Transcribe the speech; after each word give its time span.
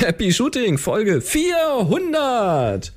Happy 0.00 0.32
Shooting, 0.32 0.78
Folge 0.78 1.20
400! 1.20 2.92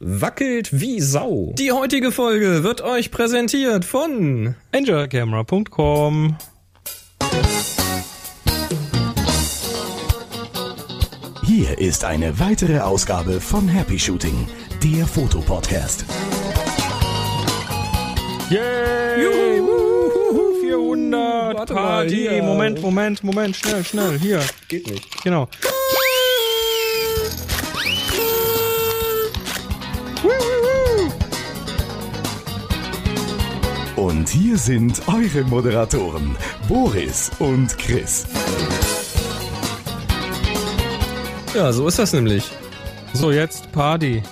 Wackelt 0.00 0.80
wie 0.80 0.98
Sau. 0.98 1.52
Die 1.58 1.72
heutige 1.72 2.10
Folge 2.10 2.64
wird 2.64 2.80
euch 2.80 3.10
präsentiert 3.10 3.84
von 3.84 4.54
AngelCamera.com. 4.72 6.38
Hier 11.44 11.78
ist 11.78 12.04
eine 12.04 12.40
weitere 12.40 12.78
Ausgabe 12.78 13.38
von 13.38 13.68
Happy 13.68 13.98
Shooting, 13.98 14.48
der 14.82 15.06
Fotopodcast. 15.06 16.06
Yay! 18.48 19.07
Juhu! 21.58 21.64
400 21.64 21.70
Warte 21.70 21.74
mal, 21.74 21.80
Party. 21.80 22.16
hier. 22.16 22.42
Moment, 22.42 22.82
Moment, 22.82 23.24
Moment, 23.24 23.56
schnell, 23.56 23.84
schnell, 23.84 24.18
hier. 24.18 24.40
Geht 24.68 24.90
nicht. 24.90 25.22
Genau. 25.24 25.48
Und 33.96 34.28
hier 34.28 34.56
sind 34.56 35.02
eure 35.08 35.44
Moderatoren, 35.44 36.36
Boris 36.68 37.30
und 37.40 37.76
Chris. 37.78 38.26
Ja, 41.54 41.72
so 41.72 41.88
ist 41.88 41.98
das 41.98 42.12
nämlich. 42.12 42.44
So, 43.12 43.32
jetzt 43.32 43.72
Party. 43.72 44.22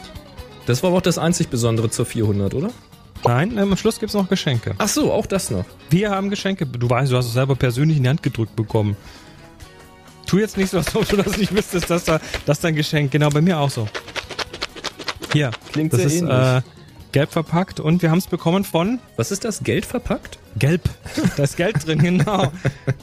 Das 0.66 0.82
war 0.82 0.90
aber 0.90 0.98
auch 0.98 1.02
das 1.02 1.18
einzig 1.18 1.48
Besondere 1.48 1.90
zur 1.90 2.06
400, 2.06 2.54
oder? 2.54 2.70
Nein, 3.26 3.52
ähm, 3.58 3.72
am 3.72 3.76
Schluss 3.76 3.98
gibt's 3.98 4.14
noch 4.14 4.28
Geschenke. 4.28 4.74
Ach 4.78 4.88
so, 4.88 5.12
auch 5.12 5.26
das 5.26 5.50
noch. 5.50 5.64
Wir 5.90 6.10
haben 6.10 6.30
Geschenke. 6.30 6.66
Du 6.66 6.88
weißt, 6.88 7.10
du 7.12 7.16
hast 7.16 7.26
es 7.26 7.32
selber 7.32 7.54
persönlich 7.56 7.96
in 7.96 8.02
die 8.04 8.08
Hand 8.08 8.22
gedrückt 8.22 8.54
bekommen. 8.56 8.96
Tu 10.26 10.38
jetzt 10.38 10.56
nicht 10.56 10.70
so, 10.70 10.78
als 10.78 10.94
ob 10.94 11.08
du 11.08 11.16
das 11.16 11.36
nicht 11.38 11.54
wüsstest, 11.54 11.88
dass 11.90 12.04
da, 12.04 12.20
dass 12.46 12.60
da 12.60 12.68
ein 12.68 12.74
Geschenk. 12.74 13.10
Genau, 13.12 13.28
bei 13.30 13.40
mir 13.40 13.58
auch 13.58 13.70
so. 13.70 13.86
Hier. 15.32 15.50
Klingt 15.72 15.92
das 15.92 16.00
sehr 16.00 16.06
ist 16.08 16.14
ähnlich. 16.22 16.34
äh, 16.34 16.62
gelb 17.12 17.30
verpackt 17.32 17.80
und 17.80 18.02
wir 18.02 18.10
haben 18.10 18.18
es 18.18 18.26
bekommen 18.26 18.64
von 18.64 18.98
Was 19.16 19.30
ist 19.30 19.44
das? 19.44 19.62
Geld 19.62 19.86
verpackt? 19.86 20.38
Gelb. 20.58 20.82
Da 21.36 21.44
ist 21.44 21.56
Geld 21.56 21.86
drin, 21.86 21.98
genau. 21.98 22.50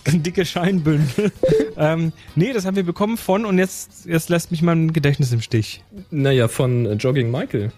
Dicke 0.08 0.46
Scheinbündel. 0.46 1.32
ähm, 1.78 2.12
nee, 2.36 2.52
das 2.54 2.66
haben 2.66 2.76
wir 2.76 2.84
bekommen 2.84 3.18
von 3.18 3.46
und 3.46 3.58
jetzt, 3.58 4.06
jetzt 4.06 4.30
lässt 4.30 4.52
mich 4.52 4.62
mein 4.62 4.92
Gedächtnis 4.94 5.32
im 5.32 5.42
Stich. 5.42 5.84
Naja, 6.12 6.48
von 6.48 6.86
äh, 6.86 6.94
Jogging 6.94 7.32
Michael. 7.32 7.72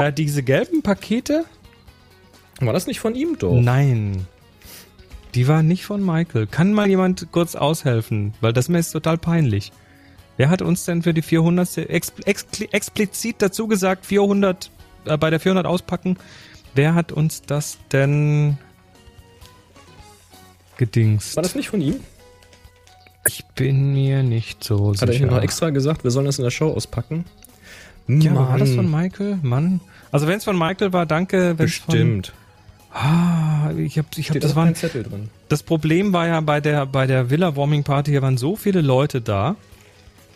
Äh, 0.00 0.12
diese 0.12 0.42
gelben 0.42 0.82
Pakete? 0.82 1.44
War 2.60 2.72
das 2.72 2.86
nicht 2.86 3.00
von 3.00 3.14
ihm 3.14 3.38
doch? 3.38 3.60
Nein. 3.60 4.26
Die 5.34 5.48
waren 5.48 5.66
nicht 5.66 5.84
von 5.84 6.04
Michael. 6.04 6.46
Kann 6.46 6.72
mal 6.72 6.88
jemand 6.88 7.28
kurz 7.32 7.54
aushelfen? 7.54 8.34
Weil 8.40 8.52
das 8.52 8.68
mir 8.68 8.78
ist 8.78 8.90
total 8.92 9.18
peinlich. 9.18 9.72
Wer 10.36 10.50
hat 10.50 10.62
uns 10.62 10.84
denn 10.84 11.02
für 11.02 11.14
die 11.14 11.22
400. 11.22 11.78
Ex, 11.78 12.12
ex, 12.24 12.46
explizit 12.70 13.36
dazu 13.38 13.66
gesagt, 13.68 14.06
400 14.06 14.70
äh, 15.06 15.16
bei 15.16 15.30
der 15.30 15.40
400 15.40 15.66
auspacken? 15.66 16.16
Wer 16.74 16.94
hat 16.94 17.12
uns 17.12 17.42
das 17.42 17.78
denn 17.92 18.58
gedingst? 20.76 21.36
War 21.36 21.42
das 21.42 21.54
nicht 21.54 21.68
von 21.68 21.80
ihm? 21.80 22.00
Ich 23.26 23.44
bin 23.54 23.92
mir 23.92 24.22
nicht 24.22 24.64
so 24.64 24.92
Hat 24.94 25.02
er 25.02 25.12
sicher. 25.12 25.24
ihm 25.26 25.30
noch 25.30 25.42
extra 25.42 25.70
gesagt, 25.70 26.02
wir 26.04 26.10
sollen 26.10 26.26
das 26.26 26.38
in 26.38 26.44
der 26.44 26.50
Show 26.50 26.72
auspacken? 26.72 27.24
Ja, 28.08 28.34
war 28.34 28.58
das 28.58 28.70
von 28.74 28.90
Michael? 28.90 29.38
Mann. 29.42 29.80
Also 30.10 30.26
wenn 30.26 30.38
es 30.38 30.44
von 30.44 30.58
Michael 30.58 30.92
war, 30.92 31.06
danke. 31.06 31.54
Bestimmt. 31.54 32.32
Von, 32.92 33.00
ah, 33.00 33.70
ich 33.76 33.98
hab, 33.98 34.06
ich 34.16 34.28
hab, 34.28 34.32
Steht 34.32 34.42
das 34.44 34.50
das 34.50 34.56
waren 34.56 34.66
kein 34.66 34.74
Zettel 34.74 35.02
drin. 35.04 35.28
Das 35.48 35.62
Problem 35.62 36.12
war 36.12 36.26
ja 36.26 36.40
bei 36.40 36.60
der, 36.60 36.86
bei 36.86 37.06
der 37.06 37.30
Villa 37.30 37.56
Warming 37.56 37.84
Party, 37.84 38.10
hier 38.10 38.22
waren 38.22 38.36
so 38.38 38.56
viele 38.56 38.80
Leute 38.80 39.20
da, 39.20 39.56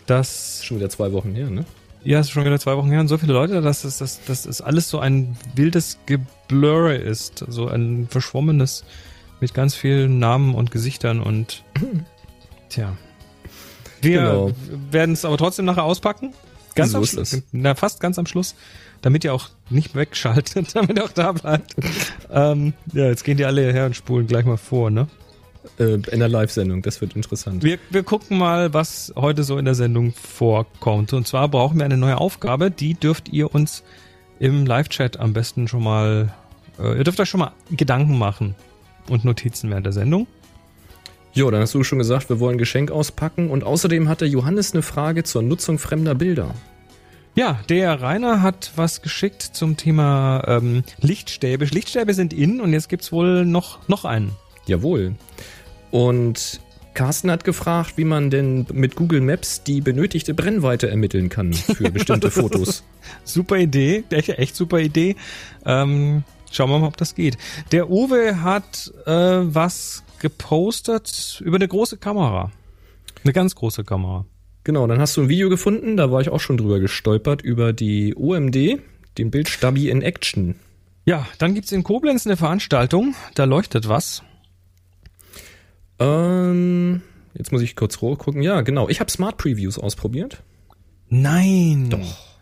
dass, 0.07 0.65
Schon 0.65 0.79
wieder 0.79 0.89
zwei 0.89 1.13
Wochen 1.13 1.35
her, 1.35 1.51
ne? 1.51 1.65
ja, 2.05 2.21
ist 2.21 2.31
schon 2.31 2.45
wieder 2.45 2.59
zwei 2.61 2.77
Wochen 2.77 2.91
her, 2.91 3.01
und 3.01 3.09
so 3.09 3.19
viele 3.19 3.33
Leute, 3.33 3.61
dass 3.61 3.83
es, 3.83 3.99
dass, 3.99 4.25
dass 4.25 4.47
es 4.47 4.61
alles 4.61 4.89
so 4.89 5.01
ein 5.01 5.37
wildes 5.57 5.99
Geblurre 6.07 6.95
ist. 6.95 7.45
So 7.49 7.67
ein 7.67 8.07
verschwommenes 8.09 8.85
mit 9.41 9.55
ganz 9.55 9.75
vielen 9.75 10.21
Namen 10.21 10.55
und 10.55 10.71
Gesichtern 10.71 11.21
und, 11.21 11.65
tja. 12.69 12.97
Wir 14.01 14.21
Genau. 14.21 14.51
werden 14.93 15.15
es 15.15 15.25
aber 15.25 15.37
trotzdem 15.37 15.65
nachher 15.65 15.83
auspacken. 15.83 16.33
Ganz 16.77 16.93
So 16.93 16.99
am 16.99 17.07
Schluss. 17.07 17.43
Na, 17.53 17.75
fast 17.75 18.01
ganz 18.01 18.19
am 18.19 18.27
Schluss. 18.27 18.55
Damit 19.03 19.25
ihr 19.25 19.35
auch 19.35 19.49
nicht 19.69 19.95
wegschaltet, 19.95 20.69
damit 20.75 20.97
ihr 20.97 21.05
auch 21.05 21.13
da 21.13 21.33
bleibt. 21.33 21.75
ähm, 22.31 22.73
ja, 22.93 23.07
jetzt 23.07 23.25
gehen 23.25 23.37
die 23.37 23.45
alle 23.45 23.73
her 23.73 23.87
und 23.87 23.97
spulen 23.97 24.27
gleich 24.27 24.45
mal 24.45 24.57
vor, 24.57 24.91
ne? 24.91 25.09
Äh, 25.79 25.95
in 25.95 26.21
der 26.21 26.29
Live-Sendung, 26.29 26.83
das 26.83 27.01
wird 27.01 27.17
interessant. 27.17 27.65
Wir, 27.65 27.79
wir 27.91 28.03
gucken 28.05 28.39
mal, 28.39 28.73
was 28.73 29.13
heute 29.17 29.43
so 29.43 29.59
in 29.59 29.65
der 29.65 29.75
Sendung 29.75 30.13
vorkommt. 30.13 31.13
Und 31.13 31.27
zwar 31.27 31.49
brauchen 31.49 31.79
wir 31.79 31.85
eine 31.85 31.97
neue 31.97 32.19
Aufgabe. 32.19 32.71
Die 32.71 32.95
dürft 32.95 33.29
ihr 33.31 33.53
uns 33.55 33.83
im 34.39 34.65
Live-Chat 34.67 35.19
am 35.19 35.33
besten 35.33 35.67
schon 35.69 35.83
mal, 35.83 36.33
äh, 36.79 36.97
ihr 36.99 37.05
dürft 37.05 37.19
euch 37.21 37.29
schon 37.29 37.41
mal 37.41 37.53
Gedanken 37.71 38.19
machen 38.19 38.55
und 39.09 39.25
Notizen 39.25 39.71
während 39.71 39.87
der 39.87 39.93
Sendung. 39.93 40.27
Jo, 41.37 41.51
dann 41.51 41.61
hast 41.61 41.75
du 41.75 41.85
schon 41.85 41.99
gesagt, 41.99 42.31
wir 42.31 42.41
wollen 42.41 42.57
Geschenk 42.57 42.91
auspacken 42.91 43.51
und 43.51 43.63
außerdem 43.63 44.09
hat 44.09 44.23
der 44.23 44.29
Johannes 44.29 44.73
eine 44.73 44.81
Frage 44.81 45.23
zur 45.23 45.43
Nutzung 45.43 45.79
fremder 45.79 46.15
Bilder. 46.15 46.55
Ja, 47.35 47.61
der 47.69 48.01
Rainer 48.01 48.41
hat 48.41 48.73
was 48.77 49.03
geschickt 49.03 49.43
zum 49.43 49.77
Thema 49.77 50.43
ähm, 50.47 50.83
Lichtstäbe. 50.99 51.67
Lichtstäbe 51.67 52.15
sind 52.15 52.33
in 52.33 52.59
und 52.63 52.73
jetzt 52.73 52.89
gibt's 52.89 53.13
wohl 53.13 53.45
noch, 53.45 53.87
noch 53.87 54.07
einen. 54.07 54.33
Jawohl. 54.65 55.13
Und 55.91 56.59
Carsten 56.95 57.31
hat 57.31 57.45
gefragt, 57.45 57.99
wie 57.99 58.07
man 58.07 58.31
denn 58.31 58.65
mit 58.73 58.97
Google 58.97 59.21
Maps 59.21 59.63
die 59.63 59.83
benötigte 59.83 60.33
Brennweite 60.33 60.89
ermitteln 60.89 61.29
kann 61.29 61.53
für 61.53 61.91
bestimmte 61.91 62.31
Fotos. 62.31 62.83
Super 63.25 63.59
Idee, 63.59 64.05
echt, 64.09 64.31
echt 64.31 64.57
super 64.57 64.81
Idee. 64.81 65.17
Ähm, 65.67 66.25
schauen 66.57 66.71
wir 66.71 66.79
mal, 66.79 66.89
ob 66.89 66.97
das 66.97 67.15
geht. 67.15 67.39
Der 67.73 67.91
Uwe 67.91 68.43
hat 68.43 68.93
äh, 69.07 69.13
was 69.13 70.03
gepostet 70.19 71.41
über 71.45 71.57
eine 71.57 71.69
große 71.69 71.99
Kamera. 71.99 72.51
Eine 73.23 73.33
ganz 73.33 73.55
große 73.55 73.85
Kamera. 73.85 74.25
Genau, 74.65 74.87
dann 74.87 75.01
hast 75.01 75.17
du 75.17 75.23
ein 75.23 75.29
Video 75.29 75.49
gefunden, 75.49 75.97
da 75.97 76.11
war 76.11 76.21
ich 76.21 76.29
auch 76.31 76.41
schon 76.41 76.57
drüber 76.57 76.81
gestolpert, 76.81 77.43
über 77.43 77.73
die 77.73 78.17
OMD, 78.17 78.81
den 79.19 79.31
Bildstabi 79.31 79.91
in 79.91 80.03
Action. 80.03 80.57
Ja, 81.05 81.27
dann 81.39 81.55
gibt's 81.55 81.71
in 81.71 81.85
Koblenz 81.85 82.27
eine 82.27 82.37
Veranstaltung, 82.37 83.15
da 83.35 83.45
leuchtet 83.45 83.89
was. 83.89 84.25
Ähm, 85.99 87.03
jetzt 87.35 87.53
muss 87.53 87.63
ich 87.63 87.77
kurz 87.77 87.99
gucken. 87.99 88.43
Ja, 88.43 88.63
genau. 88.63 88.89
Ich 88.89 88.99
habe 89.01 89.11
Smart 89.11 89.37
Previews 89.37 89.79
ausprobiert. 89.79 90.43
Nein. 91.09 91.91
Doch. 91.91 92.37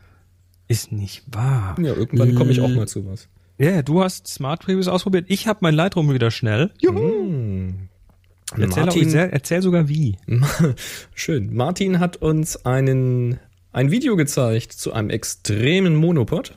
Ist 0.66 0.92
nicht 0.92 1.24
wahr. 1.30 1.76
Ja, 1.78 1.94
irgendwann 1.94 2.34
komme 2.34 2.52
ich 2.52 2.60
auch 2.60 2.70
mal 2.70 2.88
zu 2.88 3.06
was. 3.06 3.28
Ja, 3.58 3.82
du 3.82 4.02
hast 4.02 4.26
Smart 4.26 4.62
Previews 4.62 4.88
ausprobiert. 4.88 5.26
Ich 5.28 5.46
habe 5.46 5.60
mein 5.62 5.74
Lightroom 5.74 6.12
wieder 6.12 6.30
schnell. 6.30 6.72
Juhu. 6.80 6.98
Hm. 6.98 7.88
Erzähl, 8.52 8.82
auch, 8.82 8.86
Martin, 8.86 9.02
erzähl, 9.04 9.30
erzähl 9.30 9.62
sogar 9.62 9.88
wie. 9.88 10.16
schön. 11.14 11.54
Martin 11.54 11.98
hat 11.98 12.16
uns 12.16 12.64
einen 12.66 13.38
ein 13.72 13.90
Video 13.90 14.16
gezeigt 14.16 14.72
zu 14.72 14.92
einem 14.92 15.10
extremen 15.10 15.96
Monopod. 15.96 16.56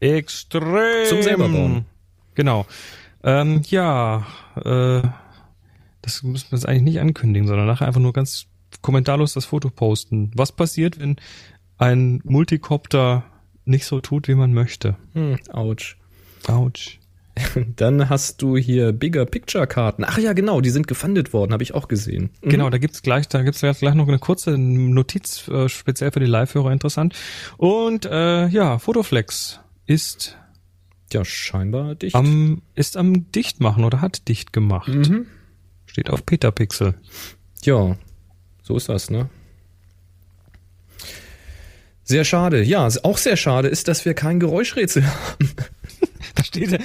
Extrem. 0.00 1.06
Zum 1.08 1.22
selber 1.22 1.48
bauen. 1.48 1.84
Genau. 2.34 2.66
Ähm, 3.24 3.62
ja, 3.68 4.24
äh, 4.56 5.02
das 6.02 6.22
müssen 6.22 6.52
wir 6.52 6.58
jetzt 6.58 6.68
eigentlich 6.68 6.82
nicht 6.82 7.00
ankündigen, 7.00 7.48
sondern 7.48 7.66
nachher 7.66 7.88
einfach 7.88 8.00
nur 8.00 8.12
ganz 8.12 8.46
kommentarlos 8.80 9.34
das 9.34 9.46
Foto 9.46 9.70
posten. 9.70 10.30
Was 10.34 10.52
passiert, 10.52 11.00
wenn 11.00 11.16
ein 11.78 12.20
Multicopter 12.24 13.24
nicht 13.64 13.86
so 13.86 14.00
tut, 14.00 14.28
wie 14.28 14.36
man 14.36 14.54
möchte? 14.54 14.96
Hm, 15.14 15.38
ouch. 15.52 15.96
Autsch. 16.46 16.98
Dann 17.76 18.08
hast 18.08 18.42
du 18.42 18.56
hier 18.56 18.92
Bigger 18.92 19.24
Picture 19.24 19.66
Karten. 19.68 20.04
Ach 20.04 20.18
ja, 20.18 20.32
genau, 20.32 20.60
die 20.60 20.70
sind 20.70 20.88
gefundet 20.88 21.32
worden, 21.32 21.52
habe 21.52 21.62
ich 21.62 21.72
auch 21.74 21.86
gesehen. 21.88 22.30
Mhm. 22.42 22.48
Genau, 22.48 22.70
da 22.70 22.78
gibt's 22.78 23.02
gleich, 23.02 23.28
da 23.28 23.42
gibt's 23.42 23.60
gleich 23.60 23.94
noch 23.94 24.08
eine 24.08 24.18
kurze 24.18 24.58
Notiz, 24.58 25.46
äh, 25.48 25.68
speziell 25.68 26.10
für 26.10 26.18
die 26.20 26.26
Live-Hörer 26.26 26.72
interessant. 26.72 27.14
Und 27.56 28.06
äh, 28.06 28.48
ja, 28.48 28.78
Fotoflex 28.78 29.60
ist 29.86 30.36
Ja, 31.12 31.24
scheinbar 31.24 31.94
dicht. 31.94 32.16
am 32.16 32.62
ist 32.74 32.96
am 32.96 33.30
Dichtmachen 33.30 33.84
oder 33.84 34.00
hat 34.00 34.26
dicht 34.28 34.52
gemacht. 34.52 34.88
Mhm. 34.88 35.26
Steht 35.86 36.10
auf 36.10 36.26
Petapixel. 36.26 36.94
Ja, 37.62 37.96
so 38.64 38.76
ist 38.76 38.88
das, 38.88 39.10
ne? 39.10 39.28
Sehr 42.04 42.24
schade. 42.24 42.62
Ja, 42.62 42.88
auch 43.02 43.18
sehr 43.18 43.36
schade 43.36 43.68
ist, 43.68 43.86
dass 43.88 44.04
wir 44.04 44.14
kein 44.14 44.40
Geräuschrätsel 44.40 45.04
haben. 45.06 45.50
Das 46.38 46.46
steht, 46.46 46.78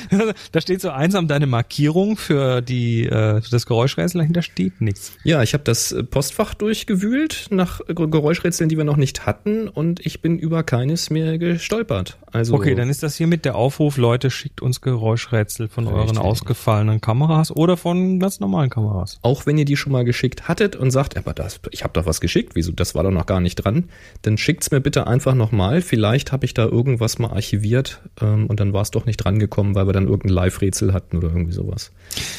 da 0.51 0.61
steht 0.61 0.81
so 0.81 0.89
einsam 0.89 1.27
deine 1.27 1.45
Markierung 1.45 2.17
für 2.17 2.61
die 2.61 3.05
äh, 3.05 3.39
für 3.41 3.49
das 3.51 3.65
Geräuschrätsel, 3.65 4.19
dahinter 4.19 4.41
steht 4.41 4.81
nichts. 4.81 5.13
Ja, 5.23 5.43
ich 5.43 5.53
habe 5.53 5.63
das 5.63 5.95
Postfach 6.09 6.55
durchgewühlt 6.55 7.47
nach 7.51 7.79
Geräuschrätseln, 7.87 8.67
die 8.69 8.77
wir 8.77 8.83
noch 8.83 8.97
nicht 8.97 9.25
hatten 9.25 9.67
und 9.67 10.03
ich 10.05 10.21
bin 10.21 10.39
über 10.39 10.63
keines 10.63 11.09
mehr 11.09 11.37
gestolpert. 11.37 12.17
Also 12.31 12.55
Okay, 12.55 12.73
dann 12.73 12.89
ist 12.89 13.03
das 13.03 13.15
hier 13.15 13.27
mit 13.27 13.45
der 13.45 13.55
Aufruf, 13.55 13.97
Leute, 13.97 14.31
schickt 14.31 14.61
uns 14.61 14.81
Geräuschrätsel 14.81 15.67
von 15.67 15.87
Richtig. 15.87 16.03
euren 16.03 16.17
ausgefallenen 16.17 16.99
Kameras 16.99 17.51
oder 17.51 17.77
von 17.77 18.19
ganz 18.19 18.39
normalen 18.39 18.71
Kameras. 18.71 19.19
Auch 19.21 19.45
wenn 19.45 19.57
ihr 19.57 19.65
die 19.65 19.77
schon 19.77 19.91
mal 19.91 20.03
geschickt 20.03 20.47
hattet 20.47 20.75
und 20.75 20.89
sagt, 20.89 21.15
aber 21.15 21.33
das, 21.33 21.59
ich 21.71 21.83
habe 21.83 21.93
doch 21.93 22.07
was 22.07 22.21
geschickt, 22.21 22.55
wieso, 22.55 22.71
das 22.71 22.95
war 22.95 23.03
doch 23.03 23.11
noch 23.11 23.27
gar 23.27 23.39
nicht 23.39 23.55
dran, 23.55 23.85
dann 24.23 24.37
schickt's 24.37 24.71
mir 24.71 24.81
bitte 24.81 25.05
einfach 25.05 25.35
nochmal. 25.35 25.81
Vielleicht 25.81 26.31
habe 26.31 26.45
ich 26.45 26.55
da 26.55 26.65
irgendwas 26.65 27.19
mal 27.19 27.29
archiviert 27.29 28.01
ähm, 28.19 28.47
und 28.47 28.59
dann 28.59 28.73
war 28.73 28.81
es 28.81 28.91
doch 28.91 29.05
nicht 29.05 29.17
dran 29.17 29.37
gekommen, 29.43 29.75
weil 29.75 29.87
wir 29.87 29.93
dann 29.93 30.07
irgendein 30.07 30.33
Live-Rätsel 30.33 30.93
hatten 30.93 31.17
oder 31.17 31.29
irgendwie 31.29 31.53
sowas. 31.53 31.91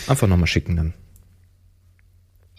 Einfach 0.07 0.27
nochmal 0.27 0.47
schicken 0.47 0.77
dann. 0.77 0.95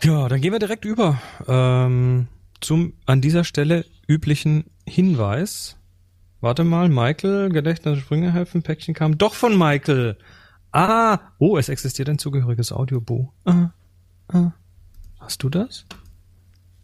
Ja, 0.03 0.27
dann 0.27 0.42
gehen 0.42 0.51
wir 0.51 0.59
direkt 0.59 0.86
über 0.86 1.19
ähm, 1.47 2.27
zum 2.62 2.94
an 3.06 3.21
dieser 3.21 3.44
Stelle 3.44 3.86
üblichen 4.07 4.65
Hinweis. 4.86 5.77
Warte 6.42 6.63
mal, 6.63 6.89
Michael, 6.89 7.50
Gedächtnis 7.50 8.00
Sprünge 8.00 8.31
helfen, 8.31 8.62
Päckchen 8.62 8.94
kam 8.94 9.18
doch 9.18 9.33
von 9.33 9.57
Michael. 9.57 10.18
Ah, 10.71 11.19
oh, 11.39 11.57
es 11.57 11.69
existiert 11.69 12.09
ein 12.09 12.19
zugehöriges 12.19 12.71
Audiobuch. 12.71 13.31
Ah, 13.45 13.69
ah. 14.27 14.51
Hast 15.19 15.42
du 15.42 15.50
das? 15.50 15.86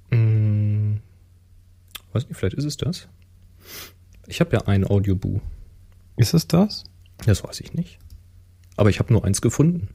Hm, 0.09 0.99
weiß 2.13 2.27
nicht, 2.27 2.37
vielleicht 2.37 2.55
ist 2.55 2.65
es 2.65 2.77
das. 2.77 3.07
Ich 4.27 4.39
habe 4.39 4.53
ja 4.53 4.61
ein 4.65 4.85
Audiobuch. 4.85 5.41
Ist 6.15 6.33
es 6.33 6.47
das? 6.47 6.85
Das 7.25 7.43
weiß 7.43 7.59
ich 7.61 7.73
nicht. 7.73 7.99
Aber 8.77 8.89
ich 8.89 8.99
habe 8.99 9.13
nur 9.13 9.25
eins 9.25 9.41
gefunden. 9.41 9.89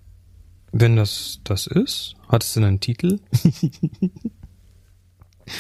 Wenn 0.73 0.97
das 0.97 1.41
das 1.45 1.67
ist, 1.67 2.15
hat 2.29 2.43
es 2.45 2.53
denn 2.55 2.65
einen 2.65 2.81
Titel? 2.81 3.21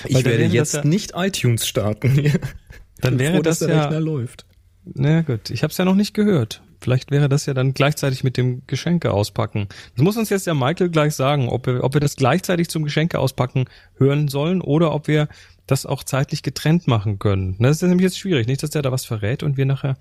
ich 0.04 0.24
werde 0.24 0.44
jetzt 0.46 0.74
ja, 0.74 0.84
nicht 0.84 1.12
iTunes 1.14 1.66
starten 1.66 2.10
hier. 2.10 2.38
Dann 3.00 3.18
wäre 3.18 3.36
froh, 3.36 3.42
das 3.42 3.58
dass 3.60 3.68
der 3.68 3.76
ja, 3.76 3.84
Rechner 3.84 4.00
läuft. 4.00 4.46
Na 4.84 5.22
gut, 5.22 5.50
ich 5.50 5.62
habe 5.62 5.70
es 5.70 5.76
ja 5.76 5.84
noch 5.84 5.94
nicht 5.94 6.14
gehört. 6.14 6.62
Vielleicht 6.80 7.10
wäre 7.10 7.28
das 7.28 7.46
ja 7.46 7.54
dann 7.54 7.74
gleichzeitig 7.74 8.22
mit 8.22 8.36
dem 8.36 8.62
Geschenke 8.66 9.10
auspacken. 9.12 9.66
Das 9.96 10.04
muss 10.04 10.16
uns 10.16 10.30
jetzt 10.30 10.46
der 10.46 10.54
Michael 10.54 10.90
gleich 10.90 11.14
sagen, 11.14 11.48
ob 11.48 11.66
wir, 11.66 11.82
ob 11.82 11.94
wir 11.94 12.00
das 12.00 12.16
gleichzeitig 12.16 12.68
zum 12.68 12.84
Geschenke 12.84 13.18
auspacken 13.18 13.64
hören 13.96 14.28
sollen 14.28 14.60
oder 14.60 14.94
ob 14.94 15.08
wir 15.08 15.28
das 15.66 15.84
auch 15.86 16.04
zeitlich 16.04 16.42
getrennt 16.42 16.86
machen 16.86 17.18
können. 17.18 17.56
Das 17.58 17.82
ist 17.82 17.88
nämlich 17.88 18.04
jetzt 18.04 18.18
schwierig. 18.18 18.46
Nicht, 18.46 18.62
dass 18.62 18.70
der 18.70 18.82
da 18.82 18.92
was 18.92 19.04
verrät 19.04 19.42
und 19.42 19.56
wir 19.56 19.66
nachher 19.66 19.96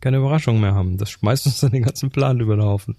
keine 0.00 0.18
Überraschung 0.18 0.60
mehr 0.60 0.74
haben. 0.74 0.98
Das 0.98 1.10
schmeißt 1.10 1.46
uns 1.46 1.60
dann 1.60 1.72
den 1.72 1.82
ganzen 1.82 2.10
Plan 2.10 2.40
über 2.40 2.56
den 2.56 2.64
Haufen. 2.64 2.96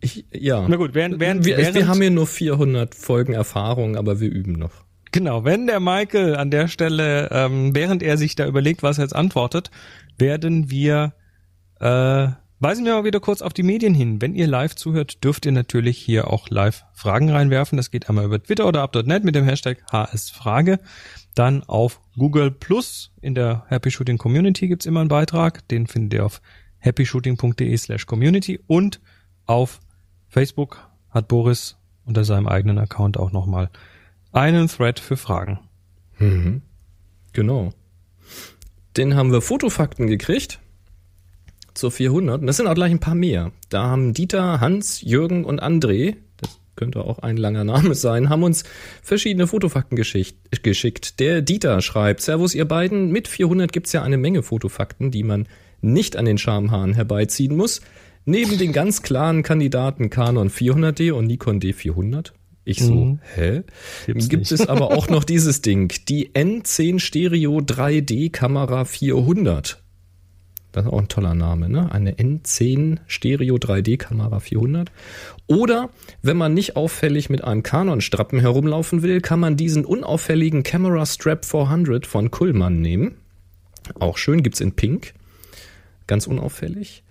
Ich, 0.00 0.26
ja. 0.32 0.66
Na 0.68 0.76
gut, 0.76 0.94
während, 0.94 1.18
während, 1.18 1.44
wir, 1.44 1.56
während, 1.56 1.74
wir 1.74 1.88
haben 1.88 2.00
hier 2.00 2.10
nur 2.10 2.26
400 2.26 2.94
Folgen 2.94 3.32
Erfahrung, 3.32 3.96
aber 3.96 4.20
wir 4.20 4.28
üben 4.28 4.52
noch. 4.52 4.84
Genau, 5.12 5.44
wenn 5.44 5.66
der 5.66 5.80
Michael 5.80 6.36
an 6.36 6.50
der 6.50 6.68
Stelle, 6.68 7.28
ähm, 7.30 7.74
während 7.74 8.02
er 8.02 8.18
sich 8.18 8.34
da 8.34 8.46
überlegt, 8.46 8.82
was 8.82 8.98
er 8.98 9.04
jetzt 9.04 9.14
antwortet, 9.14 9.70
werden 10.18 10.70
wir, 10.70 11.14
äh, 11.80 12.28
weisen 12.60 12.84
wir 12.84 12.94
mal 12.94 13.04
wieder 13.04 13.20
kurz 13.20 13.42
auf 13.42 13.52
die 13.52 13.62
Medien 13.62 13.94
hin. 13.94 14.20
Wenn 14.20 14.34
ihr 14.34 14.46
live 14.46 14.74
zuhört, 14.74 15.22
dürft 15.24 15.46
ihr 15.46 15.52
natürlich 15.52 15.98
hier 15.98 16.28
auch 16.28 16.48
live 16.48 16.84
Fragen 16.92 17.30
reinwerfen. 17.30 17.76
Das 17.76 17.90
geht 17.90 18.08
einmal 18.08 18.24
über 18.24 18.42
Twitter 18.42 18.66
oder 18.66 18.82
up.net 18.82 19.24
mit 19.24 19.34
dem 19.34 19.44
Hashtag 19.44 19.82
HSFrage. 19.90 20.78
Dann 21.34 21.62
auf 21.64 22.00
Google 22.16 22.50
Plus 22.50 23.12
in 23.20 23.34
der 23.34 23.64
Happy 23.68 23.90
Shooting 23.90 24.18
Community 24.18 24.68
gibt's 24.68 24.86
immer 24.86 25.00
einen 25.00 25.08
Beitrag. 25.08 25.66
Den 25.68 25.86
findet 25.86 26.14
ihr 26.14 26.24
auf 26.24 26.40
happyshooting.de 26.78 27.76
slash 27.76 28.06
community 28.06 28.60
und 28.66 29.00
auf 29.46 29.80
Facebook 30.28 30.78
hat 31.10 31.28
Boris 31.28 31.76
unter 32.04 32.24
seinem 32.24 32.46
eigenen 32.46 32.78
Account 32.78 33.18
auch 33.18 33.32
nochmal 33.32 33.70
einen 34.32 34.68
Thread 34.68 35.00
für 35.00 35.16
Fragen. 35.16 35.60
Mhm. 36.18 36.62
Genau. 37.32 37.72
Den 38.96 39.16
haben 39.16 39.32
wir 39.32 39.40
Fotofakten 39.40 40.06
gekriegt 40.06 40.60
zur 41.74 41.90
400 41.90 42.40
und 42.40 42.46
das 42.46 42.56
sind 42.56 42.66
auch 42.66 42.74
gleich 42.74 42.90
ein 42.90 43.00
paar 43.00 43.14
mehr. 43.14 43.52
Da 43.68 43.84
haben 43.84 44.14
Dieter, 44.14 44.60
Hans, 44.60 45.02
Jürgen 45.02 45.44
und 45.44 45.62
André 45.62 46.16
könnte 46.76 47.04
auch 47.04 47.20
ein 47.20 47.36
langer 47.36 47.64
Name 47.64 47.94
sein, 47.94 48.28
haben 48.28 48.42
uns 48.42 48.64
verschiedene 49.02 49.46
Fotofakten 49.46 49.96
geschickt. 49.96 51.20
Der 51.20 51.42
Dieter 51.42 51.80
schreibt, 51.80 52.20
Servus 52.20 52.54
ihr 52.54 52.64
beiden, 52.64 53.10
mit 53.10 53.28
400 53.28 53.72
gibt's 53.72 53.92
ja 53.92 54.02
eine 54.02 54.18
Menge 54.18 54.42
Fotofakten, 54.42 55.10
die 55.10 55.22
man 55.22 55.46
nicht 55.80 56.16
an 56.16 56.24
den 56.24 56.38
Schamhaaren 56.38 56.94
herbeiziehen 56.94 57.56
muss. 57.56 57.80
Neben 58.24 58.56
den 58.56 58.72
ganz 58.72 59.02
klaren 59.02 59.42
Kandidaten 59.42 60.08
Canon 60.08 60.48
400D 60.48 61.12
und 61.12 61.26
Nikon 61.26 61.60
D400. 61.60 62.32
Ich 62.64 62.78
so, 62.78 62.94
mhm. 62.94 63.18
hä? 63.34 63.62
Gibt's 64.06 64.30
Gibt 64.30 64.50
nicht. 64.50 64.52
es 64.52 64.66
aber 64.66 64.92
auch 64.92 65.10
noch 65.10 65.24
dieses 65.24 65.60
Ding, 65.60 65.92
die 66.08 66.30
N10 66.30 66.98
Stereo 66.98 67.58
3D 67.58 68.32
Kamera 68.32 68.86
400. 68.86 69.83
Das 70.74 70.86
ist 70.86 70.92
auch 70.92 70.98
ein 70.98 71.08
toller 71.08 71.34
Name, 71.34 71.68
ne? 71.68 71.92
Eine 71.92 72.14
N10 72.14 72.98
Stereo 73.06 73.54
3D 73.54 73.96
Kamera 73.96 74.40
400. 74.40 74.90
Oder 75.46 75.90
wenn 76.20 76.36
man 76.36 76.52
nicht 76.52 76.74
auffällig 76.74 77.30
mit 77.30 77.44
einem 77.44 77.62
Canon-Strappen 77.62 78.40
herumlaufen 78.40 79.02
will, 79.02 79.20
kann 79.20 79.38
man 79.38 79.56
diesen 79.56 79.84
unauffälligen 79.84 80.64
Camera 80.64 81.06
Strap 81.06 81.44
400 81.44 82.08
von 82.08 82.32
Kullmann 82.32 82.80
nehmen. 82.80 83.18
Auch 84.00 84.18
schön, 84.18 84.42
gibt's 84.42 84.60
in 84.60 84.72
Pink. 84.72 85.14
Ganz 86.08 86.26
unauffällig. 86.26 87.04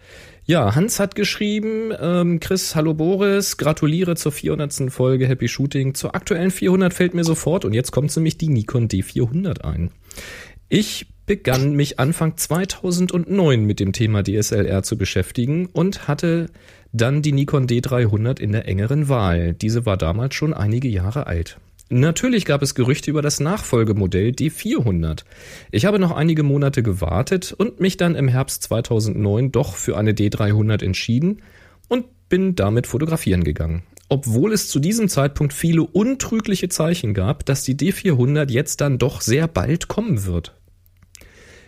Ja, 0.44 0.76
Hans 0.76 1.00
hat 1.00 1.16
geschrieben, 1.16 1.94
ähm, 1.98 2.42
Chris, 2.42 2.76
hallo 2.76 2.94
Boris, 2.94 3.56
gratuliere 3.56 4.18
zur 4.18 4.34
400. 4.34 4.92
Folge 4.92 5.26
Happy 5.26 5.48
Shooting. 5.48 5.94
Zur 5.94 6.16
aktuellen 6.16 6.52
400 6.52 6.94
fällt 6.94 7.14
mir 7.14 7.24
sofort 7.24 7.64
und 7.64 7.72
jetzt 7.72 7.94
kommt 7.94 8.14
nämlich 8.14 8.38
die 8.38 8.50
Nikon 8.50 8.90
D400 8.90 9.62
ein. 9.62 9.92
Ich 10.68 11.13
begann 11.26 11.74
mich 11.74 12.00
Anfang 12.00 12.38
2009 12.38 13.66
mit 13.66 13.80
dem 13.80 13.94
Thema 13.94 14.24
DSLR 14.24 14.84
zu 14.84 14.98
beschäftigen 14.98 15.68
und 15.68 16.08
hatte 16.08 16.48
dann 16.92 17.22
die 17.22 17.32
Nikon 17.32 17.68
D300 17.68 18.40
in 18.40 18.52
der 18.52 18.68
engeren 18.68 19.10
Wahl. 19.10 19.54
Diese 19.54 19.86
war 19.86 19.98
damals 19.98 20.36
schon 20.36 20.54
einige 20.54 20.88
Jahre 20.88 21.28
alt. 21.28 21.58
Natürlich 21.90 22.46
gab 22.46 22.62
es 22.62 22.76
Gerüchte 22.76 23.12
über 23.12 23.22
das 23.22 23.40
Nachfolgemodell 23.40 24.30
D400. 24.30 25.26
Ich 25.72 25.86
habe 25.86 26.00
noch 26.00 26.12
einige 26.12 26.44
Monate 26.44 26.82
gewartet 26.82 27.54
und 27.56 27.80
mich 27.80 27.98
dann 27.98 28.16
im 28.16 28.28
Herbst 28.28 28.64
2009 28.64 29.52
doch 29.52 29.76
für 29.76 29.98
eine 29.98 30.14
D300 30.14 30.84
entschieden 30.84 31.42
und 31.90 32.06
bin 32.30 32.56
damit 32.56 32.88
fotografieren 32.88 33.44
gegangen. 33.44 33.84
Obwohl 34.10 34.54
es 34.54 34.70
zu 34.70 34.80
diesem 34.80 35.10
Zeitpunkt 35.10 35.54
viele 35.54 35.84
untrügliche 35.84 36.70
Zeichen 36.70 37.14
gab, 37.14 37.46
dass 37.46 37.64
die 37.64 37.76
D400 37.76 38.52
jetzt 38.52 38.82
dann 38.82 38.98
doch 38.98 39.22
sehr 39.22 39.48
bald 39.48 39.88
kommen 39.88 40.26
wird. 40.26 40.56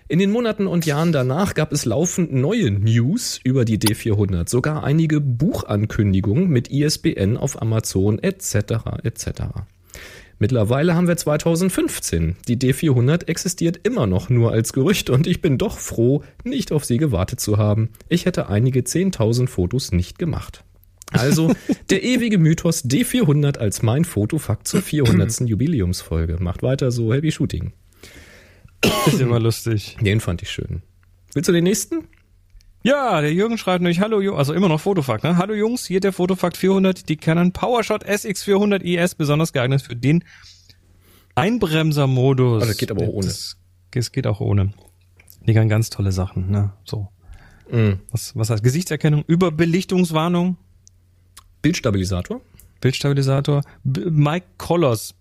In 0.07 0.19
den 0.19 0.29
Monaten 0.29 0.67
und 0.67 0.85
Jahren 0.85 1.11
danach 1.11 1.55
gab 1.55 1.71
es 1.71 1.83
laufend 1.83 2.31
neue 2.31 2.69
News 2.69 3.39
über 3.43 3.65
die 3.65 3.79
D400, 3.79 4.47
sogar 4.47 4.83
einige 4.83 5.19
Buchankündigungen 5.19 6.47
mit 6.47 6.67
ISBN 6.67 7.37
auf 7.37 7.59
Amazon 7.59 8.19
etc. 8.19 9.01
etc. 9.01 9.29
Mittlerweile 10.37 10.93
haben 10.93 11.07
wir 11.07 11.17
2015. 11.17 12.35
Die 12.47 12.55
D400 12.55 13.27
existiert 13.27 13.79
immer 13.81 14.05
noch 14.05 14.29
nur 14.29 14.51
als 14.51 14.73
Gerücht 14.73 15.09
und 15.09 15.25
ich 15.25 15.41
bin 15.41 15.57
doch 15.57 15.79
froh, 15.79 16.21
nicht 16.43 16.71
auf 16.71 16.85
sie 16.85 16.97
gewartet 16.97 17.39
zu 17.39 17.57
haben. 17.57 17.89
Ich 18.07 18.27
hätte 18.27 18.47
einige 18.47 18.81
10.000 18.81 19.47
Fotos 19.47 19.91
nicht 19.91 20.19
gemacht. 20.19 20.63
Also 21.09 21.51
der 21.89 22.03
ewige 22.03 22.37
Mythos 22.37 22.85
D400 22.85 23.57
als 23.57 23.81
mein 23.81 24.05
Fotofakt 24.05 24.67
zur 24.67 24.83
400. 24.83 25.39
Jubiläumsfolge. 25.49 26.37
Macht 26.39 26.61
weiter 26.61 26.91
so, 26.91 27.11
Happy 27.11 27.31
Shooting. 27.31 27.73
Ist 29.05 29.19
immer 29.19 29.39
lustig. 29.39 29.97
Den 30.01 30.19
fand 30.19 30.41
ich 30.41 30.49
schön. 30.49 30.81
Willst 31.33 31.49
du 31.49 31.53
den 31.53 31.63
nächsten? 31.63 32.07
Ja, 32.83 33.19
der 33.21 33.33
Jürgen 33.33 33.57
schreibt 33.57 33.81
nämlich, 33.81 33.99
hallo 33.99 34.21
Jungs, 34.21 34.37
also 34.37 34.53
immer 34.53 34.69
noch 34.69 34.79
Fotofakt, 34.79 35.23
ne? 35.23 35.37
Hallo 35.37 35.55
Jungs, 35.55 35.85
hier 35.85 35.99
der 35.99 36.13
Fotofakt 36.13 36.55
400, 36.55 37.09
die 37.09 37.17
Canon 37.17 37.51
PowerShot 37.51 38.05
SX400 38.05 38.81
IS, 38.81 39.15
besonders 39.15 39.53
geeignet 39.53 39.81
für 39.81 39.95
den 39.95 40.23
Einbremser-Modus. 41.33 42.61
Also 42.61 42.77
geht 42.77 42.91
aber 42.91 43.05
auch 43.05 43.13
ohne. 43.13 43.27
Es 43.27 44.11
geht 44.11 44.27
auch 44.27 44.39
ohne. 44.39 44.73
Die 45.47 45.53
kann 45.53 45.67
ganz 45.67 45.89
tolle 45.89 46.11
Sachen, 46.11 46.51
ne? 46.51 46.73
So. 46.83 47.07
Mm. 47.71 47.93
Was, 48.11 48.35
was 48.35 48.51
heißt 48.51 48.63
Gesichtserkennung? 48.63 49.23
Überbelichtungswarnung? 49.25 50.57
Bildstabilisator? 51.61 52.41
Bildstabilisator. 52.81 53.63
B 53.83 54.01
Mike 54.11 54.45
Colors 54.57 55.15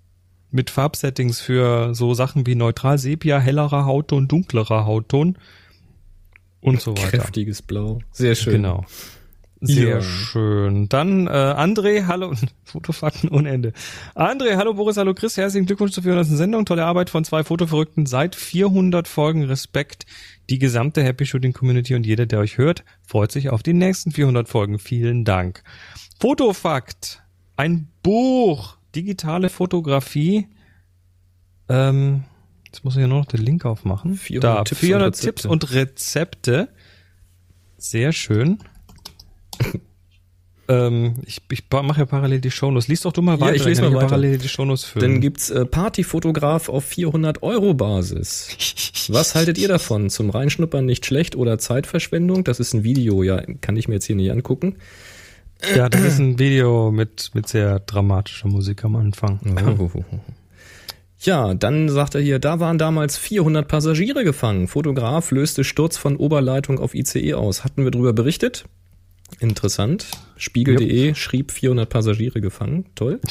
mit 0.54 0.70
Farbsettings 0.70 1.40
für 1.40 1.94
so 1.94 2.14
Sachen 2.14 2.46
wie 2.46 2.54
neutral 2.54 2.96
Sepia, 2.98 3.38
hellerer 3.40 3.86
Hautton, 3.86 4.28
dunklerer 4.28 4.86
Hautton 4.86 5.36
und 6.60 6.80
so 6.80 6.92
weiter. 6.96 7.08
Kräftiges 7.18 7.60
Blau. 7.60 7.98
Sehr 8.12 8.34
schön. 8.36 8.54
Genau. 8.54 8.84
Sehr 9.60 9.96
Ja. 9.96 10.02
schön. 10.02 10.88
Dann 10.90 11.26
äh, 11.26 11.30
André, 11.30 12.06
hallo, 12.06 12.34
Fotofakten 12.64 13.30
ohne 13.30 13.50
Ende. 13.50 13.72
André, 14.14 14.56
hallo 14.56 14.74
Boris, 14.74 14.96
hallo 14.96 15.12
Chris, 15.14 15.36
herzlichen 15.36 15.66
Glückwunsch 15.66 15.92
zur 15.92 16.02
400. 16.04 16.26
Sendung. 16.26 16.66
Tolle 16.66 16.84
Arbeit 16.84 17.10
von 17.10 17.24
zwei 17.24 17.42
Fotoverrückten 17.42 18.06
seit 18.06 18.36
400 18.36 19.08
Folgen. 19.08 19.42
Respekt. 19.44 20.06
Die 20.50 20.58
gesamte 20.58 21.02
Happy 21.02 21.24
Shooting 21.26 21.52
Community 21.54 21.94
und 21.94 22.04
jeder, 22.06 22.26
der 22.26 22.38
euch 22.40 22.58
hört, 22.58 22.84
freut 23.02 23.32
sich 23.32 23.48
auf 23.48 23.62
die 23.62 23.72
nächsten 23.72 24.12
400 24.12 24.48
Folgen. 24.48 24.78
Vielen 24.78 25.24
Dank. 25.24 25.64
Fotofakt. 26.20 27.22
Ein 27.56 27.88
Buch. 28.02 28.76
Digitale 28.94 29.48
Fotografie. 29.48 30.48
Ähm, 31.68 32.24
jetzt 32.66 32.84
muss 32.84 32.94
ich 32.96 33.00
ja 33.00 33.06
nur 33.06 33.18
noch 33.20 33.26
den 33.26 33.40
Link 33.42 33.64
aufmachen. 33.64 34.14
400 34.14 34.58
da, 34.58 34.64
Tipps 34.64 34.80
400 34.80 35.06
und 35.06 35.14
Rezepte. 35.14 35.26
Tipps 35.26 35.46
und 35.46 35.72
Rezepte. 35.72 36.68
Sehr 37.76 38.12
schön. 38.12 38.58
ähm, 40.68 41.16
ich 41.26 41.40
ich 41.50 41.64
mache 41.70 42.00
ja 42.00 42.06
parallel 42.06 42.40
die 42.40 42.50
Shownotes. 42.50 42.88
Lies 42.88 43.02
doch 43.02 43.12
du 43.12 43.22
mal 43.22 43.34
Ja, 43.36 43.40
weiter. 43.40 43.56
ich 43.56 43.64
lese 43.64 43.82
mal 43.82 43.92
weiter. 43.92 44.06
parallel 44.06 44.38
die 44.38 44.48
Shownotes 44.48 44.84
füllen. 44.84 45.12
Dann 45.12 45.20
gibt's 45.20 45.50
äh, 45.50 45.64
Partyfotograf 45.66 46.68
auf 46.68 46.84
400 46.84 47.42
Euro 47.42 47.74
Basis. 47.74 48.48
Was 49.10 49.34
haltet 49.34 49.58
ihr 49.58 49.68
davon? 49.68 50.08
Zum 50.10 50.30
Reinschnuppern 50.30 50.86
nicht 50.86 51.04
schlecht 51.04 51.36
oder 51.36 51.58
Zeitverschwendung? 51.58 52.44
Das 52.44 52.60
ist 52.60 52.72
ein 52.74 52.84
Video, 52.84 53.22
ja, 53.22 53.42
kann 53.60 53.76
ich 53.76 53.88
mir 53.88 53.94
jetzt 53.94 54.06
hier 54.06 54.16
nicht 54.16 54.30
angucken. 54.30 54.76
Ja, 55.76 55.88
das 55.88 56.02
ist 56.02 56.18
ein 56.18 56.38
Video 56.38 56.90
mit, 56.90 57.30
mit 57.34 57.48
sehr 57.48 57.80
dramatischer 57.80 58.48
Musik 58.48 58.84
am 58.84 58.96
Anfang. 58.96 59.40
Ja, 61.20 61.54
dann 61.54 61.88
sagt 61.88 62.14
er 62.14 62.20
hier, 62.20 62.38
da 62.38 62.60
waren 62.60 62.76
damals 62.76 63.16
400 63.16 63.66
Passagiere 63.66 64.24
gefangen. 64.24 64.68
Fotograf 64.68 65.30
löste 65.30 65.64
Sturz 65.64 65.96
von 65.96 66.16
Oberleitung 66.16 66.78
auf 66.78 66.94
ICE 66.94 67.32
aus. 67.32 67.64
Hatten 67.64 67.84
wir 67.84 67.90
drüber 67.90 68.12
berichtet? 68.12 68.66
Interessant. 69.40 70.06
Spiegel.de 70.36 71.14
schrieb 71.14 71.52
400 71.52 71.88
Passagiere 71.88 72.40
gefangen. 72.40 72.86
Toll. 72.94 73.20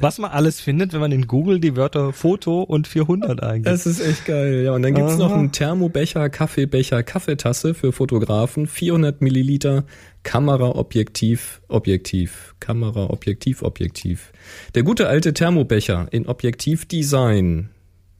Was 0.00 0.18
man 0.18 0.30
alles 0.30 0.60
findet, 0.60 0.92
wenn 0.92 1.00
man 1.00 1.12
in 1.12 1.26
Google 1.26 1.60
die 1.60 1.76
Wörter 1.76 2.12
Foto 2.12 2.62
und 2.62 2.86
400 2.86 3.42
eingibt. 3.42 3.66
Das 3.66 3.86
ist 3.86 4.00
echt 4.00 4.26
geil. 4.26 4.62
Ja, 4.64 4.72
und 4.72 4.82
dann 4.82 4.94
gibt's 4.94 5.14
Aha. 5.14 5.18
noch 5.18 5.32
einen 5.32 5.52
Thermobecher, 5.52 6.28
Kaffeebecher, 6.28 7.02
Kaffeetasse 7.02 7.74
für 7.74 7.92
Fotografen, 7.92 8.66
400 8.66 9.20
Milliliter, 9.22 9.84
Kameraobjektiv, 10.22 11.60
Objektiv, 11.68 12.54
Kameraobjektiv, 12.60 13.62
Objektiv. 13.62 14.32
Der 14.74 14.82
gute 14.82 15.08
alte 15.08 15.34
Thermobecher 15.34 16.08
in 16.10 16.26
Objektivdesign. 16.26 17.70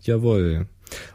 Jawohl. 0.00 0.66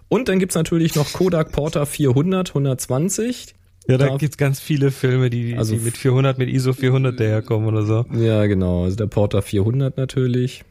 Und 0.08 0.30
dann 0.30 0.40
gibt's 0.40 0.56
natürlich 0.56 0.96
noch 0.96 1.12
Kodak 1.14 1.52
Porter 1.52 1.86
400, 1.86 2.50
120. 2.50 3.57
ja, 3.88 3.98
da 3.98 4.08
Darf- 4.08 4.18
gibt's 4.20 4.38
ganz 4.38 4.60
viele 4.60 4.92
Filme, 4.92 5.30
die, 5.30 5.56
Also 5.58 5.76
die 5.76 5.82
mit 5.82 5.98
400, 5.98 6.38
mit 6.38 6.50
ISO 6.50 6.74
400 6.74 7.20
daherkommen 7.20 7.68
oder 7.68 7.84
so. 7.86 8.06
Ja, 8.14 8.46
genau. 8.46 8.84
Also 8.84 8.96
der 8.98 9.08
Porter 9.08 9.42
400 9.42 9.98
natürlich. 9.98 10.64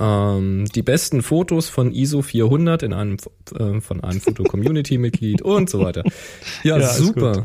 Ähm, 0.00 0.64
die 0.74 0.82
besten 0.82 1.22
Fotos 1.22 1.68
von 1.68 1.92
ISO 1.92 2.22
400 2.22 2.82
in 2.82 2.92
einem 2.94 3.18
äh, 3.58 3.80
von 3.80 4.02
einem 4.02 4.20
Foto-Community-Mitglied 4.20 5.42
und 5.42 5.68
so 5.68 5.80
weiter. 5.80 6.02
Ja, 6.64 6.78
Ja, 6.78 6.86
ist 6.88 6.96
super. 6.96 7.32
gut. 7.32 7.44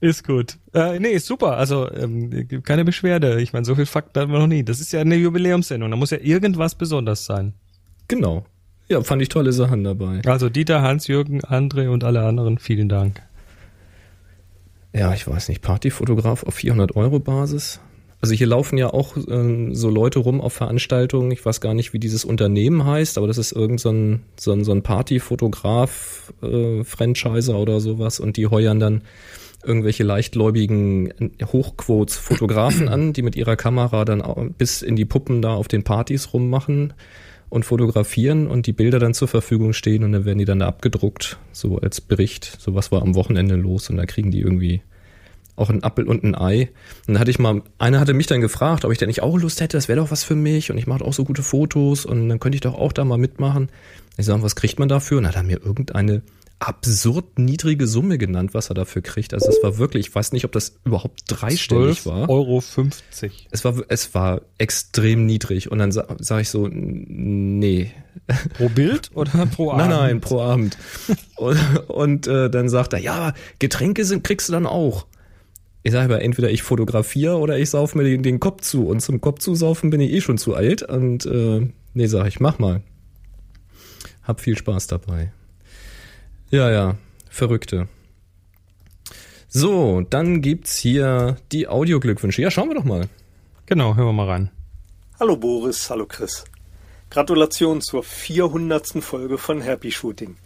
Ist 0.00 0.24
gut. 0.26 0.58
Äh, 0.74 1.00
nee, 1.00 1.08
ist 1.12 1.26
super. 1.26 1.56
Also 1.56 1.90
ähm, 1.90 2.30
gibt 2.46 2.64
keine 2.64 2.84
Beschwerde. 2.84 3.40
Ich 3.40 3.52
meine, 3.52 3.64
so 3.64 3.74
viel 3.74 3.86
Fakten 3.86 4.20
hatten 4.20 4.30
wir 4.30 4.38
noch 4.38 4.46
nie. 4.46 4.62
Das 4.62 4.78
ist 4.78 4.92
ja 4.92 5.00
eine 5.00 5.16
Jubiläumssendung. 5.16 5.90
Da 5.90 5.96
muss 5.96 6.10
ja 6.10 6.18
irgendwas 6.20 6.74
besonders 6.74 7.24
sein. 7.24 7.54
Genau. 8.06 8.44
Ja, 8.88 9.02
fand 9.02 9.20
ich 9.22 9.28
tolle 9.30 9.52
Sachen 9.52 9.82
dabei. 9.82 10.20
Also 10.26 10.48
Dieter, 10.48 10.80
Hans, 10.82 11.08
Jürgen, 11.08 11.40
André 11.40 11.88
und 11.88 12.04
alle 12.04 12.22
anderen, 12.22 12.58
vielen 12.58 12.88
Dank. 12.88 13.20
Ja, 14.96 15.12
ich 15.12 15.28
weiß 15.28 15.50
nicht, 15.50 15.60
Partyfotograf 15.60 16.44
auf 16.44 16.54
400 16.54 16.96
Euro 16.96 17.18
Basis. 17.18 17.80
Also 18.22 18.34
hier 18.34 18.46
laufen 18.46 18.78
ja 18.78 18.94
auch 18.94 19.14
ähm, 19.28 19.74
so 19.74 19.90
Leute 19.90 20.20
rum 20.20 20.40
auf 20.40 20.54
Veranstaltungen. 20.54 21.30
Ich 21.32 21.44
weiß 21.44 21.60
gar 21.60 21.74
nicht, 21.74 21.92
wie 21.92 21.98
dieses 21.98 22.24
Unternehmen 22.24 22.86
heißt, 22.86 23.18
aber 23.18 23.26
das 23.26 23.36
ist 23.36 23.52
irgend 23.52 23.78
so 23.78 23.90
ein, 23.90 24.22
so 24.40 24.52
ein, 24.52 24.64
so 24.64 24.72
ein 24.72 24.82
Partyfotograf, 24.82 26.32
äh, 26.42 26.82
Franchiser 26.82 27.58
oder 27.58 27.80
sowas 27.80 28.20
und 28.20 28.38
die 28.38 28.46
heuern 28.46 28.80
dann 28.80 29.02
irgendwelche 29.62 30.02
leichtgläubigen 30.02 31.12
Hochquotes 31.44 32.16
Fotografen 32.16 32.88
an, 32.88 33.12
die 33.12 33.22
mit 33.22 33.36
ihrer 33.36 33.56
Kamera 33.56 34.06
dann 34.06 34.54
bis 34.56 34.80
in 34.80 34.96
die 34.96 35.04
Puppen 35.04 35.42
da 35.42 35.52
auf 35.52 35.68
den 35.68 35.84
Partys 35.84 36.32
rummachen 36.32 36.94
und 37.48 37.64
fotografieren 37.64 38.46
und 38.46 38.66
die 38.66 38.72
Bilder 38.72 38.98
dann 38.98 39.14
zur 39.14 39.28
Verfügung 39.28 39.72
stehen 39.72 40.04
und 40.04 40.12
dann 40.12 40.24
werden 40.24 40.38
die 40.38 40.44
dann 40.44 40.58
da 40.58 40.66
abgedruckt, 40.66 41.38
so 41.52 41.78
als 41.78 42.00
Bericht, 42.00 42.56
so 42.60 42.74
was 42.74 42.90
war 42.92 43.02
am 43.02 43.14
Wochenende 43.14 43.56
los 43.56 43.88
und 43.90 43.96
da 43.96 44.06
kriegen 44.06 44.30
die 44.30 44.40
irgendwie 44.40 44.82
auch 45.56 45.70
ein 45.70 45.82
Appel 45.82 46.06
und 46.06 46.22
ein 46.22 46.34
Ei. 46.34 46.68
Und 47.06 47.14
dann 47.14 47.18
hatte 47.18 47.30
ich 47.30 47.38
mal, 47.38 47.62
einer 47.78 47.98
hatte 47.98 48.12
mich 48.12 48.26
dann 48.26 48.40
gefragt, 48.40 48.84
ob 48.84 48.92
ich 48.92 48.98
denn 48.98 49.08
nicht 49.08 49.22
auch 49.22 49.38
Lust 49.38 49.60
hätte, 49.60 49.76
das 49.76 49.88
wäre 49.88 50.00
doch 50.00 50.10
was 50.10 50.22
für 50.22 50.34
mich 50.34 50.70
und 50.70 50.78
ich 50.78 50.86
mache 50.86 51.04
auch 51.04 51.14
so 51.14 51.24
gute 51.24 51.42
Fotos 51.42 52.04
und 52.04 52.28
dann 52.28 52.40
könnte 52.40 52.56
ich 52.56 52.60
doch 52.60 52.74
auch 52.74 52.92
da 52.92 53.04
mal 53.04 53.18
mitmachen. 53.18 53.70
Ich 54.18 54.26
sage, 54.26 54.42
was 54.42 54.56
kriegt 54.56 54.78
man 54.78 54.88
dafür? 54.88 55.18
Und 55.18 55.24
dann 55.24 55.32
hat 55.32 55.40
er 55.40 55.42
mir 55.44 55.60
irgendeine 55.62 56.22
absurd 56.58 57.38
niedrige 57.38 57.86
Summe 57.86 58.16
genannt, 58.18 58.54
was 58.54 58.70
er 58.70 58.74
dafür 58.74 59.02
kriegt. 59.02 59.34
Also 59.34 59.48
es 59.48 59.62
war 59.62 59.76
wirklich, 59.78 60.08
ich 60.08 60.14
weiß 60.14 60.32
nicht, 60.32 60.44
ob 60.44 60.52
das 60.52 60.78
überhaupt 60.84 61.20
dreistellig 61.26 62.06
war. 62.06 62.28
Euro 62.30 62.60
50. 62.60 63.48
Es 63.50 63.64
war, 63.64 63.82
es 63.88 64.14
war 64.14 64.40
extrem 64.58 65.26
niedrig 65.26 65.70
und 65.70 65.78
dann 65.78 65.92
sage 65.92 66.16
sag 66.20 66.40
ich 66.40 66.48
so, 66.48 66.68
nee, 66.70 67.92
Pro 68.54 68.68
Bild 68.70 69.10
oder 69.14 69.46
pro 69.46 69.72
Nein, 69.76 69.92
Abend? 69.92 69.96
nein, 69.96 70.20
pro 70.20 70.40
Abend. 70.40 70.78
und 71.36 71.58
und 71.88 72.26
äh, 72.26 72.48
dann 72.50 72.68
sagt 72.68 72.94
er, 72.94 72.98
ja, 72.98 73.34
Getränke 73.58 74.04
sind, 74.04 74.24
kriegst 74.24 74.48
du 74.48 74.52
dann 74.52 74.66
auch. 74.66 75.06
Ich 75.82 75.92
sage 75.92 76.06
aber, 76.14 76.22
entweder 76.22 76.50
ich 76.50 76.62
fotografiere 76.62 77.36
oder 77.36 77.58
ich 77.58 77.70
sauf 77.70 77.94
mir 77.94 78.02
den, 78.02 78.22
den 78.22 78.40
Kopf 78.40 78.62
zu. 78.62 78.88
Und 78.88 79.00
zum 79.00 79.20
Kopf 79.20 79.38
zu 79.38 79.54
saufen 79.54 79.90
bin 79.90 80.00
ich 80.00 80.10
eh 80.12 80.20
schon 80.20 80.38
zu 80.38 80.54
alt. 80.54 80.82
Und 80.82 81.26
äh, 81.26 81.68
nee, 81.94 82.06
sag 82.06 82.26
ich, 82.26 82.40
mach 82.40 82.58
mal. 82.58 82.82
Hab 84.24 84.40
viel 84.40 84.56
Spaß 84.58 84.88
dabei. 84.88 85.30
Ja, 86.56 86.70
ja, 86.70 86.96
Verrückte. 87.28 87.86
So, 89.46 90.00
dann 90.08 90.40
gibt's 90.40 90.78
hier 90.78 91.36
die 91.52 91.68
Audioglückwünsche. 91.68 92.40
Ja, 92.40 92.50
schauen 92.50 92.70
wir 92.70 92.76
doch 92.76 92.84
mal. 92.84 93.10
Genau, 93.66 93.94
hören 93.94 94.06
wir 94.06 94.12
mal 94.14 94.26
rein. 94.26 94.50
Hallo 95.20 95.36
Boris, 95.36 95.90
hallo 95.90 96.06
Chris. 96.06 96.44
Gratulation 97.10 97.82
zur 97.82 98.02
400. 98.02 99.04
Folge 99.04 99.36
von 99.36 99.60
Happy 99.60 99.92
Shooting. 99.92 100.36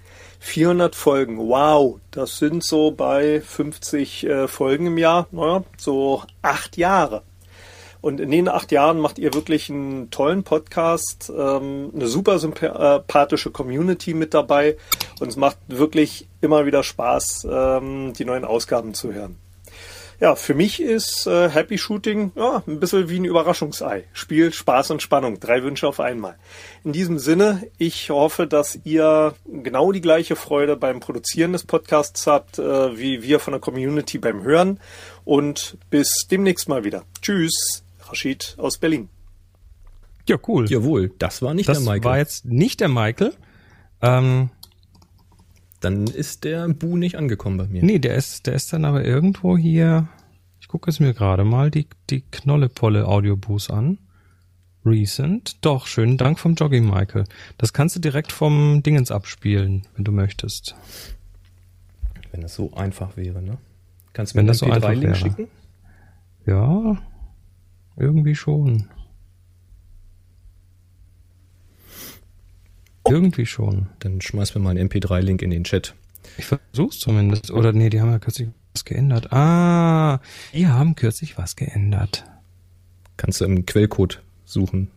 400 0.40 0.96
Folgen, 0.96 1.38
wow, 1.38 2.00
das 2.10 2.38
sind 2.38 2.64
so 2.64 2.90
bei 2.90 3.40
50 3.40 4.24
äh, 4.26 4.48
Folgen 4.48 4.86
im 4.86 4.98
Jahr, 4.98 5.28
naja, 5.30 5.62
so 5.76 6.24
acht 6.42 6.76
Jahre. 6.76 7.22
Und 8.00 8.20
in 8.20 8.30
den 8.30 8.48
acht 8.48 8.72
Jahren 8.72 8.98
macht 8.98 9.18
ihr 9.18 9.34
wirklich 9.34 9.70
einen 9.70 10.10
tollen 10.10 10.42
Podcast, 10.42 11.30
ähm, 11.36 11.90
eine 11.94 12.06
super 12.06 12.38
sympathische 12.38 13.50
Community 13.50 14.14
mit 14.14 14.32
dabei 14.32 14.76
und 15.20 15.28
es 15.28 15.36
macht 15.36 15.58
wirklich 15.68 16.28
immer 16.40 16.66
wieder 16.66 16.82
Spaß, 16.82 17.46
ähm, 17.50 18.12
die 18.14 18.24
neuen 18.24 18.44
Ausgaben 18.44 18.94
zu 18.94 19.12
hören. 19.12 19.36
Ja, 20.20 20.34
für 20.34 20.52
mich 20.52 20.82
ist 20.82 21.26
äh, 21.26 21.48
Happy 21.48 21.78
Shooting 21.78 22.32
ja, 22.36 22.62
ein 22.66 22.78
bisschen 22.78 23.08
wie 23.08 23.18
ein 23.18 23.24
Überraschungsei. 23.24 24.04
Spiel, 24.12 24.52
Spaß 24.52 24.90
und 24.90 25.00
Spannung. 25.00 25.40
Drei 25.40 25.62
Wünsche 25.62 25.88
auf 25.88 25.98
einmal. 25.98 26.36
In 26.84 26.92
diesem 26.92 27.18
Sinne, 27.18 27.66
ich 27.78 28.10
hoffe, 28.10 28.46
dass 28.46 28.78
ihr 28.84 29.34
genau 29.46 29.92
die 29.92 30.02
gleiche 30.02 30.36
Freude 30.36 30.76
beim 30.76 31.00
Produzieren 31.00 31.54
des 31.54 31.64
Podcasts 31.64 32.26
habt, 32.26 32.58
äh, 32.58 32.98
wie 32.98 33.22
wir 33.22 33.40
von 33.40 33.52
der 33.52 33.62
Community 33.62 34.18
beim 34.18 34.42
Hören. 34.42 34.78
Und 35.24 35.78
bis 35.88 36.26
demnächst 36.30 36.68
mal 36.68 36.84
wieder. 36.84 37.04
Tschüss, 37.22 37.82
Rashid 38.10 38.54
aus 38.58 38.78
Berlin. 38.78 39.08
Ja, 40.28 40.36
cool. 40.48 40.68
Jawohl, 40.70 41.12
das 41.18 41.42
war 41.42 41.54
nicht 41.54 41.68
das 41.68 41.78
der 41.82 41.86
Michael. 41.92 42.04
war 42.04 42.18
jetzt 42.18 42.44
nicht 42.44 42.80
der 42.80 42.88
Michael. 42.88 43.32
Ähm, 44.02 44.50
Dann 45.80 46.06
ist 46.06 46.44
der 46.44 46.68
Bu 46.68 46.96
nicht 46.96 47.16
angekommen 47.16 47.56
bei 47.56 47.66
mir. 47.66 47.82
nee, 47.84 47.98
der 47.98 48.14
ist, 48.14 48.46
der 48.46 48.54
ist 48.54 48.72
dann 48.72 48.84
aber 48.84 49.04
irgendwo 49.04 49.56
hier. 49.56 50.08
Ich 50.60 50.68
gucke 50.68 50.90
es 50.90 51.00
mir 51.00 51.14
gerade 51.14 51.44
mal 51.44 51.70
die, 51.70 51.86
die 52.10 52.20
Knollepolle 52.30 53.06
Audioboost 53.08 53.70
an. 53.70 53.98
Recent. 54.84 55.56
Doch, 55.64 55.86
schönen 55.86 56.16
Dank 56.16 56.38
vom 56.38 56.54
Jogging 56.54 56.88
Michael. 56.88 57.24
Das 57.58 57.72
kannst 57.72 57.96
du 57.96 58.00
direkt 58.00 58.32
vom 58.32 58.82
Dingens 58.82 59.10
abspielen, 59.10 59.86
wenn 59.96 60.04
du 60.04 60.12
möchtest. 60.12 60.74
Wenn 62.32 62.40
das 62.42 62.54
so 62.54 62.72
einfach 62.74 63.16
wäre, 63.16 63.42
ne? 63.42 63.58
Kannst 64.12 64.32
du 64.32 64.38
Wenn 64.38 64.46
mir 64.46 64.52
das 64.52 64.58
so 64.58 64.66
einfach 64.66 64.88
MP3-Link 64.90 65.02
wäre. 65.02 65.16
schicken? 65.16 65.48
Ja, 66.46 66.98
irgendwie 67.96 68.34
schon. 68.34 68.88
Irgendwie 73.08 73.46
schon. 73.46 73.88
Dann 73.98 74.20
schmeiß 74.20 74.54
mir 74.54 74.60
mal 74.60 74.70
einen 74.70 74.88
MP3-Link 74.88 75.42
in 75.42 75.50
den 75.50 75.64
Chat. 75.64 75.94
Ich 76.38 76.44
versuch's 76.44 76.98
zumindest. 76.98 77.50
Oder 77.50 77.72
nee, 77.72 77.90
die 77.90 78.00
haben 78.00 78.10
ja 78.10 78.18
kürzlich 78.18 78.48
was 78.72 78.84
geändert. 78.84 79.32
Ah, 79.32 80.20
die 80.52 80.68
haben 80.68 80.94
kürzlich 80.94 81.36
was 81.38 81.56
geändert. 81.56 82.24
Kannst 83.16 83.40
du 83.40 83.44
im 83.44 83.66
Quellcode 83.66 84.22
suchen. 84.44 84.90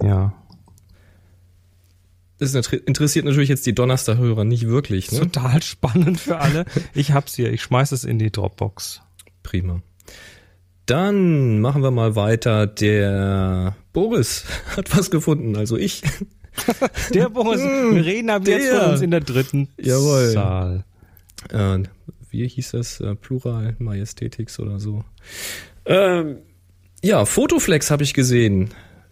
Ja. 0.00 0.34
Das 2.38 2.54
interessiert 2.54 3.26
natürlich 3.26 3.50
jetzt 3.50 3.66
die 3.66 3.74
Donnerstag-Hörer 3.74 4.44
nicht 4.44 4.66
wirklich. 4.66 5.12
Ne? 5.12 5.18
Total 5.18 5.62
spannend 5.62 6.20
für 6.20 6.38
alle. 6.38 6.64
Ich 6.94 7.12
hab's 7.12 7.34
hier. 7.34 7.52
Ich 7.52 7.62
schmeiß 7.62 7.92
es 7.92 8.04
in 8.04 8.18
die 8.18 8.30
Dropbox. 8.30 9.02
Prima. 9.42 9.82
Dann 10.90 11.60
machen 11.60 11.84
wir 11.84 11.92
mal 11.92 12.16
weiter. 12.16 12.66
Der 12.66 13.76
Boris 13.92 14.44
hat 14.76 14.96
was 14.96 15.12
gefunden, 15.12 15.54
also 15.54 15.76
ich. 15.76 16.02
Der 17.14 17.28
Boris. 17.28 17.60
Wir 17.60 18.04
reden 18.04 18.28
ab 18.28 18.42
jetzt 18.44 18.68
von 18.70 18.90
uns 18.90 19.00
in 19.00 19.12
der 19.12 19.20
dritten 19.20 19.68
Jawohl. 19.80 20.30
Saal. 20.30 20.84
Äh, 21.50 21.84
wie 22.30 22.48
hieß 22.48 22.72
das? 22.72 22.98
Äh, 22.98 23.14
Plural 23.14 23.76
Majestätix 23.78 24.58
oder 24.58 24.80
so. 24.80 25.04
Ähm, 25.86 26.38
ja, 27.04 27.24
Fotoflex 27.24 27.92
habe 27.92 28.02
ich 28.02 28.12
gesehen. 28.12 28.70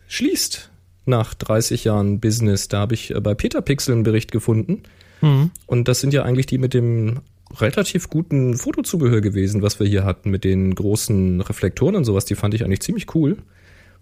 Schließt 0.08 0.72
nach 1.04 1.32
30 1.34 1.84
Jahren 1.84 2.18
Business. 2.18 2.66
Da 2.66 2.80
habe 2.80 2.94
ich 2.94 3.14
äh, 3.14 3.20
bei 3.20 3.34
Peter 3.34 3.62
Pixel 3.62 3.94
einen 3.94 4.02
Bericht 4.02 4.32
gefunden. 4.32 4.82
Mhm. 5.20 5.52
Und 5.66 5.86
das 5.86 6.00
sind 6.00 6.12
ja 6.12 6.24
eigentlich 6.24 6.46
die 6.46 6.58
mit 6.58 6.74
dem 6.74 7.20
relativ 7.56 8.10
guten 8.10 8.56
Fotozubehör 8.56 9.20
gewesen, 9.20 9.62
was 9.62 9.80
wir 9.80 9.86
hier 9.86 10.04
hatten, 10.04 10.30
mit 10.30 10.44
den 10.44 10.74
großen 10.74 11.40
Reflektoren 11.40 11.96
und 11.96 12.04
sowas. 12.04 12.24
Die 12.24 12.34
fand 12.34 12.54
ich 12.54 12.64
eigentlich 12.64 12.82
ziemlich 12.82 13.14
cool, 13.14 13.38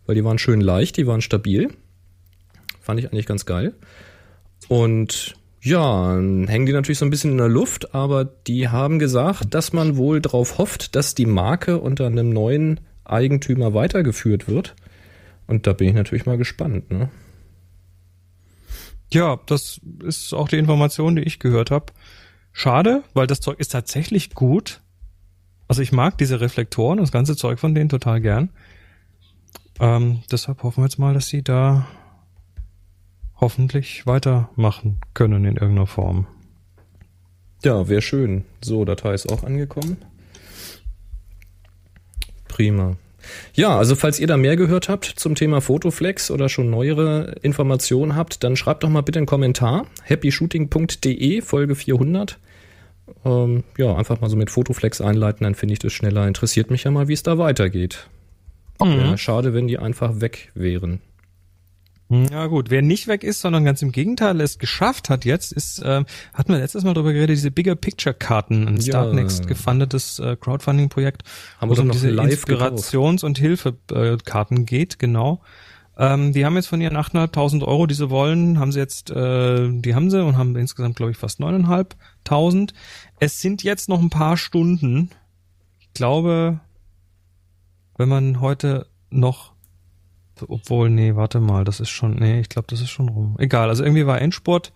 weil 0.06 0.14
die 0.14 0.24
waren 0.24 0.38
schön 0.38 0.60
leicht, 0.60 0.96
die 0.96 1.06
waren 1.06 1.20
stabil. 1.20 1.68
Fand 2.80 3.00
ich 3.00 3.10
eigentlich 3.10 3.26
ganz 3.26 3.46
geil. 3.46 3.74
Und 4.68 5.34
ja, 5.60 6.12
hängen 6.12 6.66
die 6.66 6.72
natürlich 6.72 6.98
so 6.98 7.04
ein 7.04 7.10
bisschen 7.10 7.32
in 7.32 7.38
der 7.38 7.48
Luft, 7.48 7.94
aber 7.94 8.24
die 8.24 8.68
haben 8.68 8.98
gesagt, 8.98 9.54
dass 9.54 9.72
man 9.72 9.96
wohl 9.96 10.20
darauf 10.20 10.58
hofft, 10.58 10.94
dass 10.94 11.14
die 11.14 11.26
Marke 11.26 11.78
unter 11.78 12.06
einem 12.06 12.30
neuen 12.30 12.80
Eigentümer 13.04 13.74
weitergeführt 13.74 14.48
wird. 14.48 14.76
Und 15.46 15.66
da 15.66 15.72
bin 15.72 15.88
ich 15.88 15.94
natürlich 15.94 16.26
mal 16.26 16.38
gespannt. 16.38 16.90
Ne? 16.90 17.08
Ja, 19.12 19.40
das 19.46 19.80
ist 20.04 20.34
auch 20.34 20.48
die 20.48 20.58
Information, 20.58 21.16
die 21.16 21.22
ich 21.22 21.38
gehört 21.38 21.70
habe. 21.70 21.92
Schade, 22.58 23.04
weil 23.12 23.26
das 23.26 23.40
Zeug 23.40 23.60
ist 23.60 23.72
tatsächlich 23.72 24.30
gut. 24.30 24.80
Also 25.68 25.82
ich 25.82 25.92
mag 25.92 26.16
diese 26.16 26.40
Reflektoren, 26.40 26.96
das 26.96 27.12
ganze 27.12 27.36
Zeug 27.36 27.58
von 27.58 27.74
denen 27.74 27.90
total 27.90 28.22
gern. 28.22 28.48
Ähm, 29.78 30.22
deshalb 30.32 30.62
hoffen 30.62 30.78
wir 30.82 30.86
jetzt 30.86 30.98
mal, 30.98 31.12
dass 31.12 31.28
sie 31.28 31.42
da 31.42 31.86
hoffentlich 33.38 34.06
weitermachen 34.06 34.96
können 35.12 35.44
in 35.44 35.56
irgendeiner 35.56 35.86
Form. 35.86 36.26
Ja, 37.62 37.90
wäre 37.90 38.00
schön. 38.00 38.46
So, 38.64 38.86
Datei 38.86 39.12
ist 39.12 39.30
auch 39.30 39.44
angekommen. 39.44 39.98
Prima. 42.48 42.96
Ja, 43.52 43.76
also 43.76 43.96
falls 43.96 44.18
ihr 44.18 44.28
da 44.28 44.38
mehr 44.38 44.56
gehört 44.56 44.88
habt 44.88 45.04
zum 45.04 45.34
Thema 45.34 45.60
Fotoflex 45.60 46.30
oder 46.30 46.48
schon 46.48 46.70
neuere 46.70 47.34
Informationen 47.42 48.16
habt, 48.16 48.42
dann 48.44 48.56
schreibt 48.56 48.82
doch 48.82 48.88
mal 48.88 49.02
bitte 49.02 49.18
einen 49.18 49.26
Kommentar. 49.26 49.84
happyshooting.de, 50.08 51.42
Folge 51.42 51.74
400. 51.74 52.38
Ähm, 53.24 53.64
ja, 53.78 53.94
einfach 53.94 54.20
mal 54.20 54.30
so 54.30 54.36
mit 54.36 54.50
Fotoflex 54.50 55.00
einleiten, 55.00 55.44
dann 55.44 55.54
finde 55.54 55.74
ich 55.74 55.78
das 55.78 55.92
schneller. 55.92 56.26
Interessiert 56.26 56.70
mich 56.70 56.84
ja 56.84 56.90
mal, 56.90 57.08
wie 57.08 57.12
es 57.12 57.22
da 57.22 57.38
weitergeht. 57.38 58.08
Mhm. 58.80 58.92
Ja, 58.92 59.18
schade, 59.18 59.54
wenn 59.54 59.68
die 59.68 59.78
einfach 59.78 60.20
weg 60.20 60.50
wären. 60.54 61.00
Ja 62.08 62.46
gut, 62.46 62.70
wer 62.70 62.82
nicht 62.82 63.08
weg 63.08 63.24
ist, 63.24 63.40
sondern 63.40 63.64
ganz 63.64 63.82
im 63.82 63.90
Gegenteil 63.90 64.40
es 64.40 64.58
geschafft 64.58 65.10
hat 65.10 65.24
jetzt, 65.24 65.52
ist, 65.52 65.80
äh, 65.80 66.04
hatten 66.34 66.52
wir 66.52 66.58
letztes 66.58 66.84
Mal 66.84 66.94
drüber 66.94 67.12
geredet, 67.12 67.36
diese 67.36 67.50
Bigger 67.50 67.74
Picture 67.74 68.14
Karten, 68.14 68.68
ein 68.68 68.80
Startnext 68.80 69.40
ja. 69.40 69.46
gefundetes 69.46 70.20
äh, 70.20 70.36
Crowdfunding-Projekt, 70.36 71.22
wo 71.60 71.72
es 71.72 71.78
um 71.80 71.90
diese 71.90 72.10
Inspirations- 72.10 73.24
und 73.24 73.38
Hilfekarten 73.38 74.66
geht, 74.66 75.00
genau. 75.00 75.40
Ähm, 75.98 76.32
die 76.32 76.44
haben 76.44 76.56
jetzt 76.56 76.66
von 76.66 76.80
ihren 76.80 76.96
8.500 76.96 77.64
Euro, 77.64 77.86
die 77.86 77.94
sie 77.94 78.10
wollen, 78.10 78.58
haben 78.58 78.72
sie 78.72 78.78
jetzt, 78.78 79.10
äh, 79.10 79.68
die 79.70 79.94
haben 79.94 80.10
sie 80.10 80.22
und 80.22 80.36
haben 80.36 80.56
insgesamt, 80.56 80.96
glaube 80.96 81.12
ich, 81.12 81.18
fast 81.18 81.40
9.500. 81.40 82.72
Es 83.18 83.40
sind 83.40 83.62
jetzt 83.62 83.88
noch 83.88 84.00
ein 84.00 84.10
paar 84.10 84.36
Stunden. 84.36 85.10
Ich 85.80 85.92
glaube, 85.94 86.60
wenn 87.96 88.08
man 88.08 88.40
heute 88.40 88.86
noch 89.10 89.54
obwohl, 90.48 90.90
nee, 90.90 91.16
warte 91.16 91.40
mal, 91.40 91.64
das 91.64 91.80
ist 91.80 91.88
schon, 91.88 92.16
nee, 92.16 92.40
ich 92.40 92.50
glaube, 92.50 92.66
das 92.68 92.82
ist 92.82 92.90
schon 92.90 93.08
rum. 93.08 93.36
Egal, 93.38 93.70
also 93.70 93.82
irgendwie 93.82 94.06
war 94.06 94.20
Endspurt. 94.20 94.70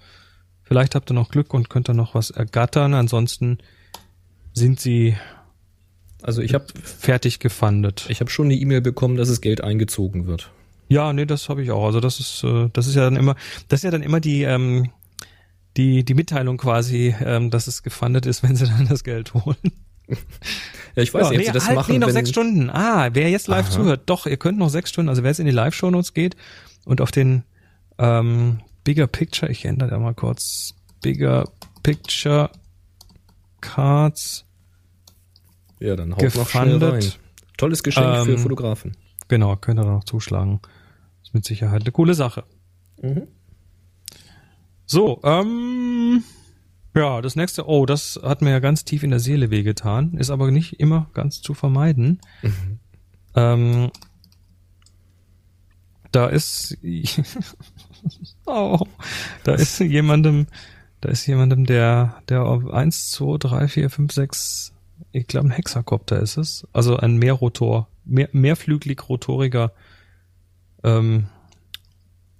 Vielleicht 0.62 0.94
habt 0.94 1.10
ihr 1.10 1.14
noch 1.14 1.28
Glück 1.28 1.52
und 1.52 1.68
könnt 1.68 1.90
ihr 1.90 1.94
noch 1.94 2.14
was 2.14 2.30
ergattern. 2.30 2.94
Ansonsten 2.94 3.58
sind 4.54 4.80
sie 4.80 5.16
also 6.22 6.42
ich 6.42 6.54
habe 6.54 6.66
fertig 6.82 7.38
gefundet. 7.38 8.06
Ich 8.08 8.20
habe 8.20 8.30
schon 8.30 8.46
eine 8.46 8.54
E-Mail 8.54 8.80
bekommen, 8.80 9.16
dass 9.16 9.28
es 9.28 9.40
Geld 9.40 9.62
eingezogen 9.62 10.26
wird. 10.26 10.50
Ja, 10.90 11.12
nee, 11.12 11.24
das 11.24 11.48
habe 11.48 11.62
ich 11.62 11.70
auch. 11.70 11.84
Also 11.86 12.00
das 12.00 12.18
ist 12.18 12.42
äh, 12.44 12.68
das 12.72 12.88
ist 12.88 12.96
ja 12.96 13.04
dann 13.04 13.16
immer 13.16 13.36
das 13.68 13.78
ist 13.78 13.84
ja 13.84 13.90
dann 13.92 14.02
immer 14.02 14.18
die 14.18 14.42
ähm, 14.42 14.90
die 15.76 16.04
die 16.04 16.14
Mitteilung 16.14 16.56
quasi, 16.56 17.14
ähm, 17.24 17.50
dass 17.50 17.68
es 17.68 17.82
gefundet 17.82 18.26
ist, 18.26 18.42
wenn 18.42 18.56
sie 18.56 18.66
dann 18.66 18.88
das 18.88 19.04
Geld 19.04 19.32
holen. 19.32 19.56
Ja, 20.96 21.04
ich 21.04 21.14
weiß 21.14 21.26
ja, 21.26 21.30
nicht, 21.30 21.38
ob 21.38 21.38
nee, 21.38 21.46
sie 21.46 21.52
das 21.52 21.66
halt, 21.66 21.76
machen. 21.76 21.92
Nee, 21.92 21.98
noch 22.00 22.08
wenn, 22.08 22.14
sechs 22.14 22.30
Stunden. 22.30 22.68
Ah, 22.68 23.10
wer 23.12 23.30
jetzt 23.30 23.46
live 23.46 23.66
Aha. 23.66 23.72
zuhört, 23.72 24.02
doch, 24.06 24.26
ihr 24.26 24.36
könnt 24.36 24.58
noch 24.58 24.68
sechs 24.68 24.90
Stunden, 24.90 25.08
also 25.08 25.22
wer 25.22 25.30
jetzt 25.30 25.38
in 25.38 25.46
die 25.46 25.52
Live-Show-Notes 25.52 26.12
geht 26.14 26.34
und 26.84 27.00
auf 27.00 27.12
den 27.12 27.44
ähm, 27.98 28.58
Bigger 28.82 29.06
Picture, 29.06 29.50
ich 29.52 29.64
ändere 29.64 29.90
da 29.90 29.98
mal 30.00 30.14
kurz, 30.14 30.74
Bigger 31.00 31.48
Picture 31.84 32.50
Cards 33.60 34.44
Ja, 35.78 35.94
dann 35.94 36.16
haut 36.16 36.34
noch 36.34 36.48
schnell 36.48 36.82
rein. 36.82 37.12
Tolles 37.56 37.84
Geschenk 37.84 38.24
für 38.24 38.32
Ähm, 38.32 38.38
Fotografen. 38.38 38.96
Genau, 39.28 39.54
könnt 39.54 39.78
ihr 39.78 39.84
da 39.84 39.92
noch 39.92 40.04
zuschlagen. 40.04 40.60
Ist 41.30 41.34
mit 41.34 41.44
Sicherheit 41.44 41.82
eine 41.82 41.92
coole 41.92 42.14
Sache. 42.14 42.42
Mhm. 43.00 43.28
So, 44.84 45.20
ähm, 45.22 46.24
ja, 46.92 47.20
das 47.20 47.36
nächste, 47.36 47.68
oh, 47.68 47.86
das 47.86 48.18
hat 48.20 48.42
mir 48.42 48.50
ja 48.50 48.58
ganz 48.58 48.84
tief 48.84 49.04
in 49.04 49.10
der 49.10 49.20
Seele 49.20 49.52
wehgetan, 49.52 50.14
ist 50.14 50.30
aber 50.30 50.50
nicht 50.50 50.80
immer 50.80 51.08
ganz 51.14 51.40
zu 51.40 51.54
vermeiden. 51.54 52.20
Ähm, 53.36 53.92
da 56.10 56.26
ist, 56.26 56.76
oh, 58.46 58.80
da 59.44 59.54
ist 59.54 59.78
jemandem, 59.78 60.48
da 61.00 61.10
ist 61.10 61.24
jemandem, 61.28 61.64
der, 61.64 62.24
der 62.28 62.44
auf 62.44 62.68
1, 62.68 63.12
2, 63.12 63.38
3, 63.38 63.68
4, 63.68 63.88
5, 63.88 64.12
6, 64.12 64.72
ich 65.12 65.28
glaube 65.28 65.46
ein 65.46 65.52
Hexakopter 65.52 66.18
ist 66.18 66.38
es, 66.38 66.66
also 66.72 66.96
ein 66.96 67.18
Mehrrotor, 67.18 67.86
mehr, 68.04 68.28
mehrflügelig 68.32 69.08
rotoriger 69.08 69.70
ähm, 70.84 71.26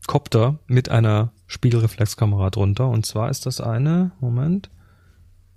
Kopter 0.06 0.58
mit 0.66 0.88
einer 0.88 1.32
Spiegelreflexkamera 1.46 2.50
drunter. 2.50 2.88
Und 2.88 3.06
zwar 3.06 3.30
ist 3.30 3.46
das 3.46 3.60
eine, 3.60 4.12
Moment, 4.20 4.70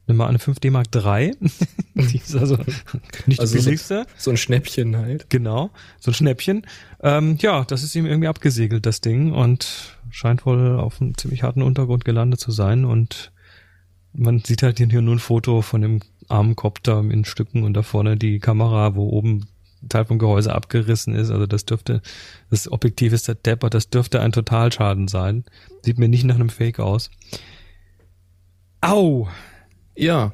nimm 0.07 0.17
mal 0.17 0.27
eine 0.27 0.37
5D 0.37 0.69
Mark 0.71 0.87
III. 0.93 1.35
die 1.95 2.17
ist 2.17 2.35
also 2.35 2.57
nicht 3.25 3.39
Also 3.39 3.55
die 3.55 3.59
so- 3.61 3.65
billigste. 3.65 4.05
So 4.17 4.31
ein 4.31 4.37
Schnäppchen 4.37 4.95
halt. 4.97 5.29
Genau, 5.29 5.71
so 5.99 6.11
ein 6.11 6.13
Schnäppchen. 6.13 6.67
Ähm, 7.01 7.37
ja, 7.39 7.63
das 7.63 7.83
ist 7.83 7.95
ihm 7.95 8.05
irgendwie 8.05 8.27
abgesegelt, 8.27 8.85
das 8.85 9.01
Ding, 9.01 9.31
und 9.33 9.97
scheint 10.09 10.45
wohl 10.45 10.77
auf 10.79 11.01
einem 11.01 11.17
ziemlich 11.17 11.43
harten 11.43 11.61
Untergrund 11.61 12.05
gelandet 12.05 12.39
zu 12.39 12.51
sein. 12.51 12.85
Und 12.85 13.31
man 14.13 14.39
sieht 14.39 14.61
halt 14.61 14.77
hier 14.77 15.01
nur 15.01 15.15
ein 15.15 15.19
Foto 15.19 15.61
von 15.63 15.81
dem 15.81 15.99
armen 16.29 16.55
Kopter 16.55 16.99
in 16.99 17.25
Stücken 17.25 17.63
und 17.63 17.73
da 17.73 17.81
vorne 17.81 18.17
die 18.17 18.39
Kamera, 18.39 18.95
wo 18.95 19.09
oben 19.09 19.47
Teil 19.89 20.05
vom 20.05 20.19
Gehäuse 20.19 20.53
abgerissen 20.53 21.15
ist. 21.15 21.31
Also 21.31 21.45
das 21.45 21.65
dürfte, 21.65 22.01
das 22.49 22.71
Objektiv 22.71 23.13
ist 23.13 23.27
der 23.27 23.35
Depper, 23.35 23.69
das 23.69 23.89
dürfte 23.89 24.21
ein 24.21 24.31
Totalschaden 24.31 25.07
sein. 25.07 25.45
Sieht 25.83 25.99
mir 25.99 26.09
nicht 26.09 26.23
nach 26.23 26.35
einem 26.35 26.49
Fake 26.49 26.79
aus. 26.79 27.11
Au! 28.81 29.27
Ja, 29.95 30.33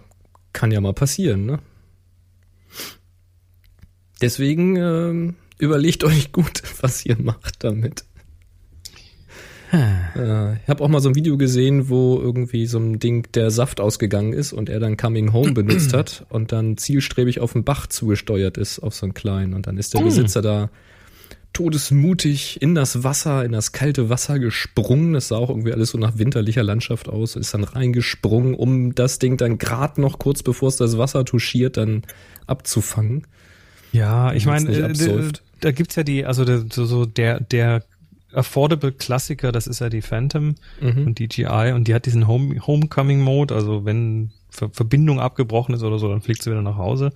kann 0.53 0.71
ja 0.71 0.81
mal 0.81 0.93
passieren, 0.93 1.45
ne? 1.45 1.59
Deswegen 4.21 4.75
ähm, 4.75 5.35
überlegt 5.57 6.03
euch 6.03 6.31
gut, 6.31 6.63
was 6.81 7.05
ihr 7.05 7.17
macht 7.19 7.63
damit. 7.63 8.05
Äh, 9.71 10.55
ich 10.55 10.67
habe 10.67 10.83
auch 10.83 10.87
mal 10.87 10.99
so 10.99 11.09
ein 11.09 11.15
Video 11.15 11.37
gesehen, 11.37 11.89
wo 11.89 12.19
irgendwie 12.19 12.65
so 12.65 12.79
ein 12.79 12.99
Ding 12.99 13.27
der 13.33 13.51
Saft 13.51 13.79
ausgegangen 13.79 14.33
ist 14.33 14.53
und 14.53 14.69
er 14.69 14.79
dann 14.79 14.97
Coming 14.97 15.33
Home 15.33 15.51
benutzt 15.53 15.93
hat 15.93 16.25
und 16.29 16.51
dann 16.51 16.77
zielstrebig 16.77 17.39
auf 17.39 17.53
den 17.53 17.63
Bach 17.63 17.87
zugesteuert 17.87 18.57
ist, 18.57 18.79
auf 18.79 18.95
so 18.95 19.05
einen 19.05 19.13
kleinen. 19.13 19.53
Und 19.53 19.67
dann 19.67 19.77
ist 19.77 19.93
der 19.93 20.01
Besitzer 20.01 20.41
da 20.41 20.69
todesmutig 21.53 22.61
in 22.61 22.75
das 22.75 23.03
Wasser, 23.03 23.43
in 23.43 23.51
das 23.51 23.71
kalte 23.71 24.09
Wasser 24.09 24.39
gesprungen. 24.39 25.13
Das 25.13 25.29
sah 25.29 25.37
auch 25.37 25.49
irgendwie 25.49 25.73
alles 25.73 25.89
so 25.89 25.97
nach 25.97 26.17
winterlicher 26.17 26.63
Landschaft 26.63 27.09
aus. 27.09 27.35
Ist 27.35 27.53
dann 27.53 27.63
reingesprungen, 27.63 28.53
um 28.53 28.95
das 28.95 29.19
Ding 29.19 29.37
dann 29.37 29.57
gerade 29.57 29.99
noch 30.01 30.19
kurz 30.19 30.43
bevor 30.43 30.69
es 30.69 30.77
das 30.77 30.97
Wasser 30.97 31.25
touchiert, 31.25 31.77
dann 31.77 32.03
abzufangen. 32.47 33.27
Ja, 33.91 34.33
ich 34.33 34.45
meine, 34.45 34.71
äh, 34.71 35.31
da 35.61 35.71
gibt's 35.71 35.95
ja 35.95 36.03
die, 36.03 36.25
also 36.25 36.45
der, 36.45 36.65
so, 36.71 36.85
so 36.85 37.05
der, 37.05 37.39
der 37.39 37.83
affordable 38.33 38.91
Klassiker, 38.91 39.51
das 39.51 39.65
ist 39.67 39.79
ja 39.79 39.89
die 39.89 40.01
Phantom 40.01 40.55
Mhm. 40.81 41.07
und 41.07 41.19
DJI 41.19 41.71
und 41.73 41.87
die 41.87 41.93
hat 41.95 42.05
diesen 42.05 42.27
Home, 42.27 42.65
Homecoming 42.65 43.19
Mode, 43.21 43.53
also 43.55 43.85
wenn 43.85 44.31
Ver 44.49 44.69
Verbindung 44.71 45.19
abgebrochen 45.19 45.75
ist 45.75 45.83
oder 45.83 45.99
so, 45.99 46.09
dann 46.09 46.21
fliegt 46.21 46.41
sie 46.43 46.51
wieder 46.51 46.61
nach 46.61 46.77
Hause. 46.77 47.11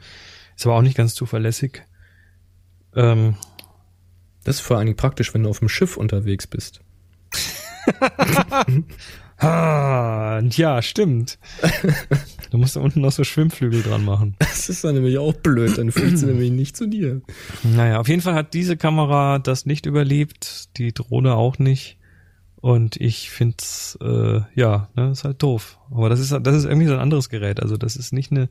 Ist 0.56 0.66
aber 0.66 0.76
auch 0.76 0.82
nicht 0.84 0.98
ganz 0.98 1.16
zuverlässig. 1.16 1.84
Ähm, 2.96 3.36
Das 4.44 4.56
ist 4.58 4.62
vor 4.62 4.78
allen 4.78 4.88
Dingen 4.88 4.98
praktisch, 4.98 5.34
wenn 5.34 5.44
du 5.44 5.50
auf 5.50 5.60
dem 5.60 5.70
Schiff 5.70 5.98
unterwegs 5.98 6.46
bist. 6.48 6.82
ah, 9.38 10.42
ja, 10.52 10.82
stimmt. 10.82 11.40
Du 12.54 12.60
musst 12.60 12.76
da 12.76 12.82
unten 12.82 13.02
noch 13.02 13.12
so 13.12 13.24
Schwimmflügel 13.24 13.82
dran 13.82 14.06
machen. 14.06 14.36
Das 14.38 14.70
ist 14.70 14.84
dann 14.84 14.94
nämlich 14.94 15.18
auch 15.18 15.34
blöd, 15.34 15.76
dann 15.76 15.92
fliegt 15.92 16.20
sie 16.20 16.26
nämlich 16.28 16.52
nicht 16.52 16.78
zu 16.78 16.86
dir. 16.86 17.24
Naja, 17.64 18.00
auf 18.00 18.08
jeden 18.08 18.22
Fall 18.22 18.36
hat 18.36 18.54
diese 18.54 18.78
Kamera 18.78 19.40
das 19.40 19.66
nicht 19.66 19.88
überlebt, 19.88 20.78
die 20.78 20.94
Drohne 20.94 21.34
auch 21.34 21.58
nicht. 21.58 21.98
Und 22.58 22.96
ich 22.98 23.32
find's, 23.32 23.98
äh, 24.04 24.42
ja, 24.54 24.90
ne, 24.96 25.10
ist 25.10 25.24
halt 25.24 25.42
doof. 25.42 25.80
Aber 25.90 26.10
das 26.10 26.20
ist, 26.20 26.32
das 26.32 26.56
ist 26.56 26.66
irgendwie 26.66 26.86
so 26.86 26.94
ein 26.94 27.00
anderes 27.00 27.30
Gerät. 27.30 27.60
Also 27.60 27.76
das 27.76 27.96
ist 27.96 28.14
nicht 28.14 28.32
eine, 28.32 28.50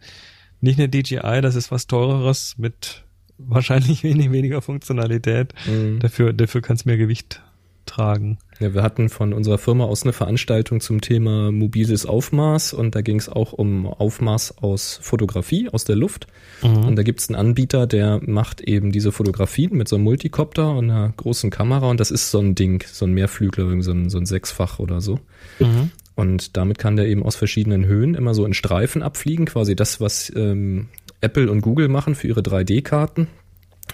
nicht 0.60 0.80
eine 0.80 0.88
DJI, 0.88 1.40
das 1.40 1.54
ist 1.54 1.70
was 1.70 1.86
teureres 1.86 2.56
mit 2.58 3.04
wahrscheinlich 3.38 4.02
wenig 4.02 4.32
weniger 4.32 4.62
Funktionalität. 4.62 5.54
Mhm. 5.64 6.00
Dafür, 6.00 6.32
dafür 6.32 6.60
kann's 6.60 6.84
mehr 6.84 6.96
Gewicht 6.96 7.40
tragen. 7.86 8.38
Ja, 8.60 8.74
wir 8.74 8.82
hatten 8.82 9.08
von 9.08 9.32
unserer 9.32 9.58
Firma 9.58 9.84
aus 9.84 10.02
eine 10.02 10.12
Veranstaltung 10.12 10.80
zum 10.80 11.00
Thema 11.00 11.50
mobiles 11.50 12.06
Aufmaß 12.06 12.72
und 12.74 12.94
da 12.94 13.02
ging 13.02 13.18
es 13.18 13.28
auch 13.28 13.52
um 13.52 13.86
Aufmaß 13.86 14.58
aus 14.58 14.98
Fotografie, 15.02 15.68
aus 15.68 15.84
der 15.84 15.96
Luft. 15.96 16.26
Und 16.62 16.96
da 16.96 17.02
gibt's 17.02 17.28
einen 17.28 17.36
Anbieter, 17.36 17.86
der 17.86 18.20
macht 18.24 18.60
eben 18.60 18.92
diese 18.92 19.10
Fotografien 19.10 19.76
mit 19.76 19.88
so 19.88 19.96
einem 19.96 20.04
Multicopter 20.04 20.70
und 20.70 20.90
einer 20.90 21.12
großen 21.16 21.50
Kamera 21.50 21.90
und 21.90 21.98
das 21.98 22.10
ist 22.10 22.30
so 22.30 22.38
ein 22.38 22.54
Ding, 22.54 22.84
so 22.86 23.04
ein 23.04 23.12
Mehrflügler, 23.12 23.82
so 23.82 23.92
ein, 23.92 24.10
so 24.10 24.18
ein 24.18 24.26
Sechsfach 24.26 24.78
oder 24.78 25.00
so. 25.00 25.18
Mhm. 25.58 25.90
Und 26.14 26.56
damit 26.56 26.78
kann 26.78 26.96
der 26.96 27.06
eben 27.06 27.22
aus 27.22 27.36
verschiedenen 27.36 27.86
Höhen 27.86 28.14
immer 28.14 28.34
so 28.34 28.44
in 28.44 28.54
Streifen 28.54 29.02
abfliegen, 29.02 29.46
quasi 29.46 29.74
das, 29.74 30.00
was 30.00 30.30
ähm, 30.36 30.88
Apple 31.20 31.50
und 31.50 31.62
Google 31.62 31.88
machen 31.88 32.14
für 32.14 32.28
ihre 32.28 32.40
3D-Karten. 32.40 33.28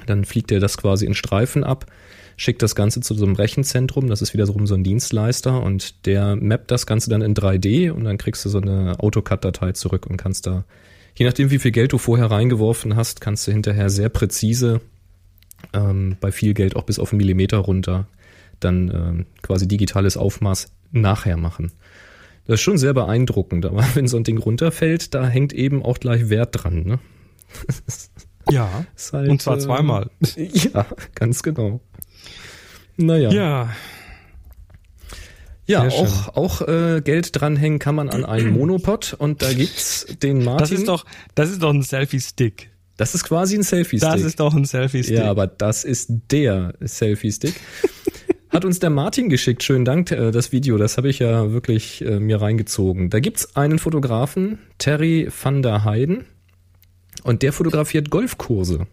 Dann 0.06 0.24
fliegt 0.24 0.50
er 0.50 0.60
das 0.60 0.76
quasi 0.76 1.06
in 1.06 1.14
Streifen 1.14 1.64
ab, 1.64 1.86
schickt 2.38 2.62
das 2.62 2.76
Ganze 2.76 3.00
zu 3.00 3.14
so 3.14 3.26
einem 3.26 3.34
Rechenzentrum, 3.34 4.06
das 4.06 4.22
ist 4.22 4.32
wieder 4.32 4.46
so 4.46 4.54
ein 4.54 4.84
Dienstleister 4.84 5.60
und 5.60 6.06
der 6.06 6.36
mappt 6.36 6.70
das 6.70 6.86
Ganze 6.86 7.10
dann 7.10 7.20
in 7.20 7.34
3D 7.34 7.90
und 7.90 8.04
dann 8.04 8.16
kriegst 8.16 8.44
du 8.44 8.48
so 8.48 8.60
eine 8.60 8.94
AutoCAD-Datei 9.00 9.72
zurück 9.72 10.06
und 10.06 10.16
kannst 10.16 10.46
da, 10.46 10.64
je 11.16 11.26
nachdem 11.26 11.50
wie 11.50 11.58
viel 11.58 11.72
Geld 11.72 11.92
du 11.92 11.98
vorher 11.98 12.30
reingeworfen 12.30 12.94
hast, 12.94 13.20
kannst 13.20 13.46
du 13.46 13.52
hinterher 13.52 13.90
sehr 13.90 14.08
präzise, 14.08 14.80
ähm, 15.72 16.16
bei 16.20 16.30
viel 16.30 16.54
Geld 16.54 16.76
auch 16.76 16.84
bis 16.84 17.00
auf 17.00 17.12
einen 17.12 17.18
Millimeter 17.18 17.58
runter, 17.58 18.06
dann 18.60 18.88
ähm, 18.88 19.26
quasi 19.42 19.66
digitales 19.66 20.16
Aufmaß 20.16 20.70
nachher 20.92 21.36
machen. 21.36 21.72
Das 22.46 22.54
ist 22.54 22.60
schon 22.60 22.78
sehr 22.78 22.94
beeindruckend, 22.94 23.66
aber 23.66 23.84
wenn 23.94 24.06
so 24.06 24.16
ein 24.16 24.24
Ding 24.24 24.38
runterfällt, 24.38 25.12
da 25.12 25.26
hängt 25.26 25.52
eben 25.52 25.82
auch 25.82 25.98
gleich 25.98 26.30
Wert 26.30 26.50
dran. 26.52 26.84
Ne? 26.84 26.98
Ja. 28.50 28.86
Halt, 29.12 29.28
Und 29.28 29.42
zwar 29.42 29.58
äh, 29.58 29.60
zweimal. 29.60 30.10
Ja, 30.36 30.86
ganz 31.14 31.42
genau. 31.42 31.82
Naja. 32.98 33.30
Ja. 33.30 33.70
Ja, 35.66 35.82
Sehr 35.82 35.90
schön. 35.90 36.06
auch, 36.06 36.36
auch 36.36 36.68
äh, 36.68 37.02
Geld 37.02 37.38
dranhängen 37.38 37.78
kann 37.78 37.94
man 37.94 38.08
an 38.08 38.24
einen 38.24 38.52
Monopod 38.52 39.14
und 39.18 39.42
da 39.42 39.52
gibt's 39.52 40.06
den 40.22 40.42
Martin. 40.42 40.60
Das 40.60 40.70
ist 40.70 40.88
doch, 40.88 41.04
das 41.34 41.50
ist 41.50 41.62
doch 41.62 41.74
ein 41.74 41.82
Selfie-Stick. 41.82 42.70
das 42.96 43.14
ist 43.14 43.24
quasi 43.24 43.54
ein 43.54 43.62
Selfie-Stick. 43.62 44.10
Das 44.10 44.22
ist 44.22 44.40
doch 44.40 44.54
ein 44.54 44.64
Selfie-Stick. 44.64 45.18
ja, 45.18 45.30
aber 45.30 45.46
das 45.46 45.84
ist 45.84 46.10
der 46.30 46.72
Selfie-Stick. 46.80 47.54
Hat 48.50 48.64
uns 48.64 48.78
der 48.78 48.88
Martin 48.88 49.28
geschickt. 49.28 49.62
Schönen 49.62 49.84
Dank, 49.84 50.10
äh, 50.10 50.30
das 50.30 50.52
Video. 50.52 50.78
Das 50.78 50.96
habe 50.96 51.10
ich 51.10 51.18
ja 51.18 51.52
wirklich 51.52 52.02
äh, 52.02 52.18
mir 52.18 52.40
reingezogen. 52.40 53.10
Da 53.10 53.20
gibt's 53.20 53.54
einen 53.54 53.78
Fotografen, 53.78 54.58
Terry 54.78 55.28
van 55.42 55.62
der 55.62 55.84
Heiden, 55.84 56.24
und 57.24 57.42
der 57.42 57.52
fotografiert 57.52 58.08
Golfkurse. 58.08 58.86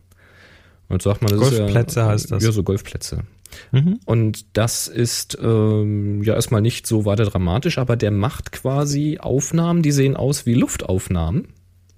Und 0.89 1.01
sagt 1.01 1.21
man, 1.21 1.31
das 1.31 1.39
Golfplätze 1.39 1.87
ist 1.87 1.95
ja, 1.95 2.05
heißt 2.07 2.31
das. 2.31 2.43
Ja, 2.43 2.51
so 2.51 2.63
Golfplätze. 2.63 3.23
Mhm. 3.71 3.99
Und 4.05 4.45
das 4.57 4.87
ist 4.87 5.37
ähm, 5.41 6.23
ja 6.23 6.33
erstmal 6.33 6.61
nicht 6.61 6.87
so 6.87 7.05
weiter 7.05 7.25
dramatisch, 7.25 7.77
aber 7.77 7.95
der 7.95 8.11
macht 8.11 8.51
quasi 8.51 9.17
Aufnahmen, 9.19 9.81
die 9.81 9.91
sehen 9.91 10.15
aus 10.15 10.45
wie 10.45 10.53
Luftaufnahmen 10.53 11.47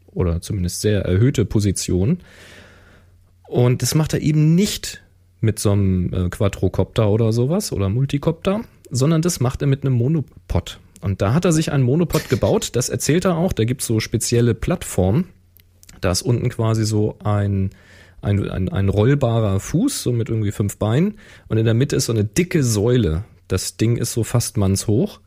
oder 0.08 0.42
zumindest 0.42 0.82
sehr 0.82 1.02
erhöhte 1.02 1.46
Positionen. 1.46 2.20
Und 3.48 3.82
das 3.82 3.96
macht 3.96 4.14
er 4.14 4.22
eben 4.22 4.56
nicht 4.56 5.04
mit 5.40 5.60
so 5.60 5.72
einem 5.72 6.14
äh, 6.14 6.30
Quadrocopter 6.30 7.10
oder 7.10 7.32
sowas 7.32 7.72
oder 7.72 7.90
Multicopter, 7.90 8.62
sondern 8.90 9.22
das 9.22 9.40
macht 9.40 9.62
er 9.62 9.68
mit 9.68 9.84
einem 9.84 9.94
Monopod. 9.94 10.80
Und 11.02 11.22
da 11.22 11.34
hat 11.34 11.46
er 11.46 11.52
sich 11.52 11.72
einen 11.72 11.84
Monopod 11.84 12.30
gebaut, 12.30 12.76
das 12.76 12.90
erzählt 12.90 13.26
er 13.26 13.38
auch, 13.38 13.54
da 13.54 13.66
gibt's 13.66 13.86
so 13.86 14.00
spezielle 14.00 14.54
Plattformen. 14.54 15.30
Da 16.02 16.12
ist 16.12 16.22
unten 16.22 16.50
quasi 16.50 16.86
so 16.86 17.18
ein, 17.24 17.72
ein, 18.28 18.50
ein, 18.50 18.70
ein 18.70 18.90
rollbarer 18.90 19.60
Fuß, 19.60 20.04
so 20.04 20.12
mit 20.12 20.30
irgendwie 20.30 20.52
fünf 20.52 20.78
Beinen. 20.78 21.16
Und 21.48 21.58
in 21.58 21.66
der 21.66 21.74
Mitte 21.74 21.96
ist 21.96 22.06
so 22.06 22.14
eine 22.14 22.26
dicke 22.26 22.64
Säule. 22.64 23.24
Das 23.48 23.78
Ding 23.78 23.98
ist 23.98 24.14
so 24.14 24.24
fast 24.24 24.58
mannshoch. 24.58 25.20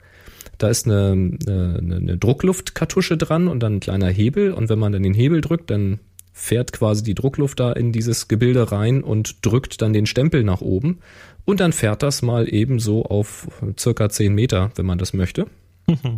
Da 0.58 0.68
ist 0.68 0.86
eine, 0.86 1.12
eine, 1.46 1.96
eine 1.96 2.18
Druckluftkartusche 2.18 3.16
dran 3.16 3.48
und 3.48 3.62
dann 3.62 3.76
ein 3.76 3.80
kleiner 3.80 4.08
Hebel. 4.08 4.52
Und 4.52 4.68
wenn 4.68 4.78
man 4.78 4.92
dann 4.92 5.02
den 5.02 5.14
Hebel 5.14 5.40
drückt, 5.40 5.70
dann 5.70 6.00
fährt 6.32 6.72
quasi 6.72 7.02
die 7.02 7.14
Druckluft 7.14 7.60
da 7.60 7.72
in 7.72 7.92
dieses 7.92 8.28
Gebilde 8.28 8.70
rein 8.70 9.02
und 9.02 9.44
drückt 9.44 9.82
dann 9.82 9.92
den 9.92 10.06
Stempel 10.06 10.44
nach 10.44 10.60
oben. 10.60 10.98
Und 11.44 11.60
dann 11.60 11.72
fährt 11.72 12.02
das 12.02 12.22
mal 12.22 12.52
eben 12.52 12.78
so 12.78 13.04
auf 13.04 13.48
circa 13.78 14.08
10 14.08 14.34
Meter, 14.34 14.70
wenn 14.76 14.86
man 14.86 14.98
das 14.98 15.12
möchte. 15.12 15.46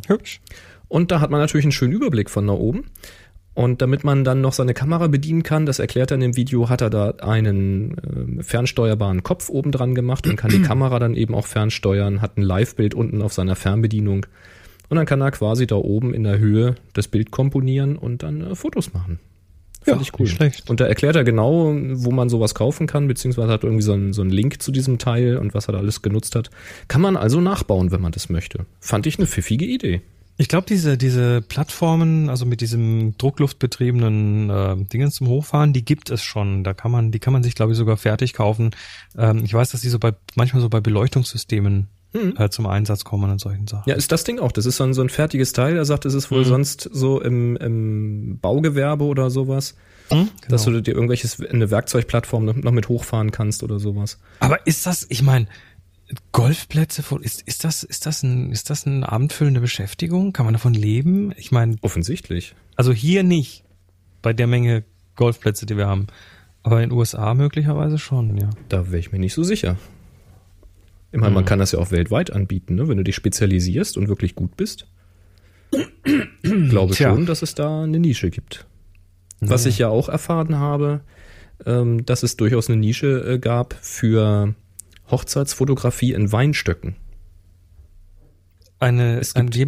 Hübsch. 0.07 0.41
Und 0.89 1.11
da 1.11 1.21
hat 1.21 1.31
man 1.31 1.41
natürlich 1.41 1.65
einen 1.65 1.73
schönen 1.73 1.95
Überblick 1.95 2.29
von 2.29 2.47
da 2.47 2.53
oben. 2.53 2.85
Und 3.55 3.83
damit 3.83 4.03
man 4.03 4.25
dann 4.25 4.41
noch 4.41 4.55
seine 4.55 4.73
Kamera 4.73 5.09
bedienen 5.09 5.43
kann, 5.43 5.67
das 5.67 5.79
erklärt 5.79 6.11
er 6.11 6.15
in 6.15 6.21
dem 6.23 6.37
Video, 6.37 6.71
hat 6.71 6.81
er 6.81 6.89
da 6.89 7.11
einen 7.21 8.39
äh, 8.39 8.43
fernsteuerbaren 8.43 9.23
Kopf 9.23 9.51
oben 9.51 9.73
dran 9.73 9.95
gemacht 9.95 10.27
und 10.27 10.37
kann 10.37 10.51
die 10.51 10.63
Kamera 10.63 10.99
dann 10.99 11.15
eben 11.15 11.35
auch 11.35 11.47
fernsteuern, 11.47 12.23
hat 12.23 12.39
ein 12.39 12.43
Live-Bild 12.43 12.95
unten 12.95 13.21
auf 13.21 13.35
seiner 13.35 13.55
Fernbedienung. 13.55 14.27
Und 14.89 14.97
dann 14.97 15.07
kann 15.07 15.21
er 15.21 15.31
quasi 15.33 15.67
da 15.67 15.77
oben 15.77 16.15
in 16.15 16.25
der 16.25 16.39
Höhe 16.39 16.77
das 16.95 17.09
Bild 17.09 17.31
komponieren 17.31 17.97
und 17.97 18.23
dann 18.23 18.41
äh, 18.41 18.55
Fotos 18.55 18.95
machen. 18.95 19.19
Fand 19.83 19.97
Ja, 19.97 20.03
ich 20.03 20.15
cool. 20.15 20.25
nicht 20.25 20.37
schlecht. 20.37 20.71
Und 20.71 20.81
da 20.81 20.87
erklärt 20.87 21.17
er 21.17 21.25
genau, 21.25 21.75
wo 21.75 22.11
man 22.11 22.29
sowas 22.29 22.55
kaufen 22.55 22.87
kann, 22.87 23.09
beziehungsweise 23.09 23.53
hat 23.53 23.65
irgendwie 23.65 23.83
so 23.83 23.93
einen, 23.93 24.13
so 24.13 24.23
einen 24.23 24.31
Link 24.31 24.63
zu 24.63 24.71
diesem 24.73 24.99
Teil 24.99 25.37
und 25.37 25.55
was 25.55 25.69
er 25.69 25.73
da 25.73 25.79
alles 25.79 26.03
genutzt 26.03 26.37
hat. 26.37 26.51
Kann 26.89 27.01
man 27.01 27.17
also 27.17 27.41
nachbauen, 27.41 27.91
wenn 27.91 28.01
man 28.01 28.13
das 28.13 28.29
möchte. 28.29 28.65
Fand 28.81 29.07
ich 29.07 29.19
eine 29.19 29.27
pfiffige 29.27 29.67
Idee. 29.67 30.01
Ich 30.39 30.49
glaube, 30.49 30.67
diese, 30.69 30.97
diese 30.99 31.43
Plattformen, 31.43 32.29
also 32.29 32.47
mit 32.47 32.61
diesem 32.61 33.17
druckluftbetriebenen 33.19 34.51
äh, 34.51 34.77
Dingen 34.87 35.11
zum 35.11 35.29
Hochfahren, 35.29 35.73
die 35.73 35.85
gibt 35.85 36.11
es 36.11 36.23
schon. 36.23 36.65
Da 36.65 36.75
kann 36.75 36.91
man, 36.91 37.13
die 37.13 37.19
kann 37.19 37.33
man 37.33 37.43
sich, 37.43 37.55
glaube 37.55 37.73
ich, 37.73 37.79
sogar 37.79 37.97
fertig 37.97 38.33
kaufen. 38.33 38.71
Ähm, 39.17 39.43
ich 39.45 39.53
weiß, 39.55 39.71
dass 39.71 39.83
die 39.83 39.89
so 39.89 39.99
bei 39.99 40.15
manchmal 40.35 40.63
so 40.63 40.69
bei 40.69 40.81
Beleuchtungssystemen 40.81 41.89
äh, 42.37 42.49
zum 42.51 42.67
Einsatz 42.67 43.05
kommen 43.05 43.31
und 43.31 43.41
solchen 43.41 43.67
Sachen. 43.67 43.89
Ja, 43.89 43.95
ist 43.97 44.13
das 44.13 44.25
Ding 44.25 44.39
auch. 44.39 44.53
Das 44.53 44.67
ist 44.67 44.77
so 44.77 44.85
ein, 44.85 44.95
so 44.95 45.03
ein 45.03 45.09
fertiges 45.09 45.53
Teil. 45.53 45.77
Er 45.77 45.85
sagt, 45.85 46.05
es 46.07 46.15
ist 46.15 46.31
wohl 46.31 46.41
Mhm. 46.41 46.45
sonst 46.49 46.89
so 46.93 47.21
im, 47.21 47.57
im 47.57 48.39
Baugewerbe 48.41 49.05
oder 49.05 49.31
sowas, 49.31 49.75
Hm? 50.11 50.29
dass 50.49 50.65
Genau. 50.65 50.77
du 50.79 50.83
dir 50.83 50.93
irgendwelches, 50.95 51.41
eine 51.41 51.71
Werkzeugplattform 51.71 52.45
noch 52.45 52.57
noch 52.57 52.73
mit 52.73 52.89
hochfahren 52.89 53.31
kannst 53.31 53.63
oder 53.63 53.79
sowas. 53.79 54.19
Aber 54.41 54.67
ist 54.67 54.85
das, 54.87 55.07
ich 55.09 55.23
meine, 55.23 55.47
Golfplätze, 56.33 57.03
ist, 57.21 57.43
ist 57.43 57.65
das, 57.65 57.83
ist 57.83 58.07
das 58.07 58.23
ein, 58.23 58.53
ist 58.53 58.71
das 58.71 58.87
eine 58.87 59.11
abendfüllende 59.11 59.61
Beschäftigung? 59.61 60.33
Kann 60.33 60.47
man 60.47 60.55
davon 60.55 60.75
leben? 60.75 61.33
Ich 61.37 61.53
meine, 61.53 61.77
Offensichtlich. 61.81 62.55
also 62.77 62.93
hier 62.93 63.23
nicht, 63.23 63.65
bei 64.21 64.33
der 64.33 64.47
Menge 64.47 64.85
Golfplätze, 65.17 65.67
die 65.67 65.77
wir 65.77 65.87
haben. 65.87 66.07
Aber 66.63 66.83
in 66.83 66.91
den 66.91 66.99
USA 66.99 67.35
möglicherweise 67.35 67.99
schon, 67.99 68.37
ja. 68.37 68.51
Da 68.69 68.87
wäre 68.87 68.99
ich 68.99 69.13
mir 69.13 69.19
nicht 69.19 69.35
so 69.35 69.43
sicher. 69.43 69.77
Ich 71.11 71.21
meine, 71.21 71.35
man 71.35 71.45
kann 71.45 71.59
das 71.59 71.73
ja 71.73 71.79
auch 71.79 71.91
weltweit 71.91 72.33
anbieten, 72.33 72.77
ne? 72.77 72.89
wenn 72.89 72.97
du 72.97 73.05
dich 73.05 73.17
spezialisierst 73.17 73.99
und 73.99 74.09
wirklich 74.09 74.35
gut 74.35 74.57
bist. 74.57 74.87
glaube 76.43 76.95
Tja. 76.95 77.11
schon, 77.11 77.27
dass 77.27 77.43
es 77.43 77.55
da 77.55 77.83
eine 77.83 77.99
Nische 77.99 78.31
gibt. 78.31 78.67
Was 79.41 79.67
ich 79.67 79.79
ja 79.79 79.89
auch 79.89 80.09
erfahren 80.09 80.59
habe, 80.59 81.01
ähm, 81.67 82.07
dass 82.07 82.23
es 82.23 82.37
durchaus 82.37 82.69
eine 82.69 82.79
Nische 82.79 83.35
äh, 83.35 83.39
gab 83.39 83.75
für 83.81 84.55
Hochzeitsfotografie 85.13 86.13
in 86.13 86.33
Weinstöcken. 86.33 86.97
Eine, 88.81 89.21
Es 89.21 89.37
ein, 89.37 89.49
die 89.49 89.65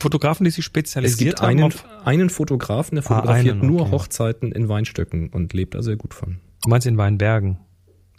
Fotografen, 0.00 0.42
die 0.44 0.50
sich 0.50 0.58
Es 0.60 0.64
spezialisiert 0.64 1.36
gibt 1.36 1.40
haben 1.42 1.48
einen, 1.50 1.62
auf, 1.62 1.84
einen 2.04 2.30
Fotografen, 2.30 2.96
der 2.96 3.04
Ah, 3.04 3.08
fotografiert 3.14 3.56
einen, 3.58 3.66
nur 3.66 3.82
okay. 3.82 3.90
Hochzeiten 3.92 4.50
in 4.50 4.68
Weinstöcken 4.68 5.28
und 5.28 5.52
lebt 5.52 5.74
da 5.76 5.82
sehr 5.82 5.94
gut 5.96 6.14
von. 6.14 6.38
du 6.64 6.68
meinst 6.70 6.86
in 6.88 6.96
Weinbergen, 6.98 7.58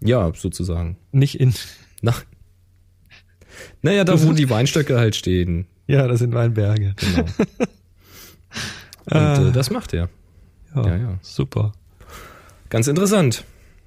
Ja, 0.01 0.31
sozusagen. 0.33 0.95
nicht 1.11 1.37
in, 1.39 1.53
Nach, 2.01 2.23
naja, 3.81 4.03
da 4.05 4.21
wo 4.23 4.31
die 4.31 4.49
Weinstöcke 4.49 4.97
halt 4.97 5.15
stehen. 5.17 5.65
ja, 5.87 6.07
das 6.07 6.19
sind 6.19 6.33
Weinberge. 6.33 6.93
Genau. 6.95 7.25
Und 9.09 9.13
Ah. 9.17 9.49
äh, 9.49 9.51
das 9.51 9.69
macht 9.69 9.93
er. 9.93 10.09
Ja, 10.75 10.85
Ja, 10.85 10.95
ja. 10.95 11.19
super. 11.21 11.71
Ganz 12.69 12.87
interessant. 12.87 13.43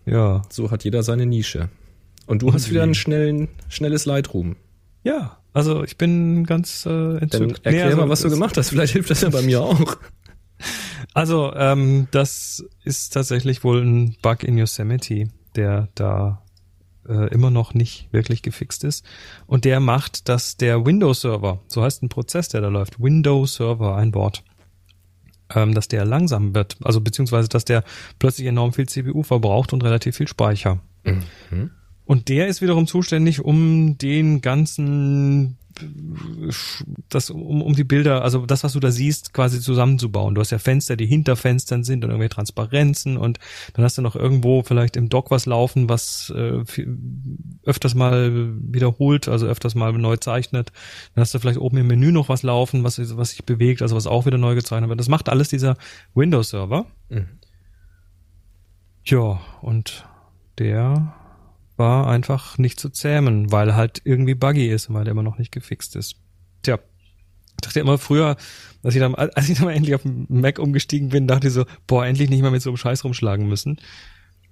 Ja. 0.06 0.42
So 0.50 0.70
hat 0.70 0.82
jeder 0.84 1.02
seine 1.02 1.24
Nische. 1.26 1.68
Und 2.30 2.42
du 2.42 2.52
hast 2.52 2.70
wieder 2.70 2.84
ein 2.84 2.94
schnellen, 2.94 3.48
schnelles 3.68 4.06
Lightroom. 4.06 4.54
Ja, 5.02 5.38
also 5.52 5.82
ich 5.82 5.98
bin 5.98 6.44
ganz 6.44 6.86
äh, 6.86 6.88
Dann 6.88 7.18
entzückt. 7.18 7.66
erklär 7.66 7.72
Nee, 7.72 7.82
also 7.82 7.96
mal, 7.96 8.08
was 8.08 8.20
du 8.20 8.30
gemacht 8.30 8.56
hast. 8.56 8.68
Vielleicht 8.68 8.92
hilft 8.92 9.10
das 9.10 9.22
ja 9.22 9.30
bei 9.30 9.42
mir 9.42 9.60
auch. 9.60 9.96
Also, 11.12 11.52
ähm, 11.56 12.06
das 12.12 12.64
ist 12.84 13.14
tatsächlich 13.14 13.64
wohl 13.64 13.82
ein 13.82 14.16
Bug 14.22 14.44
in 14.44 14.56
Yosemite, 14.58 15.28
der 15.56 15.88
da 15.96 16.44
äh, 17.08 17.32
immer 17.34 17.50
noch 17.50 17.74
nicht 17.74 18.12
wirklich 18.12 18.42
gefixt 18.42 18.84
ist. 18.84 19.04
Und 19.46 19.64
der 19.64 19.80
macht, 19.80 20.28
dass 20.28 20.56
der 20.56 20.86
Windows-Server, 20.86 21.58
so 21.66 21.82
heißt 21.82 22.04
ein 22.04 22.10
Prozess, 22.10 22.48
der 22.50 22.60
da 22.60 22.68
läuft, 22.68 23.00
Windows-Server, 23.00 23.96
ein 23.96 24.14
Wort, 24.14 24.44
ähm, 25.52 25.74
dass 25.74 25.88
der 25.88 26.04
langsam 26.04 26.54
wird. 26.54 26.76
Also 26.84 27.00
beziehungsweise, 27.00 27.48
dass 27.48 27.64
der 27.64 27.82
plötzlich 28.20 28.46
enorm 28.46 28.72
viel 28.72 28.88
CPU 28.88 29.24
verbraucht 29.24 29.72
und 29.72 29.82
relativ 29.82 30.16
viel 30.16 30.28
Speicher. 30.28 30.78
Mhm. 31.02 31.70
Und 32.10 32.28
der 32.28 32.48
ist 32.48 32.60
wiederum 32.60 32.88
zuständig, 32.88 33.44
um 33.44 33.96
den 33.96 34.40
ganzen 34.40 35.58
das, 37.08 37.30
um, 37.30 37.62
um 37.62 37.74
die 37.74 37.84
Bilder, 37.84 38.24
also 38.24 38.46
das, 38.46 38.64
was 38.64 38.72
du 38.72 38.80
da 38.80 38.90
siehst, 38.90 39.32
quasi 39.32 39.60
zusammenzubauen. 39.60 40.34
Du 40.34 40.40
hast 40.40 40.50
ja 40.50 40.58
Fenster, 40.58 40.96
die 40.96 41.06
hinter 41.06 41.36
Fenstern 41.36 41.84
sind 41.84 42.02
und 42.02 42.10
irgendwelche 42.10 42.34
Transparenzen 42.34 43.16
und 43.16 43.38
dann 43.74 43.84
hast 43.84 43.96
du 43.96 44.02
noch 44.02 44.16
irgendwo 44.16 44.64
vielleicht 44.64 44.96
im 44.96 45.08
Dock 45.08 45.30
was 45.30 45.46
laufen, 45.46 45.88
was 45.88 46.32
äh, 46.34 46.64
öfters 47.62 47.94
mal 47.94 48.54
wiederholt, 48.60 49.28
also 49.28 49.46
öfters 49.46 49.76
mal 49.76 49.92
neu 49.92 50.16
zeichnet. 50.16 50.72
Dann 51.14 51.22
hast 51.22 51.32
du 51.32 51.38
vielleicht 51.38 51.60
oben 51.60 51.76
im 51.76 51.86
Menü 51.86 52.10
noch 52.10 52.28
was 52.28 52.42
laufen, 52.42 52.82
was, 52.82 52.98
was 53.16 53.30
sich 53.30 53.44
bewegt, 53.44 53.82
also 53.82 53.94
was 53.94 54.08
auch 54.08 54.26
wieder 54.26 54.36
neu 54.36 54.56
gezeichnet 54.56 54.88
wird. 54.88 54.98
Das 54.98 55.08
macht 55.08 55.28
alles 55.28 55.48
dieser 55.48 55.76
Windows-Server. 56.14 56.86
Mhm. 57.08 57.28
Ja, 59.04 59.40
und 59.62 60.08
der 60.58 61.14
war 61.80 62.06
einfach 62.06 62.58
nicht 62.58 62.78
zu 62.78 62.90
zähmen, 62.90 63.50
weil 63.50 63.74
halt 63.74 64.02
irgendwie 64.04 64.34
buggy 64.34 64.68
ist 64.68 64.88
und 64.88 64.94
weil 64.94 65.04
der 65.04 65.12
immer 65.12 65.24
noch 65.24 65.38
nicht 65.38 65.50
gefixt 65.50 65.96
ist. 65.96 66.14
Tja, 66.62 66.78
ich 67.56 67.62
dachte 67.62 67.80
immer 67.80 67.98
früher, 67.98 68.36
als 68.82 68.94
ich 68.94 69.00
dann, 69.00 69.14
als 69.16 69.48
ich 69.48 69.56
dann 69.56 69.64
mal 69.64 69.72
endlich 69.72 69.94
auf 69.94 70.02
den 70.02 70.26
Mac 70.28 70.58
umgestiegen 70.58 71.08
bin, 71.08 71.26
dachte 71.26 71.48
ich 71.48 71.54
so, 71.54 71.64
boah, 71.86 72.06
endlich 72.06 72.30
nicht 72.30 72.42
mehr 72.42 72.50
mit 72.50 72.62
so 72.62 72.70
einem 72.70 72.76
Scheiß 72.76 73.02
rumschlagen 73.02 73.48
müssen. 73.48 73.80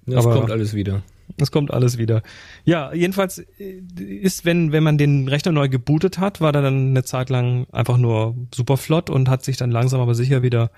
Das 0.05 0.25
Aber 0.25 0.35
kommt 0.35 0.51
alles 0.51 0.73
wieder. 0.73 1.03
Das 1.37 1.51
kommt 1.51 1.71
alles 1.71 1.99
wieder. 1.99 2.23
Ja, 2.65 2.91
jedenfalls 2.93 3.37
äh, 3.59 3.81
ist, 3.99 4.43
wenn, 4.43 4.71
wenn 4.71 4.83
man 4.83 4.97
den 4.97 5.27
Rechner 5.27 5.51
neu 5.51 5.69
gebootet 5.69 6.17
hat, 6.17 6.41
war 6.41 6.51
der 6.51 6.63
dann 6.63 6.89
eine 6.89 7.03
Zeit 7.03 7.29
lang 7.29 7.67
einfach 7.71 7.97
nur 7.97 8.35
super 8.53 8.77
flott 8.77 9.11
und 9.11 9.29
hat 9.29 9.43
sich 9.43 9.55
dann 9.55 9.69
langsam 9.69 10.01
aber 10.01 10.15
sicher 10.15 10.41
wieder 10.41 10.71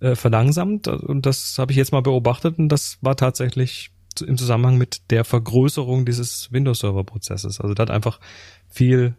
äh, 0.00 0.16
verlangsamt. 0.16 0.88
Und 0.88 1.24
das 1.24 1.56
habe 1.58 1.70
ich 1.70 1.78
jetzt 1.78 1.92
mal 1.92 2.02
beobachtet 2.02 2.58
und 2.58 2.68
das 2.68 2.98
war 3.00 3.16
tatsächlich 3.16 3.93
im 4.20 4.36
Zusammenhang 4.36 4.78
mit 4.78 5.10
der 5.10 5.24
Vergrößerung 5.24 6.04
dieses 6.04 6.52
Windows-Server-Prozesses. 6.52 7.60
Also 7.60 7.74
da 7.74 7.82
hat 7.82 7.90
einfach 7.90 8.20
viel 8.68 9.16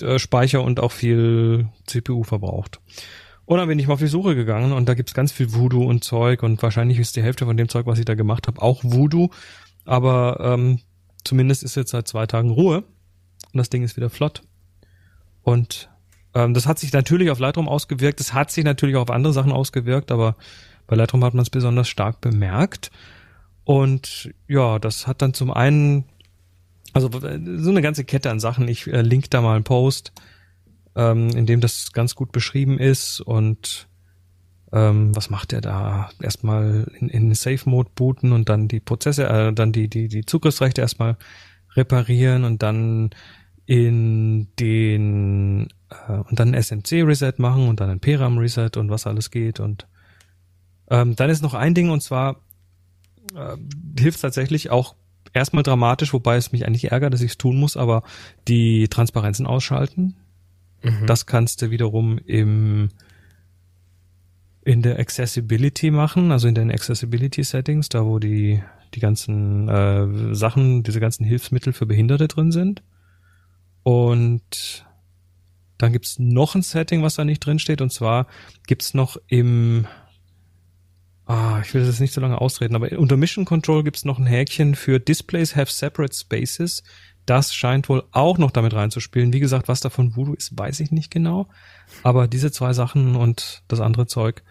äh, 0.00 0.18
Speicher 0.18 0.62
und 0.62 0.80
auch 0.80 0.92
viel 0.92 1.68
CPU 1.86 2.22
verbraucht. 2.22 2.80
Und 3.44 3.58
dann 3.58 3.68
bin 3.68 3.78
ich 3.78 3.86
mal 3.86 3.94
auf 3.94 4.00
die 4.00 4.08
Suche 4.08 4.34
gegangen 4.34 4.72
und 4.72 4.88
da 4.88 4.94
gibt's 4.94 5.14
ganz 5.14 5.30
viel 5.30 5.54
Voodoo 5.54 5.84
und 5.84 6.02
Zeug 6.02 6.42
und 6.42 6.60
wahrscheinlich 6.62 6.98
ist 6.98 7.14
die 7.14 7.22
Hälfte 7.22 7.46
von 7.46 7.56
dem 7.56 7.68
Zeug, 7.68 7.86
was 7.86 7.98
ich 7.98 8.04
da 8.04 8.14
gemacht 8.14 8.48
habe, 8.48 8.60
auch 8.60 8.82
Voodoo. 8.82 9.30
Aber 9.84 10.38
ähm, 10.40 10.80
zumindest 11.24 11.62
ist 11.62 11.76
jetzt 11.76 11.92
seit 11.92 12.08
zwei 12.08 12.26
Tagen 12.26 12.50
Ruhe 12.50 12.78
und 12.78 13.58
das 13.58 13.70
Ding 13.70 13.84
ist 13.84 13.96
wieder 13.96 14.10
flott. 14.10 14.42
Und 15.42 15.88
ähm, 16.34 16.54
das 16.54 16.66
hat 16.66 16.80
sich 16.80 16.92
natürlich 16.92 17.30
auf 17.30 17.38
Lightroom 17.38 17.68
ausgewirkt, 17.68 18.18
das 18.18 18.34
hat 18.34 18.50
sich 18.50 18.64
natürlich 18.64 18.96
auch 18.96 19.02
auf 19.02 19.10
andere 19.10 19.32
Sachen 19.32 19.52
ausgewirkt, 19.52 20.10
aber 20.10 20.36
bei 20.88 20.96
Lightroom 20.96 21.24
hat 21.24 21.34
man 21.34 21.42
es 21.42 21.50
besonders 21.50 21.88
stark 21.88 22.20
bemerkt. 22.20 22.90
Und 23.66 24.32
ja, 24.46 24.78
das 24.78 25.08
hat 25.08 25.22
dann 25.22 25.34
zum 25.34 25.50
einen, 25.50 26.04
also 26.92 27.10
so 27.10 27.70
eine 27.70 27.82
ganze 27.82 28.04
Kette 28.04 28.30
an 28.30 28.38
Sachen. 28.38 28.68
Ich 28.68 28.86
äh, 28.86 29.02
link 29.02 29.28
da 29.30 29.40
mal 29.40 29.56
einen 29.56 29.64
Post, 29.64 30.12
ähm, 30.94 31.30
in 31.30 31.46
dem 31.46 31.60
das 31.60 31.90
ganz 31.90 32.14
gut 32.14 32.30
beschrieben 32.30 32.78
ist 32.78 33.20
und 33.20 33.88
ähm, 34.72 35.16
was 35.16 35.30
macht 35.30 35.52
er 35.52 35.62
da? 35.62 36.10
Erstmal 36.22 36.86
in, 37.00 37.08
in 37.08 37.34
Safe 37.34 37.68
Mode 37.68 37.90
booten 37.92 38.30
und 38.30 38.48
dann 38.48 38.68
die 38.68 38.78
Prozesse, 38.78 39.28
äh, 39.28 39.52
dann 39.52 39.72
die, 39.72 39.88
die, 39.88 40.06
die 40.06 40.24
Zugriffsrechte 40.24 40.80
erstmal 40.80 41.16
reparieren 41.74 42.44
und 42.44 42.62
dann 42.62 43.10
in 43.64 44.46
den 44.60 45.70
äh, 45.90 46.12
und 46.12 46.38
dann 46.38 46.54
SMC 46.54 47.02
Reset 47.02 47.34
machen 47.38 47.66
und 47.68 47.80
dann 47.80 47.90
ein 47.90 47.98
PRAM 47.98 48.38
Reset 48.38 48.70
und 48.76 48.90
was 48.90 49.08
alles 49.08 49.32
geht 49.32 49.58
und 49.58 49.88
ähm, 50.88 51.16
dann 51.16 51.30
ist 51.30 51.42
noch 51.42 51.54
ein 51.54 51.74
Ding 51.74 51.90
und 51.90 52.00
zwar 52.00 52.45
äh, 53.34 53.56
hilft 53.98 54.20
tatsächlich 54.20 54.70
auch 54.70 54.94
erstmal 55.32 55.62
dramatisch, 55.62 56.12
wobei 56.12 56.36
es 56.36 56.52
mich 56.52 56.66
eigentlich 56.66 56.90
ärgert, 56.90 57.12
dass 57.12 57.20
ich 57.20 57.32
es 57.32 57.38
tun 57.38 57.56
muss, 57.56 57.76
aber 57.76 58.02
die 58.48 58.88
Transparenzen 58.88 59.46
ausschalten. 59.46 60.16
Mhm. 60.82 61.06
Das 61.06 61.26
kannst 61.26 61.62
du 61.62 61.70
wiederum 61.70 62.18
im 62.18 62.90
in 64.64 64.82
der 64.82 64.98
Accessibility 64.98 65.92
machen, 65.92 66.32
also 66.32 66.48
in 66.48 66.56
den 66.56 66.72
Accessibility 66.72 67.44
Settings, 67.44 67.88
da 67.88 68.04
wo 68.04 68.18
die 68.18 68.60
die 68.94 69.00
ganzen 69.00 69.68
äh, 69.68 70.34
Sachen, 70.34 70.82
diese 70.82 70.98
ganzen 70.98 71.24
Hilfsmittel 71.24 71.72
für 71.72 71.86
Behinderte 71.86 72.26
drin 72.26 72.50
sind. 72.50 72.82
Und 73.82 74.84
dann 75.78 75.92
gibt's 75.92 76.18
noch 76.18 76.54
ein 76.54 76.62
Setting, 76.62 77.02
was 77.02 77.14
da 77.14 77.24
nicht 77.24 77.40
drin 77.40 77.58
steht, 77.58 77.80
und 77.80 77.92
zwar 77.92 78.26
gibt's 78.66 78.94
noch 78.94 79.18
im 79.28 79.86
Ah, 81.26 81.60
ich 81.64 81.74
will 81.74 81.84
das 81.84 81.98
nicht 81.98 82.14
so 82.14 82.20
lange 82.20 82.40
ausreden, 82.40 82.76
aber 82.76 82.96
unter 82.98 83.16
Mission 83.16 83.44
Control 83.44 83.82
gibt's 83.82 84.04
noch 84.04 84.18
ein 84.18 84.26
Häkchen 84.26 84.76
für 84.76 85.00
Displays 85.00 85.56
have 85.56 85.72
separate 85.72 86.14
spaces. 86.14 86.84
Das 87.26 87.52
scheint 87.52 87.88
wohl 87.88 88.04
auch 88.12 88.38
noch 88.38 88.52
damit 88.52 88.72
reinzuspielen. 88.72 89.32
Wie 89.32 89.40
gesagt, 89.40 89.66
was 89.66 89.80
davon 89.80 90.14
Voodoo 90.14 90.34
ist, 90.34 90.56
weiß 90.56 90.78
ich 90.78 90.92
nicht 90.92 91.10
genau. 91.10 91.48
Aber 92.04 92.28
diese 92.28 92.52
zwei 92.52 92.72
Sachen 92.72 93.16
und 93.16 93.64
das 93.66 93.80
andere 93.80 94.06
Zeug 94.06 94.44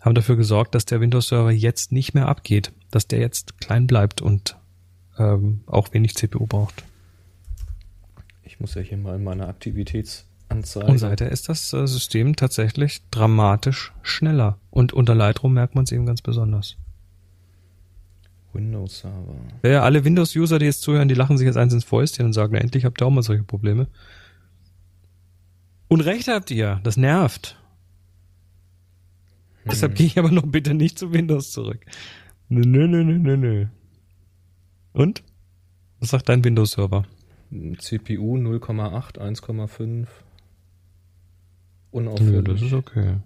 haben 0.00 0.14
dafür 0.14 0.36
gesorgt, 0.36 0.74
dass 0.74 0.86
der 0.86 1.02
Windows-Server 1.02 1.50
jetzt 1.50 1.92
nicht 1.92 2.14
mehr 2.14 2.28
abgeht, 2.28 2.72
dass 2.90 3.06
der 3.06 3.20
jetzt 3.20 3.60
klein 3.60 3.86
bleibt 3.86 4.22
und 4.22 4.56
ähm, 5.18 5.60
auch 5.66 5.92
wenig 5.92 6.14
CPU 6.14 6.46
braucht. 6.46 6.82
Ich 8.42 8.58
muss 8.58 8.74
ja 8.74 8.80
hier 8.80 8.96
mal 8.96 9.18
meine 9.18 9.46
Aktivitäts 9.46 10.26
Anzeige. 10.52 10.86
Und 10.86 10.98
seither 10.98 11.30
ist 11.30 11.48
das 11.48 11.72
äh, 11.72 11.86
System 11.86 12.36
tatsächlich 12.36 13.02
dramatisch 13.10 13.92
schneller. 14.02 14.58
Und 14.70 14.92
unter 14.92 15.14
Lightroom 15.14 15.54
merkt 15.54 15.74
man 15.74 15.84
es 15.84 15.92
eben 15.92 16.06
ganz 16.06 16.22
besonders. 16.22 16.76
Windows 18.52 19.00
Server. 19.00 19.36
Ja, 19.62 19.82
alle 19.82 20.04
Windows-User, 20.04 20.58
die 20.58 20.66
jetzt 20.66 20.82
zuhören, 20.82 21.08
die 21.08 21.14
lachen 21.14 21.38
sich 21.38 21.46
jetzt 21.46 21.56
eins 21.56 21.72
ins 21.72 21.84
Fäustchen 21.84 22.26
und 22.26 22.32
sagen, 22.32 22.54
endlich 22.54 22.84
habt 22.84 23.00
ihr 23.00 23.06
auch 23.06 23.10
mal 23.10 23.22
solche 23.22 23.44
Probleme. 23.44 23.88
Und 25.88 26.02
recht 26.02 26.28
habt 26.28 26.50
ihr, 26.50 26.80
das 26.82 26.96
nervt. 26.96 27.58
Hm. 29.62 29.70
Deshalb 29.70 29.94
gehe 29.94 30.06
ich 30.06 30.18
aber 30.18 30.30
noch 30.30 30.46
bitte 30.46 30.74
nicht 30.74 30.98
zu 30.98 31.12
Windows 31.12 31.52
zurück. 31.52 31.84
Nö, 32.48 32.62
nö, 32.66 32.86
nö, 32.86 33.04
nö, 33.04 33.36
nö. 33.36 33.66
Und? 34.92 35.22
Was 36.00 36.10
sagt 36.10 36.28
dein 36.28 36.44
Windows-Server? 36.44 37.04
CPU 37.78 38.36
0,8, 38.36 39.18
1,5. 39.18 40.06
Unauffällig. 41.92 42.34
Ja, 42.34 42.42
das 42.42 42.62
ist 42.62 42.72
okay. 42.72 43.18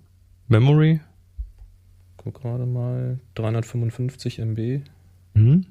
Memory? 0.48 1.00
Guck 2.18 2.42
gerade 2.42 2.66
mal. 2.66 3.18
355 3.37 4.40
MB. 4.40 4.83
Mhm. 5.35 5.66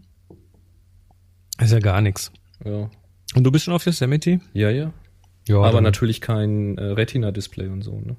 Ist 1.60 1.72
ja 1.72 1.80
gar 1.80 2.02
nichts. 2.02 2.32
Ja. 2.64 2.90
Und 3.36 3.44
du 3.44 3.52
bist 3.52 3.66
schon 3.66 3.74
auf 3.74 3.86
Yosemite? 3.86 4.40
Ja, 4.54 4.70
ja. 4.70 4.94
Ja, 5.48 5.62
aber 5.62 5.82
natürlich 5.82 6.22
kein 6.22 6.78
äh, 6.78 6.84
Retina-Display 6.84 7.68
und 7.68 7.82
so, 7.84 8.00
ne? 8.00 8.16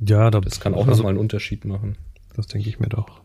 Ja, 0.00 0.30
da 0.30 0.40
das 0.40 0.60
kann 0.60 0.74
auch 0.74 0.86
also, 0.86 0.98
nochmal 0.98 1.10
einen 1.10 1.18
Unterschied 1.18 1.64
machen. 1.64 1.96
Das 2.34 2.46
denke 2.46 2.68
ich 2.68 2.78
mir 2.80 2.88
doch. 2.88 3.20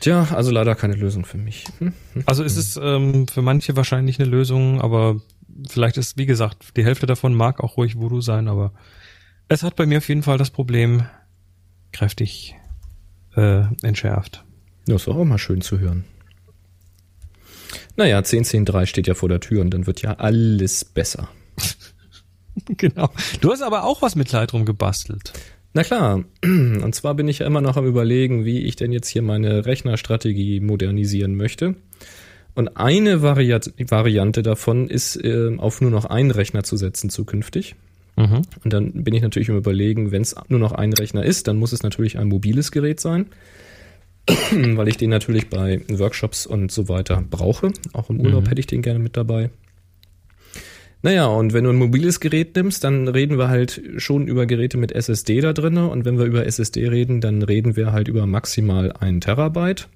Tja, 0.00 0.28
also 0.32 0.50
leider 0.50 0.74
keine 0.74 0.94
Lösung 0.94 1.24
für 1.24 1.38
mich. 1.38 1.64
Hm? 1.78 1.92
Also 2.26 2.42
ist 2.42 2.56
es 2.56 2.78
ähm, 2.82 3.28
für 3.28 3.42
manche 3.42 3.76
wahrscheinlich 3.76 4.18
eine 4.18 4.28
Lösung, 4.28 4.80
aber 4.80 5.20
vielleicht 5.68 5.96
ist, 5.98 6.16
wie 6.16 6.26
gesagt, 6.26 6.76
die 6.76 6.84
Hälfte 6.84 7.06
davon 7.06 7.34
mag 7.34 7.60
auch 7.60 7.76
ruhig 7.76 7.98
Voodoo 7.98 8.20
sein, 8.20 8.48
aber 8.48 8.72
es 9.52 9.62
hat 9.62 9.76
bei 9.76 9.86
mir 9.86 9.98
auf 9.98 10.08
jeden 10.08 10.22
Fall 10.22 10.38
das 10.38 10.50
Problem 10.50 11.04
kräftig 11.92 12.56
äh, 13.36 13.64
entschärft. 13.82 14.44
Das 14.86 15.02
ist 15.02 15.08
auch 15.08 15.20
immer 15.20 15.38
schön 15.38 15.60
zu 15.60 15.78
hören. 15.78 16.04
Naja, 17.96 18.18
10.10.3 18.18 18.86
steht 18.86 19.06
ja 19.06 19.14
vor 19.14 19.28
der 19.28 19.40
Tür 19.40 19.60
und 19.60 19.70
dann 19.70 19.86
wird 19.86 20.02
ja 20.02 20.14
alles 20.14 20.84
besser. 20.84 21.28
genau. 22.76 23.10
Du 23.40 23.52
hast 23.52 23.62
aber 23.62 23.84
auch 23.84 24.02
was 24.02 24.16
mit 24.16 24.32
Lightroom 24.32 24.64
gebastelt. 24.64 25.32
Na 25.74 25.84
klar. 25.84 26.24
Und 26.42 26.94
zwar 26.94 27.14
bin 27.14 27.28
ich 27.28 27.38
ja 27.38 27.46
immer 27.46 27.62
noch 27.62 27.78
am 27.78 27.86
überlegen, 27.86 28.44
wie 28.44 28.60
ich 28.60 28.76
denn 28.76 28.92
jetzt 28.92 29.08
hier 29.08 29.22
meine 29.22 29.64
Rechnerstrategie 29.64 30.60
modernisieren 30.60 31.34
möchte. 31.34 31.76
Und 32.54 32.76
eine 32.76 33.22
Variante 33.22 34.42
davon 34.42 34.88
ist, 34.88 35.16
äh, 35.16 35.56
auf 35.56 35.80
nur 35.80 35.90
noch 35.90 36.04
einen 36.04 36.30
Rechner 36.30 36.62
zu 36.62 36.76
setzen 36.76 37.08
zukünftig. 37.08 37.74
Mhm. 38.16 38.42
Und 38.62 38.72
dann 38.72 38.92
bin 39.04 39.14
ich 39.14 39.22
natürlich 39.22 39.48
im 39.48 39.56
Überlegen, 39.56 40.12
wenn 40.12 40.22
es 40.22 40.34
nur 40.48 40.60
noch 40.60 40.72
ein 40.72 40.92
Rechner 40.92 41.24
ist, 41.24 41.48
dann 41.48 41.56
muss 41.56 41.72
es 41.72 41.82
natürlich 41.82 42.18
ein 42.18 42.28
mobiles 42.28 42.70
Gerät 42.70 43.00
sein, 43.00 43.26
weil 44.50 44.88
ich 44.88 44.96
den 44.96 45.10
natürlich 45.10 45.48
bei 45.48 45.80
Workshops 45.88 46.46
und 46.46 46.70
so 46.70 46.88
weiter 46.88 47.22
brauche. 47.28 47.72
Auch 47.92 48.10
im 48.10 48.20
Urlaub 48.20 48.44
mhm. 48.44 48.48
hätte 48.48 48.60
ich 48.60 48.66
den 48.66 48.82
gerne 48.82 48.98
mit 48.98 49.16
dabei. 49.16 49.50
Naja, 51.04 51.26
und 51.26 51.52
wenn 51.52 51.64
du 51.64 51.70
ein 51.70 51.76
mobiles 51.76 52.20
Gerät 52.20 52.54
nimmst, 52.54 52.84
dann 52.84 53.08
reden 53.08 53.36
wir 53.36 53.48
halt 53.48 53.82
schon 53.96 54.28
über 54.28 54.46
Geräte 54.46 54.78
mit 54.78 54.92
SSD 54.92 55.40
da 55.40 55.52
drinne. 55.52 55.88
Und 55.88 56.04
wenn 56.04 56.16
wir 56.16 56.26
über 56.26 56.46
SSD 56.46 56.88
reden, 56.88 57.20
dann 57.20 57.42
reden 57.42 57.74
wir 57.74 57.92
halt 57.92 58.06
über 58.06 58.24
maximal 58.26 58.92
ein 58.92 59.20
Terabyte. 59.20 59.88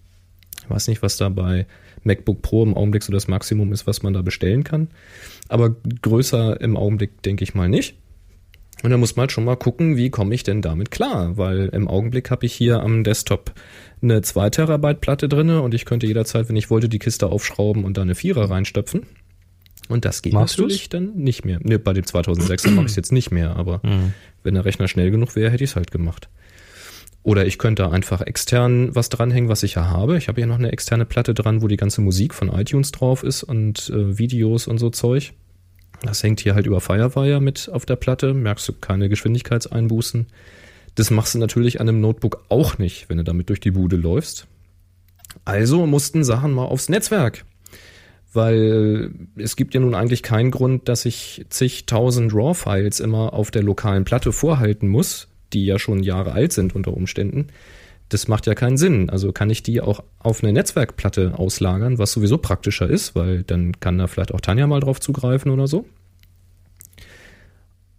Ich 0.65 0.71
weiß 0.71 0.89
nicht, 0.89 1.03
was 1.03 1.17
da 1.17 1.29
bei 1.29 1.67
MacBook 2.03 2.43
Pro 2.43 2.65
im 2.65 2.75
Augenblick 2.75 3.05
so 3.05 3.13
das 3.13 3.29
Maximum 3.29 3.73
ist, 3.73 3.87
was 3.87 4.03
man 4.03 4.15
da 4.15 4.23
bestellen 4.23 4.65
kann. 4.65 4.89
Aber 5.49 5.77
größer 6.03 6.61
im 6.61 6.77
Augenblick 6.77 7.23
denke 7.23 7.45
ich 7.45 7.55
mal 7.55 7.69
nicht. 7.69 7.97
Und 8.83 8.91
da 8.91 8.97
muss 8.99 9.17
man 9.17 9.23
halt 9.23 9.33
schon 9.33 9.45
mal 9.45 9.57
gucken, 9.57 9.97
wie 9.97 10.11
komme 10.11 10.35
ich 10.35 10.43
denn 10.43 10.61
damit 10.63 10.91
klar? 10.91 11.37
Weil 11.39 11.69
im 11.73 11.89
Augenblick 11.89 12.31
habe 12.31 12.45
ich 12.47 12.53
hier 12.53 12.81
am 12.83 13.05
Desktop 13.05 13.53
eine 14.03 14.21
2 14.21 14.51
Terabyte 14.51 15.01
Platte 15.01 15.29
drinne 15.29 15.63
und 15.63 15.73
ich 15.75 15.87
könnte 15.87 16.07
jederzeit, 16.07 16.49
wenn 16.49 16.57
ich 16.57 16.69
wollte, 16.71 16.89
die 16.89 16.99
Kiste 16.99 17.29
aufschrauben 17.29 17.85
und 17.85 17.97
da 17.97 18.03
eine 18.03 18.15
Vierer 18.15 18.51
reinstöpfen. 18.51 19.07
Und 19.89 20.05
das 20.05 20.21
geht 20.21 20.33
Machst 20.35 20.59
natürlich 20.59 20.89
dann 20.89 21.15
nicht 21.15 21.45
mehr. 21.45 21.59
Ne, 21.63 21.79
bei 21.79 21.93
dem 21.93 22.05
2006er 22.05 22.71
mache 22.73 22.87
ich 22.87 22.91
es 22.93 22.97
jetzt 22.97 23.13
nicht 23.13 23.31
mehr, 23.31 23.57
aber 23.57 23.81
Mhm. 23.85 24.13
wenn 24.43 24.55
der 24.55 24.65
Rechner 24.65 24.89
schnell 24.89 25.11
genug 25.11 25.37
wäre, 25.37 25.51
hätte 25.51 25.65
ich 25.65 25.71
es 25.71 25.77
halt 25.77 25.91
gemacht. 25.91 26.29
Oder 27.23 27.47
ich 27.47 27.59
könnte 27.59 27.91
einfach 27.91 28.21
extern 28.21 28.95
was 28.95 29.09
dranhängen, 29.09 29.49
was 29.49 29.63
ich 29.63 29.75
ja 29.75 29.87
habe. 29.87 30.17
Ich 30.19 30.29
habe 30.29 30.41
hier 30.41 30.47
noch 30.47 30.59
eine 30.59 30.71
externe 30.71 31.05
Platte 31.07 31.35
dran, 31.35 31.63
wo 31.63 31.67
die 31.69 31.77
ganze 31.77 32.01
Musik 32.01 32.35
von 32.35 32.49
iTunes 32.49 32.93
drauf 32.93 33.23
ist 33.25 33.43
und 33.43 33.91
äh, 33.91 34.19
Videos 34.19 34.67
und 34.69 34.79
so 34.79 34.91
Zeug. 34.91 35.33
Das 36.03 36.23
hängt 36.23 36.41
hier 36.41 36.55
halt 36.55 36.67
über 36.67 36.81
Firewire 36.81 37.41
mit 37.41 37.69
auf 37.73 37.87
der 37.87 37.97
Platte. 37.97 38.35
Merkst 38.35 38.69
du 38.69 38.73
keine 38.73 39.09
Geschwindigkeitseinbußen. 39.09 40.27
Das 40.95 41.11
machst 41.11 41.35
du 41.35 41.39
natürlich 41.39 41.81
an 41.81 41.89
einem 41.89 42.01
Notebook 42.01 42.45
auch 42.49 42.79
nicht, 42.79 43.09
wenn 43.09 43.19
du 43.19 43.25
damit 43.25 43.49
durch 43.49 43.61
die 43.61 43.71
Bude 43.71 43.97
läufst. 43.97 44.47
Also 45.45 45.87
mussten 45.87 46.25
Sachen 46.25 46.53
mal 46.53 46.65
aufs 46.65 46.89
Netzwerk. 46.89 47.45
Weil 48.33 49.11
es 49.37 49.57
gibt 49.57 49.75
ja 49.75 49.81
nun 49.81 49.95
eigentlich 49.95 50.23
keinen 50.23 50.51
Grund, 50.51 50.89
dass 50.89 51.05
ich 51.07 51.47
zigtausend 51.49 52.35
RAW-Files 52.35 53.01
immer 53.01 53.33
auf 53.33 53.51
der 53.51 53.63
lokalen 53.63 54.05
Platte 54.05 54.33
vorhalten 54.33 54.89
muss, 54.89 55.29
die 55.53 55.65
ja 55.65 55.79
schon 55.79 56.03
Jahre 56.03 56.33
alt 56.33 56.53
sind 56.53 56.75
unter 56.75 56.95
Umständen. 56.95 57.49
Das 58.09 58.29
macht 58.29 58.47
ja 58.47 58.55
keinen 58.55 58.77
Sinn. 58.77 59.11
Also 59.11 59.33
kann 59.33 59.51
ich 59.51 59.63
die 59.63 59.81
auch 59.81 60.03
auf 60.19 60.43
eine 60.43 60.53
Netzwerkplatte 60.53 61.39
auslagern, 61.39 61.99
was 61.99 62.13
sowieso 62.13 62.39
praktischer 62.39 62.89
ist, 62.89 63.15
weil 63.15 63.43
dann 63.43 63.81
kann 63.81 63.99
da 63.99 64.07
vielleicht 64.07 64.33
auch 64.33 64.41
Tanja 64.41 64.67
mal 64.67 64.81
drauf 64.81 65.01
zugreifen 65.01 65.51
oder 65.51 65.67
so. 65.67 65.87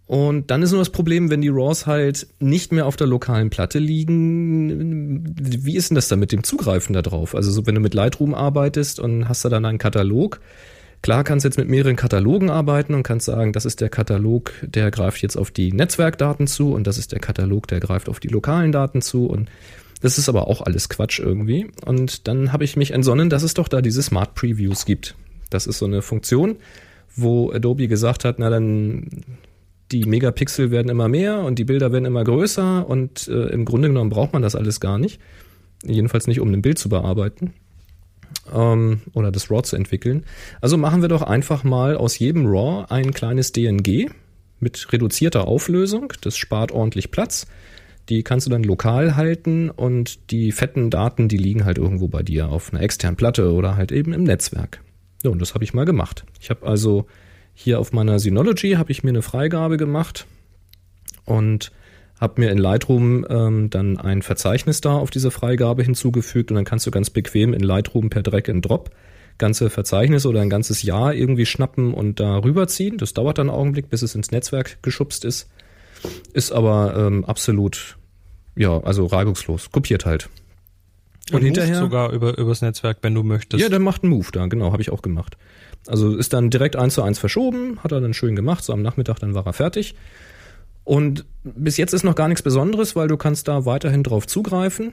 Und 0.08 0.50
dann 0.50 0.62
ist 0.62 0.70
nur 0.70 0.80
das 0.80 0.88
Problem, 0.88 1.30
wenn 1.30 1.42
die 1.42 1.50
RAWs 1.50 1.86
halt 1.86 2.28
nicht 2.40 2.72
mehr 2.72 2.86
auf 2.86 2.96
der 2.96 3.06
lokalen 3.06 3.50
Platte 3.50 3.78
liegen, 3.78 5.34
wie 5.38 5.76
ist 5.76 5.90
denn 5.90 5.96
das 5.96 6.08
dann 6.08 6.18
mit 6.18 6.32
dem 6.32 6.44
Zugreifen 6.44 6.94
da 6.94 7.02
drauf? 7.02 7.34
Also 7.34 7.50
so, 7.50 7.66
wenn 7.66 7.74
du 7.74 7.82
mit 7.82 7.92
Lightroom 7.92 8.32
arbeitest 8.32 9.00
und 9.00 9.28
hast 9.28 9.44
da 9.44 9.50
dann 9.50 9.66
einen 9.66 9.76
Katalog, 9.76 10.40
klar 11.02 11.24
kannst 11.24 11.44
du 11.44 11.48
jetzt 11.48 11.58
mit 11.58 11.68
mehreren 11.68 11.96
Katalogen 11.96 12.48
arbeiten 12.48 12.94
und 12.94 13.02
kannst 13.02 13.26
sagen, 13.26 13.52
das 13.52 13.66
ist 13.66 13.82
der 13.82 13.90
Katalog, 13.90 14.54
der 14.62 14.90
greift 14.90 15.20
jetzt 15.20 15.36
auf 15.36 15.50
die 15.50 15.74
Netzwerkdaten 15.74 16.46
zu 16.46 16.72
und 16.72 16.86
das 16.86 16.96
ist 16.96 17.12
der 17.12 17.20
Katalog, 17.20 17.66
der 17.66 17.80
greift 17.80 18.08
auf 18.08 18.18
die 18.18 18.28
lokalen 18.28 18.72
Daten 18.72 19.02
zu 19.02 19.26
und 19.26 19.50
das 20.00 20.18
ist 20.18 20.28
aber 20.28 20.48
auch 20.48 20.62
alles 20.62 20.88
Quatsch 20.88 21.18
irgendwie. 21.18 21.68
Und 21.84 22.28
dann 22.28 22.52
habe 22.52 22.64
ich 22.64 22.76
mich 22.76 22.92
entsonnen, 22.92 23.30
dass 23.30 23.42
es 23.42 23.54
doch 23.54 23.68
da 23.68 23.80
diese 23.80 24.02
Smart 24.02 24.34
Previews 24.34 24.84
gibt. 24.84 25.14
Das 25.50 25.66
ist 25.66 25.78
so 25.78 25.86
eine 25.86 26.02
Funktion, 26.02 26.56
wo 27.16 27.50
Adobe 27.50 27.88
gesagt 27.88 28.24
hat, 28.24 28.38
na 28.38 28.50
dann 28.50 29.08
die 29.90 30.04
Megapixel 30.04 30.70
werden 30.70 30.90
immer 30.90 31.08
mehr 31.08 31.40
und 31.40 31.58
die 31.58 31.64
Bilder 31.64 31.92
werden 31.92 32.04
immer 32.04 32.22
größer 32.22 32.88
und 32.88 33.26
äh, 33.28 33.48
im 33.48 33.64
Grunde 33.64 33.88
genommen 33.88 34.10
braucht 34.10 34.34
man 34.34 34.42
das 34.42 34.54
alles 34.54 34.80
gar 34.80 34.98
nicht. 34.98 35.20
Jedenfalls 35.82 36.26
nicht, 36.26 36.40
um 36.40 36.52
ein 36.52 36.62
Bild 36.62 36.78
zu 36.78 36.88
bearbeiten 36.88 37.54
ähm, 38.52 39.00
oder 39.14 39.30
das 39.32 39.50
RAW 39.50 39.62
zu 39.62 39.76
entwickeln. 39.76 40.24
Also 40.60 40.76
machen 40.76 41.02
wir 41.02 41.08
doch 41.08 41.22
einfach 41.22 41.64
mal 41.64 41.96
aus 41.96 42.18
jedem 42.18 42.46
RAW 42.46 42.86
ein 42.90 43.12
kleines 43.12 43.52
DNG 43.52 44.10
mit 44.60 44.92
reduzierter 44.92 45.46
Auflösung. 45.46 46.12
Das 46.20 46.36
spart 46.36 46.72
ordentlich 46.72 47.10
Platz. 47.10 47.46
Die 48.08 48.22
kannst 48.22 48.46
du 48.46 48.50
dann 48.50 48.62
lokal 48.62 49.16
halten 49.16 49.70
und 49.70 50.30
die 50.30 50.52
fetten 50.52 50.90
Daten, 50.90 51.28
die 51.28 51.36
liegen 51.36 51.64
halt 51.64 51.78
irgendwo 51.78 52.08
bei 52.08 52.22
dir 52.22 52.48
auf 52.48 52.72
einer 52.72 52.82
externen 52.82 53.16
Platte 53.16 53.52
oder 53.52 53.76
halt 53.76 53.92
eben 53.92 54.12
im 54.12 54.24
Netzwerk. 54.24 54.80
Ja, 55.22 55.30
und 55.30 55.40
das 55.40 55.54
habe 55.54 55.64
ich 55.64 55.74
mal 55.74 55.84
gemacht. 55.84 56.24
Ich 56.40 56.50
habe 56.50 56.66
also 56.66 57.06
hier 57.54 57.80
auf 57.80 57.92
meiner 57.92 58.18
Synology 58.18 58.72
habe 58.72 58.92
ich 58.92 59.02
mir 59.02 59.10
eine 59.10 59.22
Freigabe 59.22 59.76
gemacht 59.76 60.26
und 61.24 61.72
habe 62.20 62.40
mir 62.40 62.50
in 62.50 62.58
Lightroom 62.58 63.26
ähm, 63.28 63.70
dann 63.70 63.98
ein 63.98 64.22
Verzeichnis 64.22 64.80
da 64.80 64.96
auf 64.96 65.10
diese 65.10 65.30
Freigabe 65.30 65.82
hinzugefügt 65.82 66.50
und 66.50 66.56
dann 66.56 66.64
kannst 66.64 66.86
du 66.86 66.90
ganz 66.90 67.10
bequem 67.10 67.52
in 67.52 67.60
Lightroom 67.60 68.10
per 68.10 68.22
Drag 68.22 68.48
and 68.48 68.64
Drop 68.64 68.90
ganze 69.38 69.70
Verzeichnisse 69.70 70.28
oder 70.28 70.40
ein 70.40 70.50
ganzes 70.50 70.82
Jahr 70.82 71.14
irgendwie 71.14 71.46
schnappen 71.46 71.94
und 71.94 72.20
da 72.20 72.38
rüberziehen. 72.38 72.98
Das 72.98 73.14
dauert 73.14 73.38
dann 73.38 73.48
einen 73.48 73.58
Augenblick, 73.58 73.88
bis 73.88 74.02
es 74.02 74.14
ins 74.14 74.30
Netzwerk 74.30 74.82
geschubst 74.82 75.24
ist. 75.24 75.48
Ist 76.32 76.52
aber 76.52 76.94
ähm, 76.96 77.24
absolut, 77.24 77.96
ja, 78.56 78.80
also 78.80 79.06
reibungslos. 79.06 79.70
Kopiert 79.70 80.06
halt. 80.06 80.28
Und 81.32 81.42
hinterher 81.42 81.78
sogar 81.78 82.12
über 82.12 82.38
übers 82.38 82.62
Netzwerk, 82.62 82.98
wenn 83.02 83.14
du 83.14 83.22
möchtest. 83.22 83.62
Ja, 83.62 83.68
der 83.68 83.80
macht 83.80 84.02
einen 84.02 84.12
Move 84.12 84.28
da, 84.32 84.46
genau, 84.46 84.72
habe 84.72 84.82
ich 84.82 84.90
auch 84.90 85.02
gemacht. 85.02 85.36
Also 85.86 86.16
ist 86.16 86.32
dann 86.32 86.50
direkt 86.50 86.76
eins 86.76 86.94
zu 86.94 87.02
eins 87.02 87.18
verschoben, 87.18 87.78
hat 87.82 87.92
er 87.92 88.00
dann 88.00 88.14
schön 88.14 88.36
gemacht, 88.36 88.64
so 88.64 88.72
am 88.72 88.82
Nachmittag, 88.82 89.18
dann 89.20 89.34
war 89.34 89.46
er 89.46 89.52
fertig. 89.52 89.94
Und 90.84 91.26
bis 91.44 91.76
jetzt 91.76 91.92
ist 91.92 92.04
noch 92.04 92.14
gar 92.14 92.28
nichts 92.28 92.42
Besonderes, 92.42 92.96
weil 92.96 93.08
du 93.08 93.18
kannst 93.18 93.48
da 93.48 93.66
weiterhin 93.66 94.02
drauf 94.02 94.26
zugreifen, 94.26 94.92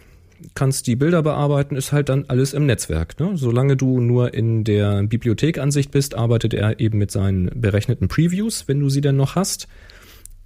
kannst 0.54 0.88
die 0.88 0.98
Bilder 0.98 1.24
bearbeiten, 1.24 1.78
ist 1.78 1.94
halt 1.94 2.10
dann 2.10 2.26
alles 2.28 2.54
im 2.54 2.66
Netzwerk. 2.66 3.18
Ne? 3.20 3.32
Solange 3.36 3.78
du 3.78 4.02
nur 4.02 4.34
in 4.34 4.66
der 4.66 5.04
Bibliothekansicht 5.04 5.92
bist, 5.92 6.16
arbeitet 6.16 6.54
er 6.54 6.82
eben 6.82 6.98
mit 6.98 7.12
seinen 7.12 7.50
berechneten 7.56 8.10
Previews, 8.10 8.68
wenn 8.68 8.82
du 8.82 8.90
sie 8.90 9.02
denn 9.02 9.16
noch 9.16 9.36
hast. 9.36 9.68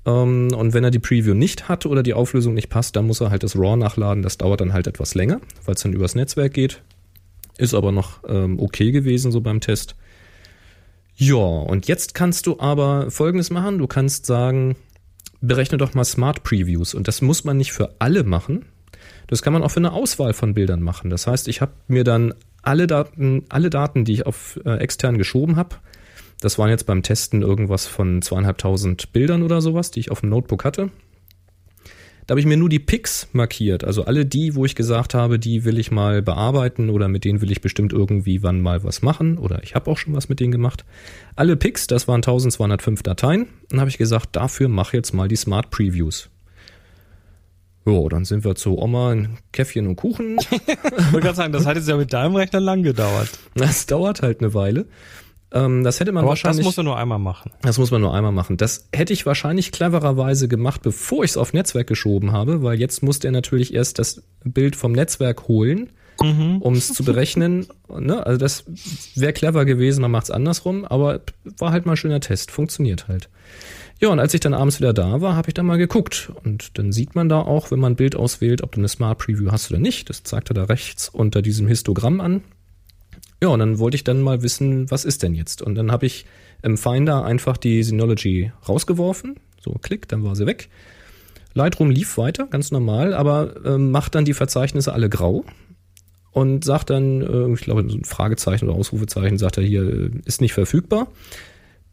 Ähm, 0.05 0.49
und 0.53 0.73
wenn 0.73 0.83
er 0.83 0.91
die 0.91 0.99
Preview 0.99 1.33
nicht 1.33 1.69
hat 1.69 1.85
oder 1.85 2.03
die 2.03 2.13
Auflösung 2.13 2.53
nicht 2.53 2.69
passt, 2.69 2.95
dann 2.95 3.07
muss 3.07 3.21
er 3.21 3.31
halt 3.31 3.43
das 3.43 3.55
RAW 3.55 3.77
nachladen. 3.77 4.23
Das 4.23 4.38
dauert 4.38 4.62
dann 4.62 4.73
halt 4.73 4.88
etwas 4.88 5.15
länger, 5.15 5.41
weil 5.65 5.75
es 5.75 5.81
dann 5.81 5.93
übers 5.93 6.15
Netzwerk 6.15 6.53
geht. 6.53 6.81
Ist 7.57 7.73
aber 7.73 7.91
noch 7.91 8.21
ähm, 8.27 8.59
okay 8.59 8.91
gewesen 8.91 9.31
so 9.31 9.41
beim 9.41 9.59
Test. 9.59 9.95
Ja, 11.15 11.35
und 11.35 11.88
jetzt 11.88 12.13
kannst 12.13 12.47
du 12.47 12.59
aber 12.59 13.12
Folgendes 13.12 13.49
machen. 13.49 13.77
Du 13.77 13.88
kannst 13.88 14.25
sagen, 14.25 14.77
berechne 15.41 15.77
doch 15.77 15.93
mal 15.93 16.05
Smart 16.05 16.43
Previews. 16.43 16.93
Und 16.93 17.09
das 17.09 17.21
muss 17.21 17.43
man 17.43 17.57
nicht 17.57 17.73
für 17.73 17.95
alle 17.99 18.23
machen. 18.23 18.65
Das 19.27 19.41
kann 19.41 19.53
man 19.53 19.62
auch 19.62 19.71
für 19.71 19.81
eine 19.81 19.91
Auswahl 19.91 20.33
von 20.33 20.53
Bildern 20.53 20.81
machen. 20.81 21.09
Das 21.09 21.27
heißt, 21.27 21.49
ich 21.49 21.59
habe 21.59 21.73
mir 21.88 22.05
dann 22.05 22.33
alle 22.62 22.88
Daten, 22.88 23.43
alle 23.49 23.69
Daten, 23.69 24.05
die 24.05 24.13
ich 24.13 24.25
auf 24.25 24.59
äh, 24.65 24.77
extern 24.77 25.17
geschoben 25.17 25.55
habe, 25.55 25.75
das 26.41 26.58
waren 26.58 26.69
jetzt 26.69 26.86
beim 26.86 27.04
Testen 27.04 27.41
irgendwas 27.41 27.86
von 27.86 28.21
zweieinhalbtausend 28.21 29.12
Bildern 29.13 29.43
oder 29.43 29.62
sowas, 29.62 29.91
die 29.91 29.99
ich 29.99 30.12
auf 30.12 30.21
dem 30.21 30.30
Notebook 30.30 30.63
hatte. 30.63 30.89
Da 32.30 32.34
habe 32.34 32.41
ich 32.41 32.45
mir 32.45 32.58
nur 32.58 32.69
die 32.69 32.78
Picks 32.78 33.28
markiert, 33.32 33.84
also 33.84 34.06
alle 34.06 34.23
die, 34.23 34.54
wo 34.54 34.63
ich 34.63 34.75
gesagt 34.75 35.15
habe, 35.15 35.39
die 35.39 35.65
will 35.65 35.80
ich 35.80 35.89
mal 35.89 36.21
bearbeiten 36.21 36.91
oder 36.91 37.08
mit 37.08 37.25
denen 37.25 37.41
will 37.41 37.52
ich 37.52 37.60
bestimmt 37.60 37.91
irgendwie 37.91 38.43
wann 38.43 38.62
mal 38.62 38.84
was 38.84 39.02
machen 39.02 39.39
oder 39.39 39.63
ich 39.63 39.73
habe 39.73 39.89
auch 39.89 39.97
schon 39.97 40.13
was 40.13 40.30
mit 40.30 40.39
denen 40.39 40.52
gemacht. 40.52 40.86
Alle 41.36 41.56
Picks, 41.56 41.88
das 41.88 42.08
waren 42.08 42.17
1205 42.17 43.02
Dateien, 43.02 43.47
dann 43.69 43.80
habe 43.80 43.89
ich 43.89 43.97
gesagt, 43.97 44.36
dafür 44.36 44.67
mach 44.67 44.93
jetzt 44.93 45.12
mal 45.12 45.28
die 45.28 45.38
Smart 45.38 45.71
Previews. 45.71 46.30
Jo, 47.84 48.08
dann 48.10 48.25
sind 48.25 48.43
wir 48.43 48.54
zu 48.54 48.78
Oma, 48.78 49.13
ein 49.13 49.39
Käffchen 49.52 49.88
und 49.88 49.95
Kuchen. 49.95 50.38
Ich 50.52 51.13
wollte 51.13 51.25
gerade 51.25 51.36
sagen, 51.36 51.54
das 51.54 51.65
hat 51.65 51.78
jetzt 51.78 51.89
ja 51.89 51.97
mit 51.97 52.13
deinem 52.13 52.36
Rechner 52.36 52.60
lang 52.60 52.84
gedauert. 52.84 53.39
Das 53.56 53.88
dauert 53.88 54.21
halt 54.21 54.41
eine 54.41 54.54
Weile. 54.54 54.86
Ähm, 55.51 55.83
das 55.83 55.99
hätte 55.99 56.12
man 56.12 56.23
Aber 56.23 56.29
wahrscheinlich. 56.29 56.57
das 56.57 56.65
musst 56.65 56.77
du 56.77 56.83
nur 56.83 56.97
einmal 56.97 57.19
machen. 57.19 57.51
Das 57.62 57.77
muss 57.77 57.91
man 57.91 58.01
nur 58.01 58.13
einmal 58.13 58.31
machen. 58.31 58.57
Das 58.57 58.88
hätte 58.93 59.13
ich 59.13 59.25
wahrscheinlich 59.25 59.71
clevererweise 59.71 60.47
gemacht, 60.47 60.81
bevor 60.81 61.23
ich 61.23 61.31
es 61.31 61.38
auf 61.38 61.53
Netzwerk 61.53 61.88
geschoben 61.88 62.31
habe, 62.31 62.62
weil 62.62 62.79
jetzt 62.79 63.01
musste 63.01 63.27
er 63.27 63.31
natürlich 63.31 63.73
erst 63.73 63.99
das 63.99 64.21
Bild 64.43 64.75
vom 64.75 64.91
Netzwerk 64.91 65.47
holen, 65.47 65.89
um 66.59 66.73
es 66.73 66.93
zu 66.93 67.03
berechnen. 67.03 67.67
Ne? 67.91 68.23
Also 68.23 68.38
das 68.38 68.65
wäre 69.15 69.33
clever 69.33 69.65
gewesen, 69.65 70.01
man 70.01 70.12
macht 70.12 70.25
es 70.25 70.31
andersrum, 70.31 70.85
aber 70.85 71.21
war 71.57 71.71
halt 71.71 71.88
mal 71.88 71.93
ein 71.93 71.97
schöner 71.97 72.19
Test, 72.19 72.51
funktioniert 72.51 73.07
halt. 73.07 73.29
Ja, 73.99 74.09
und 74.09 74.19
als 74.19 74.33
ich 74.35 74.39
dann 74.39 74.53
abends 74.53 74.79
wieder 74.79 74.93
da 74.93 75.21
war, 75.21 75.35
habe 75.35 75.49
ich 75.49 75.55
dann 75.55 75.65
mal 75.65 75.77
geguckt. 75.79 76.31
Und 76.43 76.77
dann 76.77 76.91
sieht 76.91 77.15
man 77.15 77.29
da 77.29 77.41
auch, 77.41 77.71
wenn 77.71 77.79
man 77.79 77.93
ein 77.93 77.95
Bild 77.95 78.15
auswählt, 78.15 78.62
ob 78.62 78.73
du 78.73 78.79
eine 78.79 78.88
Smart 78.88 79.17
Preview 79.17 79.51
hast 79.51 79.71
oder 79.71 79.79
nicht. 79.79 80.09
Das 80.09 80.21
zeigt 80.23 80.51
er 80.51 80.53
da 80.53 80.65
rechts 80.65 81.09
unter 81.09 81.41
diesem 81.41 81.67
Histogramm 81.67 82.21
an. 82.21 82.43
Ja, 83.41 83.49
und 83.49 83.60
dann 83.60 83.80
wollte 83.80 83.95
ich 83.95 84.04
dann 84.04 84.21
mal 84.21 84.43
wissen, 84.43 84.91
was 84.91 85.06
ist 85.06 85.23
denn 85.23 85.34
jetzt? 85.34 85.62
Und 85.62 85.75
dann 85.75 85.91
habe 85.91 86.06
ich 86.06 86.25
im 86.62 86.78
Finder 86.78 87.23
einfach 87.23 87.58
die 87.58 87.84
Synology 87.84 88.52
rausgeworfen. 88.67 89.36
So, 89.62 89.71
klick, 89.82 90.08
dann 90.08 90.23
war 90.23 90.36
sie 90.36 90.45
weg. 90.45 90.69
Lightroom 91.54 91.89
lief 91.89 92.17
weiter, 92.17 92.47
ganz 92.47 92.71
normal, 92.71 93.13
aber 93.13 93.65
äh, 93.65 93.78
macht 93.78 94.15
dann 94.15 94.25
die 94.25 94.34
Verzeichnisse 94.34 94.93
alle 94.93 95.10
grau 95.10 95.45
und 96.32 96.63
sagt 96.63 96.89
dann, 96.89 97.21
äh, 97.21 97.54
ich 97.54 97.62
glaube, 97.62 97.82
ein 97.82 98.04
Fragezeichen 98.04 98.67
oder 98.67 98.78
Ausrufezeichen, 98.78 99.38
sagt 99.38 99.58
er 99.58 99.63
hier, 99.63 99.82
äh, 99.82 100.12
ist 100.25 100.41
nicht 100.41 100.54
verfügbar. 100.54 101.08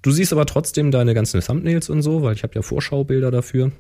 Du 0.03 0.11
siehst 0.11 0.33
aber 0.33 0.47
trotzdem 0.47 0.91
deine 0.91 1.15
ganzen 1.15 1.41
Thumbnails 1.41 1.89
und 1.89 2.03
so, 2.03 2.23
weil 2.23 2.35
ich 2.35 2.43
habe 2.43 2.55
ja 2.55 2.63
Vorschaubilder 2.63 3.31
dafür. 3.31 3.73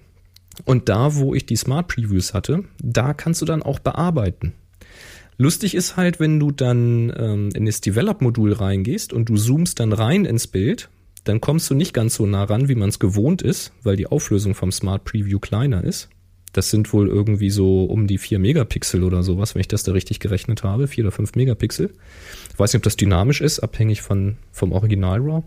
Und 0.64 0.88
da, 0.88 1.14
wo 1.14 1.34
ich 1.34 1.46
die 1.46 1.56
Smart 1.56 1.88
Previews 1.88 2.32
hatte, 2.32 2.64
da 2.82 3.12
kannst 3.12 3.42
du 3.42 3.46
dann 3.46 3.62
auch 3.62 3.78
bearbeiten. 3.78 4.54
Lustig 5.38 5.74
ist 5.74 5.96
halt, 5.96 6.18
wenn 6.18 6.40
du 6.40 6.50
dann 6.50 7.12
ähm, 7.16 7.50
in 7.54 7.66
das 7.66 7.80
Develop-Modul 7.80 8.52
reingehst 8.52 9.12
und 9.12 9.28
du 9.28 9.36
zoomst 9.36 9.78
dann 9.80 9.92
rein 9.92 10.24
ins 10.24 10.46
Bild, 10.46 10.88
dann 11.24 11.40
kommst 11.40 11.68
du 11.68 11.74
nicht 11.74 11.92
ganz 11.92 12.14
so 12.14 12.24
nah 12.24 12.44
ran, 12.44 12.68
wie 12.68 12.74
man 12.74 12.88
es 12.88 12.98
gewohnt 12.98 13.42
ist, 13.42 13.72
weil 13.82 13.96
die 13.96 14.06
Auflösung 14.06 14.54
vom 14.54 14.72
Smart 14.72 15.04
Preview 15.04 15.38
kleiner 15.38 15.84
ist. 15.84 16.08
Das 16.52 16.70
sind 16.70 16.90
wohl 16.94 17.08
irgendwie 17.08 17.50
so 17.50 17.84
um 17.84 18.06
die 18.06 18.16
4 18.16 18.38
Megapixel 18.38 19.02
oder 19.02 19.22
sowas, 19.22 19.54
wenn 19.54 19.60
ich 19.60 19.68
das 19.68 19.82
da 19.82 19.92
richtig 19.92 20.20
gerechnet 20.20 20.62
habe. 20.62 20.88
4 20.88 21.04
oder 21.04 21.12
5 21.12 21.34
Megapixel. 21.34 21.90
Ich 22.50 22.58
weiß 22.58 22.72
nicht, 22.72 22.80
ob 22.80 22.84
das 22.84 22.96
dynamisch 22.96 23.42
ist, 23.42 23.58
abhängig 23.58 24.00
von, 24.00 24.38
vom 24.52 24.72
Original 24.72 25.20
RAW. 25.20 25.44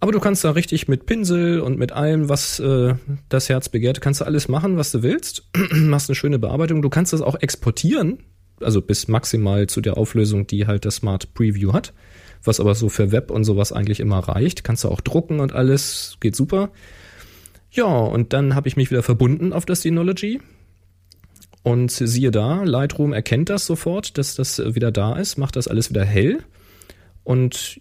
Aber 0.00 0.12
du 0.12 0.20
kannst 0.20 0.44
da 0.44 0.52
richtig 0.52 0.86
mit 0.86 1.06
Pinsel 1.06 1.60
und 1.60 1.78
mit 1.78 1.92
allem, 1.92 2.28
was 2.28 2.60
äh, 2.60 2.94
das 3.28 3.48
Herz 3.48 3.68
begehrt, 3.68 4.00
kannst 4.00 4.20
du 4.20 4.24
alles 4.24 4.46
machen, 4.46 4.76
was 4.76 4.92
du 4.92 5.02
willst. 5.02 5.48
Machst 5.72 6.08
eine 6.08 6.14
schöne 6.14 6.38
Bearbeitung. 6.38 6.82
Du 6.82 6.88
kannst 6.88 7.12
das 7.12 7.20
auch 7.20 7.34
exportieren, 7.40 8.18
also 8.60 8.80
bis 8.80 9.08
maximal 9.08 9.66
zu 9.66 9.80
der 9.80 9.96
Auflösung, 9.96 10.46
die 10.46 10.66
halt 10.66 10.84
das 10.84 10.96
Smart 10.96 11.34
Preview 11.34 11.72
hat. 11.72 11.92
Was 12.44 12.60
aber 12.60 12.76
so 12.76 12.88
für 12.88 13.10
Web 13.10 13.32
und 13.32 13.42
sowas 13.42 13.72
eigentlich 13.72 13.98
immer 13.98 14.20
reicht. 14.20 14.62
Kannst 14.62 14.84
du 14.84 14.88
auch 14.88 15.00
drucken 15.00 15.40
und 15.40 15.52
alles, 15.52 16.16
geht 16.20 16.36
super. 16.36 16.70
Ja, 17.72 17.86
und 17.86 18.32
dann 18.32 18.54
habe 18.54 18.68
ich 18.68 18.76
mich 18.76 18.92
wieder 18.92 19.02
verbunden 19.02 19.52
auf 19.52 19.66
das 19.66 19.82
Synology. 19.82 20.40
Und 21.64 21.90
siehe 21.90 22.30
da, 22.30 22.62
Lightroom 22.62 23.12
erkennt 23.12 23.50
das 23.50 23.66
sofort, 23.66 24.16
dass 24.16 24.36
das 24.36 24.58
wieder 24.74 24.92
da 24.92 25.16
ist, 25.16 25.36
macht 25.36 25.56
das 25.56 25.66
alles 25.66 25.90
wieder 25.90 26.04
hell. 26.04 26.38
Und 27.24 27.80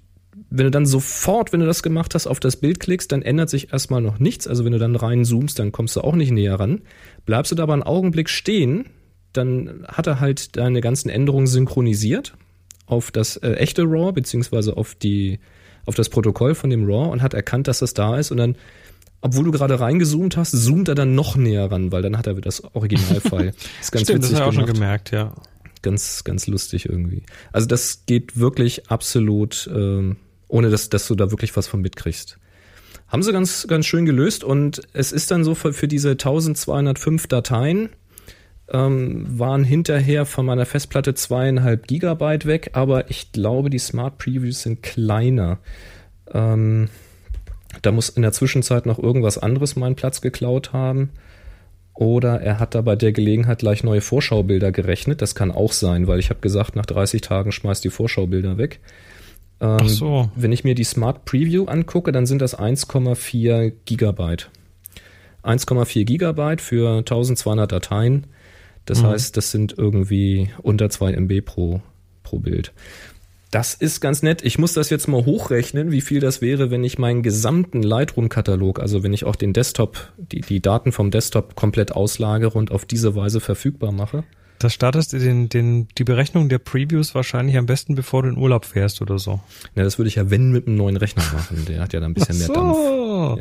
wenn 0.50 0.66
du 0.66 0.72
dann 0.72 0.86
sofort, 0.86 1.52
wenn 1.52 1.60
du 1.60 1.66
das 1.66 1.84
gemacht 1.84 2.16
hast, 2.16 2.28
auf 2.28 2.40
das 2.40 2.56
Bild 2.56 2.80
klickst, 2.80 3.12
dann 3.12 3.22
ändert 3.22 3.50
sich 3.50 3.74
erstmal 3.74 4.02
noch 4.02 4.20
nichts. 4.20 4.48
Also 4.48 4.64
wenn 4.64 4.72
du 4.72 4.80
dann 4.80 4.96
reinzoomst, 4.96 5.60
dann 5.60 5.72
kommst 5.72 5.96
du 5.96 6.02
auch 6.02 6.16
nicht 6.16 6.32
näher 6.32 6.60
ran. 6.60 6.82
Bleibst 7.26 7.52
du 7.52 7.56
da 7.56 7.64
aber 7.64 7.74
einen 7.74 7.84
Augenblick 7.84 8.30
stehen, 8.30 8.86
dann 9.34 9.86
hat 9.88 10.08
er 10.08 10.20
halt 10.20 10.56
deine 10.56 10.82
ganzen 10.82 11.10
Änderungen 11.10 11.48
synchronisiert 11.48 12.34
auf 12.86 13.12
das 13.12 13.36
äh, 13.38 13.54
echte 13.54 13.84
RAW, 13.84 14.14
beziehungsweise 14.14 14.78
auf 14.78 14.96
die, 14.96 15.40
auf 15.86 15.96
das 15.96 16.10
Protokoll 16.10 16.56
von 16.56 16.70
dem 16.70 16.86
RAW 16.86 17.12
und 17.12 17.22
hat 17.22 17.34
erkannt, 17.34 17.68
dass 17.68 17.80
das 17.80 17.94
da 17.94 18.18
ist 18.18 18.32
und 18.32 18.38
dann 18.38 18.56
obwohl 19.20 19.46
du 19.46 19.52
gerade 19.52 19.80
reingezoomt 19.80 20.38
hast, 20.38 20.52
zoomt 20.52 20.88
er 20.88 20.96
dann 20.96 21.16
noch 21.16 21.36
näher 21.36 21.72
ran, 21.72 21.92
weil 21.92 22.04
dann 22.04 22.20
hat 22.20 22.28
er 22.28 22.38
wieder 22.38 22.46
das 22.46 22.64
Originalfile. 22.76 23.52
Das 23.52 23.66
ist 23.82 23.92
ganz 23.92 24.04
Stimmt, 24.04 24.20
witzig 24.20 24.32
das 24.32 24.42
habe 24.42 24.54
ich 24.54 24.60
auch 24.60 24.66
schon 24.66 24.74
gemerkt, 24.74 25.12
ja. 25.12 25.34
Ganz, 25.82 26.24
ganz 26.24 26.46
lustig 26.46 26.88
irgendwie. 26.88 27.24
Also 27.52 27.68
das 27.68 28.04
geht 28.06 28.38
wirklich 28.38 28.92
absolut 28.92 29.70
ähm, 29.74 30.18
ohne 30.48 30.70
dass, 30.70 30.90
dass 30.90 31.08
du 31.08 31.16
da 31.16 31.32
wirklich 31.32 31.56
was 31.56 31.68
von 31.68 31.82
mitkriegst. 31.82 32.38
Haben 33.08 33.24
sie 33.24 33.32
ganz, 33.32 33.68
ganz 33.68 33.86
schön 33.86 34.06
gelöst 34.06 34.44
und 34.44 34.82
es 34.94 35.12
ist 35.12 35.32
dann 35.32 35.44
so 35.44 35.56
für, 35.56 35.74
für 35.74 35.88
diese 35.88 36.12
1205 36.12 37.28
Dateien 37.28 37.90
ähm, 38.70 39.26
waren 39.40 39.64
hinterher 39.64 40.26
von 40.26 40.46
meiner 40.46 40.66
Festplatte 40.66 41.14
zweieinhalb 41.14 41.88
Gigabyte 41.88 42.46
weg, 42.46 42.72
aber 42.74 43.10
ich 43.10 43.32
glaube, 43.32 43.70
die 43.70 43.80
Smart 43.80 44.18
Previews 44.18 44.64
sind 44.64 44.84
kleiner. 44.84 45.60
Ähm, 46.34 46.90
da 47.82 47.92
muss 47.92 48.10
in 48.10 48.24
der 48.24 48.34
Zwischenzeit 48.34 48.86
noch 48.86 49.00
irgendwas 49.00 49.38
anderes 49.38 49.76
meinen 49.76 49.96
Platz 49.96 50.22
geklaut 50.22 50.74
haben. 50.74 51.12
Oder 51.94 52.42
er 52.42 52.60
hat 52.60 52.76
da 52.76 52.82
bei 52.82 52.96
der 52.96 53.12
Gelegenheit 53.12 53.60
gleich 53.60 53.84
neue 53.84 54.02
Vorschaubilder 54.02 54.72
gerechnet. 54.72 55.22
Das 55.22 55.34
kann 55.34 55.52
auch 55.52 55.72
sein, 55.72 56.08
weil 56.08 56.20
ich 56.20 56.30
habe 56.30 56.42
gesagt, 56.42 56.76
nach 56.76 56.86
30 56.86 57.22
Tagen 57.22 57.52
schmeißt 57.52 57.84
die 57.84 57.90
Vorschaubilder 57.90 58.58
weg. 58.58 58.80
Ähm, 59.60 59.78
Ach 59.82 59.90
so. 59.90 60.32
Wenn 60.36 60.52
ich 60.52 60.64
mir 60.64 60.76
die 60.76 60.84
Smart 60.84 61.26
Preview 61.26 61.66
angucke, 61.66 62.12
dann 62.12 62.26
sind 62.26 62.42
das 62.42 62.58
1,4 62.58 63.74
Gigabyte. 63.86 64.50
1,4 65.44 66.04
Gigabyte 66.04 66.62
für 66.62 66.98
1200 66.98 67.72
Dateien. 67.72 68.28
Das 68.86 69.02
mhm. 69.02 69.08
heißt, 69.08 69.38
das 69.38 69.52
sind 69.52 69.76
irgendwie 69.78 70.50
unter 70.62 70.90
2 70.90 71.14
MB 71.14 71.42
pro, 71.46 71.82
pro 72.24 72.40
Bild. 72.40 72.74
Das 73.52 73.74
ist 73.74 74.02
ganz 74.02 74.24
nett. 74.24 74.44
Ich 74.44 74.60
muss 74.60 74.74
das 74.74 74.90
jetzt 74.90 75.08
mal 75.08 75.26
hochrechnen, 75.26 75.92
wie 75.92 76.02
viel 76.02 76.20
das 76.20 76.42
wäre, 76.42 76.70
wenn 76.70 76.84
ich 76.84 77.00
meinen 77.00 77.24
gesamten 77.24 77.82
Lightroom-Katalog, 77.82 78.80
also 78.80 79.04
wenn 79.04 79.14
ich 79.14 79.24
auch 79.24 79.38
den 79.38 79.54
Desktop, 79.54 80.12
die, 80.18 80.42
die 80.42 80.62
Daten 80.62 80.92
vom 80.92 81.12
Desktop 81.12 81.56
komplett 81.56 81.94
auslagere 81.94 82.58
und 82.58 82.72
auf 82.72 82.84
diese 82.84 83.16
Weise 83.16 83.40
verfügbar 83.40 83.94
mache. 83.94 84.26
Da 84.60 84.70
startest 84.70 85.14
du 85.14 85.20
den, 85.20 85.50
den, 85.50 85.88
die 85.98 86.04
Berechnung 86.04 86.50
der 86.50 86.58
Previews 86.58 87.14
wahrscheinlich 87.14 87.58
am 87.58 87.68
besten, 87.68 87.96
bevor 87.96 88.24
du 88.24 88.30
in 88.30 88.38
Urlaub 88.38 88.66
fährst 88.66 89.02
oder 89.02 89.20
so. 89.20 89.40
Ja, 89.76 89.84
das 89.84 90.00
würde 90.00 90.08
ich 90.08 90.16
ja 90.16 90.32
wenn 90.32 90.52
mit 90.52 90.68
einem 90.68 90.78
neuen 90.78 90.98
Rechner 90.98 91.24
machen. 91.32 91.66
Der 91.68 91.82
hat 91.82 91.94
ja 91.94 92.00
dann 92.00 92.12
ein 92.12 92.14
bisschen 92.16 92.36
so. 92.36 92.54
mehr 92.54 92.62
Dampf. 92.62 93.40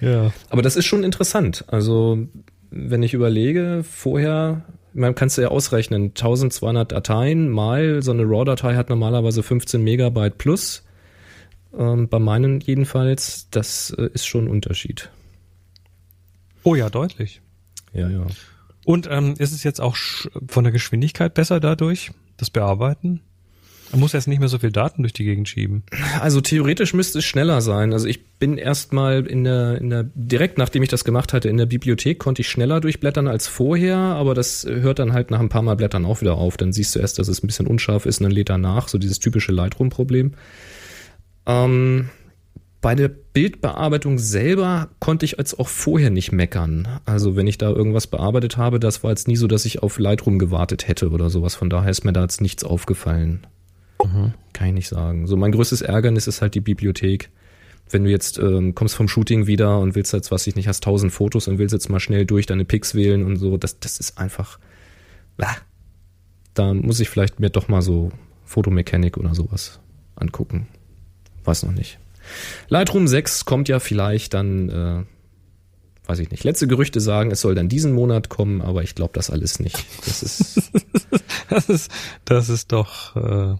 Ja, 0.00 0.08
ja. 0.08 0.24
ja. 0.24 0.32
Aber 0.50 0.62
das 0.62 0.76
ist 0.76 0.86
schon 0.86 1.04
interessant. 1.04 1.64
Also, 1.68 2.26
wenn 2.70 3.02
ich 3.02 3.14
überlege, 3.14 3.84
vorher, 3.88 4.64
man 4.92 5.14
kannst 5.14 5.38
du 5.38 5.42
ja 5.42 5.48
ausrechnen, 5.48 6.06
1200 6.08 6.90
Dateien 6.90 7.48
mal, 7.48 8.02
so 8.02 8.10
eine 8.10 8.24
RAW-Datei 8.24 8.74
hat 8.74 8.88
normalerweise 8.88 9.44
15 9.44 9.82
Megabyte 9.82 10.36
plus. 10.36 10.84
Ähm, 11.76 12.08
bei 12.08 12.18
meinen 12.18 12.60
jedenfalls, 12.60 13.48
das 13.50 13.94
äh, 13.96 14.08
ist 14.12 14.26
schon 14.26 14.46
ein 14.46 14.50
Unterschied. 14.50 15.10
Oh 16.64 16.74
ja, 16.74 16.90
deutlich. 16.90 17.40
Ja, 17.92 18.08
ja. 18.08 18.26
Und 18.88 19.06
ähm, 19.10 19.34
ist 19.36 19.52
es 19.52 19.64
jetzt 19.64 19.82
auch 19.82 19.98
von 20.46 20.64
der 20.64 20.72
Geschwindigkeit 20.72 21.34
besser 21.34 21.60
dadurch, 21.60 22.10
das 22.38 22.48
Bearbeiten? 22.48 23.20
Man 23.90 24.00
muss 24.00 24.14
jetzt 24.14 24.28
nicht 24.28 24.38
mehr 24.38 24.48
so 24.48 24.58
viel 24.58 24.72
Daten 24.72 25.02
durch 25.02 25.12
die 25.12 25.24
Gegend 25.24 25.46
schieben. 25.46 25.82
Also 26.22 26.40
theoretisch 26.40 26.94
müsste 26.94 27.18
es 27.18 27.26
schneller 27.26 27.60
sein. 27.60 27.92
Also 27.92 28.06
ich 28.06 28.24
bin 28.38 28.56
erstmal 28.56 29.26
in 29.26 29.44
der, 29.44 29.76
in 29.76 29.90
der, 29.90 30.06
direkt 30.14 30.56
nachdem 30.56 30.82
ich 30.82 30.88
das 30.88 31.04
gemacht 31.04 31.34
hatte, 31.34 31.50
in 31.50 31.58
der 31.58 31.66
Bibliothek 31.66 32.18
konnte 32.18 32.40
ich 32.40 32.48
schneller 32.48 32.80
durchblättern 32.80 33.28
als 33.28 33.46
vorher, 33.46 33.98
aber 33.98 34.32
das 34.32 34.64
hört 34.66 35.00
dann 35.00 35.12
halt 35.12 35.30
nach 35.30 35.40
ein 35.40 35.50
paar 35.50 35.60
Mal 35.60 35.76
Blättern 35.76 36.06
auch 36.06 36.22
wieder 36.22 36.38
auf. 36.38 36.56
Dann 36.56 36.72
siehst 36.72 36.94
du 36.94 36.98
erst, 36.98 37.18
dass 37.18 37.28
es 37.28 37.44
ein 37.44 37.46
bisschen 37.46 37.66
unscharf 37.66 38.06
ist 38.06 38.20
und 38.20 38.24
dann 38.24 38.32
lädt 38.32 38.48
er 38.48 38.56
nach, 38.56 38.88
so 38.88 38.96
dieses 38.96 39.18
typische 39.18 39.52
Lightroom-Problem. 39.52 40.32
Ähm, 41.44 42.08
bei 42.80 42.94
der 42.94 43.08
Bildbearbeitung 43.08 44.18
selber 44.18 44.88
konnte 45.00 45.24
ich 45.24 45.32
jetzt 45.38 45.58
auch 45.58 45.68
vorher 45.68 46.10
nicht 46.10 46.30
meckern. 46.30 46.86
Also 47.04 47.34
wenn 47.34 47.48
ich 47.48 47.58
da 47.58 47.70
irgendwas 47.70 48.06
bearbeitet 48.06 48.56
habe, 48.56 48.78
das 48.78 49.02
war 49.02 49.10
jetzt 49.10 49.26
nie 49.26 49.36
so, 49.36 49.48
dass 49.48 49.64
ich 49.64 49.82
auf 49.82 49.98
Lightroom 49.98 50.38
gewartet 50.38 50.86
hätte 50.86 51.10
oder 51.10 51.28
sowas. 51.28 51.56
Von 51.56 51.70
daher 51.70 51.90
ist 51.90 52.04
mir 52.04 52.12
da 52.12 52.22
jetzt 52.22 52.40
nichts 52.40 52.62
aufgefallen. 52.62 53.46
Mhm. 54.04 54.32
Kann 54.52 54.68
ich 54.68 54.74
nicht 54.74 54.88
sagen. 54.88 55.26
So 55.26 55.36
mein 55.36 55.52
größtes 55.52 55.82
Ärgernis 55.82 56.28
ist 56.28 56.40
halt 56.40 56.54
die 56.54 56.60
Bibliothek. 56.60 57.30
Wenn 57.90 58.04
du 58.04 58.10
jetzt 58.10 58.38
ähm, 58.38 58.74
kommst 58.74 58.94
vom 58.94 59.08
Shooting 59.08 59.46
wieder 59.46 59.78
und 59.80 59.94
willst 59.94 60.12
jetzt, 60.12 60.30
was 60.30 60.46
ich 60.46 60.54
nicht, 60.54 60.68
hast 60.68 60.84
tausend 60.84 61.12
Fotos 61.12 61.48
und 61.48 61.58
willst 61.58 61.72
jetzt 61.72 61.88
mal 61.88 62.00
schnell 62.00 62.26
durch 62.26 62.46
deine 62.46 62.64
Picks 62.64 62.94
wählen 62.94 63.24
und 63.24 63.36
so, 63.36 63.56
das, 63.56 63.80
das 63.80 63.98
ist 63.98 64.18
einfach. 64.18 64.58
Ah, 65.38 65.56
da 66.54 66.74
muss 66.74 67.00
ich 67.00 67.08
vielleicht 67.08 67.40
mir 67.40 67.50
doch 67.50 67.68
mal 67.68 67.82
so 67.82 68.12
Fotomechanik 68.44 69.16
oder 69.16 69.34
sowas 69.34 69.80
angucken. 70.16 70.68
Weiß 71.44 71.62
noch 71.62 71.72
nicht. 71.72 71.98
Lightroom 72.68 73.08
6 73.08 73.44
kommt 73.44 73.68
ja 73.68 73.80
vielleicht 73.80 74.34
dann, 74.34 74.68
äh, 74.68 76.08
weiß 76.08 76.18
ich 76.20 76.30
nicht. 76.30 76.44
Letzte 76.44 76.66
Gerüchte 76.66 77.00
sagen, 77.00 77.30
es 77.30 77.40
soll 77.40 77.54
dann 77.54 77.68
diesen 77.68 77.92
Monat 77.92 78.28
kommen, 78.28 78.62
aber 78.62 78.82
ich 78.82 78.94
glaube 78.94 79.12
das 79.14 79.30
alles 79.30 79.60
nicht. 79.60 79.84
Das 80.04 80.22
ist, 80.22 80.70
das 81.50 81.68
ist, 81.68 81.90
das 82.24 82.48
ist 82.48 82.72
doch 82.72 83.16
äh, 83.16 83.56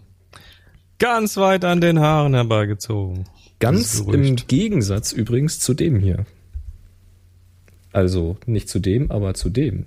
ganz 0.97 1.37
weit 1.37 1.65
an 1.65 1.81
den 1.81 1.99
Haaren 1.99 2.33
herbeigezogen. 2.33 3.25
Ganz 3.59 3.99
im 3.99 4.35
Gegensatz 4.35 5.11
übrigens 5.11 5.59
zu 5.59 5.73
dem 5.73 5.99
hier. 5.99 6.25
Also 7.91 8.37
nicht 8.45 8.69
zu 8.69 8.79
dem, 8.79 9.11
aber 9.11 9.33
zu 9.33 9.49
dem. 9.49 9.85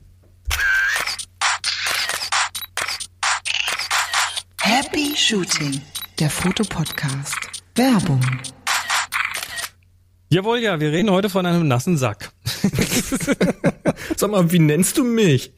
Happy 4.61 5.15
Shooting, 5.17 5.81
der 6.19 6.31
Fotopodcast. 6.31 7.39
Werbung. 7.75 8.21
Jawohl, 10.33 10.61
ja, 10.61 10.81
wir 10.81 10.93
reden 10.93 11.11
heute 11.11 11.29
von 11.29 11.45
einem 11.45 11.69
nassen 11.69 11.99
Sack. 11.99 12.33
Sag 14.17 14.31
mal, 14.31 14.51
wie 14.51 14.61
nennst 14.61 14.97
du 14.97 15.05
mich? 15.05 15.53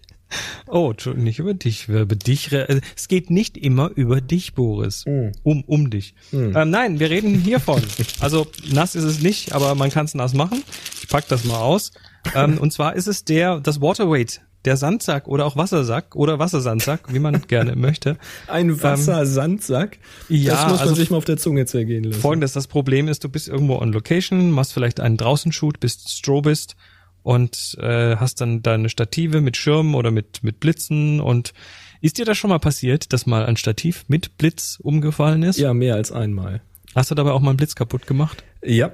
Oh, 0.67 0.93
nicht 1.15 1.39
über 1.39 1.55
dich. 1.55 1.89
Über 1.89 2.17
dich. 2.17 2.53
Also, 2.53 2.81
es 2.97 3.07
geht 3.07 3.31
nicht 3.31 3.57
immer 3.57 3.93
über 3.95 4.21
dich, 4.21 4.55
Boris. 4.55 5.05
Mm. 5.07 5.29
Um, 5.45 5.63
um 5.63 5.91
dich. 5.91 6.17
Mm. 6.33 6.57
Ähm, 6.57 6.71
nein, 6.71 6.99
wir 6.99 7.09
reden 7.09 7.37
hiervon. 7.37 7.85
Also 8.19 8.49
nass 8.73 8.97
ist 8.97 9.05
es 9.05 9.21
nicht, 9.23 9.53
aber 9.53 9.77
man 9.77 9.91
kann 9.91 10.07
es 10.07 10.15
nass 10.15 10.35
machen. 10.35 10.65
Ich 11.01 11.09
pack 11.09 11.29
das 11.29 11.45
mal 11.45 11.61
aus. 11.61 11.93
Ähm, 12.35 12.59
und 12.59 12.73
zwar 12.73 12.97
ist 12.97 13.07
es 13.07 13.25
der, 13.25 13.61
das 13.61 13.81
Waterweight 13.81 14.41
der 14.65 14.77
Sandsack 14.77 15.29
oder 15.29 15.47
auch 15.47 15.57
Wassersack 15.57 16.17
oder 16.17 16.39
Wassersandsack, 16.39 17.13
wie 17.13 17.19
man 17.19 17.43
gerne 17.49 17.77
möchte. 17.77 18.17
Ein 18.47 18.71
ähm, 18.71 18.83
Wassersandsack? 18.83 19.99
Ähm, 20.31 20.37
ja, 20.37 20.53
das 20.53 20.63
muss 20.63 20.73
man 20.73 20.89
also 20.89 20.95
sich 20.95 21.11
mal 21.11 21.17
auf 21.19 21.25
der 21.25 21.37
Zunge 21.37 21.67
zergehen 21.67 22.05
lassen. 22.05 22.21
Folgendes, 22.21 22.53
das 22.53 22.67
Problem 22.67 23.09
ist, 23.09 23.25
du 23.25 23.29
bist 23.29 23.49
irgendwo 23.49 23.77
on 23.77 23.93
Location, 23.93 24.51
machst 24.51 24.73
vielleicht 24.73 25.01
einen 25.01 25.17
Draußenshoot, 25.17 25.81
bist 25.81 26.11
Strobist 26.11 26.77
und 27.23 27.77
äh, 27.81 28.17
hast 28.17 28.41
dann 28.41 28.63
deine 28.63 28.89
Stative 28.89 29.41
mit 29.41 29.57
Schirmen 29.57 29.95
oder 29.95 30.11
mit, 30.11 30.43
mit 30.43 30.61
Blitzen 30.61 31.21
und 31.21 31.53
ist 32.01 32.19
dir 32.19 32.27
das 32.27 32.37
schon 32.37 32.51
mal 32.51 32.59
passiert, 32.59 33.15
dass 33.15 33.25
mal 33.25 33.47
ein 33.47 33.57
Stativ 33.57 34.05
mit 34.09 34.37
Blitz 34.37 34.79
umgefallen 34.83 35.43
ist? 35.43 35.59
Ja, 35.59 35.73
mehr 35.73 35.95
als 35.95 36.13
einmal. 36.13 36.61
Hast 36.95 37.11
du 37.11 37.15
dabei 37.15 37.31
auch 37.31 37.41
mal 37.41 37.51
einen 37.51 37.57
Blitz 37.57 37.75
kaputt 37.75 38.07
gemacht? 38.07 38.45
Ja, 38.63 38.93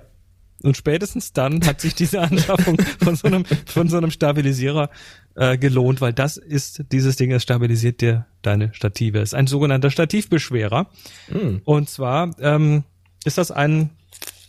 und 0.63 0.77
spätestens 0.77 1.33
dann 1.33 1.65
hat 1.67 1.81
sich 1.81 1.95
diese 1.95 2.21
Anschaffung 2.21 2.79
von 3.03 3.17
so 3.17 3.29
einem, 3.29 3.45
von 3.67 3.89
so 3.89 3.97
einem 3.97 4.11
Stabilisierer 4.11 4.91
äh, 5.35 5.59
gelohnt, 5.59 6.01
weil 6.01 6.13
das 6.13 6.37
ist, 6.37 6.85
dieses 6.93 7.17
Ding, 7.17 7.31
das 7.31 7.43
stabilisiert 7.43 8.01
dir 8.01 8.27
deine 8.43 8.75
Stative. 8.75 9.19
Das 9.19 9.31
ist 9.31 9.35
ein 9.35 9.47
sogenannter 9.47 9.91
Stativbeschwerer. 9.91 10.89
Mm. 11.29 11.57
Und 11.65 11.89
zwar 11.89 12.31
ähm, 12.41 12.85
ist 13.25 13.39
das 13.39 13.51
ein 13.51 13.91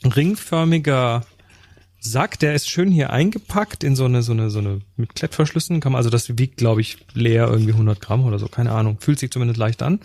ringförmiger 0.03 1.25
Sack, 2.03 2.39
der 2.39 2.55
ist 2.55 2.67
schön 2.67 2.89
hier 2.89 3.11
eingepackt 3.11 3.83
in 3.83 3.95
so 3.95 4.05
eine, 4.05 4.23
so 4.23 4.31
eine, 4.31 4.49
so 4.49 4.57
eine, 4.57 4.81
mit 4.95 5.13
Klettverschlüssen 5.13 5.81
kann 5.81 5.91
man, 5.91 5.99
also 5.99 6.09
das 6.09 6.35
wiegt, 6.35 6.57
glaube 6.57 6.81
ich, 6.81 6.97
leer 7.13 7.47
irgendwie 7.47 7.73
100 7.73 8.01
Gramm 8.01 8.25
oder 8.25 8.39
so, 8.39 8.47
keine 8.47 8.71
Ahnung, 8.71 8.97
fühlt 8.99 9.19
sich 9.19 9.29
zumindest 9.29 9.59
leicht 9.59 9.83
an. 9.83 9.99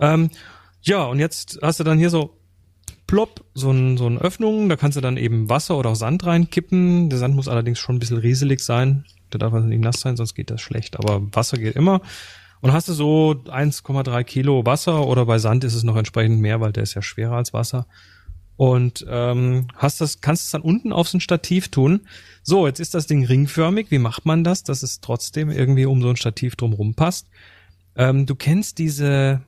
Ähm, 0.00 0.30
ja, 0.80 1.04
und 1.04 1.18
jetzt 1.18 1.58
hast 1.60 1.78
du 1.78 1.84
dann 1.84 1.98
hier 1.98 2.08
so 2.08 2.38
plopp, 3.06 3.44
so, 3.54 3.70
ein, 3.70 3.96
so 3.96 4.06
eine 4.06 4.20
Öffnung, 4.20 4.68
da 4.68 4.76
kannst 4.76 4.96
du 4.96 5.00
dann 5.00 5.16
eben 5.16 5.48
Wasser 5.48 5.78
oder 5.78 5.90
auch 5.90 5.96
Sand 5.96 6.26
reinkippen. 6.26 7.08
Der 7.10 7.18
Sand 7.18 7.34
muss 7.34 7.48
allerdings 7.48 7.78
schon 7.78 7.96
ein 7.96 7.98
bisschen 7.98 8.18
rieselig 8.18 8.60
sein. 8.60 9.04
Der 9.32 9.38
darf 9.38 9.52
also 9.52 9.66
nicht 9.66 9.82
nass 9.82 10.00
sein, 10.00 10.16
sonst 10.16 10.34
geht 10.34 10.50
das 10.50 10.60
schlecht. 10.60 10.98
Aber 10.98 11.22
Wasser 11.32 11.58
geht 11.58 11.76
immer. 11.76 12.00
Und 12.60 12.72
hast 12.72 12.88
du 12.88 12.92
so 12.92 13.42
1,3 13.46 14.24
Kilo 14.24 14.64
Wasser 14.66 15.06
oder 15.06 15.26
bei 15.26 15.38
Sand 15.38 15.64
ist 15.64 15.74
es 15.74 15.84
noch 15.84 15.96
entsprechend 15.96 16.40
mehr, 16.40 16.60
weil 16.60 16.72
der 16.72 16.82
ist 16.82 16.94
ja 16.94 17.02
schwerer 17.02 17.36
als 17.36 17.52
Wasser. 17.52 17.86
Und 18.56 19.04
ähm, 19.08 19.68
hast 19.76 20.00
das, 20.00 20.22
kannst 20.22 20.44
es 20.44 20.50
dann 20.50 20.62
unten 20.62 20.92
auf 20.92 21.08
so 21.08 21.18
ein 21.18 21.20
Stativ 21.20 21.68
tun. 21.68 22.06
So, 22.42 22.66
jetzt 22.66 22.80
ist 22.80 22.94
das 22.94 23.06
Ding 23.06 23.24
ringförmig. 23.24 23.90
Wie 23.90 23.98
macht 23.98 24.24
man 24.24 24.44
das, 24.44 24.62
dass 24.62 24.82
es 24.82 25.00
trotzdem 25.00 25.50
irgendwie 25.50 25.84
um 25.84 26.00
so 26.00 26.08
ein 26.08 26.16
Stativ 26.16 26.56
drumrum 26.56 26.94
passt? 26.94 27.28
Ähm, 27.96 28.24
du 28.24 28.34
kennst 28.34 28.78
diese, 28.78 29.42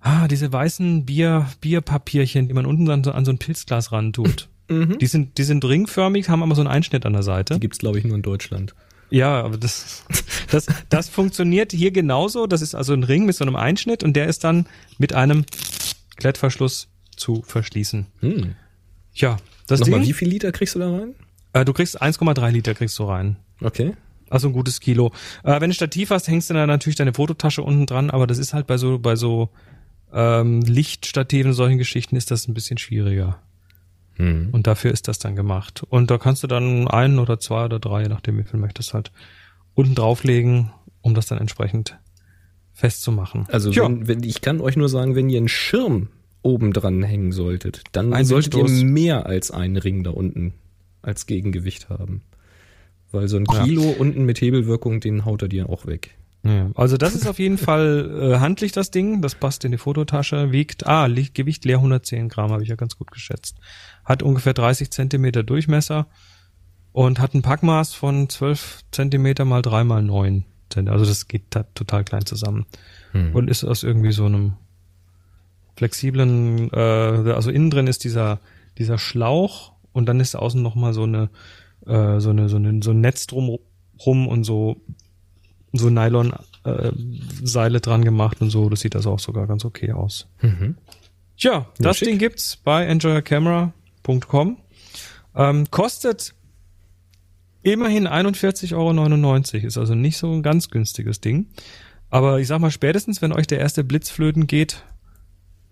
ah, 0.00 0.28
diese 0.28 0.52
weißen 0.52 1.04
Bier, 1.06 1.46
Bierpapierchen, 1.60 2.48
die 2.48 2.54
man 2.54 2.66
unten 2.66 2.86
dann 2.86 3.04
so 3.04 3.12
an 3.12 3.24
so 3.24 3.32
ein 3.32 3.38
Pilzglas 3.38 3.92
ran 3.92 4.12
tut. 4.12 4.48
Die 4.70 5.06
sind, 5.06 5.36
die 5.36 5.42
sind 5.42 5.64
ringförmig, 5.64 6.28
haben 6.28 6.44
aber 6.44 6.54
so 6.54 6.60
einen 6.60 6.70
Einschnitt 6.70 7.04
an 7.04 7.12
der 7.12 7.24
Seite. 7.24 7.54
Die 7.54 7.60
gibt's 7.60 7.78
glaube 7.78 7.98
ich 7.98 8.04
nur 8.04 8.14
in 8.14 8.22
Deutschland. 8.22 8.76
Ja, 9.10 9.42
aber 9.42 9.56
das, 9.56 10.04
das, 10.50 10.66
das 10.88 11.08
funktioniert 11.08 11.72
hier 11.72 11.90
genauso. 11.90 12.46
Das 12.46 12.62
ist 12.62 12.76
also 12.76 12.92
ein 12.92 13.02
Ring 13.02 13.26
mit 13.26 13.34
so 13.34 13.44
einem 13.44 13.56
Einschnitt 13.56 14.04
und 14.04 14.14
der 14.14 14.26
ist 14.26 14.44
dann 14.44 14.66
mit 14.98 15.12
einem 15.12 15.44
Klettverschluss 16.16 16.86
zu 17.16 17.42
verschließen. 17.42 18.06
Hm. 18.20 18.54
Ja, 19.12 19.38
das 19.66 19.80
Nochmal, 19.80 20.00
Ding, 20.00 20.08
wie 20.08 20.12
viel 20.12 20.28
Liter 20.28 20.52
kriegst 20.52 20.76
du 20.76 20.78
da 20.78 20.90
rein? 20.90 21.14
äh, 21.52 21.64
du 21.64 21.72
kriegst 21.72 22.00
1,3 22.00 22.50
Liter 22.50 22.74
kriegst 22.74 22.96
du 22.98 23.04
rein. 23.04 23.36
Okay. 23.60 23.94
Also 24.28 24.48
ein 24.48 24.52
gutes 24.52 24.78
Kilo. 24.78 25.12
Äh, 25.42 25.60
wenn 25.60 25.70
du 25.70 25.74
Stativ 25.74 26.10
hast, 26.10 26.28
hängst 26.28 26.48
du 26.48 26.54
dann 26.54 26.68
natürlich 26.68 26.96
deine 26.96 27.12
Fototasche 27.12 27.62
unten 27.62 27.86
dran, 27.86 28.10
aber 28.10 28.28
das 28.28 28.38
ist 28.38 28.54
halt 28.54 28.68
bei 28.68 28.76
so, 28.76 29.00
bei 29.00 29.16
so 29.16 29.50
ähm, 30.12 30.60
Lichtstativen, 30.62 31.52
solchen 31.52 31.78
Geschichten 31.78 32.16
ist 32.16 32.30
das 32.30 32.48
ein 32.48 32.54
bisschen 32.54 32.78
schwieriger. 32.78 33.40
Hm. 34.16 34.48
Und 34.52 34.66
dafür 34.66 34.92
ist 34.92 35.08
das 35.08 35.18
dann 35.18 35.36
gemacht. 35.36 35.82
Und 35.88 36.10
da 36.10 36.18
kannst 36.18 36.42
du 36.42 36.46
dann 36.46 36.88
einen 36.88 37.18
oder 37.18 37.40
zwei 37.40 37.64
oder 37.64 37.78
drei, 37.78 38.02
je 38.02 38.08
nachdem 38.08 38.38
wie 38.38 38.44
viel 38.44 38.60
möchtest, 38.60 38.94
halt 38.94 39.12
unten 39.74 39.94
drauflegen, 39.94 40.70
um 41.00 41.14
das 41.14 41.26
dann 41.26 41.38
entsprechend 41.38 41.98
festzumachen. 42.72 43.46
Also 43.50 43.70
Tja. 43.70 43.84
wenn, 43.84 44.08
wenn, 44.08 44.22
ich 44.22 44.40
kann 44.40 44.60
euch 44.60 44.76
nur 44.76 44.88
sagen, 44.88 45.14
wenn 45.14 45.28
ihr 45.30 45.38
einen 45.38 45.48
Schirm 45.48 46.08
oben 46.42 46.72
dran 46.72 47.02
hängen 47.02 47.32
solltet, 47.32 47.82
dann 47.92 48.12
Ein 48.12 48.24
solltet 48.24 48.54
Windstoß. 48.54 48.80
ihr 48.80 48.86
mehr 48.86 49.26
als 49.26 49.50
einen 49.50 49.76
Ring 49.76 50.04
da 50.04 50.10
unten 50.10 50.54
als 51.02 51.26
Gegengewicht 51.26 51.88
haben. 51.88 52.22
Weil 53.12 53.28
so 53.28 53.36
ein 53.36 53.44
Ja. 53.50 53.64
Kilo 53.64 53.82
unten 53.98 54.24
mit 54.24 54.40
Hebelwirkung, 54.40 55.00
den 55.00 55.24
haut 55.24 55.42
er 55.42 55.48
dir 55.48 55.68
auch 55.68 55.86
weg. 55.86 56.16
Ja, 56.42 56.70
also 56.74 56.96
das 56.96 57.14
ist 57.14 57.26
auf 57.26 57.38
jeden 57.38 57.58
Fall 57.58 58.32
äh, 58.34 58.38
handlich 58.38 58.72
das 58.72 58.90
Ding, 58.90 59.22
das 59.22 59.34
passt 59.34 59.64
in 59.64 59.72
die 59.72 59.78
Fototasche, 59.78 60.52
wiegt, 60.52 60.86
ah, 60.86 61.06
Gewicht 61.08 61.64
leer 61.64 61.76
110 61.76 62.28
Gramm, 62.28 62.52
habe 62.52 62.62
ich 62.62 62.68
ja 62.68 62.76
ganz 62.76 62.96
gut 62.96 63.10
geschätzt. 63.10 63.56
Hat 64.04 64.22
ungefähr 64.22 64.54
30 64.54 64.90
Zentimeter 64.90 65.42
Durchmesser 65.42 66.06
und 66.92 67.20
hat 67.20 67.34
ein 67.34 67.42
Packmaß 67.42 67.94
von 67.94 68.28
12 68.28 68.80
Zentimeter 68.90 69.44
mal 69.44 69.62
3 69.62 69.84
mal 69.84 70.02
9 70.02 70.44
Zentimeter. 70.70 70.92
Also 70.92 71.04
das 71.04 71.28
geht 71.28 71.44
da 71.50 71.64
total 71.74 72.04
klein 72.04 72.24
zusammen. 72.24 72.66
Hm. 73.12 73.34
Und 73.34 73.50
ist 73.50 73.64
aus 73.64 73.82
irgendwie 73.82 74.12
so 74.12 74.26
einem 74.26 74.54
flexiblen, 75.76 76.70
äh, 76.72 77.32
also 77.32 77.50
innen 77.50 77.70
drin 77.70 77.86
ist 77.86 78.04
dieser, 78.04 78.40
dieser 78.78 78.98
Schlauch 78.98 79.72
und 79.92 80.06
dann 80.06 80.20
ist 80.20 80.36
außen 80.36 80.62
nochmal 80.62 80.92
so 80.92 81.04
eine, 81.04 81.30
äh, 81.86 82.20
so 82.20 82.30
eine, 82.30 82.48
so 82.48 82.56
eine, 82.56 82.82
so 82.82 82.90
ein 82.90 83.00
Netz 83.00 83.26
drum 83.26 83.58
rum 84.04 84.28
und 84.28 84.44
so 84.44 84.80
so 85.72 85.90
Nylon 85.90 86.32
äh, 86.64 86.92
Seile 87.42 87.80
dran 87.80 88.04
gemacht 88.04 88.40
und 88.40 88.50
so. 88.50 88.68
Das 88.68 88.80
sieht 88.80 88.96
also 88.96 89.12
auch 89.12 89.18
sogar 89.18 89.46
ganz 89.46 89.64
okay 89.64 89.92
aus. 89.92 90.28
Mhm. 90.42 90.76
Ja, 91.36 91.66
das 91.78 91.98
schick. 91.98 92.08
Ding 92.08 92.18
gibt's 92.18 92.56
bei 92.56 92.84
enjoycamera.com. 92.84 94.58
Ähm, 95.34 95.70
kostet 95.70 96.34
immerhin 97.62 98.08
41,99 98.08 98.74
Euro. 98.74 99.66
Ist 99.66 99.78
also 99.78 99.94
nicht 99.94 100.18
so 100.18 100.32
ein 100.32 100.42
ganz 100.42 100.70
günstiges 100.70 101.20
Ding. 101.20 101.46
Aber 102.10 102.40
ich 102.40 102.48
sag 102.48 102.60
mal, 102.60 102.70
spätestens, 102.70 103.22
wenn 103.22 103.32
euch 103.32 103.46
der 103.46 103.60
erste 103.60 103.84
Blitzflöten 103.84 104.46
geht, 104.46 104.82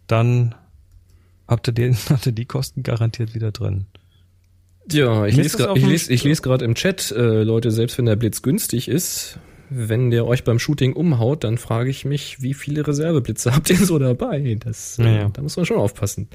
dann 0.07 0.55
habt 1.47 1.69
ihr, 1.69 1.75
den, 1.75 1.97
habt 2.09 2.27
ihr 2.27 2.33
die 2.33 2.47
Kosten 2.47 2.83
garantiert 2.83 3.35
wieder 3.35 3.53
drin. 3.53 3.87
Ja, 4.91 5.27
ich 5.27 5.37
lese 5.37 5.59
gerade 5.59 5.79
ich 5.79 5.85
lese, 5.85 6.13
ich 6.13 6.25
lese 6.25 6.41
gerade 6.41 6.65
im 6.65 6.75
Chat, 6.75 7.11
äh, 7.11 7.43
Leute, 7.43 7.71
selbst 7.71 7.99
wenn 7.99 8.07
der 8.07 8.17
Blitz 8.17 8.41
günstig 8.41 8.89
ist, 8.89 9.39
wenn 9.71 10.11
der 10.11 10.27
euch 10.27 10.45
beim 10.45 10.59
Shooting 10.59 10.93
umhaut, 10.93 11.45
dann 11.45 11.59
frage 11.59 11.91
ich 11.91 12.05
mich, 12.05 12.43
wie 12.43 12.55
viele 12.55 12.87
Reserveblitze 12.87 13.53
habt 13.55 13.71
ihr 13.71 13.77
so 13.77 13.99
dabei? 13.99 14.57
Das, 14.61 14.99
äh, 14.99 15.05
Ja, 15.05 15.13
ja. 15.13 15.29
Da 15.29 15.43
muss 15.43 15.57
man 15.57 15.67
schon 15.67 15.79
aufpassen. 15.79 16.29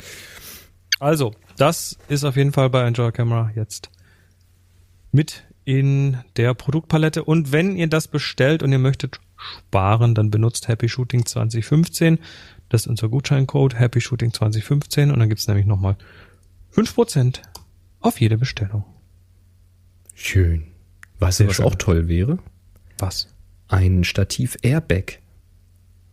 Also, 0.99 1.33
das 1.57 1.97
ist 2.07 2.23
auf 2.23 2.35
jeden 2.35 2.53
Fall 2.53 2.69
bei 2.69 2.85
Enjoy 2.87 3.11
Camera 3.11 3.51
jetzt 3.55 3.89
mit 5.11 5.43
in 5.65 6.17
der 6.37 6.53
Produktpalette. 6.53 7.23
Und 7.23 7.51
wenn 7.51 7.75
ihr 7.75 7.87
das 7.87 8.07
bestellt 8.07 8.63
und 8.63 8.71
ihr 8.71 8.79
möchtet 8.79 9.19
sparen, 9.35 10.15
dann 10.15 10.31
benutzt 10.31 10.67
Happy 10.67 10.89
Shooting 10.89 11.25
2015. 11.25 12.19
Das 12.69 12.81
ist 12.81 12.87
unser 12.87 13.09
Gutscheincode 13.09 13.79
Happy 13.79 14.01
Shooting 14.01 14.33
2015 14.33 15.11
und 15.11 15.19
dann 15.19 15.29
gibt's 15.29 15.47
nämlich 15.47 15.65
nochmal 15.65 15.97
5% 16.73 17.39
auf 17.99 18.19
jede 18.19 18.37
Bestellung. 18.37 18.83
Schön. 20.13 20.67
Was 21.19 21.37
schön. 21.37 21.65
auch 21.65 21.75
toll 21.75 22.07
wäre? 22.07 22.39
Was? 23.03 23.27
Ein 23.67 24.05
Stativ 24.05 24.57
Airbag. 24.61 25.19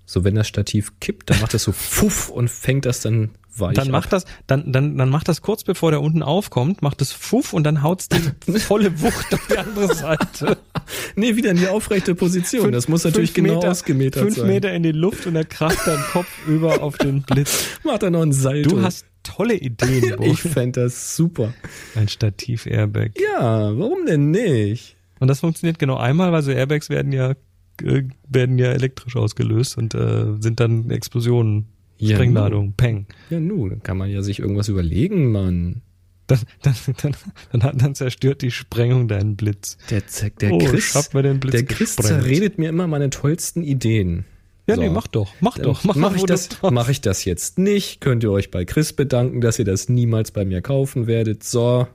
So, 0.07 0.25
wenn 0.25 0.35
das 0.35 0.49
Stativ 0.49 0.99
kippt, 0.99 1.31
dann 1.31 1.41
macht 1.41 1.55
das 1.55 1.63
so 1.63 1.73
fuff 1.73 2.29
und 2.31 2.51
fängt 2.51 2.85
das 2.85 3.01
dann 3.01 3.31
weich 3.57 3.77
Dann 3.77 3.91
macht 3.91 4.13
das, 4.13 4.25
dann, 4.49 4.73
dann, 4.73 4.97
dann 4.99 5.09
macht 5.09 5.29
das 5.29 5.41
kurz 5.41 5.63
bevor 5.63 5.93
der 5.93 6.01
unten 6.01 6.23
aufkommt, 6.25 6.83
macht 6.83 7.01
es 7.01 7.13
Fuff 7.13 7.53
und 7.53 7.65
dann 7.65 7.83
haut's 7.83 8.09
die 8.09 8.19
volle 8.59 9.01
Wucht 9.01 9.33
auf 9.33 9.47
die 9.49 9.59
andere 9.59 9.95
Seite. 9.95 10.59
Nee, 11.15 11.37
wieder 11.37 11.53
in 11.53 11.57
die 11.59 11.69
aufrechte 11.69 12.17
Position. 12.17 12.73
das 12.73 12.89
muss 12.89 13.05
natürlich 13.05 13.33
Fünf 13.33 13.47
genau 13.47 13.59
Meter, 13.61 13.71
ausgemetert 13.71 14.23
fünf 14.23 14.37
sein. 14.37 14.47
Meter 14.49 14.73
in 14.73 14.83
die 14.83 14.91
Luft 14.91 15.27
und 15.27 15.37
er 15.37 15.45
kracht 15.45 15.87
dein 15.87 16.01
Kopf 16.11 16.27
über 16.49 16.83
auf 16.83 16.99
den 16.99 17.23
Blitz. 17.23 17.65
Macht 17.85 18.03
er 18.03 18.11
noch 18.11 18.23
ein 18.23 18.33
Salto. 18.33 18.71
Du 18.71 18.83
hast 18.83 19.07
tolle 19.23 19.55
Ideen, 19.55 20.17
Bo. 20.17 20.25
ich 20.25 20.41
fände 20.41 20.83
das 20.83 21.15
super. 21.15 21.53
Ein 21.95 22.09
Stativ-Airbag. 22.09 23.13
Ja, 23.21 23.79
warum 23.79 24.05
denn 24.07 24.31
nicht? 24.33 24.97
Und 25.21 25.29
das 25.29 25.41
funktioniert 25.41 25.79
genau 25.79 25.97
einmal, 25.97 26.33
weil 26.33 26.43
so 26.43 26.51
Airbags 26.51 26.91
werden 26.91 27.13
ja 27.13 27.35
äh, 27.83 28.03
werden 28.29 28.59
ja 28.59 28.73
elektrisch 28.73 29.15
ausgelöst 29.17 29.79
und 29.79 29.95
äh, 29.95 30.35
sind 30.41 30.59
dann 30.61 30.91
Explosionen, 30.91 31.67
Ja, 31.99 32.17
Sprengladung, 32.17 32.73
Peng. 32.73 33.07
Ja, 33.31 33.39
nu, 33.41 33.69
dann 33.69 33.83
kann 33.83 33.97
man 33.97 34.11
ja 34.11 34.23
sich 34.23 34.39
irgendwas 34.41 34.69
überlegen, 34.69 35.31
Mann. 35.31 35.83
Dann, 36.27 36.41
dann, 36.63 36.75
dann, 37.03 37.17
dann, 37.53 37.63
hat- 37.63 37.81
dann 37.83 37.95
zerstört 37.95 38.43
die 38.43 38.51
Sprengung 38.51 39.09
deinen 39.09 39.37
Blitz. 39.37 39.77
Der, 39.91 40.03
der 40.41 40.53
Oh, 40.53 40.59
Chris, 40.59 41.13
mir 41.13 41.23
den 41.23 41.41
Blitz 41.41 41.53
der 41.53 41.65
Chris 41.65 41.97
gesprengt. 41.97 42.23
zerredet 42.23 42.59
mir 42.59 42.69
immer 42.69 42.87
meine 42.87 43.11
tollsten 43.11 43.63
Ideen. 43.63 44.25
Ja, 44.69 44.77
So. 44.77 44.83
nee, 44.83 44.91
mach 44.91 45.09
doch, 45.09 45.33
mach 45.41 45.57
Dann 45.57 45.65
doch. 45.65 45.83
mach, 45.85 45.97
Mach, 45.97 46.15
ich 46.15 46.23
das, 46.25 46.49
mach 46.63 46.89
ich 46.89 47.01
das 47.01 47.25
jetzt 47.25 47.59
nicht. 47.59 48.01
Könnt 48.01 48.23
ihr 48.23 48.31
euch 48.31 48.51
bei 48.53 48.65
Chris 48.65 48.93
bedanken, 48.93 49.41
dass 49.41 49.59
ihr 49.59 49.65
das 49.65 49.89
niemals 49.89 50.31
bei 50.31 50.45
mir 50.45 50.63
kaufen 50.63 51.07
werdet. 51.09 51.43
So, 51.43 51.89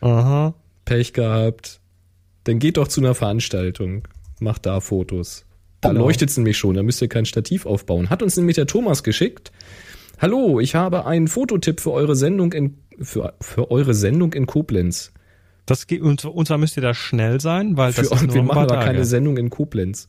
Aha. 0.00 0.54
Pech 0.84 1.12
gehabt. 1.12 1.80
Dann 2.44 2.58
geht 2.58 2.76
doch 2.76 2.88
zu 2.88 3.00
einer 3.00 3.14
Veranstaltung. 3.14 4.08
Macht 4.40 4.66
da 4.66 4.80
Fotos. 4.80 5.44
Da 5.80 5.90
Genau. 5.90 6.04
leuchtet 6.04 6.30
es 6.30 6.36
nämlich 6.36 6.56
schon, 6.58 6.74
da 6.74 6.82
müsst 6.82 7.02
ihr 7.02 7.08
kein 7.08 7.26
Stativ 7.26 7.66
aufbauen. 7.66 8.10
Hat 8.10 8.22
uns 8.22 8.36
nämlich 8.36 8.56
der 8.56 8.66
Thomas 8.66 9.02
geschickt. 9.02 9.52
Hallo, 10.20 10.60
ich 10.60 10.74
habe 10.74 11.06
einen 11.06 11.28
Fototipp 11.28 11.80
für 11.80 11.92
eure 11.92 12.14
Sendung 12.14 12.52
in, 12.52 12.78
für, 13.00 13.34
für 13.40 13.70
eure 13.70 13.94
Sendung 13.94 14.32
in 14.32 14.46
Koblenz. 14.46 15.12
Das 15.66 15.86
geht, 15.86 16.02
und, 16.02 16.24
und 16.24 16.46
zwar 16.46 16.58
müsst 16.58 16.76
ihr 16.76 16.82
da 16.82 16.94
schnell 16.94 17.40
sein, 17.40 17.76
weil 17.76 17.92
das 17.92 18.08
Für, 18.08 18.14
ist 18.14 18.26
nur 18.26 18.34
wir 18.34 18.42
machen 18.42 18.58
aber 18.70 18.80
keine 18.80 19.04
Sendung 19.04 19.36
in 19.36 19.50
Koblenz. 19.50 20.08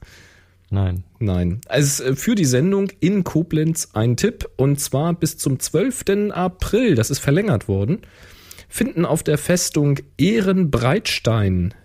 Nein. 0.70 1.04
Nein. 1.20 1.62
Also 1.68 2.16
für 2.16 2.34
die 2.36 2.46
Sendung 2.46 2.90
in 3.00 3.24
Koblenz 3.24 3.90
ein 3.94 4.18
Tipp 4.18 4.50
und 4.58 4.80
zwar 4.80 5.14
bis 5.14 5.38
zum 5.38 5.60
12. 5.60 6.32
April, 6.32 6.96
das 6.96 7.12
ist 7.12 7.20
verlängert 7.20 7.68
worden, 7.68 8.00
finden 8.70 9.06
auf 9.06 9.22
der 9.22 9.38
Festung 9.38 10.00
Ehrenbreitstein 10.18 11.76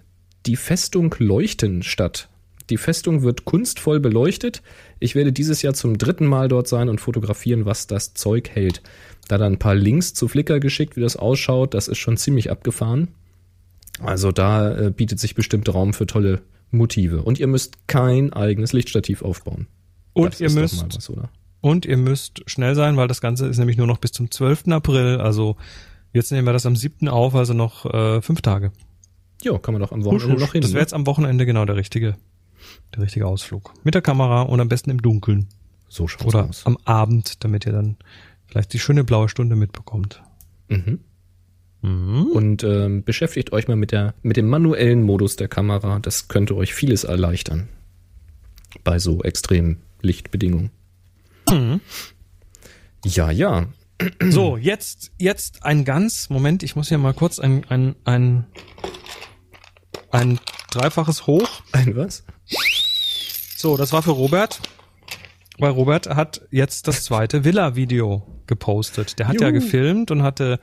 die 0.49 0.57
Festung 0.57 1.15
Leuchten 1.19 1.83
statt. 1.83 2.31
Die 2.71 2.79
Festung 2.79 3.23
wird 3.23 3.45
kunstvoll 3.45 4.01
beleuchtet. 4.01 4.63
Ich 4.99 5.15
werde 5.15 5.31
dieses 5.31 5.61
Jahr 5.61 5.75
zum 5.75 5.99
dritten 5.99 6.27
Mal 6.27 6.49
dort 6.49 6.69
sein 6.69 6.89
und 6.89 7.03
fotografieren, 7.03 7.67
was 7.67 7.87
das 7.87 8.15
Zeug 8.15 8.49
hält. 8.49 8.83
Da 9.29 9.37
dann 9.37 9.53
ein 9.55 9.59
paar 9.59 9.75
Links 9.75 10.15
zu 10.15 10.27
Flickr 10.27 10.59
geschickt, 10.59 10.97
wie 10.97 11.03
das 11.03 11.17
ausschaut. 11.17 11.75
Das 11.75 11.87
ist 11.87 11.99
schon 11.99 12.17
ziemlich 12.17 12.51
abgefahren. 12.51 13.09
Also 14.01 14.33
da 14.33 14.87
äh, 14.87 14.91
bietet 14.91 15.21
sich 15.21 15.35
bestimmt 15.35 15.73
Raum 15.73 15.93
für 15.93 16.07
tolle 16.07 16.41
Motive. 16.71 17.23
Und 17.23 17.39
ihr 17.39 17.47
müsst 17.47 17.87
kein 17.87 18.33
eigenes 18.33 18.73
Lichtstativ 18.73 19.21
aufbauen. 19.21 19.67
Und 20.15 20.33
Das 20.33 20.41
ihr 20.41 20.51
müsst 20.51 20.83
was? 20.83 21.13
Und 21.61 21.85
ihr 21.85 21.99
müsst 21.99 22.43
schnell 22.47 22.75
sein, 22.75 22.97
weil 22.97 23.09
das 23.09 23.21
Ganze 23.21 23.47
ist 23.49 23.59
nämlich 23.59 23.77
nur 23.77 23.87
noch 23.87 23.99
bis 23.99 24.13
zum 24.13 24.31
12. 24.31 24.69
April. 24.69 25.21
Also 25.21 25.57
Jetzt 26.13 26.33
nehmen 26.33 26.47
wir 26.47 26.53
das 26.53 26.67
am 26.67 26.77
7. 26.77 27.09
auf, 27.09 27.35
also 27.35 27.55
noch 27.55 27.85
äh, 27.87 28.23
fünf 28.23 28.41
Tage. 28.41 28.73
Ja, 29.43 29.59
kann 29.59 29.75
man 29.75 29.81
doch 29.81 29.93
am 29.93 30.05
Wochenende 30.05 30.27
Husch, 30.27 30.35
husch. 30.35 30.41
noch 30.41 30.53
hin. 30.53 30.63
Das 30.63 30.71
wäre 30.71 30.79
ne? 30.79 30.83
jetzt 30.83 30.95
am 30.95 31.07
Wochenende 31.07 31.47
genau 31.47 31.65
der 31.65 31.77
richtige, 31.77 32.17
der 32.95 33.03
richtige 33.03 33.27
Ausflug. 33.27 33.73
Mit 33.85 33.95
der 33.95 34.03
Kamera 34.03 34.43
und 34.43 34.61
am 34.61 34.69
besten 34.69 34.91
im 34.91 35.01
Dunkeln. 35.01 35.49
so 35.89 36.09
schaut's 36.09 36.27
Oder 36.27 36.49
aus. 36.49 36.67
am 36.67 36.77
Abend, 36.85 37.45
damit 37.45 37.67
ihr 37.67 37.73
dann 37.73 37.97
vielleicht 38.47 38.73
die 38.73 38.79
schöne 38.79 39.05
blaue 39.05 39.29
Stunde 39.29 39.57
mitbekommt. 39.57 40.23
Mhm. 40.69 41.01
Und 41.81 42.65
ähm, 42.65 43.05
beschäftigt 43.05 43.53
euch 43.53 43.69
mal 43.69 43.77
mit 43.77 43.93
der 43.93 44.15
mit 44.23 44.37
dem 44.37 44.49
manuellen 44.49 45.03
Modus 45.05 45.37
der 45.37 45.47
Kamera. 45.47 46.01
Das 46.01 46.27
könnte 46.27 46.57
euch 46.57 46.75
vieles 46.75 47.05
erleichtern 47.05 47.69
bei 48.83 48.99
so 48.99 49.23
extremen 49.23 49.83
Lichtbedingungen. 50.03 50.71
Ja, 53.05 53.31
ja. 53.31 53.67
So, 54.29 54.57
jetzt, 54.57 55.13
jetzt 55.19 55.65
ein 55.65 55.85
ganz, 55.85 56.31
Moment, 56.31 56.63
ich 56.63 56.77
muss 56.77 56.89
hier 56.89 56.99
mal 56.99 57.15
kurz 57.15 57.39
ein, 57.39 57.65
ein, 57.69 57.97
ein, 58.05 58.45
ein 60.11 60.39
dreifaches 60.71 61.27
Hoch. 61.27 61.63
Ein 61.73 61.97
was? 61.97 62.25
So, 63.57 63.77
das 63.77 63.93
war 63.93 64.03
für 64.03 64.13
Robert. 64.13 64.61
Weil 65.59 65.71
Robert 65.71 66.09
hat 66.15 66.43
jetzt 66.51 66.87
das 66.87 67.03
zweite 67.05 67.45
Villa-Video 67.45 68.23
gepostet. 68.47 69.19
Der 69.19 69.27
hat 69.29 69.41
ja 69.41 69.49
Juhu. 69.49 69.61
gefilmt 69.61 70.11
und 70.11 70.23
hatte 70.23 70.61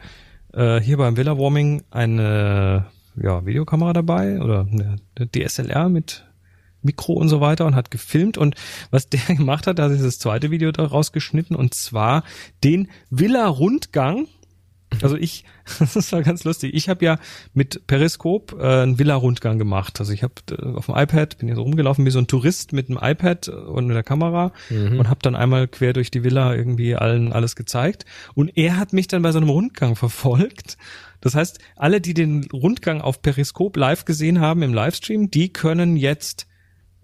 äh, 0.53 0.79
hier 0.79 0.97
beim 0.97 1.17
Villa 1.17 1.37
Warming 1.37 1.83
eine 1.91 2.85
ja, 3.21 3.45
Videokamera 3.45 3.93
dabei 3.93 4.39
oder 4.41 4.67
eine, 4.71 4.97
DSLR 5.19 5.89
mit 5.89 6.25
Mikro 6.81 7.13
und 7.13 7.29
so 7.29 7.41
weiter 7.41 7.65
und 7.65 7.75
hat 7.75 7.91
gefilmt 7.91 8.37
und 8.37 8.55
was 8.91 9.09
der 9.09 9.19
gemacht 9.35 9.67
hat, 9.67 9.79
da 9.79 9.83
er 9.83 9.89
dieses 9.89 10.19
zweite 10.19 10.51
Video 10.51 10.71
daraus 10.71 11.11
geschnitten 11.11 11.55
und 11.55 11.73
zwar 11.73 12.23
den 12.63 12.89
Villa-Rundgang. 13.09 14.27
Also 15.01 15.17
ich, 15.17 15.43
das 15.79 16.11
war 16.11 16.23
ganz 16.23 16.43
lustig. 16.43 16.73
Ich 16.73 16.89
habe 16.89 17.03
ja 17.03 17.19
mit 17.53 17.87
Periskop 17.87 18.55
äh, 18.59 18.83
einen 18.83 18.99
Villa-Rundgang 18.99 19.57
gemacht. 19.57 19.99
Also 19.99 20.13
ich 20.13 20.23
habe 20.23 20.33
äh, 20.51 20.75
auf 20.75 20.85
dem 20.85 20.95
iPad, 20.95 21.37
bin 21.37 21.47
hier 21.47 21.55
so 21.55 21.63
rumgelaufen 21.63 22.05
wie 22.05 22.11
so 22.11 22.19
ein 22.19 22.27
Tourist 22.27 22.73
mit 22.73 22.89
einem 22.89 22.99
iPad 23.01 23.47
und 23.49 23.87
mit 23.87 23.95
der 23.95 24.03
Kamera 24.03 24.51
und 24.69 25.09
habe 25.09 25.19
dann 25.21 25.35
einmal 25.35 25.67
quer 25.67 25.93
durch 25.93 26.11
die 26.11 26.23
Villa 26.23 26.53
irgendwie 26.53 26.95
allen 26.95 27.33
alles 27.33 27.55
gezeigt. 27.55 28.05
Und 28.33 28.57
er 28.57 28.77
hat 28.77 28.93
mich 28.93 29.07
dann 29.07 29.21
bei 29.21 29.31
so 29.31 29.39
einem 29.39 29.49
Rundgang 29.49 29.95
verfolgt. 29.95 30.77
Das 31.21 31.35
heißt, 31.35 31.59
alle, 31.75 32.01
die 32.01 32.13
den 32.13 32.45
Rundgang 32.53 33.01
auf 33.01 33.21
Periskop 33.21 33.77
live 33.77 34.05
gesehen 34.05 34.39
haben 34.39 34.61
im 34.61 34.73
Livestream, 34.73 35.31
die 35.31 35.51
können 35.51 35.97
jetzt 35.97 36.47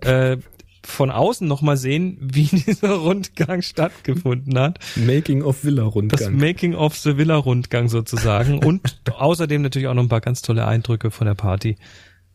äh, 0.01 0.37
von 0.83 1.11
außen 1.11 1.47
nochmal 1.47 1.77
sehen, 1.77 2.17
wie 2.21 2.43
dieser 2.51 2.95
Rundgang 2.95 3.61
stattgefunden 3.61 4.57
hat. 4.57 4.79
Making 4.95 5.43
of 5.43 5.63
Villa 5.63 5.83
Das 5.83 5.95
Rundgang. 5.95 6.37
Making 6.37 6.75
of 6.75 6.95
the 6.97 7.17
Villa 7.17 7.35
Rundgang 7.35 7.89
sozusagen 7.89 8.59
und 8.63 9.01
außerdem 9.11 9.61
natürlich 9.61 9.87
auch 9.87 9.93
noch 9.93 10.03
ein 10.03 10.09
paar 10.09 10.21
ganz 10.21 10.41
tolle 10.41 10.65
Eindrücke 10.65 11.11
von 11.11 11.27
der 11.27 11.35
Party. 11.35 11.77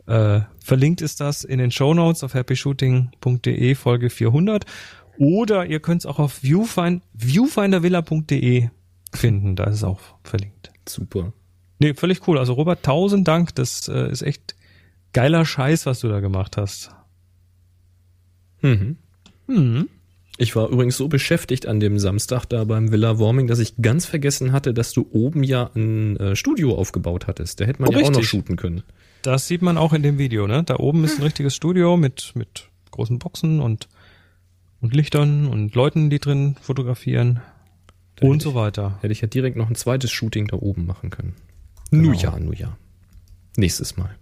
Äh, 0.06 0.40
verlinkt 0.62 1.02
ist 1.02 1.20
das 1.20 1.42
in 1.42 1.58
den 1.58 1.70
Show 1.70 1.92
Notes 1.92 2.22
auf 2.22 2.34
happyshooting.de 2.34 3.74
Folge 3.74 4.10
400 4.10 4.64
oder 5.18 5.66
ihr 5.66 5.80
könnt 5.80 6.02
es 6.02 6.06
auch 6.06 6.18
auf 6.18 6.42
viewfind, 6.42 7.02
viewfindervilla.de 7.14 8.68
finden, 9.12 9.56
da 9.56 9.64
ist 9.64 9.76
es 9.76 9.84
auch 9.84 10.00
verlinkt. 10.22 10.72
Super. 10.88 11.32
Nee, 11.78 11.94
völlig 11.94 12.26
cool. 12.28 12.38
Also 12.38 12.54
Robert, 12.54 12.82
tausend 12.82 13.26
Dank, 13.26 13.54
das 13.54 13.88
äh, 13.88 14.10
ist 14.10 14.22
echt 14.22 14.54
geiler 15.12 15.44
Scheiß, 15.44 15.86
was 15.86 16.00
du 16.00 16.08
da 16.08 16.20
gemacht 16.20 16.56
hast. 16.56 16.90
Mhm. 18.66 18.96
Hm. 19.48 19.88
Ich 20.38 20.54
war 20.54 20.68
übrigens 20.68 20.96
so 20.98 21.08
beschäftigt 21.08 21.66
an 21.66 21.80
dem 21.80 21.98
Samstag 21.98 22.44
da 22.46 22.64
beim 22.64 22.92
Villa 22.92 23.18
Warming, 23.18 23.46
dass 23.46 23.58
ich 23.58 23.74
ganz 23.80 24.04
vergessen 24.04 24.52
hatte, 24.52 24.74
dass 24.74 24.92
du 24.92 25.06
oben 25.10 25.42
ja 25.42 25.70
ein 25.74 26.16
äh, 26.18 26.36
Studio 26.36 26.74
aufgebaut 26.76 27.26
hattest. 27.26 27.60
Da 27.60 27.64
hätte 27.64 27.80
man 27.80 27.88
Oh, 27.88 27.92
ja 27.92 27.98
auch 27.98 28.02
noch 28.10 28.18
richtig. 28.18 28.28
shooten 28.28 28.56
können. 28.56 28.82
Das 29.22 29.46
sieht 29.48 29.62
man 29.62 29.78
auch 29.78 29.92
in 29.94 30.02
dem 30.02 30.18
Video, 30.18 30.46
ne? 30.46 30.62
Da 30.62 30.76
oben 30.76 31.04
ist 31.04 31.16
ein 31.18 31.22
richtiges 31.22 31.54
Studio 31.56 31.96
mit, 31.96 32.32
mit 32.34 32.68
großen 32.90 33.18
Boxen 33.18 33.60
und, 33.60 33.88
und 34.82 34.94
Lichtern 34.94 35.46
und 35.46 35.74
Leuten, 35.74 36.10
die 36.10 36.18
drin 36.18 36.56
fotografieren 36.60 37.40
Da 38.16 38.26
und 38.28 38.42
so 38.42 38.54
weiter. 38.54 38.98
Hätte 39.00 39.12
ich 39.12 39.22
ja 39.22 39.28
direkt 39.28 39.56
noch 39.56 39.70
ein 39.70 39.74
zweites 39.74 40.10
Shooting 40.10 40.48
da 40.48 40.56
oben 40.58 40.86
machen 40.86 41.08
können. 41.10 41.34
Genau. 41.90 42.10
Nu 42.10 42.12
ja, 42.14 42.38
nu 42.38 42.52
ja. 42.52 42.76
Nächstes 43.56 43.96
Mal. 43.96 44.14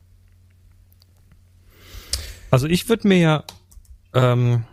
Also 2.50 2.68
ich 2.68 2.88
würde 2.88 3.08
mir 3.08 3.18
ja, 3.18 3.44
ähm, 4.14 4.64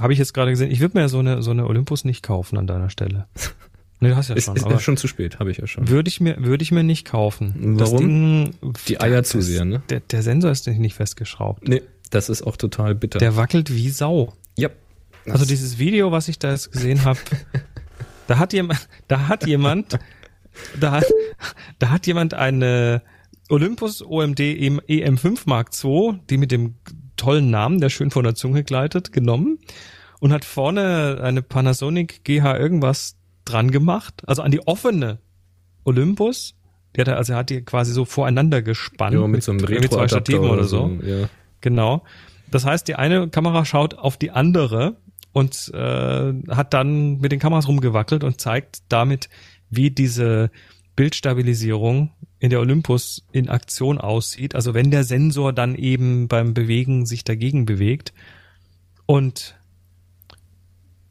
habe 0.00 0.12
ich 0.12 0.18
jetzt 0.18 0.32
gerade 0.34 0.50
gesehen, 0.50 0.70
ich 0.70 0.80
würde 0.80 0.98
mir 0.98 1.08
so 1.08 1.18
eine, 1.18 1.42
so 1.42 1.50
eine 1.50 1.66
Olympus 1.66 2.04
nicht 2.04 2.22
kaufen 2.22 2.58
an 2.58 2.66
deiner 2.66 2.90
Stelle. 2.90 3.26
Nee, 4.00 4.08
du 4.08 4.16
hast 4.16 4.30
ja 4.30 4.34
Ist, 4.34 4.46
schon, 4.46 4.56
ist 4.56 4.64
aber 4.64 4.80
schon 4.80 4.96
zu 4.96 5.06
spät, 5.06 5.38
habe 5.38 5.52
ich 5.52 5.58
ja 5.58 5.68
schon. 5.68 5.86
würde 5.86 6.08
ich 6.08 6.20
mir, 6.20 6.36
würde 6.42 6.64
ich 6.64 6.72
mir 6.72 6.82
nicht 6.82 7.06
kaufen. 7.06 7.54
Warum? 7.78 7.98
Ding, 7.98 8.54
Die 8.88 9.00
Eier 9.00 9.22
zu 9.22 9.40
sehr, 9.40 9.64
ne? 9.64 9.80
Der, 9.90 10.00
der 10.00 10.24
Sensor 10.24 10.50
ist 10.50 10.66
nicht 10.66 10.96
festgeschraubt. 10.96 11.68
Nee, 11.68 11.82
das 12.10 12.28
ist 12.28 12.42
auch 12.42 12.56
total 12.56 12.96
bitter. 12.96 13.20
Der 13.20 13.36
wackelt 13.36 13.72
wie 13.72 13.90
Sau. 13.90 14.32
ja. 14.56 14.70
Also 15.30 15.44
dieses 15.44 15.78
Video, 15.78 16.10
was 16.10 16.26
ich 16.26 16.40
da 16.40 16.50
jetzt 16.50 16.72
gesehen 16.72 17.04
habe, 17.04 17.20
da 18.26 18.38
hat 18.40 18.52
jemand, 18.52 18.88
da 19.06 19.28
hat 19.28 19.46
jemand, 19.46 20.00
da 20.80 20.90
hat, 20.90 21.04
da 21.78 21.90
hat 21.90 22.04
jemand 22.08 22.34
eine 22.34 23.02
Olympus 23.50 24.02
OMD 24.02 24.40
EM5 24.40 25.42
Mark 25.44 25.70
II, 25.84 26.18
die 26.28 26.38
mit 26.38 26.50
dem 26.50 26.74
tollen 27.22 27.50
Namen, 27.50 27.80
der 27.80 27.88
schön 27.88 28.10
von 28.10 28.24
der 28.24 28.34
Zunge 28.34 28.64
gleitet, 28.64 29.12
genommen 29.12 29.58
und 30.18 30.32
hat 30.32 30.44
vorne 30.44 31.20
eine 31.22 31.40
Panasonic 31.40 32.24
GH 32.24 32.58
irgendwas 32.58 33.16
dran 33.44 33.70
gemacht, 33.70 34.22
also 34.26 34.42
an 34.42 34.50
die 34.50 34.66
offene 34.66 35.18
Olympus. 35.84 36.54
Die 36.96 37.00
hat 37.00 37.08
er, 37.08 37.16
also 37.16 37.34
er 37.34 37.38
hat 37.38 37.50
die 37.50 37.62
quasi 37.62 37.92
so 37.92 38.04
voreinander 38.04 38.60
gespannt. 38.60 39.14
ja, 39.14 39.26
mit 39.26 39.42
so 39.42 39.52
einem 39.52 39.60
irgendwie 39.60 39.88
zwei 39.88 40.08
Stativen 40.08 40.50
oder 40.50 40.64
so. 40.64 40.90
Ja. 41.02 41.28
Genau. 41.60 42.02
Das 42.50 42.66
heißt, 42.66 42.88
die 42.88 42.96
eine 42.96 43.28
Kamera 43.28 43.64
schaut 43.64 43.94
auf 43.94 44.16
die 44.16 44.32
andere 44.32 44.96
und 45.32 45.70
äh, 45.72 46.32
hat 46.50 46.74
dann 46.74 47.18
mit 47.18 47.30
den 47.30 47.38
Kameras 47.38 47.68
rumgewackelt 47.68 48.24
und 48.24 48.40
zeigt 48.40 48.82
damit, 48.88 49.28
wie 49.70 49.90
diese 49.90 50.50
Bildstabilisierung 50.96 52.10
in 52.38 52.50
der 52.50 52.60
Olympus 52.60 53.24
in 53.32 53.48
Aktion 53.48 53.98
aussieht. 53.98 54.54
Also 54.54 54.74
wenn 54.74 54.90
der 54.90 55.04
Sensor 55.04 55.52
dann 55.52 55.74
eben 55.74 56.28
beim 56.28 56.54
Bewegen 56.54 57.06
sich 57.06 57.24
dagegen 57.24 57.66
bewegt. 57.66 58.12
Und 59.06 59.56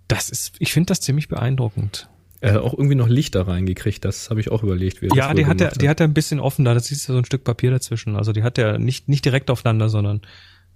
das 0.07 0.29
ist, 0.29 0.55
ich 0.59 0.73
finde 0.73 0.87
das 0.87 0.99
ziemlich 0.99 1.29
beeindruckend. 1.29 2.09
Er 2.41 2.53
hat 2.53 2.61
auch 2.61 2.73
irgendwie 2.73 2.95
noch 2.95 3.07
Licht 3.07 3.35
da 3.35 3.43
reingekriegt, 3.43 4.03
das 4.03 4.31
habe 4.31 4.39
ich 4.39 4.51
auch 4.51 4.63
überlegt. 4.63 5.01
Wie 5.01 5.09
Ja, 5.15 5.31
die 5.33 5.45
hat 5.45 5.61
er, 5.61 5.71
die 5.71 5.87
hat 5.87 5.99
er 5.99 6.07
ein 6.07 6.13
bisschen 6.13 6.39
offen 6.39 6.65
da. 6.65 6.73
Das 6.73 6.91
ist 6.91 7.07
ja 7.07 7.13
so 7.13 7.19
ein 7.19 7.25
Stück 7.25 7.43
Papier 7.43 7.69
dazwischen. 7.69 8.15
Also 8.15 8.33
die 8.33 8.41
hat 8.41 8.57
er 8.57 8.79
nicht, 8.79 9.07
nicht 9.07 9.23
direkt 9.23 9.51
aufeinander, 9.51 9.89
sondern 9.89 10.21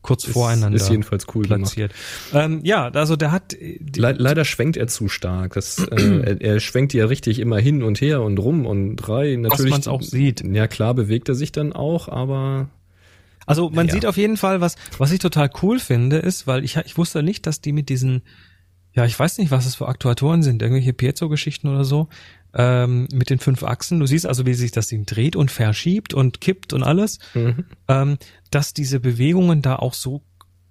kurz 0.05 0.23
Ist- 0.25 0.33
voreinander. 0.33 0.75
Ist 0.77 0.89
jedenfalls 0.89 1.25
cool 1.33 1.43
platziert. 1.43 1.91
Ähm, 2.33 2.61
ja, 2.63 2.87
also 2.89 3.15
der 3.15 3.31
hat 3.31 3.53
Le 3.59 4.13
leider 4.17 4.45
schwenkt 4.45 4.77
er 4.77 4.87
zu 4.87 5.07
stark. 5.09 5.53
Das, 5.53 5.79
äh, 5.79 5.95
er, 6.25 6.41
er 6.41 6.59
schwenkt 6.59 6.93
ja 6.93 7.05
richtig 7.05 7.39
immer 7.39 7.57
hin 7.59 7.83
und 7.83 8.01
her 8.01 8.21
und 8.21 8.37
rum 8.37 8.65
und 8.65 9.07
rein. 9.09 9.41
Natürlich, 9.41 9.71
man's 9.71 9.87
auch 9.87 10.01
sieht. 10.01 10.43
Ja, 10.45 10.67
klar 10.67 10.93
bewegt 10.93 11.27
er 11.29 11.35
sich 11.35 11.51
dann 11.51 11.73
auch, 11.73 12.07
aber 12.07 12.69
Also 13.47 13.69
man 13.69 13.87
Ja. 13.87 13.93
sieht 13.93 14.05
auf 14.05 14.17
jeden 14.17 14.37
Fall, 14.37 14.61
was, 14.61 14.75
was 14.97 15.11
ich 15.11 15.19
total 15.19 15.49
cool 15.61 15.79
finde, 15.79 16.17
ist, 16.17 16.47
weil 16.47 16.63
ich, 16.63 16.77
ich 16.77 16.97
wusste 16.97 17.21
nicht, 17.23 17.45
dass 17.45 17.61
die 17.61 17.73
mit 17.73 17.89
diesen, 17.89 18.21
ja, 18.93 19.05
ich 19.05 19.17
weiß 19.19 19.37
nicht, 19.39 19.51
was 19.51 19.65
es 19.65 19.75
für 19.75 19.87
Aktuatoren 19.87 20.41
sind, 20.41 20.61
irgendwelche 20.61 20.93
Piezo-Geschichten 20.93 21.67
oder 21.67 21.83
so, 21.83 22.07
ähm, 22.55 23.07
mit 23.13 23.29
den 23.29 23.39
fünf 23.39 23.63
Achsen. 23.63 23.99
Du 23.99 24.05
siehst 24.05 24.25
also, 24.25 24.45
wie 24.45 24.53
sich 24.53 24.71
das 24.71 24.87
Ding 24.87 25.05
dreht 25.05 25.35
und 25.35 25.51
verschiebt 25.51 26.13
und 26.13 26.39
kippt 26.41 26.73
und 26.73 26.83
alles, 26.83 27.19
ähm, 27.87 28.17
dass 28.51 28.73
diese 28.73 28.99
Bewegungen 28.99 29.61
da 29.61 29.75
auch 29.75 29.93
so 29.93 30.21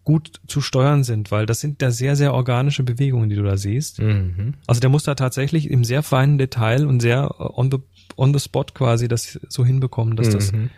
gut 0.02 0.40
zu 0.46 0.60
steuern 0.60 1.02
sind, 1.02 1.30
weil 1.30 1.46
das 1.46 1.60
sind 1.60 1.80
da 1.80 1.90
sehr, 1.90 2.14
sehr 2.14 2.34
organische 2.34 2.82
Bewegungen, 2.82 3.30
die 3.30 3.36
du 3.36 3.42
da 3.42 3.56
siehst. 3.56 4.00
mhm. 4.00 4.54
Also 4.66 4.80
der 4.80 4.90
muss 4.90 5.02
da 5.04 5.14
tatsächlich 5.14 5.70
im 5.70 5.82
sehr 5.84 6.02
feinen 6.02 6.36
Detail 6.36 6.86
und 6.86 7.00
sehr 7.00 7.34
äh, 7.38 7.42
on 7.42 7.70
the, 7.70 7.78
on 8.16 8.32
the 8.34 8.40
spot 8.40 8.66
quasi 8.74 9.08
das 9.08 9.38
so 9.48 9.64
hinbekommen, 9.64 10.16
dass 10.16 10.28
das 10.30 10.52
Mhm. 10.52 10.68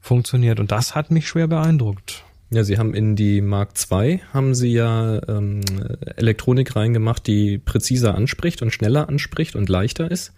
funktioniert. 0.00 0.58
Und 0.58 0.72
das 0.72 0.94
hat 0.96 1.10
mich 1.12 1.28
schwer 1.28 1.46
beeindruckt. 1.46 2.24
Ja, 2.50 2.64
sie 2.64 2.76
haben 2.76 2.92
in 2.92 3.16
die 3.16 3.40
Mark 3.40 3.70
II 3.90 4.20
haben 4.34 4.54
sie 4.54 4.72
ja 4.72 5.20
ähm, 5.28 5.60
Elektronik 6.16 6.76
reingemacht, 6.76 7.26
die 7.26 7.58
präziser 7.58 8.14
anspricht 8.14 8.60
und 8.62 8.72
schneller 8.72 9.08
anspricht 9.08 9.56
und 9.56 9.68
leichter 9.68 10.10
ist. 10.10 10.34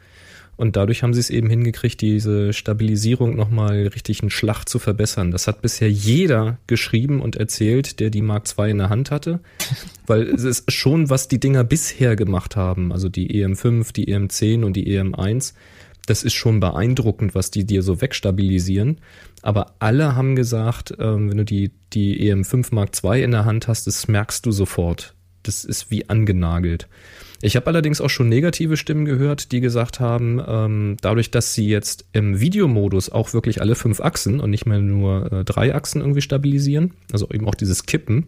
Und 0.56 0.76
dadurch 0.76 1.02
haben 1.02 1.14
sie 1.14 1.20
es 1.20 1.30
eben 1.30 1.50
hingekriegt, 1.50 2.00
diese 2.00 2.52
Stabilisierung 2.52 3.34
nochmal 3.34 3.88
richtig 3.88 4.20
einen 4.20 4.30
Schlag 4.30 4.64
zu 4.68 4.78
verbessern. 4.78 5.30
Das 5.30 5.46
hat 5.46 5.62
bisher 5.62 5.90
jeder 5.90 6.58
geschrieben 6.66 7.20
und 7.20 7.36
erzählt, 7.36 7.98
der 8.00 8.10
die 8.10 8.22
Mark 8.22 8.46
II 8.56 8.70
in 8.70 8.78
der 8.78 8.90
Hand 8.90 9.10
hatte. 9.10 9.40
Weil 10.06 10.22
es 10.22 10.44
ist 10.44 10.70
schon, 10.70 11.10
was 11.10 11.28
die 11.28 11.40
Dinger 11.40 11.64
bisher 11.64 12.16
gemacht 12.16 12.56
haben, 12.56 12.92
also 12.92 13.08
die 13.08 13.42
EM5, 13.42 13.92
die 13.92 14.14
EM10 14.14 14.64
und 14.64 14.74
die 14.74 14.86
EM1, 14.96 15.54
das 16.06 16.22
ist 16.22 16.34
schon 16.34 16.60
beeindruckend, 16.60 17.34
was 17.34 17.50
die 17.50 17.64
dir 17.64 17.82
so 17.82 18.00
wegstabilisieren. 18.00 18.98
Aber 19.42 19.74
alle 19.78 20.14
haben 20.14 20.36
gesagt, 20.36 20.94
ähm, 20.98 21.30
wenn 21.30 21.38
du 21.38 21.44
die, 21.44 21.70
die 21.92 22.30
EM5 22.30 22.74
Mark 22.74 22.90
II 23.02 23.22
in 23.22 23.30
der 23.30 23.44
Hand 23.44 23.68
hast, 23.68 23.86
das 23.86 24.08
merkst 24.08 24.44
du 24.46 24.52
sofort. 24.52 25.14
das 25.42 25.64
ist 25.64 25.90
wie 25.90 26.08
angenagelt. 26.08 26.88
Ich 27.42 27.56
habe 27.56 27.66
allerdings 27.66 28.00
auch 28.00 28.08
schon 28.10 28.28
negative 28.28 28.76
Stimmen 28.76 29.04
gehört, 29.04 29.52
die 29.52 29.60
gesagt 29.60 30.00
haben, 30.00 30.40
ähm, 30.46 30.96
dadurch, 31.02 31.30
dass 31.30 31.52
sie 31.52 31.68
jetzt 31.68 32.06
im 32.12 32.40
Videomodus 32.40 33.10
auch 33.10 33.34
wirklich 33.34 33.60
alle 33.60 33.74
fünf 33.74 34.00
Achsen 34.00 34.40
und 34.40 34.50
nicht 34.50 34.66
mehr 34.66 34.78
nur 34.78 35.30
äh, 35.32 35.44
drei 35.44 35.74
Achsen 35.74 36.00
irgendwie 36.00 36.22
stabilisieren, 36.22 36.94
also 37.12 37.28
eben 37.30 37.46
auch 37.48 37.54
dieses 37.54 37.84
Kippen, 37.86 38.26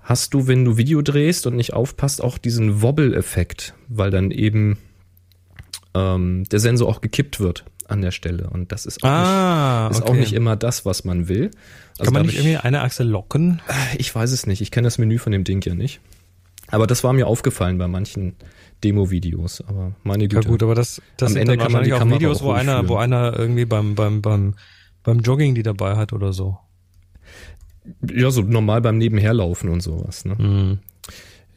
hast 0.00 0.34
du, 0.34 0.46
wenn 0.46 0.64
du 0.64 0.76
Video 0.76 1.02
drehst 1.02 1.46
und 1.46 1.56
nicht 1.56 1.72
aufpasst, 1.72 2.22
auch 2.22 2.38
diesen 2.38 2.82
Wobble-Effekt, 2.82 3.74
weil 3.88 4.10
dann 4.10 4.30
eben 4.30 4.78
ähm, 5.94 6.44
der 6.50 6.60
Sensor 6.60 6.88
auch 6.88 7.00
gekippt 7.00 7.40
wird 7.40 7.64
an 7.88 8.00
der 8.02 8.12
Stelle. 8.12 8.48
Und 8.50 8.70
das 8.70 8.86
ist 8.86 9.02
auch, 9.02 9.08
Ah, 9.08 9.88
nicht, 9.88 9.98
ist 9.98 10.04
auch 10.04 10.10
okay. 10.10 10.20
nicht 10.20 10.32
immer 10.34 10.54
das, 10.56 10.84
was 10.86 11.04
man 11.04 11.26
will. 11.28 11.50
Also 11.98 12.04
Kann 12.04 12.14
man 12.14 12.26
nicht 12.26 12.36
irgendwie 12.38 12.56
eine 12.58 12.82
Achse 12.82 13.02
locken? 13.02 13.60
ich 13.98 14.14
weiß 14.14 14.30
es 14.30 14.46
nicht. 14.46 14.60
Ich 14.60 14.70
kenne 14.70 14.86
das 14.86 14.98
Menü 14.98 15.18
von 15.18 15.32
dem 15.32 15.42
Ding 15.44 15.62
ja 15.64 15.74
nicht. 15.74 16.00
Aber 16.70 16.86
das 16.86 17.02
war 17.04 17.12
mir 17.12 17.26
aufgefallen 17.26 17.78
bei 17.78 17.88
manchen 17.88 18.36
Demo-Videos. 18.84 19.62
Aber 19.62 19.92
meine 20.02 20.24
Ja 20.24 20.28
Güte. 20.28 20.48
gut, 20.48 20.62
aber 20.62 20.74
das, 20.74 21.02
das 21.16 21.28
Am 21.28 21.32
sind 21.34 21.42
Ende 21.42 21.56
dann 21.56 21.64
kann 21.64 21.72
man 21.72 21.84
die 21.84 21.92
auch 21.92 22.04
Videos, 22.04 22.40
auch 22.40 22.46
wo 22.46 22.52
einer, 22.52 22.88
wo 22.88 22.96
einer 22.96 23.38
irgendwie 23.38 23.64
beim, 23.64 23.94
beim, 23.94 24.22
beim, 24.22 24.54
beim 25.02 25.20
Jogging 25.20 25.54
die 25.54 25.62
dabei 25.62 25.96
hat 25.96 26.12
oder 26.12 26.32
so. 26.32 26.58
ja, 28.12 28.30
so 28.30 28.42
normal 28.42 28.80
beim 28.80 28.98
Nebenherlaufen 28.98 29.68
und 29.70 29.80
sowas. 29.80 30.24
Ne? 30.24 30.34
Mhm. 30.36 30.78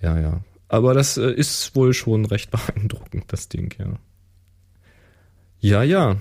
Ja, 0.02 0.20
ja. 0.20 0.42
Aber 0.68 0.94
das 0.94 1.18
äh, 1.18 1.32
ist 1.32 1.76
wohl 1.76 1.94
schon 1.94 2.26
recht 2.26 2.52
beeindruckend, 2.76 3.26
das 3.28 3.50
Ding, 3.50 3.74
ja. 3.78 3.94
Ja, 5.60 5.84
ja. 5.84 6.18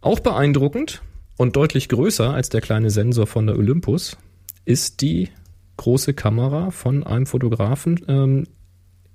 Auch 0.00 0.20
beeindruckend 0.20 1.00
und 1.38 1.56
deutlich 1.56 1.88
größer 1.88 2.34
als 2.34 2.50
der 2.50 2.60
kleine 2.60 2.90
Sensor 2.90 3.26
von 3.26 3.46
der 3.46 3.56
Olympus 3.56 4.18
ist 4.66 5.00
die 5.00 5.30
große 5.76 6.14
Kamera 6.14 6.70
von 6.70 7.02
einem 7.04 7.26
Fotografen, 7.26 8.00
ähm, 8.08 8.44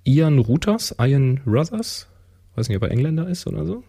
Ian 0.04 0.40
Ruthers, 0.40 0.96
Ian 1.00 1.42
Ruthers, 1.46 2.08
weiß 2.56 2.68
nicht, 2.70 2.78
ob 2.78 2.84
er 2.84 2.92
Engländer 2.92 3.28
ist 3.28 3.48
oder 3.48 3.66
so. 3.66 3.84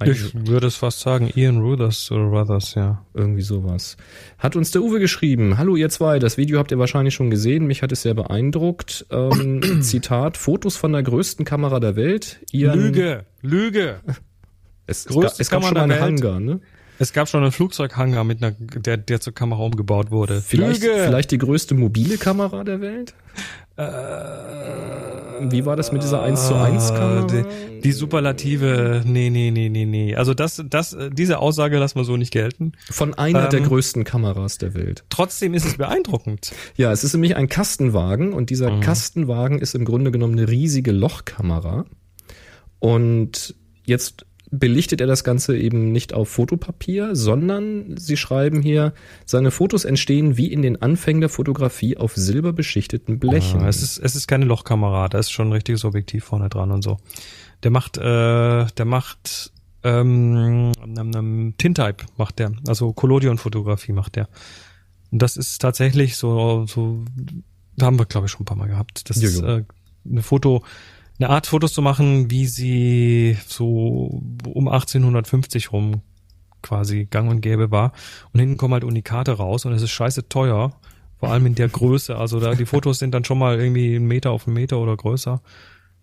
Ian- 0.00 0.10
Ich 0.12 0.46
würde 0.46 0.68
es 0.68 0.76
fast 0.76 1.00
sagen, 1.00 1.30
Ian 1.34 1.58
Ruthers 1.58 2.10
oder 2.10 2.22
Ruthers, 2.24 2.74
ja. 2.74 3.04
irgendwie 3.14 3.42
sowas. 3.42 3.96
Hat 4.38 4.56
uns 4.56 4.70
der 4.70 4.82
Uwe 4.82 5.00
geschrieben. 5.00 5.58
Hallo 5.58 5.76
ihr 5.76 5.90
zwei, 5.90 6.18
das 6.18 6.36
Video 6.36 6.58
habt 6.58 6.70
ihr 6.70 6.78
wahrscheinlich 6.78 7.14
schon 7.14 7.28
gesehen. 7.30 7.66
Mich 7.66 7.82
hat 7.82 7.92
es 7.92 8.02
sehr 8.02 8.14
beeindruckt. 8.14 9.06
Ähm, 9.10 9.60
Zitat, 9.82 10.36
Fotos 10.36 10.76
von 10.76 10.92
der 10.92 11.02
größten 11.02 11.44
Kamera 11.44 11.80
der 11.80 11.96
Welt. 11.96 12.40
Ian, 12.52 12.78
Lüge, 12.78 13.26
Lüge. 13.42 14.00
Es, 14.86 15.06
es, 15.06 15.14
gab, 15.14 15.38
es 15.38 15.50
gab 15.50 15.62
schon 15.64 15.74
mal 15.74 15.82
einen 15.82 15.90
Welt. 15.92 16.00
Hangar, 16.02 16.40
ne? 16.40 16.60
Es 17.00 17.12
gab 17.14 17.28
schon 17.28 17.42
einen 17.42 17.50
Flugzeughanger 17.52 18.24
mit 18.24 18.42
einer, 18.42 18.52
der, 18.60 18.96
der 18.98 19.20
zur 19.20 19.32
Kamera 19.34 19.62
umgebaut 19.62 20.10
wurde. 20.10 20.40
Vielleicht, 20.42 20.82
vielleicht 20.82 21.30
die 21.30 21.38
größte 21.38 21.74
mobile 21.74 22.18
Kamera 22.18 22.62
der 22.62 22.80
Welt? 22.80 23.14
Wie 25.52 25.64
war 25.64 25.76
das 25.76 25.90
mit 25.92 26.02
dieser 26.02 26.22
1 26.22 26.46
zu 26.48 26.54
1 26.54 26.88
Kamera? 26.88 27.22
Ah, 27.22 27.26
Die, 27.26 27.80
die 27.80 27.92
Superlative, 27.92 29.02
nee, 29.06 29.30
nee, 29.30 29.50
nee, 29.50 29.70
nee, 29.70 29.86
nee. 29.86 30.14
Also 30.14 30.34
das, 30.34 30.62
das, 30.68 30.92
äh, 30.92 31.08
diese 31.10 31.38
Aussage 31.38 31.78
lassen 31.78 31.98
wir 31.98 32.04
so 32.04 32.18
nicht 32.18 32.30
gelten. 32.32 32.72
Von 32.90 33.14
einer 33.14 33.48
der 33.48 33.60
Ähm, 33.60 33.66
größten 33.66 34.04
Kameras 34.04 34.58
der 34.58 34.74
Welt. 34.74 35.04
Trotzdem 35.08 35.54
ist 35.54 35.64
es 35.64 35.78
beeindruckend. 35.78 36.52
Ja, 36.76 36.92
es 36.92 37.04
ist 37.04 37.14
nämlich 37.14 37.36
ein 37.36 37.48
Kastenwagen 37.48 38.34
und 38.34 38.50
dieser 38.50 38.70
Mhm. 38.70 38.80
Kastenwagen 38.80 39.58
ist 39.60 39.74
im 39.74 39.86
Grunde 39.86 40.10
genommen 40.10 40.38
eine 40.38 40.48
riesige 40.50 40.92
Lochkamera. 40.92 41.86
Und 42.80 43.54
jetzt 43.86 44.26
belichtet 44.50 45.00
er 45.00 45.06
das 45.06 45.22
Ganze 45.22 45.56
eben 45.56 45.92
nicht 45.92 46.12
auf 46.12 46.28
Fotopapier, 46.28 47.14
sondern 47.14 47.96
sie 47.96 48.16
schreiben 48.16 48.62
hier, 48.62 48.94
seine 49.24 49.50
Fotos 49.50 49.84
entstehen 49.84 50.36
wie 50.36 50.52
in 50.52 50.62
den 50.62 50.82
Anfängen 50.82 51.20
der 51.20 51.30
Fotografie 51.30 51.96
auf 51.96 52.16
silberbeschichteten 52.16 53.20
Blechen. 53.20 53.60
Ja, 53.60 53.68
es 53.68 53.82
ist, 53.82 53.98
es 53.98 54.16
ist 54.16 54.26
keine 54.26 54.46
Lochkamera, 54.46 55.08
da 55.08 55.18
ist 55.18 55.30
schon 55.30 55.48
ein 55.48 55.52
richtiges 55.52 55.84
Objektiv 55.84 56.24
vorne 56.24 56.48
dran 56.48 56.72
und 56.72 56.82
so. 56.82 56.98
Der 57.62 57.70
macht, 57.70 57.96
äh, 57.98 58.00
der 58.66 58.84
macht, 58.84 59.52
ähm, 59.84 60.72
ähm, 60.84 61.54
Tintype 61.56 62.06
macht 62.16 62.38
der, 62.40 62.52
also 62.66 62.92
Collodion-Fotografie 62.92 63.92
macht 63.92 64.16
der. 64.16 64.28
Und 65.12 65.22
das 65.22 65.36
ist 65.36 65.60
tatsächlich 65.60 66.16
so, 66.16 66.66
so, 66.66 67.04
haben 67.80 67.98
wir 67.98 68.06
glaube 68.06 68.26
ich 68.26 68.32
schon 68.32 68.42
ein 68.42 68.46
paar 68.46 68.56
Mal 68.56 68.68
gehabt. 68.68 69.08
Das 69.08 69.16
ist 69.16 69.40
Jojo. 69.40 69.58
äh, 69.58 69.64
eine 70.08 70.22
Foto, 70.22 70.64
eine 71.20 71.30
Art 71.30 71.46
Fotos 71.46 71.74
zu 71.74 71.82
machen, 71.82 72.30
wie 72.30 72.46
sie 72.46 73.36
so 73.46 74.22
um 74.46 74.68
1850 74.68 75.70
rum 75.72 76.00
quasi 76.62 77.06
gang 77.06 77.30
und 77.30 77.42
gäbe 77.42 77.70
war. 77.70 77.92
Und 78.32 78.40
hinten 78.40 78.56
kommen 78.56 78.74
halt 78.74 78.84
Unikate 78.84 79.32
raus 79.32 79.64
und 79.64 79.72
es 79.72 79.82
ist 79.82 79.90
scheiße 79.90 80.28
teuer. 80.28 80.72
Vor 81.18 81.30
allem 81.30 81.44
in 81.44 81.54
der 81.54 81.68
Größe. 81.68 82.16
Also 82.16 82.40
da 82.40 82.54
die 82.54 82.64
Fotos 82.64 82.98
sind 82.98 83.12
dann 83.12 83.24
schon 83.24 83.38
mal 83.38 83.60
irgendwie 83.60 83.96
einen 83.96 84.06
Meter 84.06 84.30
auf 84.30 84.46
einen 84.46 84.54
Meter 84.54 84.78
oder 84.78 84.96
größer. 84.96 85.42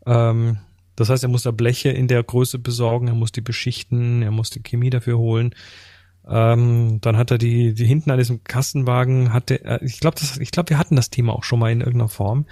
Ähm, 0.05 0.59
das 0.95 1.09
heißt, 1.09 1.23
er 1.23 1.29
muss 1.29 1.43
da 1.43 1.51
Bleche 1.51 1.89
in 1.89 2.07
der 2.07 2.23
Größe 2.23 2.59
besorgen, 2.59 3.07
er 3.07 3.15
muss 3.15 3.31
die 3.31 3.41
beschichten, 3.41 4.21
er 4.21 4.31
muss 4.31 4.51
die 4.51 4.61
Chemie 4.61 4.91
dafür 4.91 5.17
holen. 5.17 5.55
Ähm, 6.27 6.99
dann 7.01 7.17
hat 7.17 7.31
er 7.31 7.39
die, 7.39 7.73
die 7.73 7.85
hinten 7.85 8.11
an 8.11 8.17
diesem 8.19 8.43
Kastenwagen 8.43 9.33
hatte, 9.33 9.63
äh, 9.63 9.83
ich 9.83 9.99
glaube, 9.99 10.17
ich 10.39 10.51
glaube, 10.51 10.69
wir 10.69 10.77
hatten 10.77 10.95
das 10.95 11.09
Thema 11.09 11.33
auch 11.33 11.43
schon 11.43 11.59
mal 11.59 11.71
in 11.71 11.81
irgendeiner 11.81 12.09
Form. 12.09 12.45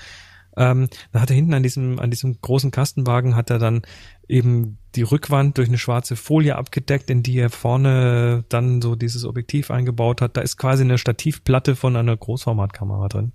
Ähm, 0.57 0.87
da 1.11 1.21
hat 1.21 1.29
er 1.29 1.35
hinten 1.35 1.53
an 1.53 1.63
diesem, 1.63 1.99
an 1.99 2.09
diesem 2.09 2.39
großen 2.41 2.71
Kastenwagen 2.71 3.35
hat 3.35 3.49
er 3.49 3.59
dann 3.59 3.81
eben 4.27 4.77
die 4.95 5.01
Rückwand 5.01 5.57
durch 5.57 5.67
eine 5.67 5.77
schwarze 5.77 6.15
Folie 6.15 6.55
abgedeckt, 6.55 7.09
in 7.09 7.23
die 7.23 7.37
er 7.37 7.49
vorne 7.49 8.45
dann 8.49 8.81
so 8.81 8.95
dieses 8.95 9.25
Objektiv 9.25 9.71
eingebaut 9.71 10.21
hat. 10.21 10.37
Da 10.37 10.41
ist 10.41 10.57
quasi 10.57 10.83
eine 10.83 10.97
Stativplatte 10.97 11.75
von 11.75 11.95
einer 11.95 12.15
Großformatkamera 12.15 13.07
drin. 13.09 13.33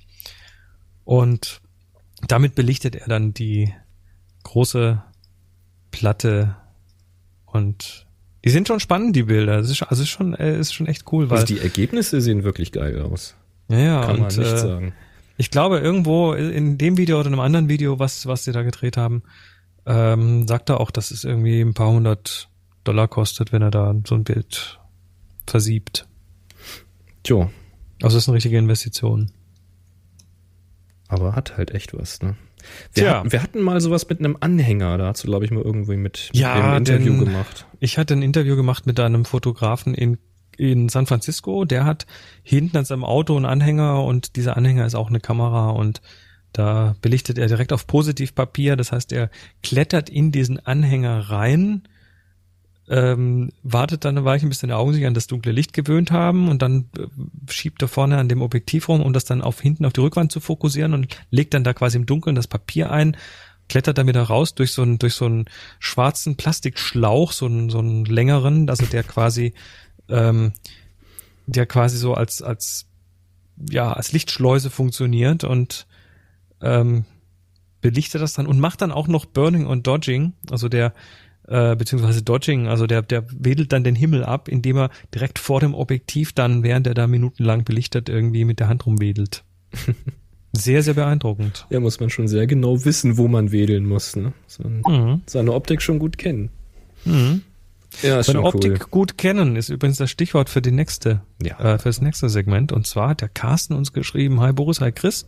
Und 1.05 1.61
damit 2.27 2.55
belichtet 2.55 2.97
er 2.97 3.09
dann 3.09 3.35
die 3.35 3.73
große 4.43 5.03
Platte 5.91 6.57
und 7.47 8.07
die 8.45 8.51
sind 8.51 8.68
schon 8.68 8.81
spannend, 8.81 9.16
die 9.16 9.25
Bilder. 9.25 9.59
Das 9.59 9.71
ist, 9.71 9.83
also 9.83 10.03
ist 10.03 10.09
schon, 10.09 10.35
äh, 10.35 10.59
ist 10.59 10.73
schon 10.73 10.87
echt 10.87 11.12
cool, 11.12 11.29
weil 11.29 11.41
also 11.41 11.55
die 11.55 11.61
Ergebnisse 11.61 12.21
sehen 12.21 12.43
wirklich 12.43 12.73
geil 12.73 13.01
aus. 13.03 13.35
ja, 13.68 13.79
ja, 13.79 14.01
Kann 14.01 14.21
man 14.21 14.31
und, 14.31 14.39
nicht 14.39 14.53
äh, 14.53 14.59
sagen. 14.59 14.95
Ich 15.41 15.51
glaube, 15.51 15.78
irgendwo 15.78 16.34
in 16.34 16.76
dem 16.78 16.97
Video 16.99 17.18
oder 17.18 17.28
in 17.28 17.32
einem 17.32 17.41
anderen 17.41 17.68
Video, 17.70 17.99
was, 17.99 18.26
was 18.26 18.45
sie 18.45 18.53
da 18.53 18.62
gedreht 18.62 18.97
haben, 18.97 19.22
ähm, 19.86 20.47
sagt 20.47 20.68
er 20.68 20.80
auch, 20.80 20.91
dass 20.91 21.11
es 21.11 21.24
irgendwie 21.24 21.61
ein 21.62 21.72
paar 21.74 21.91
hundert 21.91 22.49
Dollar 22.84 23.09
kostet, 23.09 23.51
wenn 23.51 23.62
er 23.62 23.70
da 23.70 23.95
so 24.07 24.14
ein 24.14 24.24
Bild 24.24 24.78
versiebt. 25.47 26.07
Tjo, 27.24 27.51
Also 28.03 28.16
das 28.16 28.24
ist 28.24 28.28
eine 28.28 28.36
richtige 28.36 28.59
Investition. 28.59 29.30
aber 31.09 31.34
hat 31.34 31.57
halt 31.57 31.72
echt 31.72 31.93
was, 31.97 32.20
ne? 32.22 32.36
Wir, 32.93 33.05
Tja. 33.05 33.18
hatten, 33.18 33.32
wir 33.32 33.43
hatten 33.43 33.61
mal 33.62 33.80
sowas 33.80 34.07
mit 34.09 34.18
einem 34.18 34.36
Anhänger, 34.41 34.99
da 34.99 35.07
hast 35.09 35.24
du, 35.24 35.28
glaube 35.28 35.45
ich, 35.47 35.51
mal 35.51 35.62
irgendwie 35.62 35.97
mit, 35.97 36.28
Ja, 36.34 36.55
mit 36.57 36.64
dem 36.64 36.76
Interview 36.97 37.12
denn- 37.14 37.24
gemacht. 37.24 37.66
Ich 37.80 37.97
hatte 37.99 38.14
ein 38.14 38.22
Interview 38.22 38.55
gemacht 38.57 38.86
mit 38.86 39.01
einem 39.01 39.24
Fotografen 39.24 39.95
in, 39.95 40.18
in 40.61 40.91
San 40.91 41.07
Francisco. 41.07 41.65
Der 41.65 41.85
hat 41.85 42.07
hinten 42.43 42.77
an 42.77 42.85
seinem 42.85 43.05
Auto 43.05 43.35
einen 43.35 43.47
Anhänger 43.47 44.05
und 44.05 44.37
dieser 44.37 44.57
Anhänger 44.57 44.85
ist 44.85 44.95
auch 44.95 45.09
eine 45.09 45.21
Kamera 45.21 45.71
und 45.71 46.03
da 46.53 46.97
belichtet 47.01 47.39
er 47.39 47.47
direkt 47.47 47.73
auf 47.73 47.87
Positivpapier. 47.87 48.77
Das 48.77 48.93
heißt, 48.93 49.13
er 49.13 49.31
klettert 49.63 50.11
in 50.11 50.33
diesen 50.33 50.59
Anhänger 50.59 51.31
rein, 51.31 51.85
ähm, 52.89 53.51
wartet 53.63 54.05
dann 54.05 54.19
eine 54.19 54.27
Weile, 54.27 54.47
bis 54.49 54.59
seine 54.59 54.77
Augen 54.77 54.93
sich 54.93 55.07
an 55.07 55.15
das 55.15 55.29
dunkle 55.29 55.53
Licht 55.53 55.73
gewöhnt 55.73 56.11
haben 56.11 56.49
und 56.49 56.61
dann 56.61 56.91
äh, 56.99 57.07
schiebt 57.51 57.81
er 57.81 57.89
vorne 57.89 58.19
an 58.19 58.29
dem 58.29 58.43
Objektiv 58.43 58.89
rum, 58.89 59.01
um 59.01 59.13
das 59.13 59.25
dann 59.25 59.43
auf 59.43 59.61
hinten 59.61 59.87
auf 59.87 59.93
die 59.95 60.01
Rückwand 60.01 60.31
zu 60.33 60.41
fokussieren 60.41 60.93
und 60.93 61.07
legt 61.31 61.55
dann 61.55 61.65
da 61.65 61.73
quasi 61.73 61.97
im 61.97 62.07
Dunkeln 62.07 62.37
das 62.37 62.49
Papier 62.49 62.91
ein, 62.91 63.17
klettert 63.69 63.97
dann 63.97 64.09
wieder 64.09 64.23
raus 64.23 64.55
durch 64.55 64.73
so 64.73 64.83
einen, 64.83 64.99
durch 64.99 65.15
so 65.15 65.25
einen 65.25 65.47
schwarzen 65.79 66.37
Plastikschlauch, 66.37 67.33
so 67.33 67.47
einen, 67.47 67.71
so 67.71 67.79
einen 67.79 68.05
längeren, 68.05 68.69
also 68.69 68.85
der 68.85 69.05
quasi, 69.05 69.55
ähm, 70.11 70.53
der 71.47 71.67
quasi 71.67 71.97
so 71.97 72.15
als, 72.15 72.43
als, 72.43 72.87
ja, 73.71 73.93
als 73.93 74.13
Lichtschleuse 74.13 74.71
funktioniert 74.71 75.45
und 75.45 75.87
ähm, 76.63 77.05
belichtet 77.81 78.21
das 78.23 78.35
dann 78.35 78.47
und 78.47 78.61
macht 78.61 78.83
dann 78.83 78.93
auch 78.93 79.09
noch 79.09 79.25
Burning 79.25 79.67
und 79.67 79.87
Dodging, 79.87 80.35
also 80.51 80.69
der, 80.69 80.93
äh, 81.49 81.75
beziehungsweise 81.77 82.23
Dodging, 82.23 82.69
also 82.69 82.87
der, 82.87 83.03
der 83.03 83.25
wedelt 83.31 83.73
dann 83.73 83.85
den 83.85 83.97
Himmel 83.97 84.25
ab, 84.25 84.49
indem 84.49 84.77
er 84.77 84.91
direkt 85.15 85.39
vor 85.39 85.61
dem 85.61 85.75
Objektiv 85.75 86.33
dann, 86.33 86.63
während 86.63 86.87
er 86.87 86.95
da 86.95 87.07
minutenlang 87.07 87.65
belichtet, 87.65 88.09
irgendwie 88.09 88.45
mit 88.45 88.61
der 88.61 88.69
Hand 88.69 88.87
rumwedelt. 88.87 89.45
Sehr, 90.53 90.83
sehr 90.83 90.95
beeindruckend. 90.95 91.65
Ja, 91.71 91.79
muss 91.79 92.01
man 92.01 92.11
schon 92.11 92.27
sehr 92.27 92.49
genau 92.49 92.85
wissen, 92.85 93.17
wo 93.17 93.29
man 93.29 93.53
wedeln 93.53 93.87
muss, 93.87 94.17
ne? 94.17 94.33
So, 94.49 94.65
Mhm. 94.65 95.23
seine 95.27 95.53
Optik 95.53 95.81
schon 95.81 96.01
gut 96.01 96.19
kennen. 96.19 96.51
Mhm. 97.05 97.43
Ja, 98.03 98.22
Seine 98.22 98.43
Optik 98.43 98.72
cool. 98.72 98.86
gut 98.91 99.18
kennen 99.18 99.57
ist 99.57 99.68
übrigens 99.68 99.99
das 99.99 100.11
Stichwort 100.11 100.49
für 100.49 100.62
die 100.62 100.70
nächste, 100.70 101.22
Ja. 101.43 101.59
äh, 101.59 101.78
für 101.78 101.88
das 101.88 102.01
nächste 102.01 102.28
Segment. 102.28 102.72
Und 102.72 102.86
zwar 102.86 103.11
hat 103.11 103.20
der 103.20 103.28
Carsten 103.28 103.74
uns 103.74 103.93
geschrieben, 103.93 104.41
hi 104.41 104.53
Boris, 104.53 104.80
hi 104.80 104.93
Chris. 104.93 105.26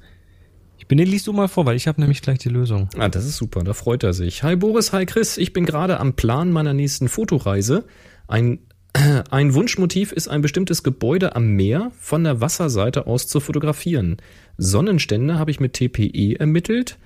Ich 0.78 0.86
bin 0.88 0.98
den 0.98 1.06
liest 1.08 1.26
du 1.26 1.32
mal 1.32 1.48
vor, 1.48 1.64
weil 1.66 1.76
ich 1.76 1.86
habe 1.88 2.00
nämlich 2.00 2.22
gleich 2.22 2.38
die 2.38 2.48
Lösung. 2.48 2.88
Ah, 2.98 3.08
das 3.08 3.24
ist 3.24 3.36
super, 3.36 3.62
da 3.62 3.72
freut 3.72 4.02
er 4.02 4.12
sich. 4.12 4.42
Hi 4.42 4.56
Boris, 4.56 4.92
hi 4.92 5.06
Chris, 5.06 5.38
ich 5.38 5.52
bin 5.52 5.64
gerade 5.64 6.00
am 6.00 6.14
Plan 6.14 6.50
meiner 6.50 6.74
nächsten 6.74 7.08
Fotoreise. 7.08 7.84
Ein 8.28 8.58
Ein 9.30 9.54
Wunschmotiv 9.54 10.12
ist 10.12 10.28
ein 10.28 10.42
bestimmtes 10.42 10.82
Gebäude 10.82 11.34
am 11.34 11.52
Meer 11.52 11.92
von 11.98 12.24
der 12.24 12.40
Wasserseite 12.42 13.06
aus 13.06 13.26
zu 13.26 13.40
fotografieren. 13.40 14.18
Sonnenstände 14.58 15.38
habe 15.38 15.50
ich 15.50 15.60
mit 15.60 15.72
TPE 15.72 16.38
ermittelt. 16.38 16.98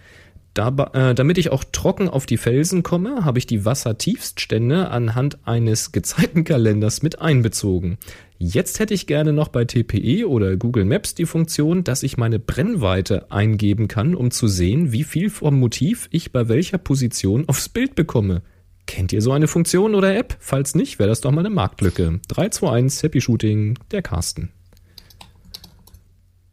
Äh, 0.59 1.15
damit 1.15 1.37
ich 1.37 1.51
auch 1.53 1.65
trocken 1.65 2.09
auf 2.09 2.25
die 2.25 2.39
Felsen 2.39 2.83
komme, 2.83 3.25
habe 3.25 3.39
ich 3.39 3.47
die 3.47 3.65
Wassertiefststände 3.65 4.89
anhand 4.89 5.39
eines 5.47 5.93
Gezeitenkalenders 5.93 7.03
mit 7.03 7.21
einbezogen. 7.21 7.99
Jetzt 8.39 8.81
hätte 8.81 8.95
ich 8.95 9.07
gerne 9.07 9.33
noch 9.33 9.49
bei 9.49 9.65
TPE 9.65 10.29
oder 10.29 10.57
Google 10.57 10.85
Maps 10.85 11.15
die 11.15 11.27
Funktion, 11.27 11.85
dass 11.85 12.03
ich 12.03 12.17
meine 12.17 12.39
Brennweite 12.39 13.31
eingeben 13.31 13.89
kann, 13.89 14.15
um 14.15 14.31
zu 14.31 14.47
sehen, 14.47 14.93
wie 14.93 15.05
viel 15.05 15.31
vom 15.31 15.59
Motiv 15.59 16.09
ich 16.11 16.33
bei 16.33 16.49
welcher 16.49 16.79
Position 16.79 17.49
aufs 17.49 17.69
Bild 17.69 17.95
bekomme. 17.95 18.43
Kennt 18.87 19.13
ihr 19.13 19.21
so 19.21 19.33
eine 19.33 19.49
Funktion 19.49 19.95
oder 19.95 20.17
App? 20.17 20.37
Falls 20.39 20.75
nicht, 20.75 20.99
wäre 20.99 21.09
das 21.09 21.21
doch 21.21 21.33
mal 21.33 21.41
eine 21.41 21.51
Marktlücke. 21.51 22.21
321 22.29 23.03
Happy 23.03 23.21
Shooting, 23.21 23.79
der 23.91 24.03
Carsten. 24.03 24.53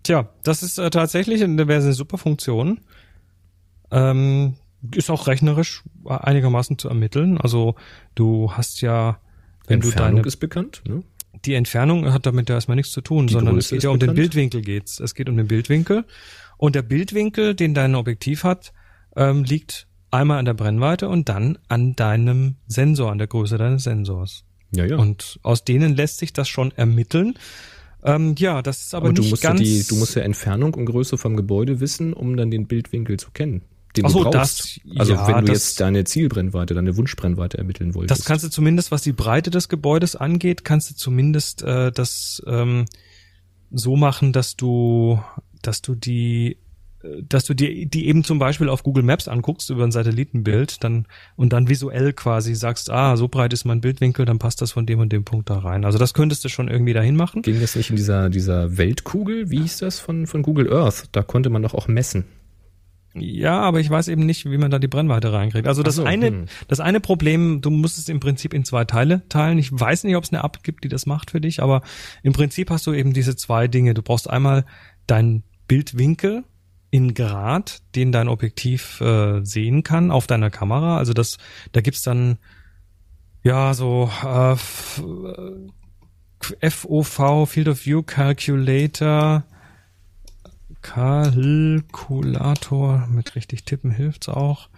Tja, 0.04 0.30
das 0.44 0.64
ist 0.64 0.78
äh, 0.80 0.90
tatsächlich 0.90 1.44
eine, 1.44 1.68
wäre 1.68 1.82
eine 1.82 1.94
super 1.94 2.18
Funktion. 2.18 2.80
Ähm, 3.92 4.56
ist 4.96 5.10
auch 5.10 5.28
rechnerisch 5.28 5.84
einigermaßen 6.06 6.78
zu 6.78 6.90
ermitteln. 6.90 7.38
Also 7.38 7.76
du 8.16 8.52
hast 8.52 8.82
ja, 8.82 9.20
wenn 9.68 9.82
Entfernung 9.82 10.16
du 10.16 10.18
deine 10.18 10.28
ist 10.28 10.38
bekannt, 10.38 10.82
ne? 10.88 11.04
die 11.46 11.54
Entfernung 11.54 12.12
hat 12.12 12.26
damit 12.26 12.50
ja 12.50 12.56
erstmal 12.56 12.76
nichts 12.76 12.92
zu 12.92 13.02
tun, 13.02 13.28
Die 13.28 13.34
sondern 13.34 13.58
es 13.58 13.66
Größe 13.66 13.76
geht 13.76 13.78
ist 13.78 13.84
ja 13.84 13.90
um 13.90 14.00
den 14.00 14.08
bekannt. 14.08 14.18
Bildwinkel 14.18 14.62
geht's. 14.62 15.00
Es 15.00 15.16
geht 15.16 15.30
um 15.30 15.38
den 15.38 15.48
Bildwinkel 15.48 16.06
und 16.58 16.76
der 16.76 16.82
Bildwinkel, 16.82 17.56
den 17.56 17.74
dein 17.74 17.96
Objektiv 17.96 18.44
hat, 18.44 18.74
ähm, 19.16 19.44
liegt 19.44 19.88
einmal 20.12 20.40
an 20.40 20.46
der 20.46 20.54
Brennweite 20.54 21.10
und 21.10 21.30
dann 21.30 21.58
an 21.68 21.96
deinem 21.96 22.56
Sensor, 22.68 23.12
an 23.12 23.18
der 23.18 23.28
Größe 23.28 23.58
deines 23.58 23.84
Sensors. 23.84 24.44
Ja, 24.72 24.86
ja. 24.86 24.98
Und 24.98 25.40
aus 25.44 25.64
denen 25.64 25.96
lässt 25.96 26.18
sich 26.20 26.34
das 26.34 26.50
schon 26.50 26.72
ermitteln. 26.72 27.36
Ähm, 28.04 28.36
ja, 28.38 28.62
das 28.62 28.82
ist 28.82 28.94
aber, 28.94 29.08
aber 29.08 29.14
du 29.14 29.22
nicht 29.22 29.32
musst, 29.32 29.44
ja 29.44 29.50
ganz. 29.52 29.62
die, 29.62 29.86
du 29.88 29.96
musst 29.96 30.16
ja 30.16 30.24
Entfernung 30.24 30.74
und 30.74 30.86
Größe 30.86 31.18
vom 31.18 31.36
Gebäude 31.36 31.80
wissen, 31.80 32.14
um 32.14 32.36
dann 32.38 32.52
den 32.52 32.68
Bildwinkel 32.68 33.18
zu 33.18 33.32
kennen. 33.32 33.64
Den 33.96 34.08
so, 34.10 34.24
du 34.24 34.32
brauchst. 34.32 34.80
das- 34.86 34.98
also 35.00 35.14
ja, 35.14 35.28
wenn 35.28 35.46
du 35.46 35.52
das- 35.52 35.58
jetzt 35.70 35.80
deine 35.82 36.04
Zielbrennweite, 36.04 36.74
deine 36.74 36.98
Wunschbrennweite 36.98 37.58
ermitteln 37.58 37.94
wolltest. 37.94 38.20
Das 38.20 38.26
kannst 38.26 38.44
du 38.44 38.50
zumindest, 38.50 38.92
was 38.92 39.02
die 39.04 39.14
Breite 39.14 39.52
des 39.52 39.70
Gebäudes 39.70 40.16
angeht, 40.16 40.66
kannst 40.66 40.90
du 40.90 40.96
zumindest 40.96 41.62
äh, 41.64 41.92
das 41.92 42.42
ähm, 42.48 42.86
so 43.72 43.96
machen, 43.96 44.34
dass 44.34 44.56
du, 44.56 45.20
dass 45.62 45.82
du 45.82 45.94
die, 45.96 46.58
äh, 47.04 47.22
dass 47.28 47.46
du 47.46 47.54
die, 47.54 47.86
die 47.88 48.08
eben 48.08 48.24
zum 48.24 48.40
Beispiel 48.40 48.70
auf 48.70 48.82
Google 48.84 49.04
Maps 49.04 49.28
anguckst 49.28 49.70
über 49.70 49.84
ein 49.84 49.92
Satellitenbild, 49.92 50.84
dann 50.84 51.06
und 51.36 51.54
dann 51.54 51.70
visuell 51.70 52.14
quasi 52.14 52.56
sagst, 52.56 52.90
ah, 52.90 53.16
so 53.18 53.28
breit 53.28 53.54
ist 53.54 53.66
mein 53.66 53.82
Bildwinkel, 53.82 54.26
dann 54.26 54.40
passt 54.40 54.62
das 54.62 54.72
von 54.72 54.86
dem 54.88 55.00
und 55.00 55.12
dem 55.12 55.24
Punkt 55.24 55.50
da 55.52 55.60
rein. 55.60 55.86
Also 55.86 55.98
das 56.00 56.14
könntest 56.16 56.44
du 56.46 56.50
schon 56.50 56.68
irgendwie 56.68 56.94
dahin 56.94 57.16
machen. 57.16 57.42
Ging 57.44 57.62
das 57.62 57.76
nicht 57.76 57.90
in 57.92 57.96
dieser, 57.96 58.30
dieser 58.32 58.78
Weltkugel? 58.78 59.50
Wie 59.52 59.62
hieß 59.62 59.78
das 59.80 60.00
von, 60.00 60.26
von 60.28 60.42
Google 60.42 60.72
Earth? 60.74 61.06
Da 61.12 61.22
konnte 61.24 61.50
man 61.52 61.62
doch 61.62 61.74
auch 61.76 61.88
messen. 61.88 62.26
Ja, 63.16 63.62
aber 63.62 63.80
ich 63.80 63.90
weiß 63.90 64.08
eben 64.08 64.26
nicht, 64.26 64.50
wie 64.50 64.58
man 64.58 64.72
da 64.72 64.80
die 64.80 64.88
Brennweite 64.88 65.32
reinkriegt. 65.32 65.68
Also 65.68 65.84
das 65.84 65.96
so, 65.96 66.04
eine, 66.04 66.28
hm. 66.28 66.46
das 66.68 66.80
eine 66.80 67.00
Problem, 67.00 67.62
du 67.62 67.70
musst 67.70 68.00
es 68.00 68.10
im 68.10 68.20
Prinzip 68.20 68.54
in 68.54 68.66
zwei 68.66 68.86
Teile 68.86 69.22
teilen. 69.30 69.60
Ich 69.60 69.72
weiß 69.72 70.04
nicht, 70.04 70.16
ob 70.16 70.24
es 70.24 70.34
eine 70.34 70.44
App 70.44 70.64
gibt, 70.64 70.84
die 70.84 70.90
das 70.90 71.06
macht 71.06 71.30
für 71.32 71.40
dich, 71.40 71.62
aber 71.62 71.84
im 72.24 72.34
Prinzip 72.34 72.72
hast 72.72 72.88
du 72.88 72.94
eben 72.94 73.14
diese 73.14 73.36
zwei 73.36 73.68
Dinge. 73.68 73.94
Du 73.94 74.02
brauchst 74.02 74.28
einmal 74.30 74.66
deinen 75.06 75.44
Bildwinkel 75.68 76.44
in 76.90 77.14
Grad, 77.14 77.82
den 77.96 78.12
dein 78.12 78.28
Objektiv 78.28 79.00
äh, 79.02 79.44
sehen 79.44 79.84
kann 79.84 80.10
auf 80.10 80.26
deiner 80.28 80.50
Kamera. 80.50 80.98
Also 80.98 81.14
das, 81.14 81.38
da 81.72 81.82
gibt's 81.82 82.02
dann 82.02 82.38
ja 83.44 83.74
so 83.74 84.10
äh, 84.24 84.54
F- 84.54 85.04
äh, 86.62 86.70
FOV 86.70 87.48
Field 87.48 87.68
of 87.68 87.86
View 87.86 88.02
Calculator 88.04 89.44
Kalkulator, 90.84 93.08
mit 93.08 93.36
richtig 93.36 93.66
tippen 93.66 93.90
hilft's 93.90 94.30
auch. 94.30 94.70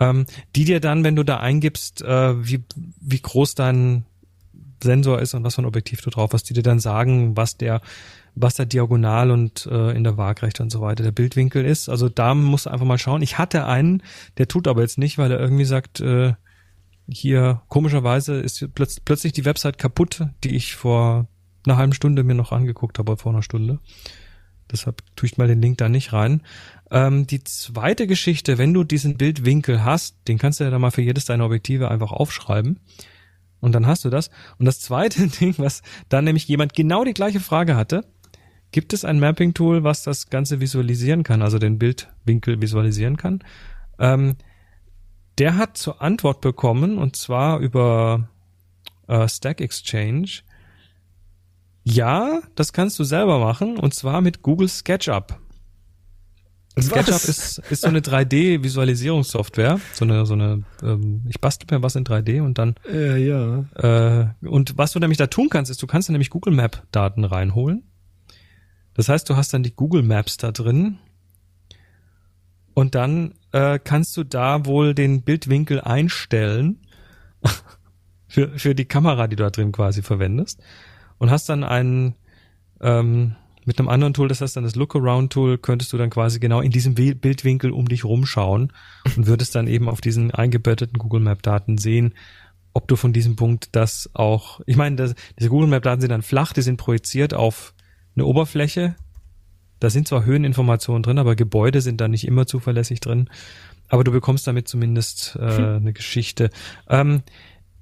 Ähm, 0.00 0.26
die 0.56 0.64
dir 0.64 0.80
dann, 0.80 1.04
wenn 1.04 1.14
du 1.14 1.22
da 1.22 1.38
eingibst, 1.38 2.02
äh, 2.02 2.44
wie, 2.44 2.64
wie 3.00 3.20
groß 3.20 3.54
dein 3.54 4.04
Sensor 4.82 5.20
ist 5.20 5.34
und 5.34 5.44
was 5.44 5.54
für 5.54 5.62
ein 5.62 5.66
Objektiv 5.66 6.00
du 6.00 6.10
drauf 6.10 6.32
hast, 6.32 6.50
die 6.50 6.54
dir 6.54 6.64
dann 6.64 6.80
sagen, 6.80 7.36
was 7.36 7.56
der, 7.56 7.80
was 8.34 8.56
da 8.56 8.64
diagonal 8.64 9.30
und 9.30 9.66
äh, 9.66 9.92
in 9.92 10.02
der 10.02 10.16
Waagrechte 10.16 10.64
und 10.64 10.70
so 10.70 10.80
weiter 10.80 11.04
der 11.04 11.12
Bildwinkel 11.12 11.64
ist. 11.64 11.88
Also 11.88 12.08
da 12.08 12.34
musst 12.34 12.66
du 12.66 12.70
einfach 12.70 12.86
mal 12.86 12.98
schauen. 12.98 13.22
Ich 13.22 13.38
hatte 13.38 13.66
einen, 13.66 14.02
der 14.38 14.48
tut 14.48 14.66
aber 14.66 14.80
jetzt 14.80 14.98
nicht, 14.98 15.16
weil 15.18 15.30
er 15.30 15.38
irgendwie 15.38 15.64
sagt, 15.64 16.00
äh, 16.00 16.32
hier 17.08 17.62
komischerweise 17.68 18.40
ist 18.40 18.74
plötz 18.74 18.98
plötzlich 18.98 19.32
die 19.32 19.44
Website 19.44 19.78
kaputt, 19.78 20.26
die 20.42 20.56
ich 20.56 20.74
vor 20.74 21.28
einer 21.66 21.76
halben 21.76 21.92
Stunde 21.92 22.24
mir 22.24 22.34
noch 22.34 22.52
angeguckt 22.52 22.98
habe, 22.98 23.16
vor 23.16 23.32
einer 23.32 23.42
Stunde. 23.42 23.78
Deshalb 24.70 25.02
tue 25.16 25.26
ich 25.26 25.36
mal 25.36 25.48
den 25.48 25.62
Link 25.62 25.78
da 25.78 25.88
nicht 25.88 26.12
rein. 26.12 26.42
Ähm, 26.90 27.26
die 27.26 27.42
zweite 27.44 28.06
Geschichte, 28.06 28.58
wenn 28.58 28.74
du 28.74 28.84
diesen 28.84 29.16
Bildwinkel 29.16 29.84
hast, 29.84 30.16
den 30.28 30.38
kannst 30.38 30.60
du 30.60 30.64
ja 30.64 30.70
dann 30.70 30.80
mal 30.80 30.90
für 30.90 31.02
jedes 31.02 31.24
deiner 31.24 31.46
Objektive 31.46 31.90
einfach 31.90 32.12
aufschreiben. 32.12 32.80
Und 33.60 33.72
dann 33.72 33.86
hast 33.86 34.04
du 34.04 34.10
das. 34.10 34.30
Und 34.58 34.66
das 34.66 34.80
zweite 34.80 35.26
Ding, 35.40 35.54
was 35.58 35.82
dann 36.08 36.24
nämlich 36.24 36.46
jemand 36.48 36.74
genau 36.74 37.04
die 37.04 37.14
gleiche 37.14 37.40
Frage 37.40 37.76
hatte, 37.76 38.04
gibt 38.72 38.92
es 38.92 39.04
ein 39.04 39.20
Mapping-Tool, 39.20 39.84
was 39.84 40.02
das 40.02 40.30
Ganze 40.30 40.60
visualisieren 40.60 41.22
kann, 41.22 41.42
also 41.42 41.58
den 41.58 41.78
Bildwinkel 41.78 42.60
visualisieren 42.60 43.16
kann? 43.16 43.42
Ähm, 43.98 44.36
der 45.38 45.56
hat 45.56 45.76
zur 45.76 46.02
Antwort 46.02 46.40
bekommen, 46.40 46.98
und 46.98 47.16
zwar 47.16 47.58
über 47.60 48.28
äh, 49.08 49.28
Stack 49.28 49.60
Exchange, 49.60 50.42
ja, 51.84 52.40
das 52.54 52.72
kannst 52.72 52.98
du 52.98 53.04
selber 53.04 53.38
machen, 53.38 53.78
und 53.78 53.94
zwar 53.94 54.22
mit 54.22 54.42
Google 54.42 54.68
SketchUp. 54.68 55.38
SketchUp 56.80 57.14
Was? 57.14 57.28
ist, 57.28 57.58
ist 57.70 57.82
so 57.82 57.88
eine 57.88 58.00
3D-Visualisierungssoftware, 58.00 59.78
so 59.92 60.04
eine, 60.04 60.26
so 60.26 60.32
eine, 60.32 60.64
ähm, 60.82 61.22
ich 61.28 61.40
bastel 61.40 61.68
mir 61.70 61.82
was 61.82 61.94
in 61.94 62.04
3D 62.04 62.40
und 62.40 62.58
dann 62.58 62.74
Äh, 62.90 63.24
ja. 63.24 63.64
äh, 63.76 64.46
und 64.46 64.76
was 64.76 64.92
du 64.92 64.98
nämlich 64.98 65.18
da 65.18 65.26
tun 65.28 65.50
kannst, 65.50 65.70
ist, 65.70 65.82
du 65.82 65.86
kannst 65.86 66.08
da 66.08 66.12
nämlich 66.12 66.30
Google 66.30 66.54
Map 66.54 66.82
Daten 66.90 67.24
reinholen. 67.24 67.84
Das 68.94 69.08
heißt, 69.08 69.28
du 69.28 69.36
hast 69.36 69.52
dann 69.52 69.62
die 69.62 69.74
Google 69.74 70.02
Maps 70.02 70.36
da 70.36 70.52
drin 70.52 70.98
und 72.72 72.94
dann 72.94 73.34
äh, 73.52 73.78
kannst 73.78 74.16
du 74.16 74.24
da 74.24 74.64
wohl 74.64 74.94
den 74.94 75.22
Bildwinkel 75.22 75.80
einstellen 75.80 76.80
für, 78.26 78.58
für 78.58 78.74
die 78.74 78.86
Kamera, 78.86 79.28
die 79.28 79.36
du 79.36 79.44
da 79.44 79.50
drin 79.50 79.70
quasi 79.70 80.02
verwendest 80.02 80.60
und 81.24 81.30
hast 81.30 81.48
dann 81.48 81.64
einen 81.64 82.14
ähm, 82.82 83.34
mit 83.64 83.78
einem 83.78 83.88
anderen 83.88 84.12
Tool, 84.12 84.28
das 84.28 84.42
heißt 84.42 84.56
dann 84.56 84.64
das 84.64 84.76
Look-Around-Tool, 84.76 85.56
könntest 85.56 85.90
du 85.94 85.96
dann 85.96 86.10
quasi 86.10 86.38
genau 86.38 86.60
in 86.60 86.70
diesem 86.70 86.98
Wi- 86.98 87.14
Bildwinkel 87.14 87.70
um 87.70 87.88
dich 87.88 88.04
rumschauen 88.04 88.74
und 89.16 89.26
würdest 89.26 89.54
dann 89.54 89.66
eben 89.66 89.88
auf 89.88 90.02
diesen 90.02 90.32
eingebetteten 90.32 90.98
Google 90.98 91.20
Map-Daten 91.20 91.78
sehen, 91.78 92.12
ob 92.74 92.88
du 92.88 92.96
von 92.96 93.14
diesem 93.14 93.36
Punkt 93.36 93.70
das 93.72 94.10
auch, 94.12 94.60
ich 94.66 94.76
meine, 94.76 94.96
das, 94.96 95.14
diese 95.38 95.48
Google 95.48 95.68
Map-Daten 95.68 96.02
sind 96.02 96.10
dann 96.10 96.20
flach, 96.20 96.52
die 96.52 96.60
sind 96.60 96.76
projiziert 96.76 97.32
auf 97.32 97.72
eine 98.16 98.26
Oberfläche. 98.26 98.96
Da 99.80 99.88
sind 99.88 100.08
zwar 100.08 100.26
Höheninformationen 100.26 101.02
drin, 101.02 101.18
aber 101.18 101.34
Gebäude 101.34 101.80
sind 101.80 102.02
da 102.02 102.06
nicht 102.06 102.26
immer 102.26 102.46
zuverlässig 102.46 103.00
drin. 103.00 103.30
Aber 103.88 104.04
du 104.04 104.12
bekommst 104.12 104.46
damit 104.46 104.68
zumindest 104.68 105.36
äh, 105.40 105.76
eine 105.76 105.94
Geschichte. 105.94 106.50
Ähm, 106.88 107.22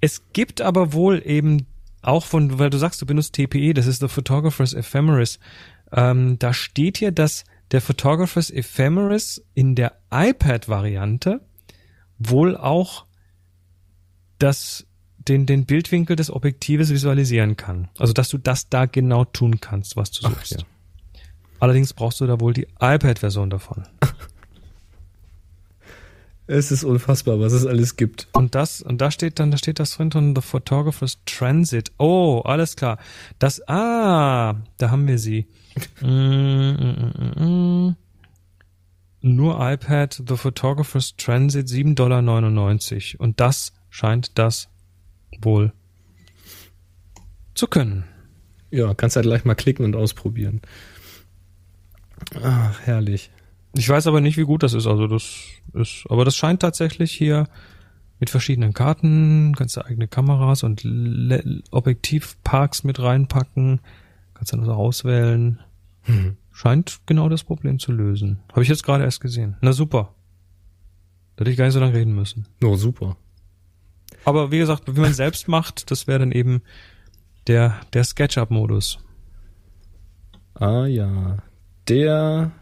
es 0.01 0.33
gibt 0.33 0.61
aber 0.61 0.93
wohl 0.93 1.21
eben 1.25 1.67
auch 2.03 2.25
von, 2.25 2.59
weil 2.59 2.71
du 2.71 2.79
sagst, 2.79 3.01
du 3.01 3.07
benutzt 3.07 3.35
TPE, 3.35 3.75
das 3.75 3.87
ist 3.87 4.03
der 4.03 4.09
Photographer's 4.09 4.75
Ephemeris. 4.75 5.39
Ähm, 5.93 6.39
da 6.39 6.53
steht 6.53 6.99
hier, 6.99 7.13
dass 7.13 7.45
der 7.71 7.81
Photographer's 7.81 8.51
Ephemeris 8.51 9.45
in 9.55 9.75
der 9.75 9.99
iPad-Variante 10.11 11.41
wohl 12.19 12.57
auch 12.57 13.07
das, 14.39 14.87
den, 15.17 15.47
den 15.47 15.65
Bildwinkel 15.65 16.17
des 16.17 16.31
Objektives 16.31 16.91
visualisieren 16.91 17.57
kann. 17.57 17.89
Also, 17.99 18.13
dass 18.13 18.29
du 18.29 18.39
das 18.39 18.69
da 18.69 18.87
genau 18.87 19.25
tun 19.25 19.61
kannst, 19.61 19.97
was 19.97 20.11
du 20.11 20.27
Ach, 20.27 20.31
suchst. 20.31 20.53
ja. 20.53 20.59
Allerdings 21.61 21.93
brauchst 21.95 22.21
du 22.21 22.27
da 22.27 22.41
wohl 22.41 22.53
die 22.53 22.67
iPad-Version 22.81 23.49
davon. 23.49 23.87
Es 26.47 26.73
ist 26.73 26.83
unfassbar, 26.83 27.41
was 27.41 27.53
es 27.53 27.67
alles 27.67 27.97
gibt. 27.97 28.29
Und 28.33 28.55
das, 28.55 28.83
und 28.83 29.01
da 29.01 29.11
steht 29.11 29.39
dann, 29.39 29.51
da 29.51 29.59
steht 29.59 29.79
das 29.79 29.97
drin 29.97 30.11
von 30.11 30.35
The 30.35 30.43
Photographer's 30.43 31.19
Transit. 31.25 31.93
Oh, 31.99 32.43
alles 32.45 32.77
klar. 32.77 32.99
Das, 33.39 33.67
ah, 33.69 34.57
da 34.77 34.91
haben 34.91 35.07
wir 35.07 35.19
sie. 35.19 35.47
Mm, 36.01 36.07
mm, 36.07 36.77
mm, 36.81 37.41
mm, 37.41 37.45
mm. 37.45 37.97
Nur 39.23 39.59
iPad, 39.61 40.23
The 40.27 40.37
Photographer's 40.37 41.17
Transit, 41.17 41.69
7,99 41.69 41.95
Dollar. 41.95 43.21
Und 43.21 43.39
das 43.39 43.73
scheint 43.89 44.37
das 44.37 44.69
wohl 45.41 45.73
zu 47.55 47.69
können. 47.69 48.05
Ja, 48.71 48.95
kannst 48.95 49.17
halt 49.17 49.27
gleich 49.27 49.45
mal 49.45 49.55
klicken 49.55 49.85
und 49.85 49.95
ausprobieren. 49.95 50.61
Ach, 52.43 52.81
herrlich. 52.81 53.31
Ich 53.75 53.89
weiß 53.89 54.07
aber 54.07 54.21
nicht, 54.21 54.37
wie 54.37 54.45
gut 54.45 54.63
das 54.63 54.75
ist. 54.75 54.87
Also 54.87 55.07
das 55.07 55.39
ist, 55.73 56.05
aber 56.09 56.25
das 56.25 56.37
scheint 56.37 56.61
tatsächlich 56.61 57.13
hier 57.13 57.49
mit 58.21 58.31
verschiedenen 58.31 58.73
Karten, 58.73 59.55
kannst 59.57 59.77
du 59.77 59.85
eigene 59.85 60.07
Kameras 60.07 60.63
und 60.63 60.85
Le 60.85 61.63
Objektivparks 61.71 62.85
mit 62.85 63.01
reinpacken, 63.01 63.81
kannst 64.35 64.53
dann 64.53 64.65
so 64.65 64.73
auswählen. 64.73 65.61
Hm. 66.03 66.37
Scheint 66.53 67.01
genau 67.07 67.29
das 67.29 67.45
Problem 67.45 67.79
zu 67.79 67.93
lösen. 67.93 68.39
Habe 68.51 68.63
ich 68.63 68.69
jetzt 68.69 68.85
gerade 68.85 69.05
erst 69.05 69.21
gesehen. 69.21 69.57
Na 69.61 69.73
super. 69.73 70.15
Da 71.37 71.43
hätte 71.43 71.51
ich 71.51 71.57
gar 71.57 71.65
nicht 71.65 71.75
so 71.75 71.81
lange 71.81 71.95
reden 71.95 72.15
müssen. 72.15 72.47
Oh, 72.63 72.77
super. 72.77 73.17
Aber 74.25 74.53
wie 74.53 74.59
gesagt, 74.59 74.85
wie 74.95 75.01
man 75.01 75.15
selbst 75.15 75.49
macht, 75.49 75.91
das 75.91 76.07
wäre 76.07 76.21
dann 76.21 76.33
eben 76.33 76.63
der, 77.47 77.81
der 77.93 78.05
SketchUp-Modus. 78.05 78.99
Ah 80.55 80.87
ja. 80.87 81.39
Der 81.89 82.53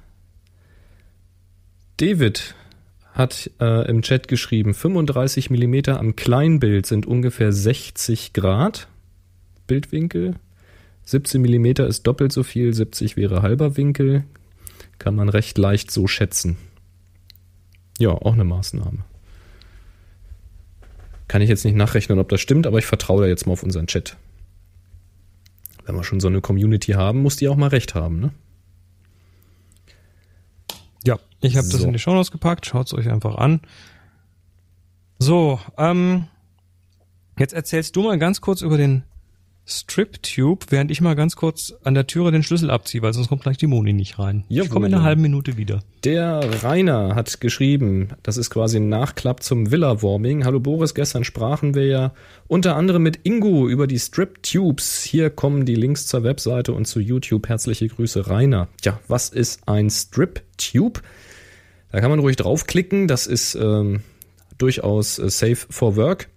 David 2.00 2.54
hat 3.12 3.50
äh, 3.60 3.86
im 3.86 4.00
Chat 4.00 4.26
geschrieben, 4.26 4.72
35 4.72 5.50
Millimeter 5.50 5.98
am 5.98 6.16
Kleinbild 6.16 6.86
sind 6.86 7.04
ungefähr 7.04 7.52
60 7.52 8.32
Grad 8.32 8.88
Bildwinkel. 9.66 10.36
17 11.04 11.42
Millimeter 11.42 11.86
ist 11.86 12.06
doppelt 12.06 12.32
so 12.32 12.42
viel, 12.42 12.72
70 12.72 13.18
wäre 13.18 13.42
halber 13.42 13.76
Winkel. 13.76 14.24
Kann 14.98 15.14
man 15.14 15.28
recht 15.28 15.58
leicht 15.58 15.90
so 15.90 16.06
schätzen. 16.06 16.56
Ja, 17.98 18.10
auch 18.10 18.32
eine 18.32 18.44
Maßnahme. 18.44 19.04
Kann 21.28 21.42
ich 21.42 21.50
jetzt 21.50 21.66
nicht 21.66 21.76
nachrechnen, 21.76 22.18
ob 22.18 22.30
das 22.30 22.40
stimmt, 22.40 22.66
aber 22.66 22.78
ich 22.78 22.86
vertraue 22.86 23.22
da 23.22 23.28
jetzt 23.28 23.46
mal 23.46 23.52
auf 23.52 23.62
unseren 23.62 23.86
Chat. 23.86 24.16
Wenn 25.84 25.96
wir 25.96 26.04
schon 26.04 26.20
so 26.20 26.28
eine 26.28 26.40
Community 26.40 26.92
haben, 26.92 27.20
muss 27.20 27.36
die 27.36 27.48
auch 27.48 27.56
mal 27.56 27.68
recht 27.68 27.94
haben, 27.94 28.20
ne? 28.20 28.30
Ja, 31.06 31.18
ich 31.40 31.56
habe 31.56 31.68
das 31.68 31.80
So. 31.80 31.86
in 31.86 31.92
die 31.92 31.98
Shownotes 31.98 32.30
gepackt. 32.30 32.66
Schaut's 32.66 32.92
euch 32.94 33.08
einfach 33.08 33.36
an. 33.36 33.60
So, 35.18 35.60
ähm, 35.76 36.26
jetzt 37.38 37.52
erzählst 37.52 37.96
du 37.96 38.02
mal 38.02 38.18
ganz 38.18 38.40
kurz 38.40 38.62
über 38.62 38.76
den 38.76 39.02
Strip-Tube, 39.70 40.66
während 40.70 40.90
ich 40.90 41.00
mal 41.00 41.14
ganz 41.14 41.36
kurz 41.36 41.74
an 41.84 41.94
der 41.94 42.06
Türe 42.06 42.32
den 42.32 42.42
Schlüssel 42.42 42.70
abziehe, 42.70 43.02
weil 43.02 43.12
sonst 43.12 43.28
kommt 43.28 43.42
gleich 43.42 43.56
die 43.56 43.66
Moni 43.66 43.92
nicht 43.92 44.18
rein. 44.18 44.44
ich 44.48 44.68
komme 44.68 44.88
in 44.88 44.94
einer 44.94 45.04
halben 45.04 45.22
Minute 45.22 45.56
wieder. 45.56 45.80
Der 46.04 46.40
Rainer 46.62 47.14
hat 47.14 47.40
geschrieben, 47.40 48.08
das 48.22 48.36
ist 48.36 48.50
quasi 48.50 48.78
ein 48.78 48.88
Nachklapp 48.88 49.42
zum 49.42 49.70
Villa-Warming. 49.70 50.44
Hallo 50.44 50.60
Boris, 50.60 50.94
gestern 50.94 51.24
sprachen 51.24 51.74
wir 51.74 51.86
ja 51.86 52.12
unter 52.48 52.76
anderem 52.76 53.02
mit 53.02 53.20
Ingo 53.22 53.68
über 53.68 53.86
die 53.86 53.98
Strip-Tubes. 53.98 55.04
Hier 55.04 55.30
kommen 55.30 55.64
die 55.64 55.76
Links 55.76 56.06
zur 56.06 56.24
Webseite 56.24 56.72
und 56.72 56.86
zu 56.86 57.00
YouTube. 57.00 57.48
Herzliche 57.48 57.88
Grüße, 57.88 58.28
Rainer. 58.28 58.68
Tja, 58.80 58.98
was 59.08 59.28
ist 59.28 59.68
ein 59.68 59.88
Strip-Tube? 59.88 61.00
Da 61.92 62.00
kann 62.00 62.10
man 62.10 62.20
ruhig 62.20 62.36
draufklicken. 62.36 63.08
Das 63.08 63.26
ist 63.26 63.54
ähm, 63.54 64.00
durchaus 64.58 65.18
äh, 65.18 65.30
safe 65.30 65.66
for 65.68 65.96
work. 65.96 66.28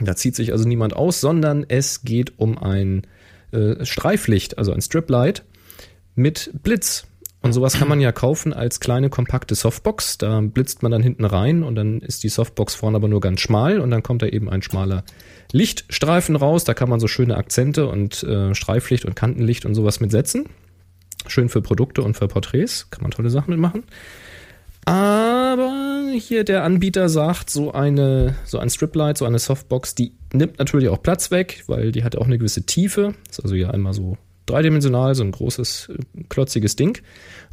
Da 0.00 0.16
zieht 0.16 0.36
sich 0.36 0.52
also 0.52 0.66
niemand 0.66 0.94
aus, 0.94 1.20
sondern 1.20 1.64
es 1.68 2.02
geht 2.02 2.38
um 2.38 2.58
ein 2.58 3.02
äh, 3.52 3.84
Streiflicht, 3.84 4.58
also 4.58 4.72
ein 4.72 4.80
Striplight 4.80 5.44
mit 6.14 6.50
Blitz. 6.62 7.06
Und 7.40 7.52
sowas 7.52 7.78
kann 7.78 7.88
man 7.88 8.00
ja 8.00 8.10
kaufen 8.10 8.52
als 8.52 8.80
kleine 8.80 9.10
kompakte 9.10 9.54
Softbox. 9.54 10.18
Da 10.18 10.40
blitzt 10.40 10.82
man 10.82 10.90
dann 10.90 11.02
hinten 11.02 11.24
rein 11.24 11.62
und 11.62 11.76
dann 11.76 12.00
ist 12.00 12.24
die 12.24 12.28
Softbox 12.28 12.74
vorne 12.74 12.96
aber 12.96 13.06
nur 13.06 13.20
ganz 13.20 13.40
schmal 13.40 13.80
und 13.80 13.90
dann 13.90 14.02
kommt 14.02 14.22
da 14.22 14.26
eben 14.26 14.50
ein 14.50 14.60
schmaler 14.60 15.04
Lichtstreifen 15.52 16.34
raus. 16.34 16.64
Da 16.64 16.74
kann 16.74 16.90
man 16.90 16.98
so 16.98 17.06
schöne 17.06 17.36
Akzente 17.36 17.86
und 17.86 18.24
äh, 18.24 18.54
Streiflicht 18.54 19.04
und 19.04 19.14
Kantenlicht 19.14 19.64
und 19.66 19.74
sowas 19.74 20.00
mitsetzen. 20.00 20.46
Schön 21.28 21.48
für 21.48 21.62
Produkte 21.62 22.02
und 22.02 22.16
für 22.16 22.26
Porträts. 22.26 22.90
Kann 22.90 23.02
man 23.02 23.12
tolle 23.12 23.30
Sachen 23.30 23.50
mitmachen. 23.50 23.84
Aber 24.84 25.87
hier 26.12 26.44
der 26.44 26.64
Anbieter 26.64 27.08
sagt, 27.08 27.50
so 27.50 27.72
eine, 27.72 28.36
so 28.44 28.58
ein 28.58 28.70
Striplight, 28.70 29.18
so 29.18 29.24
eine 29.24 29.38
Softbox, 29.38 29.94
die 29.94 30.12
nimmt 30.32 30.58
natürlich 30.58 30.88
auch 30.88 31.02
Platz 31.02 31.30
weg, 31.30 31.64
weil 31.66 31.92
die 31.92 32.04
hat 32.04 32.16
auch 32.16 32.26
eine 32.26 32.38
gewisse 32.38 32.64
Tiefe. 32.64 33.14
Ist 33.30 33.40
also 33.40 33.54
ja 33.54 33.70
einmal 33.70 33.92
so 33.92 34.16
dreidimensional, 34.46 35.14
so 35.14 35.22
ein 35.22 35.30
großes, 35.30 35.90
äh, 35.90 36.24
klotziges 36.28 36.76
Ding. 36.76 36.98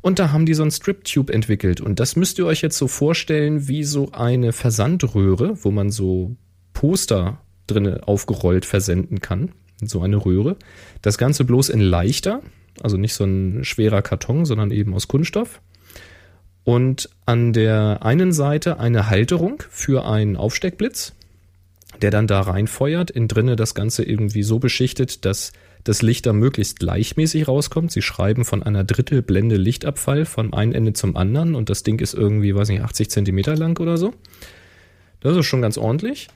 Und 0.02 0.20
da 0.20 0.32
haben 0.32 0.46
die 0.46 0.54
so 0.54 0.64
ein 0.64 0.72
Strip-Tube 0.72 1.30
entwickelt. 1.30 1.82
Und 1.82 2.00
das 2.00 2.16
müsst 2.16 2.40
ihr 2.40 2.46
euch 2.46 2.62
jetzt 2.62 2.78
so 2.78 2.88
vorstellen 2.88 3.68
wie 3.68 3.84
so 3.84 4.12
eine 4.12 4.54
Versandröhre, 4.54 5.64
wo 5.64 5.72
man 5.72 5.90
so 5.90 6.36
Poster 6.74 7.42
drinne 7.68 8.08
aufgerollt 8.08 8.66
versenden 8.66 9.20
kann. 9.20 9.52
So 9.82 10.02
eine 10.02 10.18
Röhre. 10.18 10.58
Das 11.02 11.18
Ganze 11.18 11.44
bloß 11.44 11.70
in 11.70 11.82
leichter, 11.82 12.42
also 12.82 12.98
nicht 12.98 13.14
so 13.14 13.26
ein 13.26 13.64
schwerer 13.64 14.02
Karton, 14.02 14.46
sondern 14.46 14.72
eben 14.72 14.94
aus 14.94 15.08
Kunststoff 15.08 15.62
und 16.66 17.10
an 17.26 17.54
der 17.54 18.00
einen 18.02 18.34
Seite 18.34 18.80
eine 18.80 19.10
Halterung 19.10 19.64
für 19.70 20.06
einen 20.06 20.36
Aufsteckblitz, 20.36 21.14
der 22.02 22.12
dann 22.12 22.28
da 22.28 22.42
reinfeuert, 22.42 23.12
in 23.12 23.30
drinne 23.30 23.56
das 23.56 23.76
Ganze 23.76 24.04
irgendwie 24.04 24.44
so 24.44 24.60
beschichtet, 24.60 25.24
dass 25.24 25.54
das 25.86 26.02
Licht 26.02 26.26
da 26.26 26.34
möglichst 26.34 26.80
gleichmäßig 26.80 27.48
rauskommt. 27.48 27.92
Sie 27.92 28.02
schreiben 28.02 28.44
von 28.44 28.64
einer 28.64 28.84
Drittelblende 28.84 29.56
Lichtabfall 29.56 30.26
vom 30.26 30.54
einen 30.54 30.74
Ende 30.74 30.94
zum 30.94 31.16
anderen 31.16 31.54
und 31.54 31.70
das 31.70 31.84
Ding 31.84 32.02
ist 32.02 32.16
irgendwie, 32.16 32.56
weiß 32.56 32.70
nicht, 32.70 32.82
80 32.82 33.12
Zentimeter 33.12 33.56
lang 33.56 33.80
oder 33.80 33.98
so. 33.98 34.14
Das 35.22 35.38
ist 35.38 35.46
schon 35.46 35.62
ganz 35.62 35.78
ordentlich. 35.78 36.28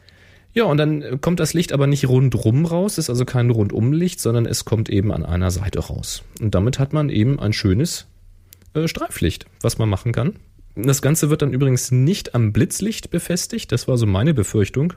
Ja, 0.53 0.65
und 0.65 0.77
dann 0.77 1.21
kommt 1.21 1.39
das 1.39 1.55
Licht 1.55 1.73
aber 1.73 1.87
nicht 1.87 2.07
rundrum 2.07 2.65
raus, 2.65 2.99
ist 2.99 3.09
also 3.09 3.25
kein 3.25 3.49
Rundumlicht, 3.49 4.19
sondern 4.19 4.45
es 4.45 4.65
kommt 4.65 4.89
eben 4.89 5.11
an 5.11 5.25
einer 5.25 5.49
Seite 5.49 5.79
raus. 5.79 6.23
Und 6.39 6.53
damit 6.53 6.77
hat 6.77 6.93
man 6.93 7.09
eben 7.09 7.39
ein 7.39 7.53
schönes 7.53 8.05
äh, 8.73 8.87
Streiflicht, 8.87 9.45
was 9.61 9.77
man 9.77 9.89
machen 9.89 10.11
kann. 10.11 10.35
Das 10.75 11.01
Ganze 11.01 11.29
wird 11.29 11.41
dann 11.41 11.53
übrigens 11.53 11.91
nicht 11.91 12.35
am 12.35 12.53
Blitzlicht 12.53 13.09
befestigt. 13.09 13.71
Das 13.71 13.87
war 13.87 13.97
so 13.97 14.05
meine 14.05 14.33
Befürchtung. 14.33 14.93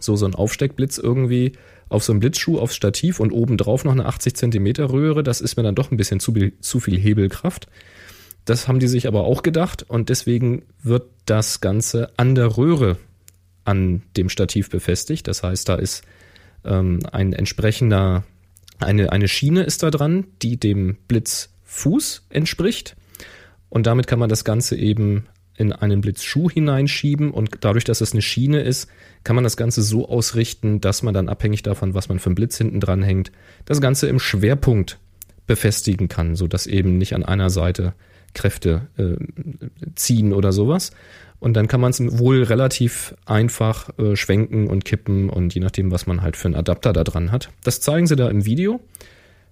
So, 0.00 0.16
so 0.16 0.26
ein 0.26 0.34
Aufsteckblitz 0.34 0.98
irgendwie 0.98 1.52
auf 1.88 2.02
so 2.04 2.12
einem 2.12 2.20
Blitzschuh 2.20 2.58
aufs 2.58 2.74
Stativ 2.74 3.20
und 3.20 3.30
obendrauf 3.32 3.84
noch 3.84 3.92
eine 3.92 4.06
80 4.06 4.34
Zentimeter 4.36 4.90
Röhre. 4.90 5.22
Das 5.22 5.40
ist 5.40 5.56
mir 5.56 5.62
dann 5.62 5.74
doch 5.74 5.90
ein 5.90 5.96
bisschen 5.96 6.20
zu, 6.20 6.32
viel- 6.32 6.58
zu 6.60 6.80
viel 6.80 6.98
Hebelkraft. 6.98 7.68
Das 8.44 8.68
haben 8.68 8.78
die 8.78 8.88
sich 8.88 9.06
aber 9.06 9.24
auch 9.24 9.42
gedacht 9.42 9.84
und 9.88 10.08
deswegen 10.08 10.62
wird 10.82 11.04
das 11.26 11.60
Ganze 11.60 12.10
an 12.18 12.34
der 12.34 12.56
Röhre 12.56 12.98
an 13.64 14.02
dem 14.16 14.28
Stativ 14.28 14.68
befestigt. 14.68 15.26
Das 15.28 15.42
heißt, 15.42 15.68
da 15.68 15.76
ist 15.76 16.02
ähm, 16.64 17.00
ein 17.12 17.32
entsprechender, 17.32 18.24
eine, 18.78 19.12
eine 19.12 19.28
Schiene 19.28 19.62
ist 19.62 19.82
da 19.82 19.90
dran, 19.90 20.26
die 20.42 20.58
dem 20.58 20.96
Blitzfuß 21.74 22.26
entspricht. 22.30 22.96
Und 23.68 23.86
damit 23.86 24.06
kann 24.06 24.18
man 24.18 24.28
das 24.28 24.44
Ganze 24.44 24.76
eben 24.76 25.26
in 25.56 25.72
einen 25.72 26.00
Blitzschuh 26.00 26.50
hineinschieben 26.50 27.30
und 27.30 27.50
dadurch, 27.60 27.84
dass 27.84 28.00
es 28.00 28.12
eine 28.12 28.22
Schiene 28.22 28.60
ist, 28.60 28.88
kann 29.22 29.36
man 29.36 29.44
das 29.44 29.56
Ganze 29.56 29.82
so 29.82 30.08
ausrichten, 30.08 30.80
dass 30.80 31.02
man 31.02 31.14
dann 31.14 31.28
abhängig 31.28 31.62
davon, 31.62 31.94
was 31.94 32.08
man 32.08 32.18
für 32.18 32.26
einen 32.26 32.34
Blitz 32.34 32.58
hinten 32.58 32.80
dran 32.80 33.02
hängt, 33.02 33.30
das 33.64 33.80
Ganze 33.80 34.08
im 34.08 34.18
Schwerpunkt 34.18 34.98
befestigen 35.46 36.08
kann, 36.08 36.34
so 36.34 36.48
dass 36.48 36.66
eben 36.66 36.98
nicht 36.98 37.14
an 37.14 37.24
einer 37.24 37.50
Seite 37.50 37.94
Kräfte 38.34 38.88
äh, 38.96 39.14
ziehen 39.94 40.32
oder 40.32 40.50
sowas. 40.52 40.90
Und 41.38 41.54
dann 41.54 41.68
kann 41.68 41.80
man 41.80 41.90
es 41.90 42.00
wohl 42.18 42.42
relativ 42.42 43.14
einfach 43.26 43.96
äh, 43.98 44.16
schwenken 44.16 44.66
und 44.66 44.84
kippen 44.84 45.28
und 45.30 45.54
je 45.54 45.60
nachdem, 45.60 45.92
was 45.92 46.06
man 46.06 46.22
halt 46.22 46.36
für 46.36 46.46
einen 46.46 46.56
Adapter 46.56 46.92
da 46.92 47.04
dran 47.04 47.30
hat. 47.30 47.50
Das 47.62 47.80
zeigen 47.80 48.06
sie 48.06 48.16
da 48.16 48.28
im 48.28 48.44
Video. 48.44 48.80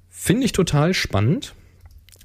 Finde 0.09 0.47
ich 0.47 0.53
total 0.53 0.95
spannend. 0.95 1.55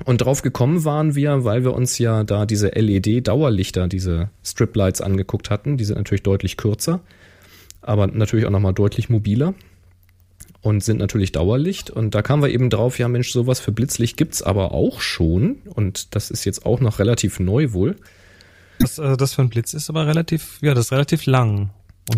Und 0.06 0.22
drauf 0.22 0.42
gekommen 0.42 0.86
waren 0.86 1.16
wir, 1.16 1.44
weil 1.44 1.64
wir 1.64 1.74
uns 1.74 1.98
ja 1.98 2.24
da 2.24 2.46
diese 2.46 2.70
LED-Dauerlichter, 2.70 3.88
diese 3.88 4.30
Striplights 4.44 5.02
angeguckt 5.02 5.50
hatten. 5.50 5.78
Die 5.78 5.86
sind 5.86 5.98
natürlich 5.98 6.24
deutlich 6.24 6.56
kürzer, 6.58 7.02
aber 7.82 8.08
natürlich 8.08 8.46
auch 8.46 8.52
nochmal 8.52 8.74
deutlich 8.74 9.10
mobiler 9.10 9.54
und 10.62 10.84
sind 10.84 10.98
natürlich 11.00 11.32
Dauerlicht. 11.32 11.90
Und 11.90 12.14
da 12.14 12.22
kamen 12.22 12.44
wir 12.44 12.50
eben 12.50 12.70
drauf, 12.70 13.00
ja 13.00 13.08
Mensch, 13.08 13.32
sowas 13.32 13.60
für 13.60 13.72
Blitzlicht 13.72 14.18
gibt's 14.18 14.42
aber 14.44 14.72
auch 14.72 15.02
schon. 15.02 15.58
Und 15.66 16.16
das 16.16 16.30
ist 16.30 16.46
jetzt 16.46 16.66
auch 16.66 16.80
noch 16.80 17.00
relativ 17.00 17.40
neu 17.40 17.74
wohl. 17.74 17.96
Das, 18.80 19.00
äh, 19.00 19.18
das 19.18 19.34
für 19.34 19.42
ein 19.42 19.50
Blitz 19.50 19.74
ist 19.74 19.90
aber 19.90 20.06
relativ, 20.06 20.60
ja, 20.62 20.74
das 20.74 20.88
ist 20.88 20.92
relativ 20.92 21.26
lang. 21.26 21.72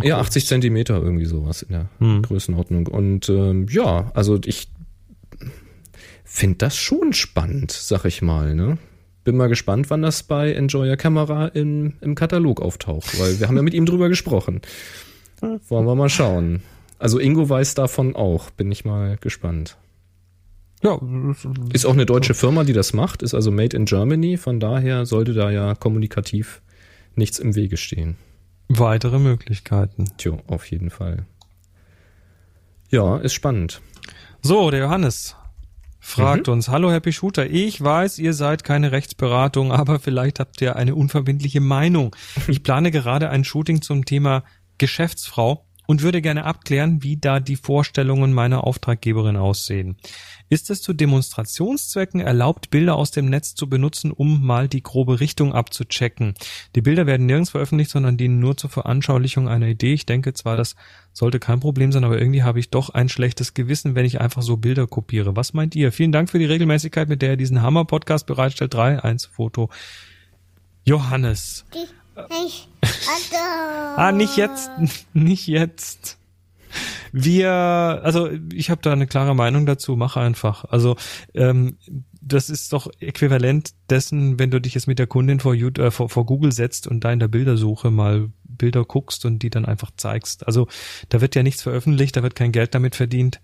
Ja, 0.04 0.18
groß. 0.18 0.28
80 0.28 0.46
Zentimeter 0.48 1.02
irgendwie 1.02 1.26
sowas 1.26 1.62
in 1.62 1.70
der 1.70 1.90
Hm. 2.00 2.22
Größenordnung. 2.22 2.88
Und 2.88 3.30
ähm, 3.30 3.68
ja, 3.70 4.12
also 4.14 4.40
ich 4.46 4.68
finde 6.30 6.58
das 6.58 6.78
schon 6.78 7.12
spannend, 7.14 7.72
sag 7.72 8.06
ich 8.06 8.22
mal. 8.22 8.54
Ne? 8.56 8.78
Bin 9.24 9.36
mal 9.36 9.50
gespannt, 9.50 9.90
wann 9.90 10.02
das 10.02 10.24
bei 10.24 10.54
Enjoy 10.54 10.88
Your 10.90 10.96
Camera 10.96 11.48
im, 11.48 11.94
im 12.02 12.16
Katalog 12.16 12.62
auftaucht, 12.62 13.20
weil 13.20 13.40
wir 13.40 13.48
haben 13.48 13.56
ja 13.58 13.64
mit 13.64 13.74
ihm 13.74 13.86
drüber 13.86 14.10
gesprochen. 14.10 14.62
Wollen 15.42 15.86
wir 15.86 15.96
mal 15.96 16.10
schauen. 16.10 16.62
Also 17.00 17.20
Ingo 17.20 17.50
weiß 17.50 17.74
davon 17.76 18.16
auch, 18.16 18.50
bin 18.52 18.72
ich 18.72 18.86
mal 18.86 19.18
gespannt. 19.18 19.78
Ja, 20.84 21.00
Ist 21.74 21.86
auch 21.86 21.94
eine 21.94 22.06
deutsche 22.06 22.34
Firma, 22.34 22.64
die 22.64 22.74
das 22.74 22.94
macht, 22.94 23.22
ist 23.22 23.34
also 23.34 23.52
made 23.52 23.76
in 23.76 23.86
Germany, 23.86 24.38
von 24.38 24.60
daher 24.62 25.06
sollte 25.06 25.34
da 25.34 25.50
ja 25.52 25.76
kommunikativ 25.76 26.62
nichts 27.16 27.40
im 27.40 27.56
Wege 27.56 27.76
stehen. 27.76 28.16
weitere 28.70 29.20
Möglichkeiten. 29.20 30.06
Tja, 30.18 30.38
auf 30.48 30.70
jeden 30.72 30.90
Fall. 30.90 31.26
Ja, 32.90 33.18
ist 33.18 33.34
spannend. 33.34 33.82
So, 34.42 34.72
der 34.72 34.80
Johannes 34.82 35.36
fragt 36.10 36.48
uns, 36.48 36.70
hallo 36.70 36.92
Happy 36.92 37.14
Shooter, 37.14 37.50
ich 37.50 37.82
weiß, 37.82 38.20
ihr 38.20 38.34
seid 38.34 38.64
keine 38.64 38.92
Rechtsberatung, 38.92 39.72
aber 39.74 40.00
vielleicht 40.00 40.40
habt 40.40 40.62
ihr 40.62 40.76
eine 40.76 40.96
unverbindliche 40.96 41.62
Meinung. 41.62 42.16
Ich 42.48 42.64
plane 42.64 42.92
gerade 42.92 43.30
ein 43.30 43.44
Shooting 43.44 43.82
zum 43.82 44.06
Thema 44.06 44.44
Geschäftsfrau 44.78 45.69
und 45.90 46.04
würde 46.04 46.22
gerne 46.22 46.46
abklären, 46.46 47.02
wie 47.02 47.18
da 47.18 47.40
die 47.40 47.56
Vorstellungen 47.56 48.32
meiner 48.32 48.64
Auftraggeberin 48.64 49.38
aussehen. 49.38 49.98
Ist 50.48 50.70
es 50.70 50.84
zu 50.84 50.94
Demonstrationszwecken 50.94 52.22
erlaubt, 52.22 52.70
Bilder 52.70 52.94
aus 52.94 53.10
dem 53.10 53.26
Netz 53.26 53.56
zu 53.56 53.68
benutzen, 53.68 54.12
um 54.12 54.46
mal 54.46 54.68
die 54.68 54.84
grobe 54.84 55.20
Richtung 55.20 55.52
abzuchecken? 55.52 56.36
Die 56.76 56.82
Bilder 56.82 57.08
werden 57.08 57.26
nirgends 57.26 57.50
veröffentlicht, 57.50 57.90
sondern 57.90 58.18
dienen 58.18 58.40
nur 58.40 58.56
zur 58.56 58.70
Veranschaulichung 58.70 59.50
einer 59.50 59.66
Idee. 59.66 59.94
Ich 59.94 60.06
denke 60.06 60.36
zwar, 60.36 60.58
das 60.58 60.76
sollte 61.12 61.40
kein 61.40 61.60
Problem 61.60 61.92
sein, 61.92 62.04
aber 62.04 62.20
irgendwie 62.20 62.44
habe 62.44 62.60
ich 62.60 62.70
doch 62.70 62.92
ein 62.92 63.10
schlechtes 63.10 63.56
Gewissen, 63.56 63.96
wenn 63.96 64.06
ich 64.06 64.22
einfach 64.22 64.44
so 64.44 64.58
Bilder 64.58 64.86
kopiere. 64.86 65.36
Was 65.36 65.54
meint 65.54 65.76
ihr? 65.76 65.92
Vielen 65.92 66.12
Dank 66.12 66.30
für 66.30 66.38
die 66.38 66.46
Regelmäßigkeit, 66.46 67.10
mit 67.10 67.24
der 67.24 67.32
ihr 67.32 67.38
diesen 67.38 67.64
Hammer-Podcast 67.64 68.28
bereitstellt. 68.28 68.76
3, 68.76 69.04
1, 69.04 69.26
Foto. 69.26 69.72
Johannes. 70.84 71.66
Ich, 72.46 72.68
Ah, 73.96 74.12
nicht 74.12 74.38
jetzt, 74.38 74.70
nicht 75.14 75.48
jetzt. 75.48 76.18
Wir, 77.12 77.50
also 77.52 78.30
ich 78.54 78.70
habe 78.70 78.82
da 78.82 78.92
eine 78.92 79.08
klare 79.08 79.36
Meinung 79.36 79.66
dazu, 79.66 79.96
mach 79.96 80.16
einfach. 80.18 80.66
Also 80.66 80.96
ähm, 81.34 81.78
das 82.22 82.50
ist 82.50 82.74
doch 82.74 82.90
äquivalent 83.00 83.72
dessen, 83.90 84.38
wenn 84.38 84.52
du 84.52 84.62
dich 84.62 84.76
jetzt 84.76 84.88
mit 84.88 85.00
der 85.00 85.08
Kundin 85.08 85.40
vor, 85.40 85.56
YouTube, 85.56 85.86
äh, 85.86 85.92
vor, 85.92 86.10
vor 86.10 86.26
Google 86.26 86.52
setzt 86.52 86.86
und 86.88 87.04
da 87.04 87.12
in 87.12 87.20
der 87.20 87.28
Bildersuche 87.28 87.90
mal 87.90 88.30
Bilder 88.44 88.86
guckst 88.86 89.26
und 89.26 89.40
die 89.40 89.50
dann 89.50 89.66
einfach 89.66 89.92
zeigst. 89.96 90.46
Also 90.46 90.68
da 91.10 91.22
wird 91.22 91.34
ja 91.36 91.44
nichts 91.44 91.64
veröffentlicht, 91.64 92.16
da 92.16 92.24
wird 92.24 92.36
kein 92.36 92.52
Geld 92.52 92.76
damit 92.76 92.96
verdient, 92.96 93.42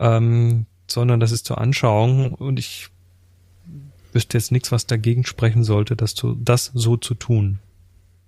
ähm, 0.00 0.66
sondern 0.88 1.20
das 1.20 1.30
ist 1.30 1.46
zur 1.46 1.58
Anschauung 1.58 2.32
und 2.32 2.58
ich 2.58 2.88
wüsste 4.12 4.38
jetzt 4.38 4.52
nichts, 4.52 4.72
was 4.72 4.86
dagegen 4.86 5.24
sprechen 5.24 5.64
sollte, 5.64 5.96
das, 5.96 6.14
zu, 6.14 6.34
das 6.34 6.70
so 6.74 6.96
zu 6.96 7.14
tun. 7.14 7.58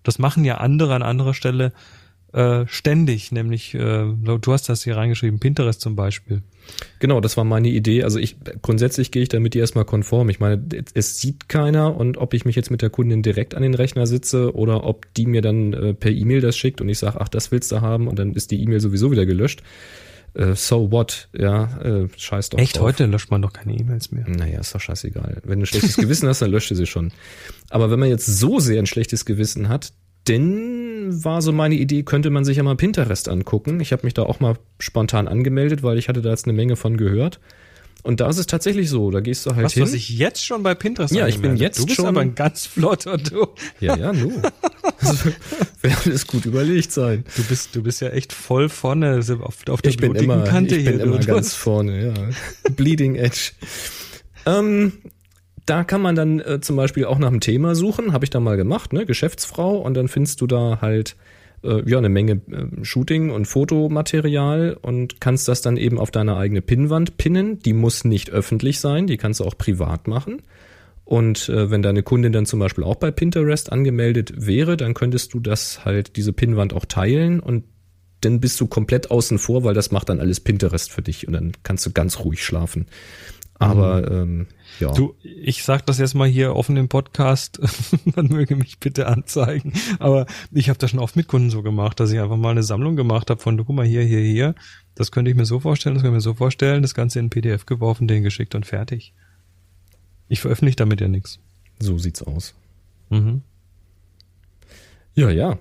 Das 0.06 0.20
machen 0.20 0.44
ja 0.44 0.58
andere 0.58 0.94
an 0.94 1.02
anderer 1.02 1.34
Stelle 1.34 1.72
äh, 2.32 2.64
ständig, 2.68 3.32
nämlich 3.32 3.74
äh, 3.74 3.78
du 3.78 4.52
hast 4.52 4.68
das 4.68 4.84
hier 4.84 4.96
reingeschrieben, 4.96 5.40
Pinterest 5.40 5.80
zum 5.80 5.96
Beispiel. 5.96 6.42
Genau, 7.00 7.20
das 7.20 7.36
war 7.36 7.44
meine 7.44 7.68
Idee. 7.68 8.04
Also 8.04 8.20
ich 8.20 8.36
grundsätzlich 8.62 9.10
gehe 9.10 9.22
ich 9.22 9.28
damit 9.28 9.56
erstmal 9.56 9.84
konform. 9.84 10.28
Ich 10.28 10.38
meine, 10.38 10.62
es 10.94 11.18
sieht 11.18 11.48
keiner 11.48 11.96
und 11.96 12.18
ob 12.18 12.34
ich 12.34 12.44
mich 12.44 12.54
jetzt 12.54 12.70
mit 12.70 12.82
der 12.82 12.90
Kundin 12.90 13.22
direkt 13.22 13.54
an 13.54 13.62
den 13.62 13.74
Rechner 13.74 14.06
sitze 14.06 14.54
oder 14.54 14.84
ob 14.84 15.12
die 15.14 15.26
mir 15.26 15.42
dann 15.42 15.72
äh, 15.72 15.94
per 15.94 16.12
E-Mail 16.12 16.40
das 16.40 16.56
schickt 16.56 16.80
und 16.80 16.88
ich 16.88 16.98
sage, 16.98 17.20
ach, 17.20 17.28
das 17.28 17.50
willst 17.50 17.72
du 17.72 17.80
haben 17.80 18.06
und 18.06 18.18
dann 18.18 18.34
ist 18.34 18.52
die 18.52 18.62
E-Mail 18.62 18.80
sowieso 18.80 19.10
wieder 19.10 19.26
gelöscht. 19.26 19.62
Äh, 20.36 20.54
so 20.54 20.92
what, 20.92 21.28
ja, 21.32 21.64
äh, 21.80 22.08
scheiß 22.16 22.50
doch. 22.50 22.58
Echt, 22.58 22.76
drauf. 22.76 22.84
heute 22.84 23.06
löscht 23.06 23.30
man 23.30 23.40
doch 23.40 23.52
keine 23.52 23.74
E-Mails 23.74 24.12
mehr. 24.12 24.28
Naja, 24.28 24.60
ist 24.60 24.74
doch 24.74 24.80
scheißegal. 24.80 25.40
Wenn 25.44 25.60
du 25.60 25.62
ein 25.62 25.66
schlechtes 25.66 25.96
Gewissen 25.96 26.28
hast, 26.28 26.42
dann 26.42 26.50
löscht 26.50 26.70
du 26.70 26.74
sie 26.74 26.86
schon. 26.86 27.12
Aber 27.70 27.90
wenn 27.90 27.98
man 27.98 28.10
jetzt 28.10 28.26
so 28.26 28.60
sehr 28.60 28.78
ein 28.78 28.86
schlechtes 28.86 29.24
Gewissen 29.24 29.68
hat, 29.68 29.92
dann 30.24 31.24
war 31.24 31.40
so 31.40 31.52
meine 31.52 31.76
Idee, 31.76 32.02
könnte 32.02 32.30
man 32.30 32.44
sich 32.44 32.58
ja 32.58 32.62
mal 32.62 32.76
Pinterest 32.76 33.28
angucken. 33.28 33.80
Ich 33.80 33.92
habe 33.92 34.04
mich 34.04 34.12
da 34.12 34.24
auch 34.24 34.40
mal 34.40 34.56
spontan 34.78 35.28
angemeldet, 35.28 35.82
weil 35.82 35.98
ich 35.98 36.08
hatte 36.08 36.20
da 36.20 36.30
jetzt 36.30 36.46
eine 36.46 36.52
Menge 36.52 36.76
von 36.76 36.96
gehört. 36.96 37.40
Und 38.06 38.20
da 38.20 38.28
ist 38.28 38.38
es 38.38 38.46
tatsächlich 38.46 38.88
so, 38.88 39.10
da 39.10 39.20
gehst 39.20 39.44
du 39.46 39.54
halt 39.56 39.64
Was, 39.66 39.72
hin. 39.74 39.82
was 39.82 39.92
ich 39.92 40.08
jetzt 40.10 40.44
schon 40.44 40.62
bei 40.62 40.74
Pinterest 40.74 41.12
Ja, 41.14 41.26
ich 41.26 41.40
bin 41.40 41.56
jetzt 41.56 41.78
Du 41.80 41.86
bist 41.86 41.96
schon- 41.96 42.06
aber 42.06 42.20
ein 42.20 42.34
ganz 42.34 42.64
flotter, 42.66 43.18
du. 43.18 43.48
ja, 43.80 43.96
ja, 43.96 44.12
nu. 44.12 44.40
Also, 45.00 45.30
wird 45.82 45.94
alles 46.06 46.26
gut 46.26 46.46
überlegt 46.46 46.92
sein. 46.92 47.24
Du 47.36 47.42
bist, 47.44 47.74
du 47.74 47.82
bist 47.82 48.00
ja 48.00 48.08
echt 48.10 48.32
voll 48.32 48.68
vorne 48.68 49.08
also 49.10 49.34
auf, 49.40 49.56
auf 49.68 49.82
der 49.82 49.90
Ich 49.90 49.96
bin 49.96 50.14
immer, 50.14 50.44
Kante 50.44 50.76
ich 50.76 50.82
hier. 50.82 50.92
bin 50.92 51.00
immer 51.00 51.18
du. 51.18 51.26
ganz 51.26 51.52
vorne, 51.54 52.06
ja. 52.14 52.70
Bleeding 52.76 53.16
Edge. 53.16 53.50
Ähm, 54.46 54.92
da 55.66 55.82
kann 55.82 56.00
man 56.00 56.14
dann 56.14 56.38
äh, 56.40 56.60
zum 56.60 56.76
Beispiel 56.76 57.06
auch 57.06 57.18
nach 57.18 57.28
einem 57.28 57.40
Thema 57.40 57.74
suchen, 57.74 58.12
habe 58.12 58.24
ich 58.24 58.30
da 58.30 58.38
mal 58.38 58.56
gemacht, 58.56 58.92
ne, 58.92 59.04
Geschäftsfrau, 59.04 59.78
und 59.78 59.94
dann 59.94 60.06
findest 60.08 60.40
du 60.40 60.46
da 60.46 60.78
halt 60.80 61.16
äh, 61.62 61.88
ja 61.88 61.98
eine 61.98 62.08
Menge 62.08 62.40
äh, 62.50 62.84
Shooting 62.84 63.30
und 63.30 63.46
Fotomaterial 63.46 64.76
und 64.80 65.20
kannst 65.20 65.48
das 65.48 65.62
dann 65.62 65.76
eben 65.76 65.98
auf 65.98 66.10
deine 66.10 66.36
eigene 66.36 66.62
Pinnwand 66.62 67.16
pinnen. 67.16 67.58
Die 67.60 67.72
muss 67.72 68.04
nicht 68.04 68.30
öffentlich 68.30 68.80
sein, 68.80 69.06
die 69.06 69.16
kannst 69.16 69.40
du 69.40 69.44
auch 69.44 69.56
privat 69.56 70.08
machen. 70.08 70.42
Und 71.04 71.48
äh, 71.48 71.70
wenn 71.70 71.82
deine 71.82 72.02
Kundin 72.02 72.32
dann 72.32 72.46
zum 72.46 72.58
Beispiel 72.58 72.82
auch 72.82 72.96
bei 72.96 73.12
Pinterest 73.12 73.70
angemeldet 73.70 74.32
wäre, 74.36 74.76
dann 74.76 74.92
könntest 74.92 75.34
du 75.34 75.40
das 75.40 75.84
halt, 75.84 76.16
diese 76.16 76.32
Pinnwand 76.32 76.74
auch 76.74 76.84
teilen 76.84 77.38
und 77.38 77.64
dann 78.22 78.40
bist 78.40 78.60
du 78.60 78.66
komplett 78.66 79.10
außen 79.10 79.38
vor, 79.38 79.62
weil 79.62 79.74
das 79.74 79.92
macht 79.92 80.08
dann 80.08 80.20
alles 80.20 80.40
Pinterest 80.40 80.90
für 80.90 81.02
dich 81.02 81.28
und 81.28 81.34
dann 81.34 81.52
kannst 81.62 81.86
du 81.86 81.92
ganz 81.92 82.18
ruhig 82.20 82.44
schlafen. 82.44 82.86
Aber 83.58 84.10
ähm, 84.10 84.46
ja. 84.80 84.92
Du, 84.92 85.14
ich 85.22 85.64
sag 85.64 85.86
das 85.86 85.98
jetzt 85.98 86.14
mal 86.14 86.28
hier 86.28 86.54
offen 86.54 86.76
im 86.76 86.88
Podcast, 86.88 87.60
man 88.16 88.26
möge 88.26 88.56
mich 88.56 88.78
bitte 88.78 89.06
anzeigen, 89.06 89.72
aber 89.98 90.26
ich 90.52 90.68
habe 90.68 90.78
das 90.78 90.90
schon 90.90 91.00
oft 91.00 91.16
mit 91.16 91.28
Kunden 91.28 91.48
so 91.48 91.62
gemacht, 91.62 91.98
dass 91.98 92.12
ich 92.12 92.20
einfach 92.20 92.36
mal 92.36 92.50
eine 92.50 92.62
Sammlung 92.62 92.96
gemacht 92.96 93.30
habe 93.30 93.40
von, 93.40 93.56
du 93.56 93.64
guck 93.64 93.76
mal 93.76 93.86
hier, 93.86 94.02
hier, 94.02 94.20
hier, 94.20 94.54
das 94.94 95.10
könnte 95.10 95.30
ich 95.30 95.36
mir 95.36 95.46
so 95.46 95.60
vorstellen, 95.60 95.94
das 95.94 96.02
könnte 96.02 96.16
ich 96.16 96.18
mir 96.18 96.22
so 96.22 96.34
vorstellen, 96.34 96.82
das 96.82 96.94
Ganze 96.94 97.18
in 97.18 97.30
PDF 97.30 97.64
geworfen, 97.64 98.06
den 98.06 98.22
geschickt 98.22 98.54
und 98.54 98.66
fertig. 98.66 99.14
Ich 100.28 100.40
veröffentliche 100.40 100.76
damit 100.76 101.00
ja 101.00 101.08
nichts. 101.08 101.38
So 101.78 101.96
sieht's 101.96 102.22
aus. 102.22 102.54
Mhm. 103.10 103.42
Ja, 105.14 105.30
ja. 105.30 105.58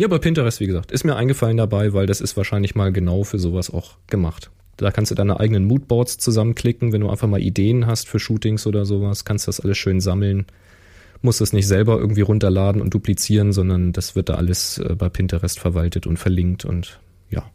Ja, 0.00 0.08
bei 0.08 0.16
Pinterest, 0.16 0.60
wie 0.60 0.66
gesagt, 0.66 0.92
ist 0.92 1.04
mir 1.04 1.14
eingefallen 1.14 1.58
dabei, 1.58 1.92
weil 1.92 2.06
das 2.06 2.22
ist 2.22 2.34
wahrscheinlich 2.34 2.74
mal 2.74 2.90
genau 2.90 3.22
für 3.22 3.38
sowas 3.38 3.68
auch 3.68 3.98
gemacht. 4.06 4.50
Da 4.78 4.90
kannst 4.90 5.10
du 5.10 5.14
deine 5.14 5.38
eigenen 5.38 5.66
Moodboards 5.66 6.16
zusammenklicken, 6.16 6.94
wenn 6.94 7.02
du 7.02 7.10
einfach 7.10 7.28
mal 7.28 7.42
Ideen 7.42 7.86
hast 7.86 8.08
für 8.08 8.18
Shootings 8.18 8.66
oder 8.66 8.86
sowas, 8.86 9.26
kannst 9.26 9.46
das 9.46 9.60
alles 9.60 9.76
schön 9.76 10.00
sammeln. 10.00 10.46
Musst 11.20 11.42
es 11.42 11.52
nicht 11.52 11.66
selber 11.66 11.98
irgendwie 11.98 12.22
runterladen 12.22 12.80
und 12.80 12.94
duplizieren, 12.94 13.52
sondern 13.52 13.92
das 13.92 14.16
wird 14.16 14.30
da 14.30 14.36
alles 14.36 14.78
äh, 14.78 14.94
bei 14.94 15.10
Pinterest 15.10 15.60
verwaltet 15.60 16.06
und 16.06 16.16
verlinkt 16.16 16.64
und 16.64 16.98
ja. 17.28 17.50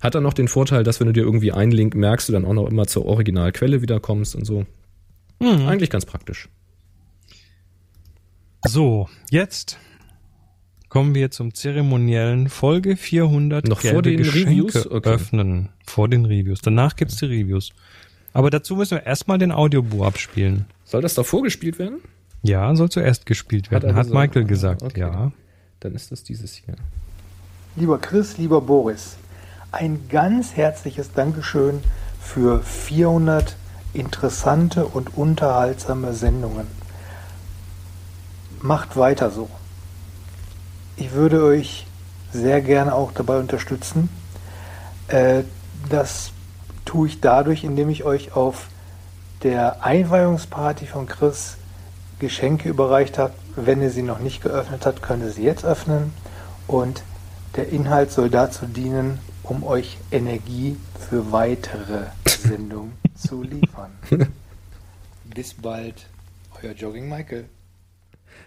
Hat 0.00 0.14
dann 0.14 0.22
noch 0.22 0.32
den 0.32 0.48
Vorteil, 0.48 0.82
dass 0.82 0.98
wenn 0.98 1.08
du 1.08 1.12
dir 1.12 1.24
irgendwie 1.24 1.52
einen 1.52 1.72
Link 1.72 1.94
merkst, 1.94 2.26
du 2.30 2.32
dann 2.32 2.46
auch 2.46 2.54
noch 2.54 2.70
immer 2.70 2.86
zur 2.86 3.04
Originalquelle 3.04 3.82
wiederkommst 3.82 4.34
und 4.34 4.46
so. 4.46 4.64
Mhm. 5.40 5.68
Eigentlich 5.68 5.90
ganz 5.90 6.06
praktisch. 6.06 6.48
So, 8.64 9.10
jetzt 9.28 9.76
kommen 10.96 11.14
wir 11.14 11.30
zum 11.30 11.52
zeremoniellen 11.52 12.48
Folge 12.48 12.96
400 12.96 13.68
Noch 13.68 13.82
vor 13.82 14.00
den 14.00 14.16
Geschenke 14.16 14.48
Reviews? 14.48 14.90
Okay. 14.90 15.10
öffnen. 15.10 15.68
Vor 15.84 16.08
den 16.08 16.24
Reviews. 16.24 16.62
Danach 16.62 16.96
gibt's 16.96 17.16
die 17.16 17.26
Reviews. 17.26 17.72
Aber 18.32 18.48
dazu 18.48 18.76
müssen 18.76 18.96
wir 18.96 19.04
erstmal 19.04 19.36
den 19.36 19.52
Audiobu 19.52 20.04
abspielen. 20.04 20.64
Soll 20.86 21.02
das 21.02 21.12
davor 21.12 21.42
gespielt 21.42 21.78
werden? 21.78 21.98
Ja, 22.42 22.74
soll 22.76 22.88
zuerst 22.88 23.26
gespielt 23.26 23.70
werden, 23.70 23.90
er 23.90 23.94
hat, 23.94 24.06
gesagt? 24.06 24.14
Michael 24.14 24.46
gesagt. 24.46 24.82
Okay. 24.82 25.00
Ja. 25.00 25.32
Dann 25.80 25.94
ist 25.94 26.12
das 26.12 26.22
dieses 26.22 26.54
hier. 26.54 26.76
Lieber 27.76 27.98
Chris, 27.98 28.38
lieber 28.38 28.62
Boris, 28.62 29.18
ein 29.72 30.00
ganz 30.08 30.56
herzliches 30.56 31.12
Dankeschön 31.12 31.80
für 32.22 32.62
400 32.62 33.54
interessante 33.92 34.86
und 34.86 35.14
unterhaltsame 35.14 36.14
Sendungen. 36.14 36.66
Macht 38.62 38.96
weiter 38.96 39.30
so. 39.30 39.50
Ich 40.96 41.12
würde 41.12 41.44
euch 41.44 41.86
sehr 42.32 42.60
gerne 42.60 42.94
auch 42.94 43.12
dabei 43.12 43.38
unterstützen. 43.38 44.08
Äh, 45.08 45.42
Das 45.88 46.32
tue 46.84 47.06
ich 47.08 47.20
dadurch, 47.20 47.62
indem 47.62 47.90
ich 47.90 48.02
euch 48.04 48.34
auf 48.34 48.68
der 49.42 49.84
Einweihungsparty 49.84 50.86
von 50.86 51.06
Chris 51.06 51.58
Geschenke 52.18 52.68
überreicht 52.68 53.18
habe. 53.18 53.34
Wenn 53.54 53.82
ihr 53.82 53.90
sie 53.90 54.02
noch 54.02 54.18
nicht 54.18 54.42
geöffnet 54.42 54.84
habt, 54.86 55.02
könnt 55.02 55.22
ihr 55.22 55.30
sie 55.30 55.44
jetzt 55.44 55.64
öffnen. 55.64 56.12
Und 56.66 57.02
der 57.56 57.68
Inhalt 57.68 58.10
soll 58.10 58.30
dazu 58.30 58.66
dienen, 58.66 59.18
um 59.42 59.62
euch 59.62 59.98
Energie 60.10 60.76
für 61.08 61.30
weitere 61.30 62.06
Sendungen 62.26 62.92
zu 63.14 63.42
liefern. 63.42 63.92
Bis 65.24 65.54
bald, 65.54 66.06
euer 66.62 66.72
Jogging 66.72 67.08
Michael. 67.08 67.44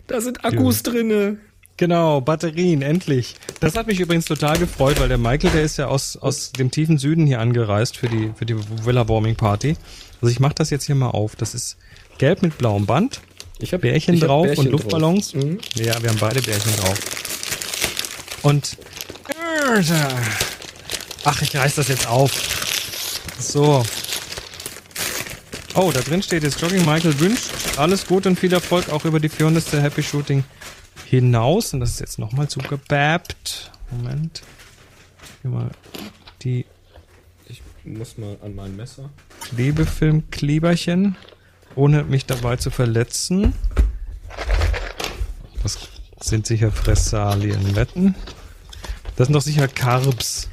Da 0.08 0.20
sind 0.20 0.44
Akkus 0.44 0.84
drinne. 0.84 1.38
Genau, 1.80 2.20
Batterien, 2.20 2.82
endlich. 2.82 3.36
Das 3.62 3.78
hat 3.78 3.88
mich 3.88 4.02
übrigens 4.02 4.26
total 4.26 4.58
gefreut, 4.58 5.00
weil 5.00 5.08
der 5.08 5.18
Michael, 5.18 5.52
der 5.52 5.64
ist 5.64 5.78
ja 5.78 5.88
aus, 5.88 6.18
aus 6.18 6.52
dem 6.52 6.72
tiefen 6.72 6.98
Süden 6.98 7.26
hier 7.26 7.40
angereist 7.40 7.96
für 7.96 8.10
die, 8.10 8.34
für 8.36 8.46
die 8.46 8.58
Villa 8.84 9.08
Warming 9.08 9.38
Party. 9.38 9.78
Also 10.22 10.30
ich 10.30 10.42
mache 10.42 10.56
das 10.56 10.72
jetzt 10.72 10.88
hier 10.88 10.96
mal 10.96 11.12
auf. 11.12 11.38
Das 11.38 11.56
ist 11.56 11.78
gelb 12.18 12.42
mit 12.42 12.58
blauem 12.58 12.86
Band, 12.86 13.22
Ich 13.60 13.74
hab, 13.74 13.80
Bärchen 13.80 14.14
ich 14.14 14.22
hab 14.24 14.28
drauf 14.28 14.46
Bärchen 14.48 14.66
und 14.66 14.72
Luftballons. 14.72 15.32
drauf. 15.32 15.42
Mhm. 15.42 15.60
Ja, 15.76 16.04
wir 16.04 16.10
haben 16.10 16.20
beide 16.20 16.42
Bärchen 16.42 16.76
drauf. 16.82 17.00
Und 18.42 18.76
ach, 21.24 21.42
ich 21.42 21.56
reiß 21.56 21.76
das 21.76 21.88
jetzt 21.88 22.08
auf. 22.08 22.30
So. 23.40 23.86
Oh, 25.76 25.92
da 25.94 26.02
drin 26.02 26.22
steht 26.22 26.44
jetzt 26.44 26.60
Jogging 26.60 26.84
Michael 26.86 27.18
wünscht 27.22 27.52
alles 27.78 28.06
Gute 28.06 28.28
und 28.28 28.38
viel 28.38 28.52
Erfolg 28.52 28.90
auch 28.90 29.06
über 29.06 29.22
die 29.22 29.30
400. 29.30 29.82
Happy 29.82 30.04
Shooting 30.04 30.44
hinaus. 31.10 31.74
Und 31.74 31.80
das 31.80 31.92
ist 31.92 32.00
jetzt 32.00 32.20
nochmal 32.20 32.48
zugebabt. 32.48 33.72
Moment. 33.92 34.44
Hier 35.42 35.52
mal 35.52 35.72
die 36.42 36.66
Ich 37.48 37.62
muss 37.84 38.18
mal 38.18 38.38
an 38.44 38.56
mein 38.56 38.76
Messer. 38.76 39.10
Klebefilmkleberchen, 39.42 41.16
ohne 41.76 42.04
mich 42.04 42.26
dabei 42.26 42.58
zu 42.58 42.70
verletzen. 42.70 43.54
Das 45.64 45.78
sind 46.22 46.46
sicher 46.46 46.72
Fressalien 46.72 47.76
wetten. 47.76 48.16
Das 49.16 49.28
sind 49.28 49.34
doch 49.34 49.42
sicher 49.42 49.68
Carbs. 49.68 50.50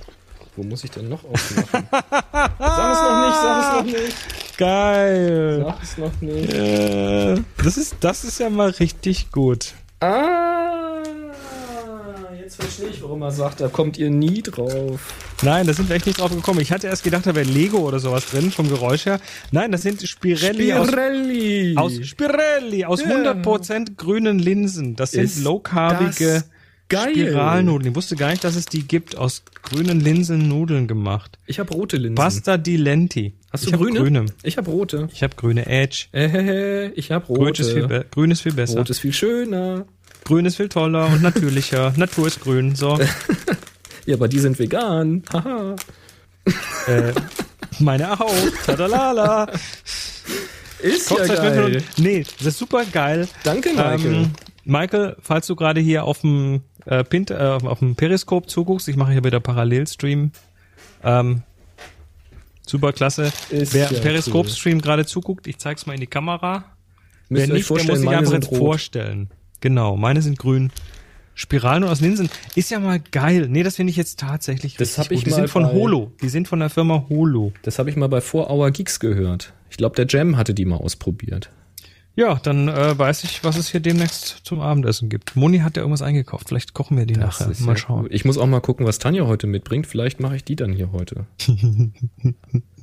Wo 0.56 0.62
muss 0.62 0.84
ich 0.84 0.90
denn 0.90 1.08
noch 1.08 1.22
aufmachen? 1.24 1.86
sag 1.90 2.92
es 2.92 3.00
noch 3.02 3.26
nicht, 3.26 3.36
sag 3.42 3.60
es 3.60 3.72
noch 3.74 3.84
nicht. 3.84 4.56
Geil. 4.56 5.64
Sag 5.66 5.82
es 5.82 5.98
noch 5.98 6.20
nicht. 6.22 6.52
Äh, 6.52 7.42
das 7.62 7.76
ist, 7.76 7.96
das 8.00 8.24
ist 8.24 8.40
ja 8.40 8.48
mal 8.48 8.70
richtig 8.70 9.30
gut. 9.30 9.74
Ah, 10.00 11.02
jetzt 12.38 12.56
verstehe 12.56 12.88
ich, 12.88 13.02
warum 13.02 13.22
er 13.22 13.30
sagt, 13.30 13.60
da 13.60 13.68
kommt 13.68 13.96
ihr 13.96 14.10
nie 14.10 14.42
drauf. 14.42 15.14
Nein, 15.42 15.66
da 15.66 15.72
sind 15.72 15.88
wir 15.88 15.96
echt 15.96 16.06
nicht 16.06 16.20
drauf 16.20 16.30
gekommen. 16.34 16.60
Ich 16.60 16.70
hatte 16.70 16.86
erst 16.86 17.02
gedacht, 17.02 17.26
da 17.26 17.34
wäre 17.34 17.46
Lego 17.48 17.78
oder 17.78 17.98
sowas 17.98 18.26
drin, 18.30 18.50
vom 18.50 18.68
Geräusch 18.68 19.06
her. 19.06 19.20
Nein, 19.52 19.72
das 19.72 19.82
sind 19.82 20.06
Spirelli, 20.06 20.70
Spirelli. 20.72 21.76
aus, 21.76 21.98
aus 21.98 22.06
Spirelli, 22.06 22.84
aus 22.84 23.00
Ja. 23.02 23.08
100% 23.08 23.96
grünen 23.96 24.38
Linsen. 24.38 24.96
Das 24.96 25.12
sind 25.12 25.42
low-carbige. 25.42 26.44
Spiralnudeln. 26.92 27.90
Ich 27.90 27.96
wusste 27.96 28.14
gar 28.16 28.30
nicht, 28.30 28.44
dass 28.44 28.54
es 28.54 28.66
die 28.66 28.86
gibt. 28.86 29.16
Aus 29.18 29.42
grünen 29.62 29.98
Linsen 30.00 30.46
Nudeln 30.46 30.86
gemacht. 30.86 31.38
Ich 31.46 31.58
habe 31.58 31.72
rote 31.74 31.96
Linsen. 31.96 32.14
Pasta 32.14 32.56
di 32.58 32.76
Lenti. 32.76 33.34
Hast 33.56 33.64
ich 33.64 33.70
du 33.70 33.78
hab 33.78 33.80
grüne? 33.80 34.00
grüne. 34.00 34.26
Ich 34.42 34.58
habe 34.58 34.70
rote. 34.70 35.08
Ich 35.12 35.22
habe 35.22 35.34
grüne 35.34 35.66
Edge. 35.66 36.06
Äh, 36.12 36.88
ich 36.90 37.10
habe 37.10 37.26
rote. 37.26 37.40
Grün 37.40 37.52
ist, 37.54 37.72
viel, 37.72 38.04
grün 38.10 38.30
ist 38.30 38.40
viel 38.42 38.52
besser. 38.52 38.78
Rot 38.78 38.90
ist 38.90 38.98
viel 39.00 39.12
schöner. 39.14 39.86
Grün 40.24 40.44
ist 40.44 40.56
viel 40.56 40.68
toller 40.68 41.06
und 41.06 41.22
natürlicher. 41.22 41.92
Natur 41.96 42.26
ist 42.26 42.40
grün. 42.40 42.74
So, 42.74 42.98
Ja, 44.06 44.14
aber 44.16 44.28
die 44.28 44.38
sind 44.38 44.58
vegan. 44.58 45.22
Haha. 45.32 45.76
äh, 46.86 47.12
meine 47.80 48.12
auch. 48.20 48.34
Tadalala. 48.64 49.50
Ist 50.80 51.10
ja 51.10 51.16
Kochzeit 51.16 51.38
fünf 51.38 51.54
geil. 51.54 51.64
Minuten. 51.64 51.84
Nee, 51.96 52.24
das 52.38 52.46
ist 52.48 52.58
super 52.58 52.84
geil. 52.84 53.26
Danke, 53.42 53.70
Michael. 53.70 54.14
Ähm, 54.14 54.30
Michael, 54.64 55.16
falls 55.20 55.46
du 55.46 55.56
gerade 55.56 55.80
hier 55.80 56.04
auf 56.04 56.20
dem 56.20 56.60
äh, 56.84 57.02
Pint, 57.02 57.30
äh, 57.30 57.36
auf 57.36 57.78
dem 57.78 57.96
Periskop 57.96 58.50
zuguckst, 58.50 58.86
ich 58.88 58.96
mache 58.96 59.12
hier 59.12 59.24
wieder 59.24 59.40
Parallelstream. 59.40 60.32
Ähm, 61.02 61.42
super 62.66 62.92
klasse. 62.92 63.32
Ist 63.50 63.72
Wer 63.74 63.90
ja 63.90 64.00
Periskop-Stream 64.00 64.80
gerade 64.80 65.06
zuguckt, 65.06 65.46
ich 65.46 65.58
zeig's 65.58 65.86
mal 65.86 65.94
in 65.94 66.00
die 66.00 66.06
Kamera. 66.06 66.64
Müsst 67.28 67.48
Wer 67.48 67.54
nicht, 67.54 67.68
der 67.70 67.84
muss 67.84 67.98
sich 68.00 68.08
einfach 68.08 68.32
jetzt 68.32 68.50
rot. 68.50 68.58
vorstellen. 68.58 69.30
Genau, 69.60 69.96
meine 69.96 70.22
sind 70.22 70.38
grün. 70.38 70.70
Spiralen 71.34 71.84
aus 71.84 72.00
Linsen 72.00 72.30
ist 72.54 72.70
ja 72.70 72.78
mal 72.80 72.98
geil. 73.10 73.46
Nee, 73.50 73.62
das 73.62 73.76
finde 73.76 73.90
ich 73.90 73.96
jetzt 73.96 74.18
tatsächlich 74.20 74.76
Das 74.76 74.90
richtig 74.90 75.04
hab 75.04 75.12
ich 75.12 75.18
gut. 75.18 75.26
Die 75.26 75.30
sind 75.34 75.50
von 75.50 75.64
bei- 75.64 75.72
Holo. 75.72 76.12
Die 76.22 76.28
sind 76.30 76.48
von 76.48 76.60
der 76.60 76.70
Firma 76.70 77.04
Holo. 77.10 77.52
Das 77.62 77.78
habe 77.78 77.90
ich 77.90 77.96
mal 77.96 78.08
bei 78.08 78.20
4 78.22 78.48
Hour 78.50 78.70
Geeks 78.70 79.00
gehört. 79.00 79.52
Ich 79.70 79.76
glaube, 79.76 79.96
der 79.96 80.06
Jam 80.08 80.36
hatte 80.38 80.54
die 80.54 80.64
mal 80.64 80.76
ausprobiert. 80.76 81.50
Ja, 82.16 82.36
dann 82.42 82.68
äh, 82.68 82.98
weiß 82.98 83.24
ich, 83.24 83.44
was 83.44 83.58
es 83.58 83.68
hier 83.68 83.80
demnächst 83.80 84.40
zum 84.42 84.60
Abendessen 84.60 85.10
gibt. 85.10 85.36
Moni 85.36 85.58
hat 85.58 85.76
ja 85.76 85.82
irgendwas 85.82 86.00
eingekauft. 86.00 86.48
Vielleicht 86.48 86.72
kochen 86.72 86.96
wir 86.96 87.04
die 87.04 87.14
nachher. 87.14 87.50
ist 87.50 87.60
Mal 87.60 87.72
ja 87.72 87.76
schauen. 87.76 88.06
Ich 88.08 88.24
muss 88.24 88.38
auch 88.38 88.46
mal 88.46 88.60
gucken, 88.60 88.86
was 88.86 88.98
Tanja 88.98 89.26
heute 89.26 89.46
mitbringt. 89.46 89.86
Vielleicht 89.86 90.18
mache 90.18 90.36
ich 90.36 90.42
die 90.42 90.56
dann 90.56 90.72
hier 90.72 90.92
heute. 90.92 91.26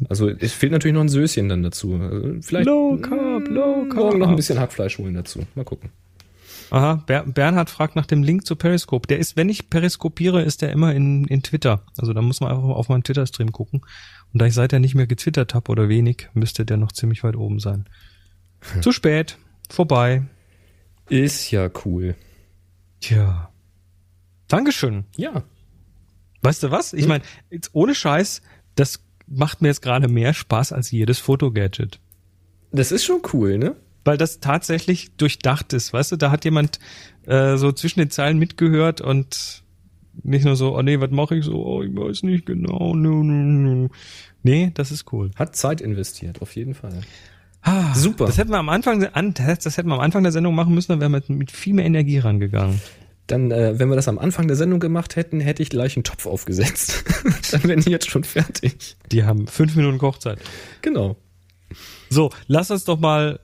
also 0.08 0.30
es 0.30 0.54
fehlt 0.54 0.72
natürlich 0.72 0.94
noch 0.94 1.02
ein 1.02 1.10
Söschen 1.10 1.50
dann 1.50 1.64
dazu. 1.64 2.00
Vielleicht 2.42 2.68
Low 2.68 2.96
Carb, 2.98 3.48
Low 3.48 3.86
Carb. 3.90 3.96
morgen 3.96 4.20
noch 4.20 4.30
ein 4.30 4.36
bisschen 4.36 4.60
Hackfleisch 4.60 5.00
holen 5.00 5.16
dazu. 5.16 5.40
Mal 5.56 5.66
gucken. 5.66 5.90
Aha, 6.70 7.04
Ber 7.08 7.24
Bernhard 7.26 7.72
fragt 7.72 7.96
nach 7.96 8.06
dem 8.06 8.22
Link 8.22 8.46
zu 8.46 8.56
Periscope. 8.56 9.08
Der 9.08 9.18
ist, 9.18 9.36
wenn 9.36 9.50
ich 9.50 9.72
periskopiere, 9.72 10.44
ist 10.44 10.62
der 10.62 10.72
immer 10.72 10.94
in, 10.94 11.26
in 11.26 11.42
Twitter. 11.42 11.82
Also 11.98 12.14
da 12.14 12.22
muss 12.22 12.40
man 12.40 12.52
einfach 12.52 12.64
auf 12.64 12.90
meinen 12.90 13.04
Twitter-Stream 13.04 13.52
gucken. 13.52 13.82
Und 14.32 14.42
da 14.42 14.46
ich 14.46 14.54
seither 14.54 14.80
nicht 14.80 14.94
mehr 14.94 15.08
getwittert 15.08 15.56
habe 15.56 15.72
oder 15.72 15.90
wenig, 15.90 16.30
müsste 16.34 16.66
der 16.66 16.78
noch 16.78 16.92
ziemlich 16.92 17.24
weit 17.24 17.36
oben 17.36 17.60
sein. 17.60 17.86
Zu 18.82 18.92
spät. 18.92 19.38
Vorbei. 19.70 20.24
Ist 21.10 21.52
ja 21.52 21.70
cool. 21.86 22.16
Tja. 23.00 23.52
Dankeschön. 24.48 25.06
Ja. 25.18 25.44
Weißt 26.42 26.64
du 26.64 26.72
was? 26.72 26.94
Ich 26.94 27.08
meine, 27.08 27.24
jetzt 27.50 27.72
ohne 27.74 27.96
Scheiß, 27.96 28.42
das 28.76 29.04
macht 29.28 29.62
mir 29.62 29.70
jetzt 29.70 29.82
gerade 29.82 30.08
mehr 30.08 30.34
Spaß 30.34 30.74
als 30.74 30.92
jedes 30.92 31.20
Fotogadget. 31.20 32.00
Das 32.72 32.92
ist 32.92 33.06
schon 33.06 33.22
cool, 33.34 33.58
ne? 33.58 33.76
Weil 34.04 34.18
das 34.18 34.42
tatsächlich 34.42 35.16
durchdacht 35.16 35.72
ist, 35.72 35.94
weißt 35.94 36.12
du, 36.12 36.16
da 36.18 36.30
hat 36.32 36.44
jemand 36.44 36.80
äh, 37.26 37.56
so 37.56 37.72
zwischen 37.72 38.00
den 38.00 38.10
Zeilen 38.10 38.38
mitgehört 38.38 39.00
und 39.00 39.64
nicht 40.24 40.44
nur 40.44 40.56
so, 40.56 40.78
oh 40.78 40.82
nee, 40.82 41.00
was 41.00 41.12
mache 41.12 41.38
ich 41.38 41.46
so, 41.46 41.66
oh, 41.66 41.82
ich 41.82 41.96
weiß 41.96 42.24
nicht 42.24 42.46
genau, 42.46 42.94
no, 42.96 43.24
no, 43.24 43.34
no. 43.34 43.90
Nee, 44.44 44.72
das 44.74 44.92
ist 44.92 45.12
cool. 45.14 45.32
Hat 45.36 45.56
Zeit 45.56 45.80
investiert, 45.80 46.42
auf 46.42 46.56
jeden 46.56 46.74
Fall. 46.74 47.02
Ah, 47.64 47.96
Super. 47.96 48.26
Das 48.26 48.38
hätten 48.38 48.52
wir 48.52 48.58
am 48.60 48.70
Anfang, 48.70 49.04
an, 49.06 49.34
das, 49.34 49.78
hätten 49.78 49.88
wir 49.90 49.96
am 49.96 50.00
Anfang 50.02 50.24
der 50.24 50.32
Sendung 50.32 50.54
machen 50.54 50.74
müssen, 50.74 50.92
dann 50.92 51.00
wären 51.00 51.12
wir 51.14 51.20
mit, 51.20 51.30
mit 51.30 51.52
viel 51.52 51.74
mehr 51.74 51.86
Energie 51.86 52.18
rangegangen. 52.20 52.82
Dann, 53.28 53.52
äh, 53.52 53.80
wenn 53.80 53.88
wir 53.90 53.96
das 53.96 54.10
am 54.10 54.20
Anfang 54.20 54.48
der 54.48 54.58
Sendung 54.58 54.82
gemacht 54.82 55.16
hätten, 55.16 55.40
hätte 55.40 55.64
ich 55.64 55.70
gleich 55.70 55.96
einen 55.96 56.04
Topf 56.04 56.26
aufgesetzt. 56.26 57.06
dann 57.52 57.64
wären 57.64 57.80
die 57.80 57.90
jetzt 57.90 58.10
schon 58.10 58.26
fertig. 58.26 58.98
Die 59.14 59.24
haben 59.24 59.48
fünf 59.48 59.76
Minuten 59.78 59.98
Kochzeit. 59.98 60.40
Genau. 60.82 61.16
So, 62.10 62.32
lass 62.48 62.70
uns 62.70 62.84
doch 62.84 63.00
mal 63.00 63.40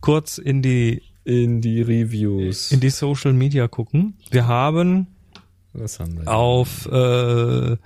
kurz 0.00 0.38
in 0.38 0.62
die 0.62 1.02
In 1.24 1.60
die 1.60 1.82
Reviews. 1.82 2.70
in 2.70 2.78
die 2.78 2.90
Social 2.90 3.32
Media 3.32 3.66
gucken. 3.66 4.14
Wir 4.30 4.46
haben 4.46 5.08
Was 5.72 5.98
haben 5.98 6.16
wir? 6.16 6.28
auf 6.32 6.86
äh, 6.86 7.76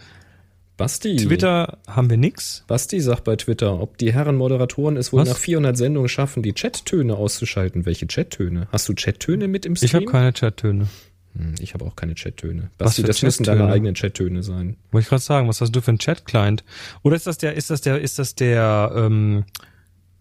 Basti. 0.79 1.17
Twitter 1.17 1.77
haben 1.89 2.09
wir 2.09 2.17
nix. 2.17 2.65
Basti 2.69 3.01
sagt 3.01 3.25
bei 3.25 3.37
Twitter, 3.37 3.81
ob 3.81 3.99
die 3.99 4.15
Herren 4.15 4.37
Moderatoren 4.37 4.97
es 4.97 5.13
wohl 5.13 5.21
Was? 5.21 5.29
nach 5.29 5.37
400 5.37 5.77
Sendungen 5.77 6.09
schaffen, 6.09 6.43
die 6.43 6.53
Chattöne 6.53 7.17
auszuschalten. 7.17 7.85
Welche 7.85 8.07
Chattöne? 8.07 8.69
Hast 8.73 8.89
du 8.89 8.95
Chattöne 8.95 9.49
mit 9.49 9.67
im 9.67 9.75
Stream? 9.75 9.87
Ich 9.87 9.95
habe 9.95 10.05
keine 10.07 10.33
Chattöne. 10.33 10.89
Hm, 11.37 11.57
ich 11.61 11.75
habe 11.75 11.85
auch 11.85 11.97
keine 11.97 12.15
Chattöne. 12.15 12.71
Was 12.79 12.91
Basti, 12.91 13.03
das 13.03 13.23
müssen 13.23 13.43
deine 13.43 13.67
eigenen 13.67 13.95
Chattöne 13.95 14.45
sein. 14.45 14.77
Wollte 14.93 15.03
ich 15.03 15.09
gerade 15.09 15.23
sagen, 15.23 15.49
was 15.49 15.61
hast 15.61 15.75
du 15.75 15.83
für 15.83 15.91
ein 15.91 15.99
Chat-Client? 15.99 16.63
Oder 17.03 17.17
ist 17.17 17.27
das 17.27 17.39
der, 17.39 17.55
ist 17.55 17.71
das 17.71 17.81
der, 17.81 18.01
ist 18.01 18.21
das 18.21 18.37
der, 18.37 18.93
ähm, 18.95 19.45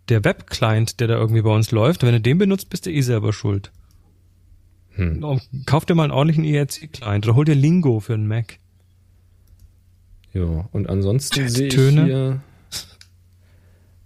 der 0.09 0.25
Web-Client, 0.25 0.99
der 0.99 1.07
da 1.07 1.17
irgendwie 1.17 1.43
bei 1.43 1.53
uns 1.53 1.69
läuft? 1.69 2.01
Wenn 2.01 2.13
du 2.13 2.19
den 2.19 2.39
benutzt, 2.39 2.71
bist 2.71 2.87
du 2.87 2.91
eh 2.91 3.01
selber 3.01 3.31
schuld. 3.31 3.71
Hm. 4.95 5.23
Kauf 5.67 5.85
dir 5.85 5.93
mal 5.93 6.05
einen 6.05 6.13
ordentlichen 6.13 6.43
IRC-Client 6.43 7.27
oder 7.27 7.35
hol 7.35 7.45
dir 7.45 7.53
Lingo 7.53 7.99
für 7.99 8.15
einen 8.15 8.27
Mac. 8.27 8.57
Ja, 10.37 10.69
und 10.71 10.87
ansonsten 10.89 11.49
sehe 11.49 11.67
ich 11.67 11.73
hier. 11.73 12.41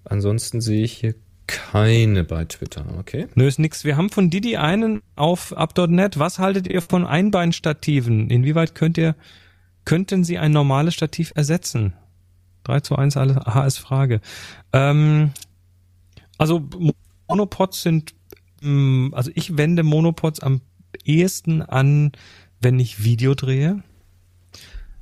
Ansonsten 0.06 0.62
sehe 0.62 0.84
ich 0.84 0.94
hier 0.94 1.16
keine 1.48 2.24
bei 2.24 2.46
Twitter, 2.46 2.86
okay? 2.98 3.28
Nö, 3.36 3.48
ist 3.48 3.60
nix. 3.60 3.84
Wir 3.84 3.98
haben 3.98 4.10
von 4.10 4.30
Didi 4.30 4.56
einen 4.56 5.02
auf 5.16 5.52
up.net. 5.52 6.18
Was 6.18 6.40
haltet 6.40 6.68
ihr 6.68 6.82
von 6.82 7.06
Einbeinstativen? 7.06 8.30
Inwieweit 8.30 8.76
könnt 8.76 8.98
ihr, 8.98 9.16
könnten 9.84 10.24
sie 10.24 10.38
ein 10.38 10.54
normales 10.54 10.94
Stativ 10.94 11.34
ersetzen? 11.36 11.94
3 12.64 12.80
zu 12.82 12.96
1, 12.96 13.18
alles, 13.18 13.38
ist 13.66 13.80
Frage. 13.80 14.22
Ähm, 14.72 15.32
also 16.38 16.64
Monopods 17.28 17.82
sind, 17.82 18.14
mh, 18.62 19.16
also 19.16 19.32
ich 19.36 19.58
wende 19.58 19.84
Monopods 19.84 20.40
am 20.40 20.62
ehesten 21.04 21.62
an, 21.62 22.14
wenn 22.62 22.80
ich 22.80 23.04
Video 23.04 23.34
drehe. 23.34 23.84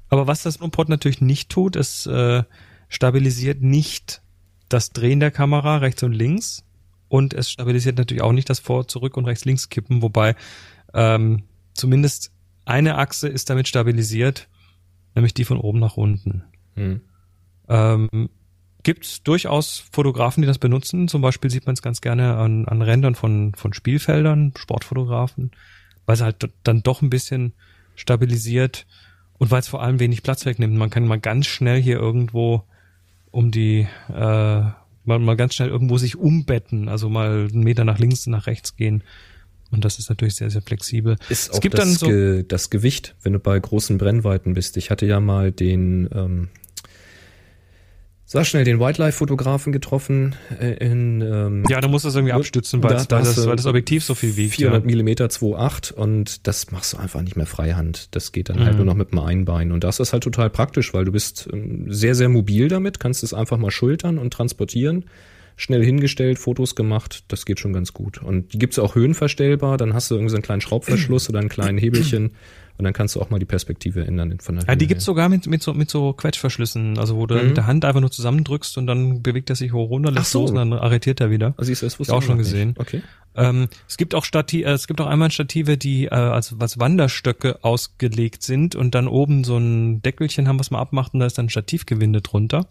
Aber 0.10 0.28
was 0.28 0.44
das 0.44 0.60
Monopod 0.60 0.90
natürlich 0.90 1.22
nicht 1.22 1.50
tut, 1.50 1.76
es 1.76 2.06
äh, 2.06 2.44
stabilisiert 2.88 3.62
nicht 3.62 4.22
das 4.68 4.92
Drehen 4.92 5.20
der 5.20 5.32
Kamera 5.32 5.78
rechts 5.78 6.04
und 6.04 6.14
links 6.14 6.64
und 7.08 7.34
es 7.34 7.50
stabilisiert 7.50 7.98
natürlich 7.98 8.24
auch 8.24 8.32
nicht 8.32 8.50
das 8.50 8.60
Vor-, 8.60 8.88
Zurück- 8.88 9.18
und 9.18 9.26
Rechts-Links-Kippen, 9.26 10.02
wobei 10.02 10.36
ähm, 10.94 11.44
zumindest 11.74 12.32
eine 12.66 12.98
Achse 12.98 13.28
ist 13.28 13.50
damit 13.50 13.68
stabilisiert, 13.68 14.48
nämlich 15.16 15.34
die 15.34 15.46
von 15.46 15.58
oben 15.58 15.80
nach 15.80 15.98
unten. 15.98 16.44
Hm. 16.76 17.02
Ähm, 17.68 18.30
Gibt 18.84 19.06
es 19.06 19.24
durchaus 19.24 19.84
Fotografen, 19.92 20.42
die 20.42 20.48
das 20.48 20.58
benutzen. 20.58 21.08
Zum 21.08 21.22
Beispiel 21.22 21.50
sieht 21.50 21.66
man 21.66 21.74
es 21.74 21.82
ganz 21.82 22.00
gerne 22.00 22.38
an, 22.38 22.66
an 22.66 22.82
Rändern 22.82 23.14
von, 23.14 23.54
von 23.54 23.74
Spielfeldern, 23.74 24.54
Sportfotografen, 24.56 25.52
weil 26.06 26.16
es 26.16 26.22
halt 26.22 26.50
dann 26.64 26.82
doch 26.82 27.02
ein 27.02 27.10
bisschen 27.10 27.54
stabilisiert 27.96 28.86
und 29.40 29.50
weil 29.50 29.62
es 29.62 29.68
vor 29.68 29.82
allem 29.82 30.00
wenig 30.00 30.22
Platz 30.22 30.46
wegnimmt. 30.46 30.76
Man 30.76 30.90
kann 30.90 31.08
mal 31.08 31.20
ganz 31.20 31.48
schnell 31.48 31.82
hier 31.82 31.98
irgendwo 31.98 32.64
um 33.32 33.52
die, 33.52 33.88
äh, 34.10 34.14
mal, 34.14 34.76
mal 35.06 35.36
ganz 35.36 35.56
schnell 35.56 35.70
irgendwo 35.70 35.98
sich 35.98 36.18
umbetten, 36.18 36.90
also 36.90 37.10
mal 37.10 37.48
einen 37.52 37.64
Meter 37.64 37.86
nach 37.86 38.00
links, 38.00 38.28
nach 38.28 38.48
rechts 38.48 38.76
gehen. 38.76 39.04
Und 39.72 39.86
das 39.86 40.00
ist 40.00 40.10
natürlich 40.10 40.36
sehr, 40.36 40.50
sehr 40.50 40.62
flexibel. 40.62 41.18
Ist 41.30 41.54
es 41.54 41.62
gibt 41.62 41.78
das, 41.78 41.86
dann 41.86 41.96
so, 41.96 42.08
Ge 42.08 42.44
das 42.48 42.70
Gewicht, 42.70 43.16
wenn 43.22 43.34
du 43.34 43.40
bei 43.40 43.58
großen 43.60 43.98
Brennweiten 43.98 44.56
bist. 44.56 44.78
Ich 44.78 44.90
hatte 44.90 45.06
ja 45.06 45.20
mal 45.20 45.52
den, 45.52 46.10
ähm, 46.14 46.50
sag 48.32 48.46
schnell, 48.46 48.64
den 48.64 48.80
Wildlife-Fotografen 48.80 49.74
getroffen 49.74 50.36
äh, 50.60 50.74
in 50.86 51.22
ähm, 51.22 51.64
ja, 51.68 51.82
du 51.82 51.88
musst 51.90 52.06
das 52.06 52.14
irgendwie 52.16 52.34
abstützen, 52.34 52.84
weil, 52.84 52.92
Da- 52.92 53.04
das, 53.04 53.36
du 53.36 53.46
weil 53.48 53.56
das 53.56 53.66
Objektiv 53.66 54.04
so 54.04 54.14
viel 54.14 54.38
wiegt. 54.38 54.56
400 54.56 54.84
ja. 54.84 54.86
Millimeter 54.86 55.26
2,8 55.26 55.94
und 55.94 56.46
das 56.48 56.72
machst 56.72 56.94
du 56.94 56.98
einfach 56.98 57.22
nicht 57.24 57.36
mehr 57.36 57.48
freihand. 57.48 58.16
Das 58.16 58.32
geht 58.32 58.50
dann 58.50 58.60
halt 58.60 58.74
Mhm. 58.74 58.78
nur 58.78 58.86
noch 58.86 58.94
mit 58.96 59.12
dem 59.12 59.20
Einbein 59.20 59.72
und 59.72 59.84
das 59.84 60.00
ist 60.00 60.14
halt 60.14 60.24
total 60.24 60.50
praktisch, 60.50 60.94
weil 60.94 61.06
du 61.06 61.12
bist 61.12 61.50
ähm, 61.52 61.86
sehr, 61.92 62.14
sehr 62.14 62.30
mobil 62.30 62.68
damit, 62.68 63.00
kannst 63.00 63.24
es 63.24 63.34
einfach 63.34 63.58
mal 63.58 63.72
schultern 63.72 64.18
und 64.20 64.32
transportieren. 64.32 65.06
Schnell 65.56 65.84
hingestellt, 65.84 66.40
Fotos 66.40 66.74
gemacht, 66.76 67.26
das 67.28 67.46
geht 67.46 67.60
schon 67.60 67.74
ganz 67.74 67.92
gut. 67.94 68.24
Und 68.24 68.54
die 68.54 68.60
gibt's 68.60 68.80
auch 68.80 68.96
höhenverstellbar, 68.96 69.76
dann 69.78 69.94
hast 69.94 70.10
du 70.10 70.16
irgendwie 70.16 70.30
so 70.30 70.38
einen 70.38 70.44
kleinen 70.44 70.62
Schraubverschluss 70.62 71.28
oder 71.30 71.40
einen 71.40 71.50
kleinen 71.50 71.78
Hebelchen 71.78 72.32
Und 72.80 72.86
dann 72.86 72.94
kannst 72.94 73.16
du 73.16 73.22
auch 73.22 73.30
mal 73.30 73.40
die 73.40 73.46
Perspektive 73.46 74.08
ändern 74.08 74.40
von 74.40 74.56
der 74.56 74.66
Ja, 74.66 74.76
die 74.76 74.88
gibt's 74.88 75.04
her. 75.04 75.08
sogar 75.08 75.28
mit, 75.30 75.46
mit 75.48 75.62
so, 75.62 75.74
mit 75.74 75.90
so 75.92 76.14
Quetschverschlüssen, 76.14 76.98
also 76.98 77.18
wo 77.18 77.28
du 77.28 77.36
Mhm. 77.36 77.48
mit 77.50 77.58
der 77.58 77.68
Hand 77.68 77.84
einfach 77.86 78.00
nur 78.00 78.10
zusammendrückst 78.10 78.78
und 78.78 78.88
dann 78.88 79.22
bewegt 79.22 79.50
er 79.50 79.58
sich 79.58 79.74
hoch 79.74 79.90
runter, 79.90 80.12
lässt 80.12 80.32
so. 80.32 80.40
los 80.42 80.50
und 80.52 80.56
dann 80.56 80.72
arretiert 80.74 81.20
er 81.20 81.30
wieder. 81.30 81.54
Also 81.58 81.74
du, 81.74 81.80
das 81.82 82.00
wusste 82.00 82.04
ich 82.14 82.16
auch 82.16 82.22
ich 82.22 82.26
schon 82.28 82.38
noch 82.38 82.44
nicht. 82.44 82.52
gesehen. 82.52 82.76
Okay. 82.78 83.02
Ähm, 83.36 83.68
es 83.88 83.98
gibt 83.98 84.16
auch 84.16 84.24
Stati 84.24 84.64
äh, 84.64 84.70
es 84.72 84.88
gibt 84.88 85.02
auch 85.02 85.08
einmal 85.08 85.30
Stative, 85.30 85.78
die 85.78 86.06
äh, 86.06 86.10
als, 86.10 86.56
als 86.58 86.80
Wanderstöcke 86.80 87.64
ausgelegt 87.66 88.44
sind 88.44 88.76
und 88.76 88.96
dann 88.96 89.08
oben 89.10 89.44
so 89.44 89.58
ein 89.58 90.02
Deckelchen 90.02 90.48
haben, 90.48 90.58
was 90.58 90.72
man 90.72 90.80
abmacht 90.82 91.14
und 91.14 91.20
da 91.20 91.26
ist 91.26 91.38
dann 91.38 91.48
ein 91.48 91.50
Stativgewinde 91.50 92.22
drunter. 92.22 92.66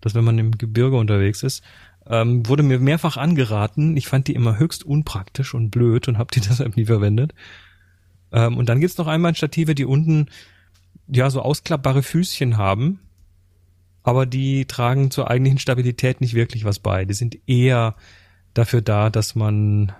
Das, 0.00 0.14
wenn 0.14 0.24
man 0.24 0.38
im 0.38 0.52
Gebirge 0.58 0.96
unterwegs 0.96 1.42
ist, 1.42 1.62
ähm, 2.06 2.48
wurde 2.48 2.62
mir 2.64 2.80
mehrfach 2.80 3.16
angeraten. 3.16 3.96
Ich 3.96 4.08
fand 4.08 4.26
die 4.28 4.34
immer 4.34 4.58
höchst 4.58 4.82
unpraktisch 4.84 5.54
und 5.54 5.70
blöd 5.70 6.08
und 6.08 6.16
habe 6.18 6.30
die 6.34 6.40
deshalb 6.48 6.76
nie 6.76 6.86
verwendet. 6.86 7.34
Ähm, 8.32 8.56
und 8.56 8.68
dann 8.68 8.80
gibt's 8.80 8.98
noch 8.98 9.06
einmal 9.06 9.34
Stative, 9.34 9.74
die 9.74 9.84
unten 9.84 10.26
ja 11.08 11.30
so 11.30 11.40
ausklappbare 11.42 12.02
Füßchen 12.02 12.56
haben, 12.56 13.00
aber 14.02 14.26
die 14.26 14.64
tragen 14.66 15.10
zur 15.10 15.30
eigentlichen 15.30 15.58
Stabilität 15.58 16.20
nicht 16.20 16.34
wirklich 16.34 16.64
was 16.64 16.78
bei. 16.78 17.04
Die 17.04 17.14
sind 17.14 17.38
eher 17.46 17.94
dafür 18.54 18.82
da, 18.82 19.10
dass 19.10 19.34
man 19.34 19.92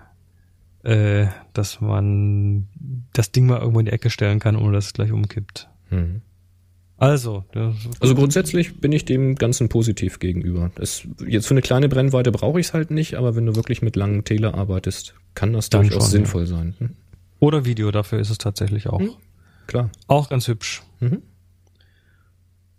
äh, 0.83 1.27
dass 1.53 1.79
man 1.81 2.67
das 3.13 3.31
Ding 3.31 3.45
mal 3.45 3.59
irgendwo 3.59 3.79
in 3.79 3.85
die 3.85 3.91
Ecke 3.91 4.09
stellen 4.09 4.39
kann, 4.39 4.55
ohne 4.55 4.73
dass 4.73 4.87
es 4.87 4.93
gleich 4.93 5.11
umkippt. 5.11 5.69
Mhm. 5.89 6.21
Also, 6.97 7.43
Also 7.99 8.15
grundsätzlich 8.15 8.79
bin 8.79 8.91
ich 8.91 9.03
dem 9.03 9.35
Ganzen 9.35 9.67
positiv 9.67 10.19
gegenüber. 10.19 10.71
Es, 10.79 11.07
jetzt 11.25 11.47
für 11.47 11.53
eine 11.53 11.61
kleine 11.61 11.89
Brennweite 11.89 12.31
brauche 12.31 12.59
ich 12.59 12.67
es 12.67 12.73
halt 12.73 12.91
nicht, 12.91 13.15
aber 13.15 13.35
wenn 13.35 13.45
du 13.45 13.55
wirklich 13.55 13.81
mit 13.81 13.95
langen 13.95 14.23
Tele 14.23 14.53
arbeitest, 14.53 15.15
kann 15.35 15.53
das 15.53 15.69
durchaus 15.69 16.03
schon, 16.03 16.11
sinnvoll 16.11 16.47
sein. 16.47 16.75
Hm? 16.77 16.89
Oder 17.43 17.65
Video, 17.65 17.91
dafür 17.91 18.19
ist 18.19 18.29
es 18.29 18.37
tatsächlich 18.37 18.87
auch. 18.87 18.99
Hm. 18.99 19.11
Klar. 19.67 19.89
Auch 20.07 20.29
ganz 20.29 20.47
hübsch. 20.47 20.81
Mhm. 21.01 21.21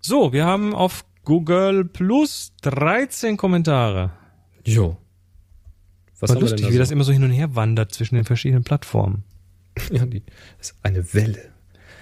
So, 0.00 0.32
wir 0.32 0.46
haben 0.46 0.74
auf 0.74 1.04
Google 1.24 1.84
Plus 1.84 2.52
13 2.62 3.36
Kommentare. 3.36 4.12
Jo. 4.64 4.96
Was 6.18 6.30
War 6.30 6.40
lustig, 6.40 6.62
denn 6.62 6.70
wie 6.70 6.76
da 6.76 6.78
das 6.78 6.90
immer 6.90 7.04
so 7.04 7.12
hin 7.12 7.24
und 7.24 7.30
her 7.30 7.54
wandert 7.54 7.92
zwischen 7.92 8.14
den 8.14 8.24
verschiedenen 8.24 8.64
Plattformen. 8.64 9.24
so? 9.78 9.94
Ja, 9.94 10.06
die, 10.06 10.22
das 10.58 10.70
ist 10.70 10.76
eine 10.82 11.12
Welle. 11.12 11.52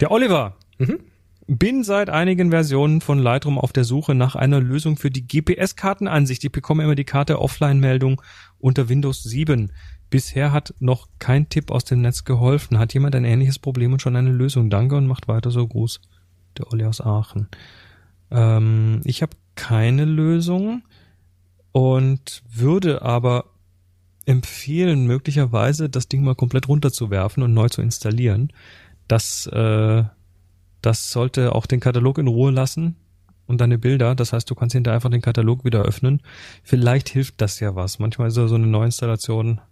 Der 0.00 0.12
Oliver. 0.12 0.56
Mhm. 0.78 1.00
Bin 1.48 1.82
seit 1.82 2.10
einigen 2.10 2.50
Versionen 2.50 3.00
von 3.00 3.18
Lightroom 3.18 3.58
auf 3.58 3.72
der 3.72 3.82
Suche 3.82 4.14
nach 4.14 4.36
einer 4.36 4.60
Lösung 4.60 4.96
für 4.96 5.10
die 5.10 5.26
GPS-Kartenansicht. 5.26 6.44
Ich 6.44 6.52
bekomme 6.52 6.84
immer 6.84 6.94
die 6.94 7.04
Karte 7.04 7.40
Offline-Meldung 7.40 8.22
unter 8.58 8.88
Windows 8.88 9.24
7. 9.24 9.72
Bisher 10.12 10.52
hat 10.52 10.74
noch 10.78 11.08
kein 11.20 11.48
Tipp 11.48 11.70
aus 11.70 11.86
dem 11.86 12.02
Netz 12.02 12.24
geholfen. 12.24 12.78
Hat 12.78 12.92
jemand 12.92 13.14
ein 13.14 13.24
ähnliches 13.24 13.58
Problem 13.58 13.94
und 13.94 14.02
schon 14.02 14.14
eine 14.14 14.30
Lösung? 14.30 14.68
Danke 14.68 14.94
und 14.94 15.06
macht 15.06 15.26
weiter 15.26 15.50
so. 15.50 15.66
Gruß. 15.66 16.02
Der 16.58 16.70
Olli 16.70 16.84
aus 16.84 17.00
Aachen. 17.00 17.48
Ähm, 18.30 19.00
ich 19.04 19.22
habe 19.22 19.32
keine 19.54 20.04
Lösung 20.04 20.82
und 21.72 22.42
würde 22.52 23.00
aber 23.00 23.46
empfehlen, 24.26 25.06
möglicherweise 25.06 25.88
das 25.88 26.08
Ding 26.08 26.22
mal 26.22 26.34
komplett 26.34 26.68
runterzuwerfen 26.68 27.42
und 27.42 27.54
neu 27.54 27.70
zu 27.70 27.80
installieren. 27.80 28.52
Das, 29.08 29.46
äh, 29.46 30.04
das 30.82 31.10
sollte 31.10 31.54
auch 31.54 31.64
den 31.64 31.80
Katalog 31.80 32.18
in 32.18 32.28
Ruhe 32.28 32.50
lassen 32.50 32.96
und 33.46 33.62
deine 33.62 33.78
Bilder. 33.78 34.14
Das 34.14 34.34
heißt, 34.34 34.50
du 34.50 34.54
kannst 34.54 34.74
hinterher 34.74 34.96
einfach 34.96 35.08
den 35.08 35.22
Katalog 35.22 35.64
wieder 35.64 35.80
öffnen. 35.80 36.20
Vielleicht 36.62 37.08
hilft 37.08 37.40
das 37.40 37.60
ja 37.60 37.74
was. 37.74 37.98
Manchmal 37.98 38.28
ist 38.28 38.36
ja 38.36 38.46
so 38.46 38.56
eine 38.56 38.66
Neuinstallation. 38.66 39.62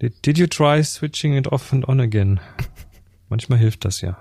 Did, 0.00 0.26
did 0.26 0.38
you 0.38 0.46
try 0.46 0.82
switching 0.82 1.36
it 1.36 1.46
off 1.48 1.72
and 1.72 1.86
on 1.88 2.00
again? 2.00 2.40
Manchmal 3.28 3.58
hilft 3.58 3.84
das 3.84 4.00
ja. 4.00 4.16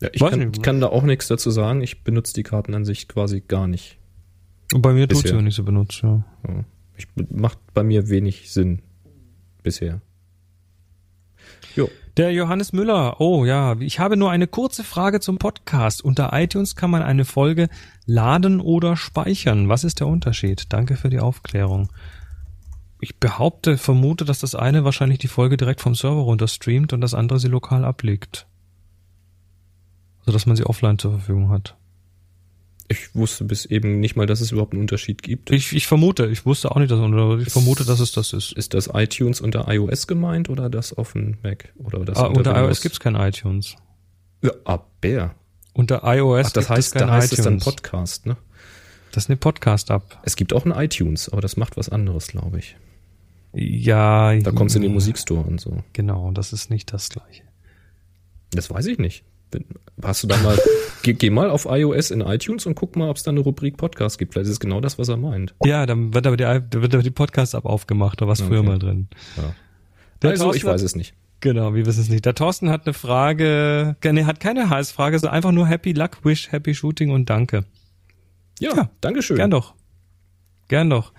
Ja, 0.00 0.08
ich 0.12 0.20
kann, 0.20 0.52
ich 0.52 0.62
kann 0.62 0.80
da 0.80 0.88
auch 0.88 1.02
nichts 1.02 1.28
dazu 1.28 1.50
sagen. 1.50 1.80
Ich 1.80 2.02
benutze 2.02 2.34
die 2.34 2.42
Kartenansicht 2.42 3.08
quasi 3.08 3.40
gar 3.40 3.66
nicht. 3.66 3.98
Und 4.72 4.82
bei 4.82 4.92
mir 4.92 5.08
tut's 5.08 5.22
Bisher. 5.22 5.36
ja 5.36 5.42
nicht 5.42 5.54
so 5.54 5.62
benutzt, 5.62 6.02
ja. 6.02 6.24
Ja. 6.48 6.64
Ich, 6.96 7.06
macht 7.30 7.58
bei 7.74 7.82
mir 7.82 8.08
wenig 8.08 8.50
Sinn 8.50 8.82
bisher. 9.62 10.00
Jo. 11.76 11.88
Der 12.16 12.32
Johannes 12.32 12.72
Müller. 12.72 13.20
Oh 13.20 13.44
ja, 13.44 13.76
ich 13.80 13.98
habe 13.98 14.16
nur 14.16 14.30
eine 14.30 14.46
kurze 14.46 14.84
Frage 14.84 15.20
zum 15.20 15.38
Podcast. 15.38 16.04
Unter 16.04 16.30
iTunes 16.32 16.76
kann 16.76 16.90
man 16.90 17.02
eine 17.02 17.24
Folge 17.24 17.68
laden 18.04 18.60
oder 18.60 18.96
speichern. 18.96 19.68
Was 19.68 19.84
ist 19.84 20.00
der 20.00 20.06
Unterschied? 20.06 20.66
Danke 20.68 20.96
für 20.96 21.08
die 21.08 21.20
Aufklärung. 21.20 21.88
Ich 23.02 23.16
behaupte, 23.16 23.78
vermute, 23.78 24.24
dass 24.24 24.38
das 24.38 24.54
eine 24.54 24.84
wahrscheinlich 24.84 25.18
die 25.18 25.26
Folge 25.26 25.56
direkt 25.56 25.80
vom 25.80 25.96
Server 25.96 26.20
runter 26.20 26.46
streamt 26.46 26.92
und 26.92 27.00
das 27.00 27.14
andere 27.14 27.40
sie 27.40 27.48
lokal 27.48 27.84
ablegt. 27.84 28.46
Also 30.20 30.30
dass 30.30 30.46
man 30.46 30.54
sie 30.54 30.64
offline 30.64 31.00
zur 31.00 31.10
Verfügung 31.10 31.48
hat. 31.48 31.74
Ich 32.86 33.12
wusste 33.12 33.42
bis 33.42 33.64
eben 33.66 33.98
nicht 33.98 34.14
mal, 34.14 34.26
dass 34.26 34.40
es 34.40 34.52
überhaupt 34.52 34.72
einen 34.72 34.82
Unterschied 34.82 35.24
gibt. 35.24 35.50
Ich, 35.50 35.72
ich 35.72 35.88
vermute, 35.88 36.26
ich 36.26 36.46
wusste 36.46 36.70
auch 36.70 36.76
nicht, 36.76 36.92
dass 36.92 37.00
aber 37.00 37.38
ich 37.40 37.52
vermute, 37.52 37.84
dass 37.84 37.98
es 37.98 38.12
das 38.12 38.32
ist. 38.32 38.52
Ist 38.52 38.72
das 38.72 38.88
iTunes 38.94 39.40
unter 39.40 39.66
iOS 39.66 40.06
gemeint 40.06 40.48
oder 40.48 40.70
das 40.70 40.92
auf 40.92 41.14
dem 41.14 41.38
Mac? 41.42 41.72
Oder 41.78 42.04
das 42.04 42.18
Ah, 42.18 42.26
unter 42.26 42.54
Windows? 42.54 42.68
iOS 42.68 42.80
gibt's 42.82 43.00
kein 43.00 43.16
iTunes. 43.16 43.74
Ja, 44.42 44.52
aber. 44.62 45.34
Unter 45.72 46.02
iOS 46.04 46.46
Ach, 46.46 46.52
das 46.52 46.70
heißt, 46.70 46.94
da 47.00 47.10
heißt 47.10 47.32
es 47.32 47.38
dann 47.42 47.54
iTunes. 47.56 47.64
Podcast, 47.64 48.26
ne? 48.26 48.36
das 49.10 49.24
ist 49.24 49.30
eine 49.30 49.38
Podcast-App. 49.38 50.18
Es 50.22 50.36
gibt 50.36 50.52
auch 50.52 50.64
ein 50.64 50.70
iTunes, 50.70 51.28
aber 51.28 51.40
das 51.40 51.56
macht 51.56 51.76
was 51.76 51.88
anderes, 51.88 52.28
glaube 52.28 52.60
ich. 52.60 52.76
Ja, 53.54 54.34
Da 54.36 54.50
kommst 54.50 54.74
du 54.74 54.78
in 54.78 54.84
den 54.84 54.92
Musikstore 54.92 55.42
und 55.42 55.60
so. 55.60 55.82
Genau, 55.92 56.30
das 56.32 56.52
ist 56.52 56.70
nicht 56.70 56.92
das 56.92 57.08
gleiche. 57.10 57.42
Das 58.52 58.70
weiß 58.70 58.86
ich 58.86 58.98
nicht. 58.98 59.24
Hast 60.02 60.22
du 60.22 60.26
da 60.26 60.36
mal, 60.38 60.58
geh, 61.02 61.12
geh 61.12 61.28
mal 61.28 61.50
auf 61.50 61.66
iOS 61.68 62.10
in 62.10 62.22
iTunes 62.22 62.64
und 62.64 62.74
guck 62.74 62.96
mal, 62.96 63.10
ob 63.10 63.18
es 63.18 63.22
da 63.22 63.30
eine 63.30 63.40
Rubrik 63.40 63.76
Podcast 63.76 64.18
gibt. 64.18 64.32
Vielleicht 64.32 64.46
ist 64.46 64.52
es 64.54 64.60
genau 64.60 64.80
das, 64.80 64.98
was 64.98 65.08
er 65.08 65.18
meint. 65.18 65.54
Ja, 65.64 65.84
dann 65.84 66.14
wird 66.14 66.26
aber 66.26 66.36
die, 66.38 66.44
wird 66.44 66.94
aber 66.94 67.02
die 67.02 67.10
Podcast-App 67.10 67.66
aufgemacht, 67.66 68.20
da 68.20 68.26
war 68.26 68.32
es 68.32 68.40
früher 68.40 68.60
Okay. 68.60 68.68
mal 68.68 68.78
drin. 68.78 69.08
Ja. 69.36 69.54
Der 70.22 70.30
also, 70.30 70.44
Thorsten 70.44 70.58
ich 70.58 70.64
weiß 70.64 70.82
es 70.82 70.96
nicht. 70.96 71.14
Genau, 71.40 71.74
wir 71.74 71.84
wissen 71.86 72.00
es 72.00 72.08
nicht. 72.08 72.24
Der 72.24 72.34
Thorsten 72.34 72.70
hat 72.70 72.86
eine 72.86 72.94
Frage, 72.94 73.96
nee, 74.04 74.24
hat 74.24 74.38
keine 74.40 74.70
Heißfrage, 74.70 75.18
sondern 75.18 75.34
einfach 75.34 75.50
nur 75.52 75.66
Happy 75.66 75.92
Luck, 75.92 76.24
Wish, 76.24 76.52
Happy 76.52 76.74
Shooting 76.74 77.10
und 77.10 77.28
Danke. 77.28 77.64
Ja, 78.60 78.74
Ja, 78.76 78.90
Dankeschön. 79.00 79.36
Gern 79.36 79.50
doch. 79.50 79.74
Gern 80.68 80.88
doch. 80.88 81.12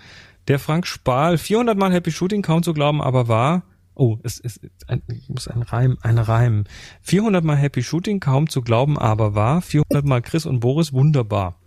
Der 0.48 0.60
Frank 0.60 0.88
Spahl, 0.88 1.38
400 1.38 1.78
Mal 1.78 1.94
Happy 1.94 2.12
Shooting, 2.12 2.42
kaum 2.42 2.64
zu 2.64 2.74
glauben, 2.74 3.02
aber 3.02 3.28
war. 3.28 3.64
Oh, 3.96 4.18
es 4.24 4.40
ist 4.40 4.62
ein, 4.88 5.04
ich 5.08 5.30
muss 5.30 5.48
ein 5.48 5.62
Reim, 5.62 5.98
ein 6.02 6.18
Reim. 6.18 6.64
400 7.04 7.44
Mal 7.44 7.56
Happy 7.56 7.84
Shooting, 7.84 8.20
kaum 8.20 8.50
zu 8.50 8.62
glauben, 8.62 8.98
aber 8.98 9.36
war. 9.36 9.62
400 9.62 10.06
Mal 10.06 10.22
Chris 10.22 10.46
und 10.46 10.60
Boris, 10.60 10.94
wunderbar. 10.94 11.60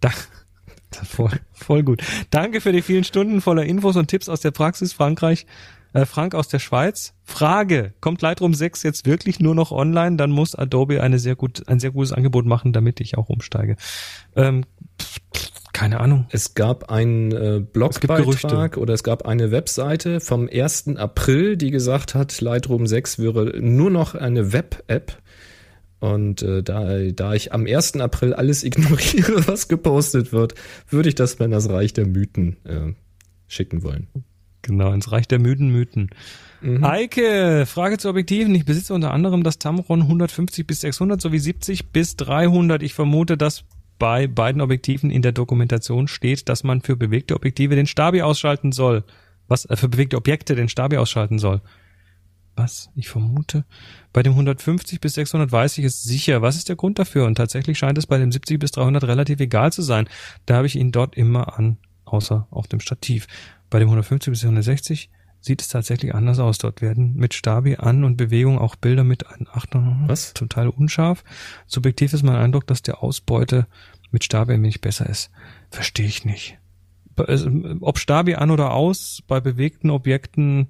Da, 0.00 0.10
voll, 1.04 1.40
voll 1.52 1.82
gut. 1.84 2.02
Danke 2.30 2.60
für 2.60 2.72
die 2.72 2.82
vielen 2.82 3.04
Stunden 3.04 3.40
voller 3.40 3.64
Infos 3.64 3.96
und 3.96 4.08
Tipps 4.08 4.28
aus 4.28 4.40
der 4.40 4.50
Praxis 4.50 4.92
Frankreich. 4.92 5.46
Äh, 5.92 6.04
Frank 6.06 6.34
aus 6.34 6.48
der 6.48 6.58
Schweiz. 6.58 7.14
Frage: 7.24 7.94
Kommt 8.00 8.22
Lightroom 8.22 8.54
6 8.54 8.82
jetzt 8.82 9.06
wirklich 9.06 9.40
nur 9.40 9.54
noch 9.54 9.72
online? 9.72 10.16
Dann 10.16 10.30
muss 10.30 10.54
Adobe 10.54 11.02
eine 11.02 11.18
sehr 11.18 11.36
gut, 11.36 11.68
ein 11.68 11.80
sehr 11.80 11.90
gutes 11.90 12.12
Angebot 12.12 12.46
machen, 12.46 12.72
damit 12.72 13.00
ich 13.00 13.18
auch 13.18 13.28
umsteige. 13.28 13.76
Ähm, 14.36 14.64
keine 15.80 16.00
Ahnung. 16.00 16.26
Es 16.28 16.52
gab 16.52 16.90
einen 16.90 17.32
äh, 17.32 17.60
Blogbeitrag 17.60 18.76
oder 18.76 18.92
es 18.92 19.02
gab 19.02 19.24
eine 19.24 19.50
Webseite 19.50 20.20
vom 20.20 20.46
1. 20.46 20.96
April, 20.96 21.56
die 21.56 21.70
gesagt 21.70 22.14
hat, 22.14 22.38
Lightroom 22.38 22.86
6 22.86 23.18
wäre 23.18 23.58
nur 23.62 23.90
noch 23.90 24.14
eine 24.14 24.52
Web-App. 24.52 25.16
Und 25.98 26.42
äh, 26.42 26.62
da, 26.62 26.98
da 27.14 27.32
ich 27.32 27.54
am 27.54 27.66
1. 27.66 27.96
April 27.96 28.34
alles 28.34 28.62
ignoriere, 28.64 29.48
was 29.48 29.68
gepostet 29.68 30.34
wird, 30.34 30.54
würde 30.90 31.08
ich 31.08 31.14
das 31.14 31.38
mal 31.38 31.46
in 31.46 31.52
das 31.52 31.70
Reich 31.70 31.94
der 31.94 32.06
Mythen 32.06 32.58
äh, 32.66 32.92
schicken 33.48 33.82
wollen. 33.82 34.08
Genau, 34.60 34.92
ins 34.92 35.10
Reich 35.10 35.28
der 35.28 35.38
müden 35.38 35.70
Mythen. 35.70 36.10
Mhm. 36.60 36.84
Eike, 36.84 37.64
Frage 37.64 37.96
zu 37.96 38.10
Objektiven. 38.10 38.54
Ich 38.54 38.66
besitze 38.66 38.92
unter 38.92 39.14
anderem 39.14 39.44
das 39.44 39.58
Tamron 39.58 40.02
150 40.02 40.66
bis 40.66 40.82
600 40.82 41.22
sowie 41.22 41.38
70 41.38 41.90
bis 41.90 42.16
300. 42.16 42.82
Ich 42.82 42.92
vermute, 42.92 43.38
dass 43.38 43.64
bei 44.00 44.26
beiden 44.26 44.62
Objektiven 44.62 45.10
in 45.10 45.22
der 45.22 45.30
Dokumentation 45.30 46.08
steht, 46.08 46.48
dass 46.48 46.64
man 46.64 46.80
für 46.80 46.96
bewegte 46.96 47.36
Objektive 47.36 47.76
den 47.76 47.86
Stabi 47.86 48.22
ausschalten 48.22 48.72
soll. 48.72 49.04
Was, 49.46 49.66
äh, 49.66 49.76
für 49.76 49.88
bewegte 49.88 50.16
Objekte 50.16 50.56
den 50.56 50.68
Stabi 50.68 50.96
ausschalten 50.96 51.38
soll. 51.38 51.60
Was? 52.56 52.90
Ich 52.96 53.08
vermute. 53.08 53.64
Bei 54.12 54.22
dem 54.22 54.32
150 54.32 55.00
bis 55.00 55.14
600 55.14 55.52
weiß 55.52 55.78
ich 55.78 55.84
es 55.84 56.02
sicher. 56.02 56.42
Was 56.42 56.56
ist 56.56 56.68
der 56.68 56.76
Grund 56.76 56.98
dafür? 56.98 57.26
Und 57.26 57.36
tatsächlich 57.36 57.78
scheint 57.78 57.98
es 57.98 58.06
bei 58.06 58.18
dem 58.18 58.32
70 58.32 58.58
bis 58.58 58.72
300 58.72 59.04
relativ 59.04 59.38
egal 59.38 59.72
zu 59.72 59.82
sein. 59.82 60.08
Da 60.46 60.56
habe 60.56 60.66
ich 60.66 60.76
ihn 60.76 60.92
dort 60.92 61.14
immer 61.16 61.58
an, 61.58 61.76
außer 62.06 62.48
auf 62.50 62.66
dem 62.66 62.80
Stativ. 62.80 63.28
Bei 63.68 63.78
dem 63.78 63.88
150 63.88 64.32
bis 64.32 64.42
160 64.42 65.10
sieht 65.40 65.62
es 65.62 65.68
tatsächlich 65.68 66.14
anders 66.14 66.38
aus. 66.38 66.58
Dort 66.58 66.82
werden 66.82 67.14
mit 67.16 67.34
Stabi 67.34 67.76
an 67.76 68.04
und 68.04 68.16
Bewegung 68.16 68.58
auch 68.58 68.76
Bilder 68.76 69.04
mit 69.04 69.26
an 69.26 69.46
Achtung, 69.52 70.04
Was? 70.06 70.34
zum 70.34 70.48
Teil 70.48 70.68
unscharf. 70.68 71.24
Subjektiv 71.66 72.12
ist 72.12 72.22
mein 72.22 72.36
Eindruck, 72.36 72.66
dass 72.66 72.82
der 72.82 73.02
Ausbeute 73.02 73.66
mit 74.10 74.24
Stabi 74.24 74.54
ein 74.54 74.62
wenig 74.62 74.80
besser 74.80 75.08
ist. 75.08 75.30
Verstehe 75.70 76.06
ich 76.06 76.24
nicht. 76.24 76.58
Ob 77.80 77.98
Stabi 77.98 78.34
an 78.36 78.50
oder 78.50 78.72
aus, 78.72 79.22
bei 79.26 79.40
bewegten 79.40 79.90
Objekten 79.90 80.68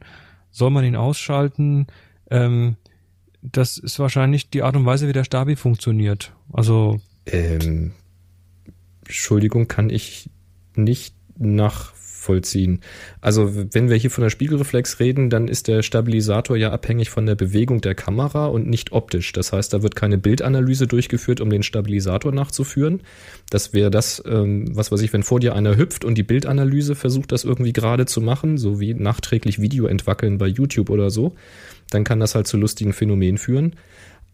soll 0.50 0.70
man 0.70 0.84
ihn 0.84 0.96
ausschalten. 0.96 1.86
Ähm, 2.30 2.76
das 3.42 3.78
ist 3.78 3.98
wahrscheinlich 3.98 4.50
die 4.50 4.62
Art 4.62 4.76
und 4.76 4.84
Weise, 4.84 5.08
wie 5.08 5.12
der 5.12 5.24
Stabi 5.24 5.56
funktioniert. 5.56 6.34
Also 6.52 7.00
Ähm, 7.26 7.92
Entschuldigung, 9.04 9.68
kann 9.68 9.90
ich 9.90 10.30
nicht 10.74 11.14
nachvollziehen. 12.20 12.80
Also 13.20 13.50
wenn 13.54 13.88
wir 13.88 13.96
hier 13.96 14.10
von 14.10 14.22
der 14.22 14.30
Spiegelreflex 14.30 15.00
reden, 15.00 15.30
dann 15.30 15.48
ist 15.48 15.68
der 15.68 15.82
Stabilisator 15.82 16.56
ja 16.56 16.70
abhängig 16.70 17.10
von 17.10 17.26
der 17.26 17.34
Bewegung 17.34 17.80
der 17.80 17.94
Kamera 17.94 18.46
und 18.46 18.68
nicht 18.68 18.92
optisch. 18.92 19.32
Das 19.32 19.52
heißt, 19.52 19.72
da 19.72 19.82
wird 19.82 19.96
keine 19.96 20.18
Bildanalyse 20.18 20.86
durchgeführt, 20.86 21.40
um 21.40 21.50
den 21.50 21.62
Stabilisator 21.62 22.32
nachzuführen. 22.32 23.00
Das 23.50 23.72
wäre 23.72 23.90
das, 23.90 24.22
ähm, 24.26 24.76
was 24.76 24.92
weiß 24.92 25.00
ich, 25.02 25.12
wenn 25.12 25.22
vor 25.22 25.40
dir 25.40 25.54
einer 25.54 25.76
hüpft 25.76 26.04
und 26.04 26.16
die 26.16 26.22
Bildanalyse 26.22 26.94
versucht, 26.94 27.32
das 27.32 27.44
irgendwie 27.44 27.72
gerade 27.72 28.06
zu 28.06 28.20
machen, 28.20 28.58
so 28.58 28.80
wie 28.80 28.94
nachträglich 28.94 29.60
Video 29.60 29.86
entwackeln 29.86 30.38
bei 30.38 30.46
YouTube 30.46 30.90
oder 30.90 31.10
so, 31.10 31.34
dann 31.90 32.04
kann 32.04 32.20
das 32.20 32.34
halt 32.34 32.46
zu 32.46 32.56
lustigen 32.56 32.92
Phänomenen 32.92 33.38
führen. 33.38 33.74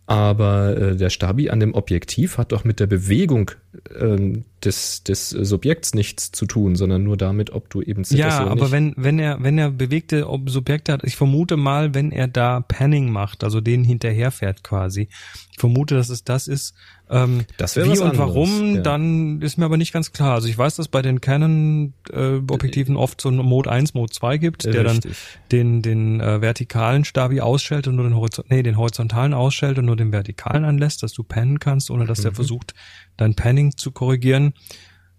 Aber 0.09 0.77
äh, 0.77 0.97
der 0.97 1.11
Stabi 1.11 1.51
an 1.51 1.59
dem 1.59 1.75
Objektiv 1.75 2.39
hat 2.39 2.53
doch 2.53 2.63
mit 2.63 2.79
der 2.79 2.87
Bewegung 2.87 3.51
ähm, 3.99 4.45
des, 4.67 5.03
des 5.05 5.31
Subjekts 5.31 5.95
nichts 5.95 6.33
zu 6.33 6.45
tun, 6.45 6.77
sondern 6.77 7.03
nur 7.05 7.17
damit, 7.17 7.51
ob 7.51 7.71
du 7.71 7.81
eben 7.81 8.05
zitterst 8.05 8.39
ja, 8.39 8.43
oder 8.43 8.51
aber 8.53 8.63
nicht. 8.63 8.73
wenn 8.73 8.95
wenn 8.97 9.19
er 9.19 9.43
wenn 9.43 9.57
er 9.57 9.71
bewegte 9.71 10.27
Subjekte 10.47 10.93
hat, 10.93 11.05
ich 11.05 11.17
vermute 11.17 11.57
mal, 11.57 11.95
wenn 11.95 12.13
er 12.13 12.29
da 12.29 12.61
Panning 12.61 13.11
macht, 13.11 13.45
also 13.45 13.61
den 13.63 13.85
hinterherfährt 13.85 14.63
quasi. 14.65 15.09
Ich 15.53 15.61
vermute, 15.61 15.95
dass 15.95 16.11
es 16.11 16.23
das 16.25 16.49
ist. 16.49 16.75
Ähm, 17.09 17.45
Das 17.57 17.77
wäre 17.77 17.87
wie 17.87 17.91
und 17.99 18.11
anderes, 18.11 18.19
warum, 18.19 18.75
ja. 18.75 18.81
dann 18.83 19.41
ist 19.41 19.57
mir 19.59 19.65
aber 19.65 19.77
nicht 19.77 19.93
ganz 19.93 20.13
klar. 20.13 20.35
Also 20.35 20.49
ich 20.49 20.59
weiß, 20.59 20.75
dass 20.77 20.89
bei 20.89 21.03
den 21.03 21.21
Canon 21.21 21.95
äh, 22.13 22.39
Objektiven 22.51 22.97
oft 22.97 23.21
so 23.21 23.29
einen 23.29 23.39
Mode 23.39 23.71
1, 23.71 23.95
Mode 23.95 24.13
2 24.13 24.39
gibt, 24.39 24.65
der 24.65 24.83
dann 24.83 24.97
Richtig. 24.97 25.17
den 25.53 25.83
den 25.83 26.21
äh, 26.21 26.41
vertikalen 26.41 27.05
Stabi 27.05 27.41
ausschaltet 27.41 27.87
und 27.89 27.97
nur 27.97 28.05
den 28.07 28.17
Horizont 28.17 28.51
nee, 28.51 28.63
den 28.63 28.77
horizontalen 28.77 29.35
ausschaltet 29.35 29.79
und 29.79 29.85
nur 29.87 29.97
den 29.97 30.11
vertikalen 30.13 30.65
anlässt, 30.65 31.03
dass 31.05 31.13
du 31.13 31.23
pannen 31.23 31.61
kannst, 31.61 31.91
ohne 31.91 32.07
dass 32.07 32.21
der 32.23 32.33
Mhm. 32.33 32.37
versucht, 32.37 32.75
dein 33.17 33.35
Panning 33.35 33.77
zu 33.77 33.91
korrigieren. 33.93 34.53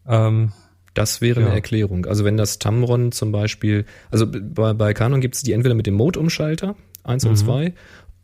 Ähm, 0.08 0.52
Das 0.94 1.22
wäre 1.22 1.42
Ja. 1.42 1.46
eine 1.48 1.56
Erklärung. 1.56 2.08
Also 2.08 2.26
wenn 2.26 2.38
das 2.38 2.58
Tamron 2.58 3.12
zum 3.12 3.32
Beispiel, 3.32 3.86
also 4.10 4.26
bei, 4.28 4.74
bei 4.74 4.96
Canon 4.96 5.22
gibt 5.22 5.36
es 5.36 5.44
die 5.44 5.52
entweder 5.52 5.76
mit 5.76 5.86
dem 5.86 5.94
Mode-Umschalter, 5.94 6.76
1 7.04 7.24
und 7.26 7.34
Mhm. 7.34 7.36
2, 7.36 7.74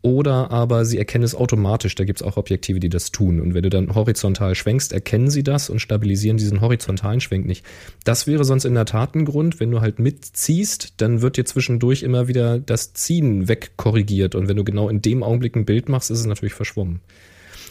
oder 0.02 0.50
aber 0.50 0.84
sie 0.84 0.98
erkennen 0.98 1.22
es 1.22 1.36
automatisch. 1.36 1.94
Da 1.94 2.02
gibt 2.04 2.20
es 2.20 2.26
auch 2.26 2.36
Objektive, 2.36 2.80
die 2.80 2.88
das 2.88 3.12
tun. 3.12 3.40
Und 3.40 3.54
wenn 3.54 3.62
du 3.62 3.70
dann 3.70 3.94
horizontal 3.94 4.56
schwenkst, 4.56 4.92
erkennen 4.92 5.30
sie 5.30 5.44
das 5.44 5.70
und 5.70 5.78
stabilisieren 5.78 6.36
diesen 6.36 6.60
horizontalen 6.60 7.20
Schwenk 7.20 7.46
nicht. 7.46 7.64
Das 8.02 8.26
wäre 8.26 8.44
sonst 8.44 8.64
in 8.64 8.74
der 8.74 8.86
Tat 8.86 9.14
ein 9.14 9.24
Grund, 9.24 9.60
wenn 9.60 9.70
du 9.70 9.80
halt 9.80 10.00
mitziehst, 10.00 10.94
dann 11.00 11.22
wird 11.22 11.36
dir 11.36 11.44
zwischendurch 11.44 12.02
immer 12.02 12.26
wieder 12.26 12.58
das 12.58 12.92
Ziehen 12.92 13.46
wegkorrigiert. 13.48 14.34
Und 14.34 14.48
wenn 14.48 14.56
du 14.56 14.64
genau 14.64 14.88
in 14.88 15.00
dem 15.00 15.22
Augenblick 15.22 15.54
ein 15.54 15.64
Bild 15.64 15.88
machst, 15.88 16.10
ist 16.10 16.18
es 16.18 16.26
natürlich 16.26 16.54
verschwommen. 16.54 17.00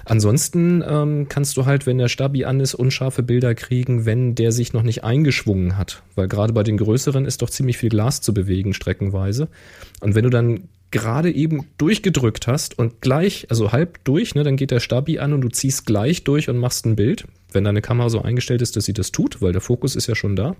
Ansonsten 0.05 0.83
ähm, 0.87 1.27
kannst 1.29 1.55
du 1.55 1.65
halt, 1.65 1.85
wenn 1.85 1.97
der 1.97 2.09
Stabi 2.09 2.45
an 2.45 2.59
ist, 2.59 2.73
unscharfe 2.75 3.23
Bilder 3.23 3.55
kriegen, 3.55 4.05
wenn 4.05 4.35
der 4.35 4.51
sich 4.51 4.73
noch 4.73 4.83
nicht 4.83 5.03
eingeschwungen 5.03 5.77
hat. 5.77 6.03
Weil 6.15 6.27
gerade 6.27 6.53
bei 6.53 6.63
den 6.63 6.77
größeren 6.77 7.25
ist 7.25 7.41
doch 7.41 7.49
ziemlich 7.49 7.77
viel 7.77 7.89
Glas 7.89 8.21
zu 8.21 8.33
bewegen, 8.33 8.73
streckenweise. 8.73 9.47
Und 10.01 10.15
wenn 10.15 10.23
du 10.23 10.29
dann 10.29 10.67
gerade 10.91 11.31
eben 11.31 11.65
durchgedrückt 11.77 12.47
hast 12.47 12.77
und 12.77 13.01
gleich, 13.01 13.47
also 13.49 13.71
halb 13.71 14.03
durch, 14.03 14.35
ne, 14.35 14.43
dann 14.43 14.57
geht 14.57 14.71
der 14.71 14.79
Stabi 14.79 15.19
an 15.19 15.33
und 15.33 15.41
du 15.41 15.49
ziehst 15.49 15.85
gleich 15.85 16.23
durch 16.23 16.49
und 16.49 16.57
machst 16.57 16.85
ein 16.85 16.95
Bild. 16.95 17.25
Wenn 17.51 17.63
deine 17.63 17.81
Kamera 17.81 18.09
so 18.09 18.21
eingestellt 18.21 18.61
ist, 18.61 18.75
dass 18.75 18.85
sie 18.85 18.93
das 18.93 19.11
tut, 19.11 19.41
weil 19.41 19.53
der 19.53 19.61
Fokus 19.61 19.95
ist 19.95 20.07
ja 20.07 20.15
schon 20.15 20.35
da 20.35 20.55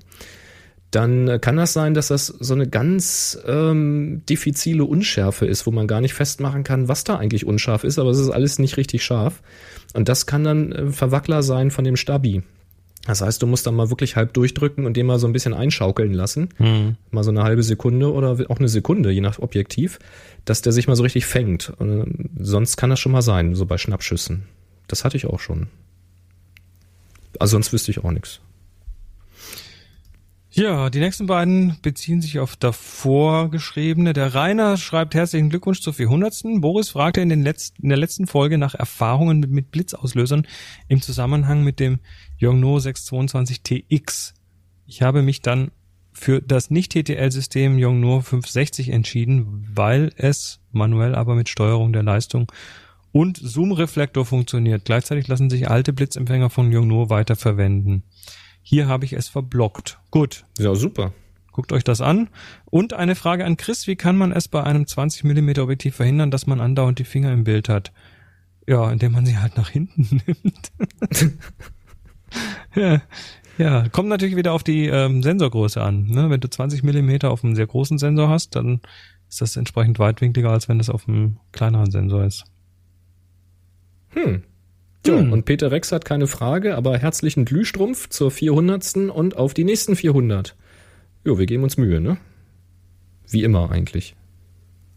dann 0.95 1.27
äh, 1.27 1.39
kann 1.39 1.57
das 1.57 1.73
sein, 1.73 1.93
dass 1.93 2.07
das 2.07 2.27
so 2.27 2.53
eine 2.53 2.67
ganz 2.67 3.37
ähm, 3.47 4.21
diffizile 4.29 4.85
Unschärfe 4.85 5.45
ist, 5.45 5.65
wo 5.65 5.71
man 5.71 5.87
gar 5.87 6.01
nicht 6.01 6.13
festmachen 6.13 6.63
kann, 6.63 6.87
was 6.87 7.03
da 7.03 7.17
eigentlich 7.17 7.45
unscharf 7.45 7.83
ist, 7.83 7.99
aber 7.99 8.11
es 8.11 8.19
ist 8.19 8.29
alles 8.29 8.59
nicht 8.59 8.77
richtig 8.77 9.03
scharf. 9.03 9.41
Und 9.93 10.09
das 10.09 10.25
kann 10.25 10.43
dann 10.43 10.71
äh, 10.71 10.91
Verwackler 10.91 11.41
sein 11.41 11.71
von 11.71 11.83
dem 11.83 11.95
Stabi. 11.95 12.43
Das 13.05 13.21
heißt, 13.21 13.41
du 13.41 13.47
musst 13.47 13.67
dann 13.67 13.75
mal 13.75 13.89
wirklich 13.89 14.15
halb 14.15 14.33
durchdrücken 14.33 14.85
und 14.85 14.95
den 14.95 15.05
mal 15.05 15.19
so 15.19 15.27
ein 15.27 15.33
bisschen 15.33 15.53
einschaukeln 15.53 16.13
lassen. 16.13 16.49
Mal 17.11 17.23
so 17.23 17.31
eine 17.31 17.43
halbe 17.43 17.63
Sekunde 17.63 18.13
oder 18.13 18.37
auch 18.49 18.59
eine 18.59 18.69
Sekunde, 18.69 19.11
je 19.11 19.19
nach 19.19 19.39
Objektiv, 19.39 19.99
dass 20.45 20.61
der 20.61 20.71
sich 20.71 20.87
mal 20.87 20.95
so 20.95 21.03
richtig 21.03 21.25
fängt. 21.25 21.73
Und, 21.79 22.01
äh, 22.01 22.29
sonst 22.39 22.77
kann 22.77 22.89
das 22.89 22.99
schon 22.99 23.11
mal 23.11 23.21
sein, 23.21 23.55
so 23.55 23.65
bei 23.65 23.77
Schnappschüssen. 23.77 24.43
Das 24.87 25.03
hatte 25.03 25.17
ich 25.17 25.25
auch 25.25 25.39
schon. 25.39 25.67
Also 27.39 27.53
sonst 27.53 27.73
wüsste 27.73 27.91
ich 27.91 28.03
auch 28.03 28.11
nichts. 28.11 28.39
Ja, 30.55 30.91
die 30.91 30.99
nächsten 30.99 31.25
beiden 31.25 31.77
beziehen 31.81 32.21
sich 32.21 32.37
auf 32.37 32.55
davor 32.55 33.49
geschriebene. 33.49 34.13
Der 34.13 34.35
Rainer 34.35 34.77
schreibt 34.77 35.15
herzlichen 35.15 35.49
Glückwunsch 35.49 35.81
zur 35.81 35.95
400. 35.95 36.61
Boris 36.61 36.89
fragte 36.89 37.21
in, 37.21 37.29
den 37.29 37.41
letzten, 37.41 37.81
in 37.81 37.89
der 37.89 37.97
letzten 37.97 38.27
Folge 38.27 38.59
nach 38.59 38.75
Erfahrungen 38.75 39.39
mit, 39.39 39.49
mit 39.49 39.71
Blitzauslösern 39.71 40.45
im 40.87 41.01
Zusammenhang 41.01 41.63
mit 41.63 41.79
dem 41.79 41.97
Yongnuo 42.39 42.77
622TX. 42.77 44.33
Ich 44.85 45.01
habe 45.01 45.23
mich 45.23 45.41
dann 45.41 45.71
für 46.11 46.39
das 46.39 46.69
Nicht-TTL-System 46.69 47.79
Yongnuo 47.79 48.21
560 48.21 48.89
entschieden, 48.89 49.67
weil 49.73 50.11
es 50.17 50.59
manuell 50.71 51.15
aber 51.15 51.33
mit 51.33 51.49
Steuerung 51.49 51.93
der 51.93 52.03
Leistung 52.03 52.51
und 53.11 53.37
Zoom-Reflektor 53.37 54.23
funktioniert. 54.23 54.85
Gleichzeitig 54.85 55.27
lassen 55.27 55.49
sich 55.49 55.67
alte 55.67 55.93
Blitzempfänger 55.93 56.51
von 56.51 56.71
Yongnuo 56.71 57.09
weiterverwenden. 57.09 58.03
Hier 58.63 58.87
habe 58.87 59.05
ich 59.05 59.13
es 59.13 59.27
verblockt. 59.27 59.99
Gut, 60.09 60.45
Ja, 60.57 60.73
super. 60.73 61.13
guckt 61.51 61.71
euch 61.71 61.83
das 61.83 62.01
an. 62.01 62.29
Und 62.65 62.93
eine 62.93 63.13
Frage 63.15 63.45
an 63.45 63.57
Chris, 63.57 63.85
wie 63.87 63.95
kann 63.95 64.15
man 64.17 64.31
es 64.31 64.47
bei 64.47 64.63
einem 64.63 64.87
20 64.87 65.23
mm 65.25 65.59
Objektiv 65.59 65.95
verhindern, 65.95 66.31
dass 66.31 66.47
man 66.47 66.59
andauernd 66.61 66.97
die 66.97 67.03
Finger 67.03 67.31
im 67.31 67.43
Bild 67.43 67.69
hat? 67.69 67.91
Ja, 68.67 68.89
indem 68.91 69.11
man 69.11 69.25
sie 69.25 69.37
halt 69.37 69.57
nach 69.57 69.69
hinten 69.69 70.21
nimmt. 70.25 70.71
ja, 72.75 73.01
ja, 73.57 73.87
kommt 73.89 74.09
natürlich 74.09 74.35
wieder 74.35 74.53
auf 74.53 74.63
die 74.63 74.87
ähm, 74.87 75.21
Sensorgröße 75.21 75.81
an. 75.81 76.07
Ne? 76.07 76.29
Wenn 76.29 76.39
du 76.39 76.49
20 76.49 76.81
mm 76.83 77.25
auf 77.27 77.43
einem 77.43 77.55
sehr 77.55 77.67
großen 77.67 77.97
Sensor 77.99 78.29
hast, 78.29 78.55
dann 78.55 78.79
ist 79.29 79.41
das 79.41 79.55
entsprechend 79.57 79.99
weitwinkliger, 79.99 80.49
als 80.49 80.69
wenn 80.69 80.77
das 80.79 80.89
auf 80.89 81.07
einem 81.07 81.37
kleineren 81.51 81.91
Sensor 81.91 82.23
ist. 82.23 82.45
Hm. 84.09 84.43
Ja, 85.05 85.17
Hm. 85.19 85.33
und 85.33 85.43
Peter 85.45 85.71
Rex 85.71 85.91
hat 85.91 86.05
keine 86.05 86.27
Frage, 86.27 86.75
aber 86.75 86.97
herzlichen 86.97 87.45
Glühstrumpf 87.45 88.09
zur 88.09 88.31
400. 88.31 89.09
und 89.09 89.35
auf 89.37 89.53
die 89.53 89.63
nächsten 89.65 89.95
400. 89.95 90.55
Jo, 91.25 91.37
wir 91.37 91.45
geben 91.45 91.63
uns 91.63 91.77
Mühe, 91.77 91.99
ne? 91.99 92.17
Wie 93.29 93.43
immer 93.43 93.69
eigentlich. 93.71 94.15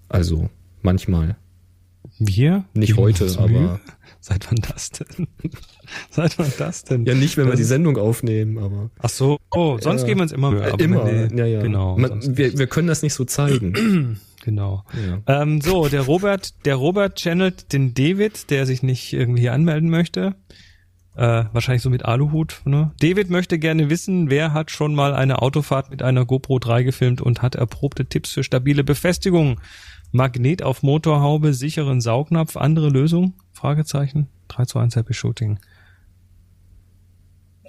Also, 0.08 0.48
manchmal. 0.82 1.36
Wir? 2.18 2.64
Nicht 2.74 2.96
heute, 2.96 3.26
aber- 3.38 3.48
Mühe? 3.48 3.80
Seit 4.20 4.46
wann 4.50 4.56
das 4.72 4.90
denn? 4.90 5.28
Seit 6.10 6.38
wann 6.38 6.52
das 6.58 6.82
denn? 6.84 7.04
Ja, 7.04 7.14
nicht, 7.14 7.36
wenn 7.36 7.44
wir 7.46 7.50
Das 7.52 7.58
die 7.58 7.62
ist- 7.62 7.68
Sendung 7.68 7.96
aufnehmen, 7.96 8.58
aber. 8.58 8.90
Ach 8.98 9.08
so, 9.08 9.38
oh, 9.52 9.78
sonst 9.80 10.02
Ja. 10.02 10.06
geben 10.08 10.20
wir 10.20 10.22
uns 10.22 10.32
immer 10.32 10.50
Mühe. 10.50 10.68
immer, 10.78 11.04
die- 11.28 11.36
ja, 11.36 11.46
ja. 11.46 11.62
Genau, 11.62 11.96
Man, 11.98 12.36
wir, 12.36 12.56
wir 12.58 12.66
können 12.66 12.88
das 12.88 13.02
nicht 13.02 13.14
so 13.14 13.24
zeigen. 13.24 14.18
genau. 14.46 14.84
ja. 14.94 15.42
Ähm, 15.42 15.60
so, 15.60 15.88
der 15.88 16.00
Robert, 16.00 16.64
der 16.64 16.76
Robert 16.76 17.16
channelt 17.16 17.74
den 17.74 17.92
David, 17.92 18.50
der 18.50 18.64
sich 18.64 18.82
nicht 18.82 19.12
irgendwie 19.12 19.42
hier 19.42 19.52
anmelden 19.52 19.90
möchte. 19.90 20.34
Äh, 21.16 21.44
wahrscheinlich 21.52 21.82
so 21.82 21.90
mit 21.90 22.04
Aluhut. 22.04 22.62
Ne? 22.64 22.92
David 23.00 23.28
möchte 23.30 23.58
gerne 23.58 23.90
wissen, 23.90 24.30
wer 24.30 24.52
hat 24.52 24.70
schon 24.70 24.94
mal 24.94 25.14
eine 25.14 25.42
Autofahrt 25.42 25.90
mit 25.90 26.02
einer 26.02 26.24
GoPro 26.24 26.58
3 26.58 26.82
gefilmt 26.82 27.20
und 27.20 27.42
hat 27.42 27.54
erprobte 27.54 28.06
Tipps 28.06 28.32
für 28.32 28.44
stabile 28.44 28.84
Befestigung. 28.84 29.60
Magnet 30.12 30.62
auf 30.62 30.82
Motorhaube, 30.82 31.52
sicheren 31.52 32.00
Saugnapf, 32.00 32.56
andere 32.56 32.88
Lösung? 32.88 33.34
Fragezeichen. 33.52 34.28
3 34.48 34.64
zu 34.66 34.78
1 34.78 34.96
Happy 34.96 35.14
Shooting. 35.14 35.58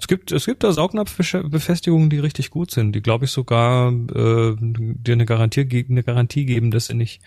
Es 0.00 0.06
gibt, 0.06 0.32
es 0.32 0.46
gibt 0.46 0.64
da 0.64 0.72
Saugnapfbefestigungen, 0.72 2.08
die 2.10 2.18
richtig 2.18 2.50
gut 2.50 2.70
sind, 2.70 2.92
die 2.92 3.02
glaube 3.02 3.24
ich 3.24 3.30
sogar 3.30 3.92
äh, 3.92 4.54
dir 4.58 5.12
eine 5.12 5.26
Garantie, 5.26 5.86
eine 5.88 6.02
Garantie 6.02 6.44
geben, 6.44 6.70
dass 6.70 6.86
sie 6.86 6.94
nicht, 6.94 7.20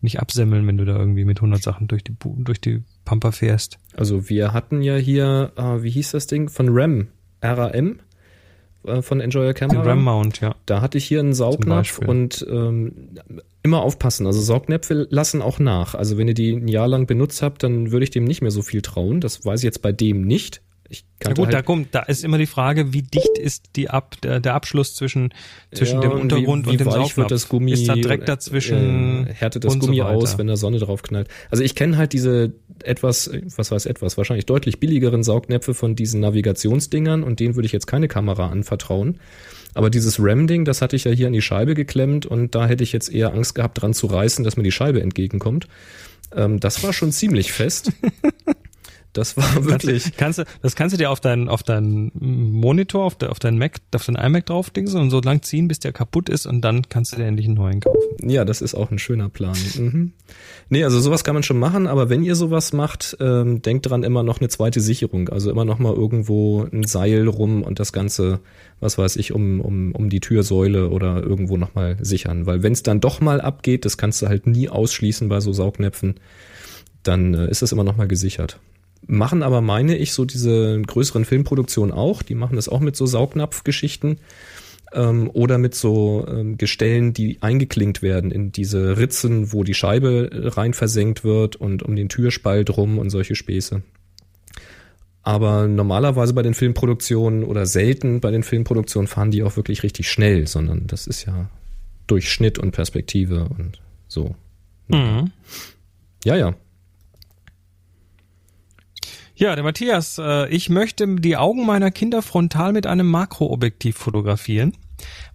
nicht 0.00 0.20
absemmeln, 0.20 0.66
wenn 0.66 0.78
du 0.78 0.84
da 0.84 0.96
irgendwie 0.96 1.24
mit 1.24 1.38
100 1.38 1.62
Sachen 1.62 1.88
durch 1.88 2.04
die, 2.04 2.14
durch 2.38 2.60
die 2.60 2.82
Pampa 3.04 3.32
fährst. 3.32 3.78
Also, 3.96 4.28
wir 4.28 4.52
hatten 4.52 4.82
ja 4.82 4.96
hier, 4.96 5.52
äh, 5.56 5.82
wie 5.82 5.90
hieß 5.90 6.12
das 6.12 6.26
Ding? 6.26 6.48
Von 6.48 6.68
RAM. 6.70 7.08
RAM? 7.42 7.98
Äh, 8.84 9.02
von 9.02 9.20
Enjoy 9.20 9.52
Camera. 9.54 9.82
Ram 9.82 10.02
Mount, 10.02 10.40
ja. 10.40 10.54
Da 10.66 10.80
hatte 10.80 10.98
ich 10.98 11.04
hier 11.04 11.20
einen 11.20 11.34
Saugnapf 11.34 11.98
und 11.98 12.44
ähm, 12.48 13.18
immer 13.62 13.82
aufpassen. 13.82 14.26
Also 14.26 14.40
Saugnäpfe 14.40 15.06
lassen 15.10 15.42
auch 15.42 15.58
nach. 15.58 15.94
Also 15.94 16.18
wenn 16.18 16.28
ihr 16.28 16.34
die 16.34 16.52
ein 16.52 16.68
Jahr 16.68 16.88
lang 16.88 17.06
benutzt 17.06 17.42
habt, 17.42 17.62
dann 17.62 17.92
würde 17.92 18.04
ich 18.04 18.10
dem 18.10 18.24
nicht 18.24 18.42
mehr 18.42 18.50
so 18.50 18.62
viel 18.62 18.82
trauen. 18.82 19.20
Das 19.20 19.44
weiß 19.44 19.60
ich 19.60 19.64
jetzt 19.64 19.82
bei 19.82 19.92
dem 19.92 20.22
nicht. 20.22 20.62
Ich 20.94 21.06
kannte 21.20 21.40
gut, 21.40 21.50
da 21.52 21.56
halt, 21.56 21.64
kommt, 21.64 21.94
da 21.94 22.00
ist 22.00 22.22
immer 22.22 22.36
die 22.36 22.44
Frage, 22.44 22.92
wie 22.92 23.00
dicht 23.00 23.38
ist 23.38 23.70
die 23.76 23.88
Ab, 23.88 24.16
der, 24.22 24.40
der 24.40 24.52
Abschluss 24.52 24.94
zwischen, 24.94 25.32
zwischen 25.72 26.02
Ja, 26.02 26.08
dem 26.08 26.10
und 26.12 26.18
wie- 26.18 26.22
Untergrund 26.22 26.66
wie 26.66 26.70
und 26.72 26.80
dem 26.80 26.90
Saugnapf. 26.90 27.16
wird 27.16 27.30
das 27.30 27.48
Gummi, 27.48 27.72
Ist 27.72 27.88
da 27.88 27.94
Dreck 27.96 28.26
dazwischen? 28.26 29.26
äh, 29.26 29.32
härtet 29.32 29.64
das 29.64 29.72
so 29.72 29.78
Gummi 29.78 30.00
weiter. 30.00 30.10
aus, 30.10 30.36
wenn 30.36 30.48
da 30.48 30.56
Sonne 30.56 30.78
drauf 30.78 31.02
knallt. 31.02 31.28
Also 31.50 31.64
ich 31.64 31.74
kenne 31.74 31.96
halt 31.96 32.12
diese 32.12 32.52
etwas, 32.84 33.30
was 33.56 33.70
weiß 33.70 33.86
etwas, 33.86 34.18
wahrscheinlich 34.18 34.44
deutlich 34.44 34.80
billigeren 34.80 35.22
Saugnäpfe 35.22 35.72
von 35.72 35.96
diesen 35.96 36.20
Navigationsdingern 36.20 37.22
und 37.22 37.40
denen 37.40 37.54
würde 37.54 37.64
ich 37.66 37.72
jetzt 37.72 37.86
keine 37.86 38.08
Kamera 38.08 38.48
anvertrauen. 38.50 39.18
Aber 39.72 39.88
dieses 39.88 40.18
RAM-Ding, 40.20 40.66
das 40.66 40.82
hatte 40.82 40.96
ich 40.96 41.04
ja 41.04 41.12
hier 41.12 41.28
an 41.28 41.32
die 41.32 41.40
Scheibe 41.40 41.72
geklemmt 41.74 42.26
und 42.26 42.54
da 42.54 42.66
hätte 42.66 42.84
ich 42.84 42.92
jetzt 42.92 43.10
eher 43.10 43.32
Angst 43.32 43.54
gehabt, 43.54 43.80
dran 43.80 43.94
zu 43.94 44.06
reißen, 44.08 44.44
dass 44.44 44.58
mir 44.58 44.62
die 44.62 44.72
Scheibe 44.72 45.00
entgegenkommt. 45.00 45.68
Ähm, 46.36 46.60
das 46.60 46.82
war 46.84 46.92
schon 46.92 47.12
ziemlich 47.12 47.50
fest. 47.52 47.92
Das 49.12 49.36
war 49.36 49.64
wirklich. 49.64 50.16
Kannst 50.16 50.38
du, 50.38 50.44
das 50.62 50.74
kannst 50.74 50.94
du 50.94 50.96
dir 50.96 51.10
auf 51.10 51.20
deinen, 51.20 51.48
auf 51.48 51.62
deinen 51.62 52.12
Monitor, 52.14 53.04
auf, 53.04 53.14
der, 53.16 53.30
auf 53.30 53.38
deinen 53.38 53.58
Mac, 53.58 53.80
auf 53.94 54.06
deinen 54.06 54.16
iMac 54.16 54.46
draufdingsen 54.46 55.00
und 55.00 55.10
so 55.10 55.20
lang 55.20 55.42
ziehen, 55.42 55.68
bis 55.68 55.80
der 55.80 55.92
kaputt 55.92 56.28
ist 56.28 56.46
und 56.46 56.62
dann 56.62 56.88
kannst 56.88 57.12
du 57.12 57.16
dir 57.16 57.26
endlich 57.26 57.46
einen 57.46 57.56
neuen 57.56 57.80
kaufen. 57.80 57.98
Ja, 58.22 58.44
das 58.44 58.62
ist 58.62 58.74
auch 58.74 58.90
ein 58.90 58.98
schöner 58.98 59.28
Plan. 59.28 59.56
Mhm. 59.76 60.12
Nee, 60.70 60.84
also 60.84 60.98
sowas 61.00 61.24
kann 61.24 61.34
man 61.34 61.42
schon 61.42 61.58
machen, 61.58 61.86
aber 61.86 62.08
wenn 62.08 62.22
ihr 62.22 62.34
sowas 62.36 62.72
macht, 62.72 63.16
ähm, 63.20 63.60
denkt 63.60 63.90
dran 63.90 64.02
immer 64.02 64.22
noch 64.22 64.40
eine 64.40 64.48
zweite 64.48 64.80
Sicherung. 64.80 65.28
Also 65.28 65.50
immer 65.50 65.66
noch 65.66 65.78
mal 65.78 65.92
irgendwo 65.92 66.64
ein 66.64 66.84
Seil 66.84 67.28
rum 67.28 67.62
und 67.62 67.80
das 67.80 67.92
Ganze, 67.92 68.40
was 68.80 68.96
weiß 68.96 69.16
ich, 69.16 69.32
um, 69.32 69.60
um, 69.60 69.92
um 69.92 70.08
die 70.08 70.20
Türsäule 70.20 70.88
oder 70.88 71.22
irgendwo 71.22 71.58
noch 71.58 71.74
mal 71.74 71.96
sichern. 72.00 72.46
Weil 72.46 72.62
wenn 72.62 72.72
es 72.72 72.82
dann 72.82 73.00
doch 73.00 73.20
mal 73.20 73.42
abgeht, 73.42 73.84
das 73.84 73.98
kannst 73.98 74.22
du 74.22 74.28
halt 74.28 74.46
nie 74.46 74.70
ausschließen 74.70 75.28
bei 75.28 75.40
so 75.40 75.52
Saugnäpfen, 75.52 76.14
dann 77.02 77.34
äh, 77.34 77.50
ist 77.50 77.62
es 77.62 77.72
immer 77.72 77.84
noch 77.84 77.96
mal 77.96 78.08
gesichert 78.08 78.58
machen 79.06 79.42
aber, 79.42 79.60
meine 79.60 79.96
ich, 79.96 80.12
so 80.12 80.24
diese 80.24 80.80
größeren 80.80 81.24
Filmproduktionen 81.24 81.92
auch. 81.92 82.22
Die 82.22 82.34
machen 82.34 82.56
das 82.56 82.68
auch 82.68 82.80
mit 82.80 82.96
so 82.96 83.06
Saugnapfgeschichten 83.06 84.18
ähm, 84.92 85.30
oder 85.32 85.58
mit 85.58 85.74
so 85.74 86.26
ähm, 86.28 86.58
Gestellen, 86.58 87.12
die 87.12 87.38
eingeklinkt 87.40 88.02
werden 88.02 88.30
in 88.30 88.52
diese 88.52 88.96
Ritzen, 88.98 89.52
wo 89.52 89.64
die 89.64 89.74
Scheibe 89.74 90.30
rein 90.56 90.74
versenkt 90.74 91.24
wird 91.24 91.56
und 91.56 91.82
um 91.82 91.96
den 91.96 92.08
Türspalt 92.08 92.76
rum 92.76 92.98
und 92.98 93.10
solche 93.10 93.34
Späße. 93.34 93.82
Aber 95.22 95.68
normalerweise 95.68 96.34
bei 96.34 96.42
den 96.42 96.54
Filmproduktionen 96.54 97.44
oder 97.44 97.64
selten 97.64 98.20
bei 98.20 98.30
den 98.32 98.42
Filmproduktionen 98.42 99.06
fahren 99.06 99.30
die 99.30 99.44
auch 99.44 99.56
wirklich 99.56 99.84
richtig 99.84 100.10
schnell, 100.10 100.46
sondern 100.48 100.86
das 100.88 101.06
ist 101.06 101.24
ja 101.26 101.48
durch 102.08 102.30
Schnitt 102.30 102.58
und 102.58 102.72
Perspektive 102.72 103.48
und 103.56 103.80
so. 104.08 104.34
Mhm. 104.88 105.30
Ja, 106.24 106.36
ja. 106.36 106.54
Ja, 109.42 109.56
der 109.56 109.64
Matthias, 109.64 110.18
äh, 110.18 110.48
ich 110.50 110.70
möchte 110.70 111.16
die 111.16 111.36
Augen 111.36 111.66
meiner 111.66 111.90
Kinder 111.90 112.22
frontal 112.22 112.72
mit 112.72 112.86
einem 112.86 113.10
Makroobjektiv 113.10 113.96
fotografieren. 113.96 114.76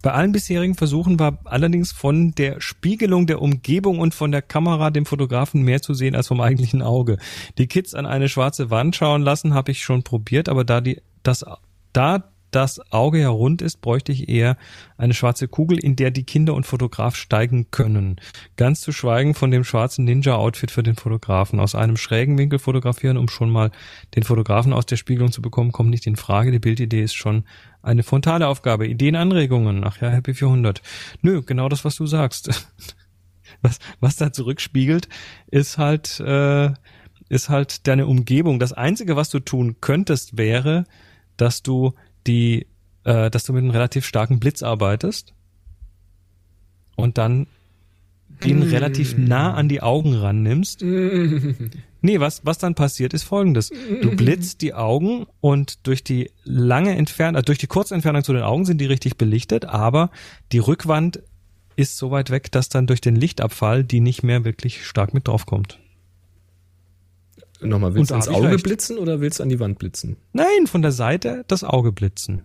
Bei 0.00 0.12
allen 0.12 0.32
bisherigen 0.32 0.76
Versuchen 0.76 1.18
war 1.18 1.40
allerdings 1.44 1.92
von 1.92 2.30
der 2.30 2.58
Spiegelung 2.58 3.26
der 3.26 3.42
Umgebung 3.42 3.98
und 3.98 4.14
von 4.14 4.32
der 4.32 4.40
Kamera 4.40 4.88
dem 4.88 5.04
Fotografen 5.04 5.60
mehr 5.60 5.82
zu 5.82 5.92
sehen 5.92 6.16
als 6.16 6.28
vom 6.28 6.40
eigentlichen 6.40 6.80
Auge. 6.80 7.18
Die 7.58 7.66
Kids 7.66 7.92
an 7.92 8.06
eine 8.06 8.30
schwarze 8.30 8.70
Wand 8.70 8.96
schauen 8.96 9.20
lassen, 9.20 9.52
habe 9.52 9.72
ich 9.72 9.82
schon 9.82 10.04
probiert, 10.04 10.48
aber 10.48 10.64
da 10.64 10.80
die 10.80 11.02
das 11.22 11.44
da 11.92 12.32
das 12.50 12.80
Auge 12.92 13.20
ja 13.20 13.28
rund 13.28 13.62
ist, 13.62 13.80
bräuchte 13.80 14.12
ich 14.12 14.28
eher 14.28 14.56
eine 14.96 15.14
schwarze 15.14 15.48
Kugel, 15.48 15.78
in 15.78 15.96
der 15.96 16.10
die 16.10 16.24
Kinder 16.24 16.54
und 16.54 16.66
Fotograf 16.66 17.14
steigen 17.14 17.70
können. 17.70 18.16
Ganz 18.56 18.80
zu 18.80 18.92
schweigen 18.92 19.34
von 19.34 19.50
dem 19.50 19.64
schwarzen 19.64 20.04
Ninja-Outfit 20.04 20.70
für 20.70 20.82
den 20.82 20.96
Fotografen. 20.96 21.60
Aus 21.60 21.74
einem 21.74 21.96
schrägen 21.96 22.38
Winkel 22.38 22.58
fotografieren, 22.58 23.16
um 23.16 23.28
schon 23.28 23.50
mal 23.50 23.70
den 24.14 24.22
Fotografen 24.22 24.72
aus 24.72 24.86
der 24.86 24.96
Spiegelung 24.96 25.32
zu 25.32 25.42
bekommen, 25.42 25.72
kommt 25.72 25.90
nicht 25.90 26.06
in 26.06 26.16
Frage. 26.16 26.50
Die 26.50 26.58
Bildidee 26.58 27.02
ist 27.02 27.14
schon 27.14 27.44
eine 27.82 28.02
frontale 28.02 28.46
Aufgabe. 28.48 28.86
Ideen, 28.86 29.16
Anregungen. 29.16 29.84
Ach 29.84 30.00
ja, 30.00 30.08
Happy 30.08 30.34
400. 30.34 30.82
Nö, 31.22 31.42
genau 31.42 31.68
das, 31.68 31.84
was 31.84 31.96
du 31.96 32.06
sagst. 32.06 32.50
Was, 33.62 33.78
was 33.98 34.14
da 34.14 34.30
zurückspiegelt, 34.30 35.08
ist 35.50 35.78
halt, 35.78 36.20
äh, 36.20 36.70
ist 37.28 37.48
halt 37.48 37.88
deine 37.88 38.06
Umgebung. 38.06 38.60
Das 38.60 38.72
Einzige, 38.72 39.16
was 39.16 39.30
du 39.30 39.40
tun 39.40 39.76
könntest, 39.80 40.36
wäre, 40.36 40.84
dass 41.38 41.62
du 41.62 41.94
die, 42.28 42.66
äh, 43.04 43.30
dass 43.30 43.44
du 43.44 43.52
mit 43.52 43.62
einem 43.62 43.70
relativ 43.70 44.06
starken 44.06 44.38
Blitz 44.38 44.62
arbeitest 44.62 45.34
und 46.96 47.18
dann 47.18 47.46
den 48.44 48.60
mm. 48.60 48.70
relativ 48.70 49.16
nah 49.16 49.54
an 49.54 49.68
die 49.68 49.80
Augen 49.80 50.14
rannimmst. 50.14 50.82
nee, 52.02 52.20
was, 52.20 52.44
was 52.44 52.58
dann 52.58 52.74
passiert, 52.74 53.14
ist 53.14 53.24
folgendes. 53.24 53.70
Du 54.02 54.14
blitzt 54.14 54.62
die 54.62 54.74
Augen 54.74 55.26
und 55.40 55.86
durch 55.86 56.04
die 56.04 56.30
lange 56.44 56.94
Entfernung, 56.96 57.40
äh, 57.40 57.44
durch 57.44 57.58
die 57.58 57.66
kurze 57.66 57.94
Entfernung 57.94 58.22
zu 58.22 58.32
den 58.32 58.42
Augen 58.42 58.64
sind 58.64 58.80
die 58.80 58.86
richtig 58.86 59.16
belichtet, 59.16 59.64
aber 59.64 60.10
die 60.52 60.58
Rückwand 60.58 61.20
ist 61.76 61.96
so 61.96 62.10
weit 62.10 62.30
weg, 62.30 62.52
dass 62.52 62.68
dann 62.68 62.86
durch 62.86 63.00
den 63.00 63.16
Lichtabfall 63.16 63.84
die 63.84 64.00
nicht 64.00 64.22
mehr 64.22 64.44
wirklich 64.44 64.84
stark 64.84 65.14
mit 65.14 65.28
draufkommt. 65.28 65.78
Nochmal, 67.60 67.94
willst 67.94 68.10
du 68.10 68.14
ins 68.14 68.28
Auge 68.28 68.56
blitzen 68.58 68.98
oder 68.98 69.20
willst 69.20 69.38
du 69.38 69.42
an 69.42 69.48
die 69.48 69.58
Wand 69.58 69.78
blitzen? 69.78 70.16
Nein, 70.32 70.66
von 70.66 70.82
der 70.82 70.92
Seite 70.92 71.44
das 71.48 71.64
Auge 71.64 71.92
blitzen. 71.92 72.42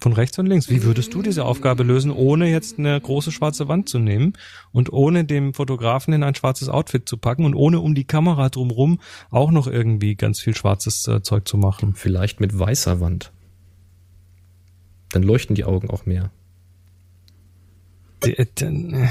Von 0.00 0.12
rechts 0.12 0.38
und 0.38 0.46
links. 0.46 0.70
Wie 0.70 0.84
würdest 0.84 1.12
du 1.12 1.22
diese 1.22 1.44
Aufgabe 1.44 1.82
lösen, 1.82 2.12
ohne 2.12 2.48
jetzt 2.48 2.78
eine 2.78 3.00
große 3.00 3.32
schwarze 3.32 3.66
Wand 3.66 3.88
zu 3.88 3.98
nehmen 3.98 4.34
und 4.70 4.92
ohne 4.92 5.24
dem 5.24 5.54
Fotografen 5.54 6.14
in 6.14 6.22
ein 6.22 6.36
schwarzes 6.36 6.68
Outfit 6.68 7.08
zu 7.08 7.16
packen 7.16 7.44
und 7.44 7.54
ohne 7.54 7.80
um 7.80 7.96
die 7.96 8.04
Kamera 8.04 8.48
drumrum 8.48 9.00
auch 9.30 9.50
noch 9.50 9.66
irgendwie 9.66 10.14
ganz 10.14 10.38
viel 10.40 10.54
schwarzes 10.54 11.08
äh, 11.08 11.22
Zeug 11.22 11.48
zu 11.48 11.56
machen? 11.56 11.94
Vielleicht 11.96 12.38
mit 12.38 12.56
weißer 12.56 13.00
Wand. 13.00 13.32
Dann 15.10 15.24
leuchten 15.24 15.56
die 15.56 15.64
Augen 15.64 15.90
auch 15.90 16.06
mehr. 16.06 16.30
Äh, 18.24 18.30
äh, 18.42 19.08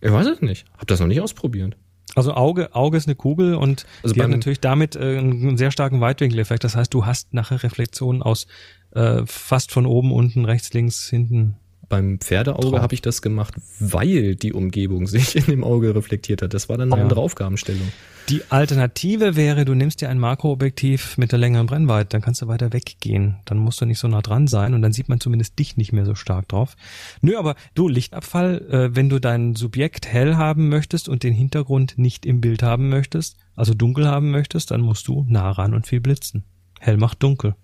Ich 0.00 0.12
weiß 0.12 0.26
es 0.28 0.40
nicht. 0.40 0.66
Hab 0.78 0.86
das 0.86 1.00
noch 1.00 1.08
nicht 1.08 1.20
ausprobiert. 1.20 1.76
Also 2.14 2.34
Auge, 2.34 2.74
Auge 2.74 2.96
ist 2.96 3.06
eine 3.08 3.16
Kugel 3.16 3.54
und 3.54 3.86
Also 4.02 4.14
die 4.14 4.22
hat 4.22 4.30
natürlich 4.30 4.60
damit 4.60 4.96
äh, 4.96 5.18
einen 5.18 5.56
sehr 5.56 5.70
starken 5.70 6.00
Weitwinkeleffekt. 6.00 6.62
Das 6.64 6.76
heißt, 6.76 6.92
du 6.94 7.06
hast 7.06 7.34
nachher 7.34 7.62
Reflexionen 7.62 8.22
aus 8.22 8.46
äh, 8.92 9.22
fast 9.26 9.72
von 9.72 9.86
oben, 9.86 10.12
unten, 10.12 10.44
rechts, 10.44 10.72
links, 10.72 11.08
hinten. 11.08 11.56
Beim 11.88 12.18
Pferdeauge 12.18 12.80
habe 12.80 12.94
ich 12.94 13.02
das 13.02 13.20
gemacht, 13.20 13.54
weil 13.78 14.36
die 14.36 14.52
Umgebung 14.52 15.06
sich 15.06 15.36
in 15.36 15.44
dem 15.46 15.64
Auge 15.64 15.94
reflektiert 15.94 16.40
hat. 16.42 16.54
Das 16.54 16.68
war 16.68 16.78
dann 16.78 16.92
eine 16.92 17.00
Ja. 17.00 17.02
andere 17.02 17.20
Aufgabenstellung. 17.20 17.92
Die 18.30 18.42
Alternative 18.48 19.36
wäre, 19.36 19.66
du 19.66 19.74
nimmst 19.74 20.00
dir 20.00 20.08
ein 20.08 20.18
Makroobjektiv 20.18 21.18
mit 21.18 21.32
der 21.32 21.38
längeren 21.38 21.66
Brennweite, 21.66 22.08
dann 22.08 22.22
kannst 22.22 22.40
du 22.40 22.48
weiter 22.48 22.72
weggehen. 22.72 23.36
Dann 23.44 23.58
musst 23.58 23.82
du 23.82 23.84
nicht 23.84 23.98
so 23.98 24.08
nah 24.08 24.22
dran 24.22 24.46
sein 24.46 24.72
und 24.72 24.80
dann 24.80 24.94
sieht 24.94 25.10
man 25.10 25.20
zumindest 25.20 25.58
dich 25.58 25.76
nicht 25.76 25.92
mehr 25.92 26.06
so 26.06 26.14
stark 26.14 26.48
drauf. 26.48 26.74
Nö, 27.20 27.36
aber 27.36 27.54
du, 27.74 27.86
Lichtabfall, 27.86 28.62
äh, 28.70 28.96
wenn 28.96 29.10
du 29.10 29.18
dein 29.18 29.56
Subjekt 29.56 30.06
hell 30.06 30.36
haben 30.36 30.70
möchtest 30.70 31.10
und 31.10 31.22
den 31.22 31.34
Hintergrund 31.34 31.98
nicht 31.98 32.24
im 32.24 32.40
Bild 32.40 32.62
haben 32.62 32.88
möchtest, 32.88 33.36
also 33.56 33.74
dunkel 33.74 34.06
haben 34.06 34.30
möchtest, 34.30 34.70
dann 34.70 34.80
musst 34.80 35.06
du 35.06 35.26
nah 35.28 35.50
ran 35.50 35.74
und 35.74 35.86
viel 35.86 36.00
blitzen. 36.00 36.44
Hell 36.80 36.96
macht 36.96 37.22
dunkel. 37.22 37.54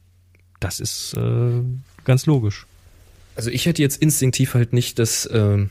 Das 0.60 0.78
ist 0.78 1.14
äh, 1.14 1.62
ganz 2.04 2.26
logisch. 2.26 2.66
Also 3.34 3.48
ich 3.48 3.64
hätte 3.64 3.80
jetzt 3.80 4.02
instinktiv 4.02 4.52
halt 4.52 4.74
nicht 4.74 4.98
das, 4.98 5.26
ähm, 5.32 5.70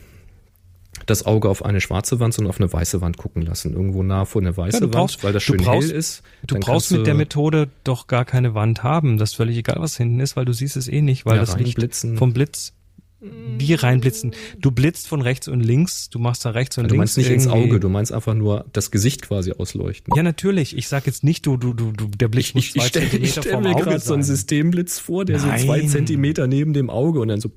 das 1.06 1.26
Auge 1.26 1.50
auf 1.50 1.64
eine 1.66 1.82
schwarze 1.82 2.20
Wand, 2.20 2.34
sondern 2.34 2.50
auf 2.50 2.60
eine 2.60 2.72
weiße 2.72 3.02
Wand 3.02 3.18
gucken 3.18 3.42
lassen. 3.42 3.74
Irgendwo 3.74 4.04
nah 4.04 4.26
vor 4.26 4.42
eine 4.42 4.56
weiße 4.56 4.78
Ja, 4.78 4.80
du 4.82 4.86
Wand, 4.88 4.94
brauchst- 4.94 5.24
weil 5.24 5.34
das 5.34 5.44
du 5.46 5.54
schön 5.54 5.64
brauchst- 5.64 5.90
hell 5.90 5.96
ist. 5.98 6.24
Du 6.46 6.60
brauchst 6.60 6.92
mit 6.92 7.06
der 7.08 7.14
du 7.14 7.18
Methode 7.18 7.70
doch 7.84 8.08
gar 8.08 8.26
keine 8.26 8.54
Wand 8.54 8.84
haben. 8.84 9.18
Das 9.18 9.32
ist 9.32 9.36
völlig 9.36 9.58
egal, 9.58 9.78
was 9.80 9.98
hinten 9.98 10.20
ist, 10.20 10.36
weil 10.36 10.46
du 10.46 10.54
siehst 10.54 10.78
es 10.78 10.88
eh 10.88 11.02
nicht, 11.02 11.26
weil 11.26 11.36
Ja, 11.36 11.42
das 11.42 11.58
Licht 11.58 11.78
reinblitzen. 11.78 12.18
vom 12.18 12.34
Blitz 12.34 12.74
wie 13.22 13.74
reinblitzen. 13.74 14.34
Du 14.60 14.72
blitzt 14.72 15.10
von 15.10 15.22
rechts 15.22 15.50
und 15.50 15.60
links, 15.60 16.10
du 16.10 16.20
machst 16.20 16.46
da 16.46 16.52
rechts 16.52 16.78
und 16.78 16.86
Du 16.86 16.92
links. 16.92 16.98
meinst 17.00 17.18
nicht 17.18 17.30
ins 17.30 17.46
irgendwie- 17.48 17.68
Auge, 17.72 17.80
du 17.82 17.90
meinst 17.90 18.14
einfach 18.14 18.34
nur 18.34 18.66
das 18.72 18.92
Gesicht 18.92 19.24
quasi 19.24 19.52
ausleuchten. 19.52 20.14
Ja, 20.16 20.24
natürlich. 20.24 20.78
Ich 20.78 20.88
sag 20.88 21.06
jetzt 21.06 21.26
nicht, 21.26 21.46
du, 21.46 21.58
du, 21.58 21.74
du, 21.74 21.92
du 21.92 22.06
der 22.08 22.30
Blitz 22.30 22.46
Ich, 22.48 22.56
muss 22.56 22.64
ich, 22.64 22.76
ich 22.78 22.82
zwei 22.82 22.88
stelle 22.88 23.10
Zentimeter 23.10 23.42
stell 23.42 23.52
vorm 23.52 23.64
mir 23.64 23.76
gerade 23.76 24.00
so 24.00 24.14
einen. 24.14 24.24
Systemblitz 24.24 25.00
vor, 25.00 25.26
der 25.26 25.40
so 25.40 25.48
Nein. 25.48 25.60
zwei 25.66 25.82
Zentimeter 25.82 26.48
neben 26.48 26.72
dem 26.72 26.90
Auge 26.90 27.20
und 27.20 27.28
dann 27.28 27.42
so. 27.42 27.52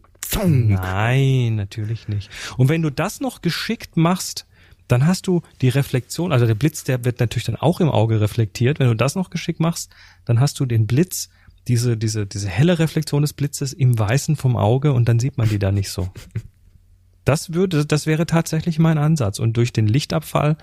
Nein, 0.44 1.56
natürlich 1.56 2.08
nicht. 2.08 2.30
Und 2.56 2.68
wenn 2.68 2.82
du 2.82 2.90
das 2.90 3.20
noch 3.20 3.42
geschickt 3.42 3.96
machst, 3.96 4.46
dann 4.88 5.06
hast 5.06 5.26
du 5.26 5.42
die 5.60 5.68
Reflexion, 5.68 6.32
also 6.32 6.46
der 6.46 6.54
Blitz, 6.54 6.84
der 6.84 7.04
wird 7.04 7.20
natürlich 7.20 7.46
dann 7.46 7.56
auch 7.56 7.80
im 7.80 7.88
Auge 7.88 8.20
reflektiert. 8.20 8.78
Wenn 8.78 8.88
du 8.88 8.94
das 8.94 9.14
noch 9.14 9.30
geschickt 9.30 9.60
machst, 9.60 9.90
dann 10.24 10.40
hast 10.40 10.60
du 10.60 10.66
den 10.66 10.86
Blitz, 10.86 11.30
diese, 11.68 11.96
diese, 11.96 12.26
diese 12.26 12.48
helle 12.48 12.78
Reflexion 12.78 13.22
des 13.22 13.32
Blitzes 13.32 13.72
im 13.72 13.98
Weißen 13.98 14.36
vom 14.36 14.56
Auge 14.56 14.92
und 14.92 15.08
dann 15.08 15.18
sieht 15.18 15.38
man 15.38 15.48
die 15.48 15.58
da 15.58 15.72
nicht 15.72 15.90
so. 15.90 16.10
Das 17.24 17.54
würde, 17.54 17.86
das 17.86 18.06
wäre 18.06 18.26
tatsächlich 18.26 18.78
mein 18.78 18.98
Ansatz. 18.98 19.38
Und 19.38 19.56
durch 19.56 19.72
den 19.72 19.86
Lichtabfall 19.86 20.56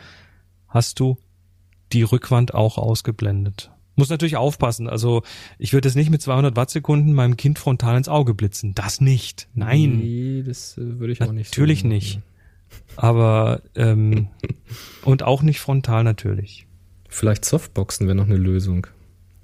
hast 0.68 1.00
du 1.00 1.18
die 1.94 2.04
Rückwand 2.04 2.54
auch 2.54 2.78
ausgeblendet. 2.78 3.72
Muss 4.00 4.10
natürlich 4.10 4.38
aufpassen. 4.38 4.90
Also 4.90 5.22
ich 5.58 5.74
würde 5.74 5.88
es 5.88 5.94
nicht 5.96 6.10
mit 6.10 6.22
200 6.22 6.56
Wattsekunden 6.56 7.14
meinem 7.14 7.38
Kind 7.38 7.60
frontal 7.60 7.98
ins 7.98 8.08
Auge 8.08 8.34
blitzen. 8.34 8.74
Das 8.74 9.02
nicht. 9.02 9.48
Nein. 9.54 9.98
Nee, 10.00 10.44
das 10.44 10.78
äh, 10.78 11.00
würde 11.00 11.14
ich 11.14 11.22
auch 11.22 11.32
nicht 11.32 11.52
Natürlich 11.52 11.82
so 11.82 11.88
machen. 11.88 11.96
nicht. 11.96 12.20
Aber 12.96 13.62
ähm, 13.76 14.28
und 15.04 15.24
auch 15.24 15.42
nicht 15.42 15.60
frontal 15.60 16.04
natürlich. 16.04 16.66
Vielleicht 17.08 17.44
Softboxen 17.46 18.08
wäre 18.08 18.16
noch 18.16 18.26
eine 18.26 18.38
Lösung. 18.38 18.88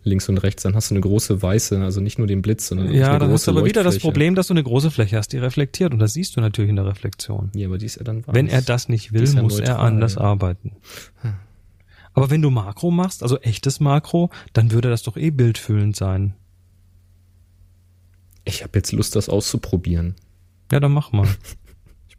Links 0.08 0.30
und 0.30 0.38
rechts, 0.38 0.62
dann 0.62 0.76
hast 0.76 0.92
du 0.92 0.94
eine 0.94 1.02
große 1.02 1.42
weiße, 1.42 1.82
also 1.82 2.00
nicht 2.00 2.20
nur 2.20 2.28
den 2.28 2.44
Blitz, 2.44 2.68
sondern 2.68 2.94
Ja, 2.94 3.10
eine 3.10 3.20
dann 3.20 3.32
hast 3.32 3.46
große 3.46 3.52
du 3.54 3.58
aber 3.58 3.68
wieder 3.68 3.84
das. 3.84 3.98
Problem, 3.98 4.36
dass 4.36 4.48
du 4.48 4.54
eine 4.54 4.62
große 4.62 4.92
Fläche 4.92 5.18
hast, 5.18 5.34
die 5.34 5.40
reflektiert 5.40 5.94
und 5.94 6.00
das 6.00 6.14
siehst 6.14 6.38
du 6.38 6.42
natürlich 6.42 6.70
in 6.70 6.76
der 6.76 6.86
Reflexion. 6.86 7.50
Ja, 7.56 7.68
aber 7.68 7.80
die 7.80 7.88
ist 7.88 7.96
ja 7.96 8.04
dann 8.04 8.26
weiß. 8.26 8.36
Wenn 8.36 8.48
er 8.48 8.62
das 8.62 8.88
nicht 8.88 9.14
will, 9.14 9.22
muss 9.42 9.60
er 9.60 9.70
neutral, 9.70 9.88
anders 9.88 10.16
ja. 10.16 10.22
arbeiten. 10.22 10.74
Aber 12.16 12.30
wenn 12.30 12.42
du 12.42 12.50
Makro 12.50 12.92
machst, 12.92 13.22
also 13.22 13.38
echtes 13.40 13.80
Makro, 13.80 14.30
dann 14.54 14.72
würde 14.72 14.90
das 14.90 15.04
doch 15.04 15.18
eh 15.18 15.32
bildfüllend 15.32 15.96
sein. 15.96 16.34
Ich 18.46 18.64
habe 18.64 18.72
jetzt 18.78 18.92
Lust, 18.94 19.16
das 19.16 19.28
auszuprobieren. 19.28 20.16
Ja, 20.72 20.80
dann 20.80 20.94
mach 20.94 21.12
mal. 21.12 21.28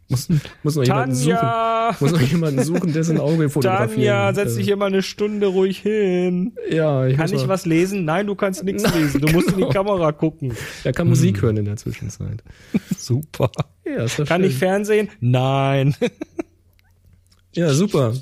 Muss, 0.09 0.29
muss 0.63 0.75
noch 0.77 0.85
jemanden 0.85 1.15
suchen. 1.15 1.35
Tanja! 1.35 1.97
Muss 1.99 2.11
noch 2.13 2.21
jemanden 2.21 2.63
suchen, 2.63 2.93
dessen 2.93 3.19
Auge 3.19 3.49
fotografieren. 3.49 4.05
Tanja, 4.05 4.33
setz 4.33 4.55
dich 4.55 4.63
hier 4.63 4.77
mal 4.77 4.85
eine 4.85 5.03
Stunde 5.03 5.47
ruhig 5.47 5.79
hin. 5.79 6.53
Ja, 6.69 7.05
ich 7.05 7.17
Kann 7.17 7.33
ich 7.33 7.45
was 7.49 7.65
lesen? 7.65 8.05
Nein, 8.05 8.25
du 8.25 8.33
kannst 8.33 8.63
nichts 8.63 8.83
lesen. 8.95 9.19
Du 9.19 9.33
musst 9.33 9.49
in 9.49 9.55
die 9.55 9.63
genau. 9.63 9.73
Kamera 9.73 10.13
gucken. 10.13 10.53
Er 10.85 10.93
kann 10.93 11.09
Musik 11.09 11.41
hören 11.41 11.57
in 11.57 11.65
der 11.65 11.75
Zwischenzeit. 11.75 12.41
Super. 12.97 13.51
Ja, 13.85 14.05
ist 14.05 14.17
doch 14.17 14.25
Kann 14.25 14.43
schön. 14.43 14.49
ich 14.49 14.57
Fernsehen? 14.57 15.09
Nein. 15.19 15.93
Ja, 17.53 17.73
super. 17.73 18.13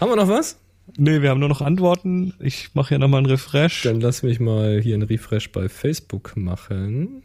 Haben 0.00 0.10
wir 0.10 0.16
noch 0.16 0.28
was? 0.28 0.58
nee, 0.96 1.20
wir 1.20 1.30
haben 1.30 1.40
nur 1.40 1.48
noch 1.48 1.60
Antworten. 1.62 2.34
Ich 2.38 2.74
mache 2.74 2.90
hier 2.90 2.98
nochmal 2.98 3.18
einen 3.18 3.26
Refresh. 3.30 3.82
Dann 3.82 4.00
lass 4.00 4.22
mich 4.22 4.38
mal 4.40 4.80
hier 4.80 4.94
einen 4.94 5.02
Refresh 5.02 5.50
bei 5.50 5.68
Facebook 5.68 6.36
machen. 6.36 7.22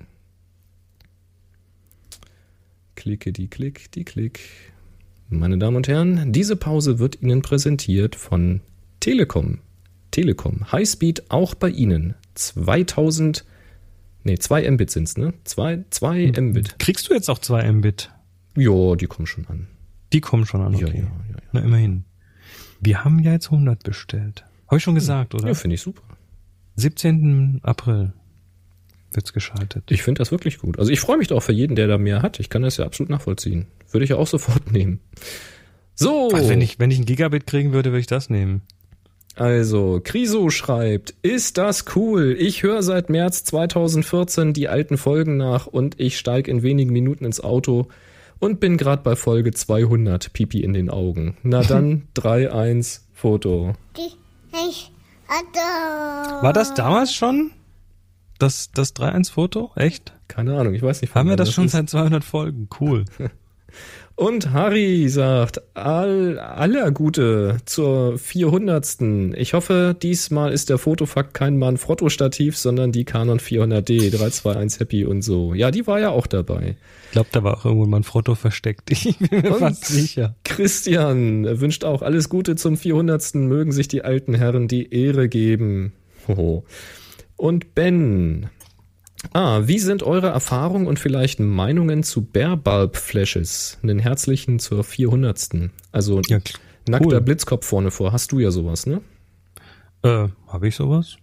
Klicke 2.95 3.31
die 3.31 3.47
Klick, 3.47 3.91
die 3.91 4.03
Klick. 4.03 4.39
Meine 5.29 5.57
Damen 5.57 5.77
und 5.77 5.87
Herren, 5.87 6.31
diese 6.33 6.55
Pause 6.55 6.99
wird 6.99 7.21
Ihnen 7.21 7.41
präsentiert 7.41 8.15
von 8.15 8.61
Telekom. 8.99 9.59
Telekom. 10.11 10.71
Highspeed 10.71 11.31
auch 11.31 11.55
bei 11.55 11.69
Ihnen. 11.69 12.15
2000, 12.35 13.45
nee, 14.23 14.37
2 14.37 14.69
Mbit 14.71 14.91
sind's, 14.91 15.17
ne? 15.17 15.33
2, 15.45 15.85
2 15.89 16.33
Mbit. 16.39 16.79
Kriegst 16.79 17.09
du 17.09 17.13
jetzt 17.13 17.29
auch 17.29 17.39
zwei 17.39 17.71
Mbit? 17.71 18.11
Jo, 18.55 18.95
die 18.95 19.07
kommen 19.07 19.25
schon 19.27 19.47
an. 19.47 19.67
Die 20.11 20.19
kommen 20.19 20.45
schon 20.45 20.61
an, 20.61 20.73
Ja, 20.73 20.87
okay. 20.87 20.97
ja, 20.97 21.03
ja, 21.03 21.35
ja. 21.35 21.37
Na, 21.53 21.61
immerhin. 21.61 22.03
Wir 22.81 23.03
haben 23.03 23.19
ja 23.19 23.31
jetzt 23.31 23.51
100 23.51 23.83
bestellt. 23.83 24.43
Habe 24.67 24.77
ich 24.77 24.83
schon 24.83 24.95
gesagt, 24.95 25.35
oder? 25.35 25.47
Ja, 25.47 25.53
finde 25.53 25.75
ich 25.75 25.81
super. 25.81 26.01
17. 26.75 27.59
April 27.63 28.13
wird's 29.11 29.33
geschaltet. 29.33 29.83
Ich 29.89 30.03
finde 30.03 30.19
das 30.19 30.31
wirklich 30.31 30.57
gut. 30.57 30.79
Also 30.79 30.91
ich 30.91 30.99
freue 30.99 31.17
mich 31.17 31.27
da 31.27 31.35
auch 31.35 31.43
für 31.43 31.51
jeden, 31.51 31.75
der 31.75 31.87
da 31.87 31.97
mehr 31.97 32.21
hat. 32.21 32.39
Ich 32.39 32.49
kann 32.49 32.61
das 32.61 32.77
ja 32.77 32.85
absolut 32.85 33.09
nachvollziehen. 33.09 33.67
Würde 33.91 34.03
ich 34.03 34.09
ja 34.09 34.15
auch 34.15 34.27
sofort 34.27 34.71
nehmen. 34.71 34.99
So. 35.95 36.29
Also 36.31 36.49
wenn 36.49 36.61
ich, 36.61 36.79
wenn 36.79 36.91
ich 36.91 36.99
ein 36.99 37.05
Gigabit 37.05 37.45
kriegen 37.45 37.73
würde, 37.73 37.91
würde 37.91 37.99
ich 37.99 38.07
das 38.07 38.29
nehmen. 38.29 38.61
Also, 39.35 40.01
Kriso 40.03 40.49
schreibt, 40.49 41.13
ist 41.21 41.57
das 41.57 41.85
cool? 41.95 42.35
Ich 42.37 42.63
höre 42.63 42.83
seit 42.83 43.09
März 43.09 43.45
2014 43.45 44.51
die 44.51 44.67
alten 44.67 44.97
Folgen 44.97 45.37
nach 45.37 45.67
und 45.67 45.99
ich 45.99 46.17
steige 46.17 46.51
in 46.51 46.63
wenigen 46.63 46.91
Minuten 46.91 47.23
ins 47.23 47.39
Auto 47.39 47.87
und 48.41 48.59
bin 48.59 48.75
gerade 48.75 49.01
bei 49.03 49.15
Folge 49.15 49.51
200, 49.51 50.33
Pipi 50.33 50.61
in 50.61 50.73
den 50.73 50.89
Augen. 50.89 51.37
Na 51.43 51.61
dann, 51.63 52.07
3-1, 52.15 53.01
Foto. 53.13 53.75
War 56.41 56.51
das 56.51 56.73
damals 56.73 57.13
schon? 57.13 57.51
Das, 58.39 58.71
das 58.71 58.95
3-1-Foto? 58.95 59.71
Echt? 59.75 60.13
Keine 60.27 60.57
Ahnung, 60.59 60.73
ich 60.73 60.81
weiß 60.81 61.01
nicht. 61.01 61.13
Haben 61.13 61.27
wir 61.27 61.31
wann 61.31 61.37
das 61.37 61.53
schon 61.53 61.65
ist. 61.65 61.73
seit 61.73 61.89
200 61.89 62.23
Folgen? 62.23 62.67
Cool. 62.79 63.05
Und 64.21 64.51
Harry 64.51 65.09
sagt, 65.09 65.63
all, 65.73 66.37
aller 66.37 66.91
Gute 66.91 67.57
zur 67.65 68.19
400. 68.19 69.01
Ich 69.35 69.55
hoffe, 69.55 69.95
diesmal 69.99 70.53
ist 70.53 70.69
der 70.69 70.77
Fotofakt 70.77 71.33
kein 71.33 71.57
Manfrotto-Stativ, 71.57 72.55
sondern 72.55 72.91
die 72.91 73.03
Canon 73.03 73.39
400D 73.39 74.11
321 74.11 74.79
Happy 74.79 75.05
und 75.05 75.23
so. 75.23 75.55
Ja, 75.55 75.71
die 75.71 75.87
war 75.87 75.99
ja 75.99 76.11
auch 76.11 76.27
dabei. 76.27 76.75
Ich 77.05 77.11
glaube, 77.13 77.29
da 77.31 77.43
war 77.43 77.57
auch 77.57 77.65
irgendwo 77.65 77.95
ein 77.95 78.03
Foto 78.03 78.35
versteckt. 78.35 78.91
Ich 78.91 79.17
bin 79.17 79.41
mir 79.41 79.53
Und 79.53 79.59
fast 79.59 79.85
sicher. 79.85 80.35
Christian 80.43 81.59
wünscht 81.59 81.83
auch 81.83 82.03
alles 82.03 82.29
Gute 82.29 82.55
zum 82.55 82.77
400. 82.77 83.33
Mögen 83.33 83.71
sich 83.71 83.87
die 83.87 84.03
alten 84.03 84.35
Herren 84.35 84.67
die 84.67 84.93
Ehre 84.93 85.29
geben. 85.29 85.93
Hoho. 86.27 86.63
Und 87.37 87.73
Ben. 87.73 88.51
Ah, 89.33 89.61
wie 89.65 89.79
sind 89.79 90.03
eure 90.03 90.27
Erfahrungen 90.27 90.87
und 90.87 90.99
vielleicht 90.99 91.39
Meinungen 91.39 92.03
zu 92.03 92.23
Bear 92.23 92.57
Bulb 92.57 92.97
Flashes? 92.97 93.77
Einen 93.83 93.99
herzlichen 93.99 94.59
zur 94.59 94.83
400. 94.83 95.69
Also 95.91 96.21
Ja, 96.27 96.37
kl- 96.37 96.57
nackter 96.87 97.07
cool. 97.17 97.21
Blitzkopf 97.21 97.65
vorne 97.65 97.91
vor. 97.91 98.11
Hast 98.11 98.31
du 98.31 98.39
ja 98.39 98.51
sowas, 98.51 98.85
ne? 98.87 99.01
Äh, 100.03 100.27
habe 100.47 100.67
ich 100.67 100.75
sowas? 100.75 101.17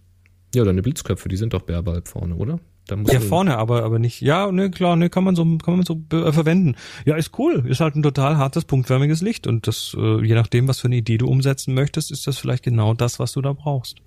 Ja, 0.55 0.63
deine 0.63 0.81
Blitzköpfe, 0.81 1.29
die 1.29 1.37
sind 1.37 1.53
doch 1.53 1.61
Bear 1.63 1.83
Bulb 1.83 2.07
vorne, 2.07 2.35
oder? 2.35 2.59
Ja, 3.07 3.19
vorne, 3.19 3.55
aber, 3.57 3.83
aber 3.83 3.99
nicht. 3.99 4.19
Ja, 4.21 4.51
ne, 4.51 4.71
klar, 4.71 4.95
ne, 4.95 5.11
kann 5.11 5.23
man 5.23 5.35
so, 5.35 5.43
kann 5.57 5.75
man 5.77 5.85
so 5.85 6.01
äh, 6.11 6.31
verwenden. 6.33 6.75
Ja, 7.05 7.17
ist 7.17 7.37
cool. 7.37 7.63
Ist 7.67 7.81
halt 7.81 7.95
ein 7.95 8.01
total 8.01 8.37
hartes, 8.37 8.65
punktförmiges 8.65 9.21
Licht. 9.21 9.45
Und 9.45 9.67
das, 9.67 9.95
äh, 9.95 10.25
je 10.25 10.33
nachdem, 10.33 10.67
was 10.67 10.79
für 10.79 10.87
eine 10.87 10.95
Idee 10.95 11.19
du 11.19 11.27
umsetzen 11.27 11.75
möchtest, 11.75 12.09
ist 12.09 12.25
das 12.25 12.39
vielleicht 12.39 12.63
genau 12.63 12.95
das, 12.95 13.19
was 13.19 13.33
du 13.33 13.41
da 13.43 13.53
brauchst. 13.53 13.97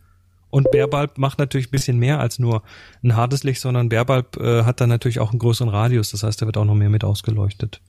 Und 0.53 0.71
Bärbulb 0.71 1.17
macht 1.17 1.39
natürlich 1.39 1.69
ein 1.69 1.71
bisschen 1.71 1.99
mehr 1.99 2.21
als 2.21 2.39
nur 2.39 2.63
ein 3.03 3.17
hartes 3.17 3.43
Licht, 3.43 3.63
sondern 3.63 3.89
Bärbulb 3.89 4.37
äh, 4.37 4.65
hat 4.65 4.83
dann 4.83 4.91
natürlich 4.91 5.19
auch 5.19 5.31
einen 5.31 5.39
größeren 5.39 5.71
Radius. 5.71 6.11
Das 6.11 6.23
heißt, 6.23 6.41
der 6.43 6.47
wird 6.47 6.59
auch 6.59 6.67
noch 6.67 6.75
mehr 6.75 6.91
mit 6.91 7.05
ausgeleuchtet. 7.05 7.81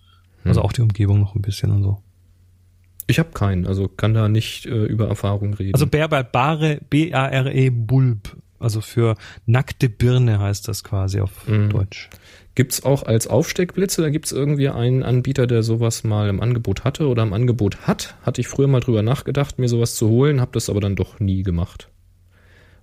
Also 0.45 0.61
auch 0.61 0.71
die 0.71 0.81
Umgebung 0.81 1.19
noch 1.19 1.35
ein 1.35 1.41
bisschen 1.41 1.71
und 1.71 1.83
so. 1.83 2.01
Ich 3.07 3.19
habe 3.19 3.31
keinen, 3.31 3.67
also 3.67 3.89
kann 3.89 4.13
da 4.13 4.29
nicht 4.29 4.65
äh, 4.65 4.85
über 4.85 5.09
Erfahrung 5.09 5.53
reden. 5.53 5.73
Also 5.73 5.87
Bärbulb, 5.87 6.31
Bare, 6.31 6.79
B-A-R-E, 6.89 7.69
Bulb. 7.69 8.37
Also 8.59 8.79
für 8.79 9.15
nackte 9.45 9.89
Birne 9.89 10.39
heißt 10.39 10.67
das 10.69 10.85
quasi 10.85 11.19
auf 11.19 11.45
Mhm. 11.47 11.69
Deutsch. 11.69 12.09
Gibt's 12.55 12.83
auch 12.85 13.03
als 13.03 13.27
Aufsteckblitze, 13.27 14.01
da 14.03 14.09
gibt's 14.09 14.31
irgendwie 14.31 14.69
einen 14.69 15.03
Anbieter, 15.03 15.47
der 15.47 15.63
sowas 15.63 16.05
mal 16.05 16.29
im 16.29 16.39
Angebot 16.39 16.85
hatte 16.85 17.07
oder 17.09 17.23
im 17.23 17.33
Angebot 17.33 17.87
hat. 17.87 18.15
Hatte 18.21 18.39
ich 18.39 18.47
früher 18.47 18.67
mal 18.67 18.79
drüber 18.79 19.01
nachgedacht, 19.01 19.59
mir 19.59 19.67
sowas 19.67 19.95
zu 19.95 20.07
holen, 20.07 20.39
habe 20.39 20.51
das 20.53 20.69
aber 20.69 20.79
dann 20.79 20.95
doch 20.95 21.19
nie 21.19 21.43
gemacht. 21.43 21.89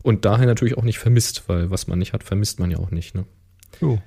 Und 0.02 0.24
daher 0.24 0.46
natürlich 0.46 0.78
auch 0.78 0.82
nicht 0.82 0.98
vermisst, 0.98 1.44
weil 1.48 1.70
was 1.70 1.86
man 1.86 1.98
nicht 1.98 2.12
hat, 2.12 2.24
vermisst 2.24 2.58
man 2.60 2.70
ja 2.70 2.78
auch 2.78 2.90
nicht. 2.90 3.14
Ne? 3.14 3.24
Jo. 3.80 4.00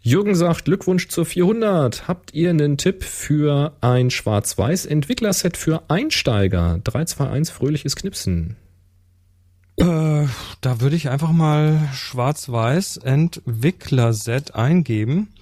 Jürgen 0.00 0.36
sagt, 0.36 0.66
Glückwunsch 0.66 1.08
zur 1.08 1.26
400. 1.26 2.06
Habt 2.06 2.32
ihr 2.32 2.50
einen 2.50 2.76
Tipp 2.76 3.02
für 3.02 3.76
ein 3.80 4.10
schwarz-weiß 4.10 4.86
Entwicklerset 4.86 5.56
für 5.56 5.82
Einsteiger? 5.88 6.80
321 6.84 7.52
fröhliches 7.52 7.96
Knipsen. 7.96 8.56
Äh, 9.78 10.26
da 10.60 10.80
würde 10.80 10.96
ich 10.96 11.08
einfach 11.08 11.32
mal 11.32 11.88
schwarz-weiß 11.92 12.98
Entwickler-Set 12.98 14.54
eingeben. 14.54 15.34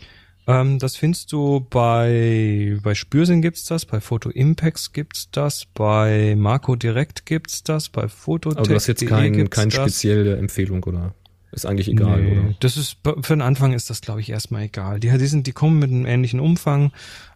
Ähm, 0.47 0.79
das 0.79 0.97
findest 0.97 1.33
du 1.33 1.67
bei, 1.71 2.79
bei 2.83 2.95
Spürsinn 2.95 3.41
gibt's 3.41 3.65
das, 3.65 3.87
bei 3.87 4.01
Photo 4.01 4.29
Impacts 4.29 4.93
gibt's 4.93 5.31
das, 5.31 5.67
bei 5.73 6.35
Marco 6.37 6.77
Direct 6.77 7.25
gibt's 7.25 7.63
das, 7.63 7.89
bei 7.89 8.09
Fototech. 8.09 8.59
Aber 8.59 8.69
du 8.69 8.75
hast 8.75 8.87
jetzt 8.87 9.07
kein, 9.07 9.49
kein 9.49 9.71
spezielle 9.71 10.37
Empfehlung 10.37 10.85
oder 10.85 11.15
ist 11.53 11.67
eigentlich 11.67 11.89
egal, 11.89 12.21
nee, 12.21 12.33
oder? 12.33 12.55
Das 12.61 12.77
ist 12.77 12.99
für 13.05 13.35
den 13.35 13.41
Anfang 13.41 13.73
ist 13.73 13.89
das, 13.89 14.01
glaube 14.01 14.21
ich, 14.21 14.29
erstmal 14.29 14.63
egal. 14.63 14.99
Die, 15.01 15.09
die 15.09 15.27
sind, 15.27 15.47
die 15.47 15.53
kommen 15.53 15.79
mit 15.79 15.91
einem 15.91 16.05
ähnlichen 16.05 16.41
Umfang, 16.41 16.93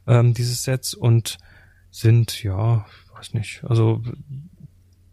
ähm, 0.06 0.34
dieses 0.34 0.64
Sets 0.64 0.92
und 0.92 1.38
sind, 1.90 2.42
ja, 2.42 2.84
weiß 3.16 3.34
nicht, 3.34 3.62
also 3.64 4.02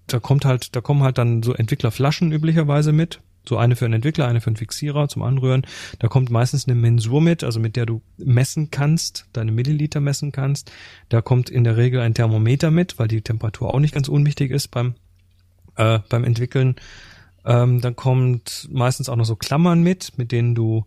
da 0.08 0.20
kommt 0.20 0.46
halt, 0.46 0.76
da 0.76 0.82
kommen 0.82 1.04
halt 1.04 1.18
dann 1.18 1.44
so 1.44 1.54
Entwicklerflaschen 1.54 2.32
üblicherweise 2.32 2.92
mit. 2.92 3.22
So 3.48 3.58
eine 3.58 3.76
für 3.76 3.86
einen 3.86 3.96
Entwickler, 3.96 4.28
eine 4.28 4.42
für 4.42 4.48
einen 4.48 4.56
Fixierer 4.56 5.08
zum 5.08 5.22
Anrühren. 5.22 5.66
Da 6.00 6.08
kommt 6.08 6.30
meistens 6.30 6.68
eine 6.68 6.76
Mensur 6.76 7.22
mit, 7.22 7.44
also 7.44 7.60
mit 7.60 7.76
der 7.76 7.86
du 7.86 8.02
messen 8.18 8.72
kannst, 8.72 9.28
deine 9.34 9.52
Milliliter 9.52 10.00
messen 10.00 10.32
kannst. 10.32 10.72
Da 11.10 11.22
kommt 11.22 11.50
in 11.50 11.64
der 11.64 11.78
Regel 11.78 12.02
ein 12.02 12.14
Thermometer 12.14 12.72
mit, 12.72 13.00
weil 13.00 13.08
die 13.08 13.22
Temperatur 13.22 13.74
auch 13.74 13.80
nicht 13.80 13.94
ganz 13.94 14.08
unwichtig 14.08 14.52
ist 14.52 14.70
beim, 14.70 14.96
äh, 15.76 16.00
beim 16.10 16.24
Entwickeln. 16.24 16.76
Ähm, 17.46 17.82
dann 17.82 17.96
kommt 17.96 18.68
meistens 18.72 19.10
auch 19.10 19.16
noch 19.16 19.26
so 19.26 19.36
Klammern 19.36 19.84
mit, 19.84 20.18
mit 20.18 20.32
denen 20.32 20.56
du 20.56 20.86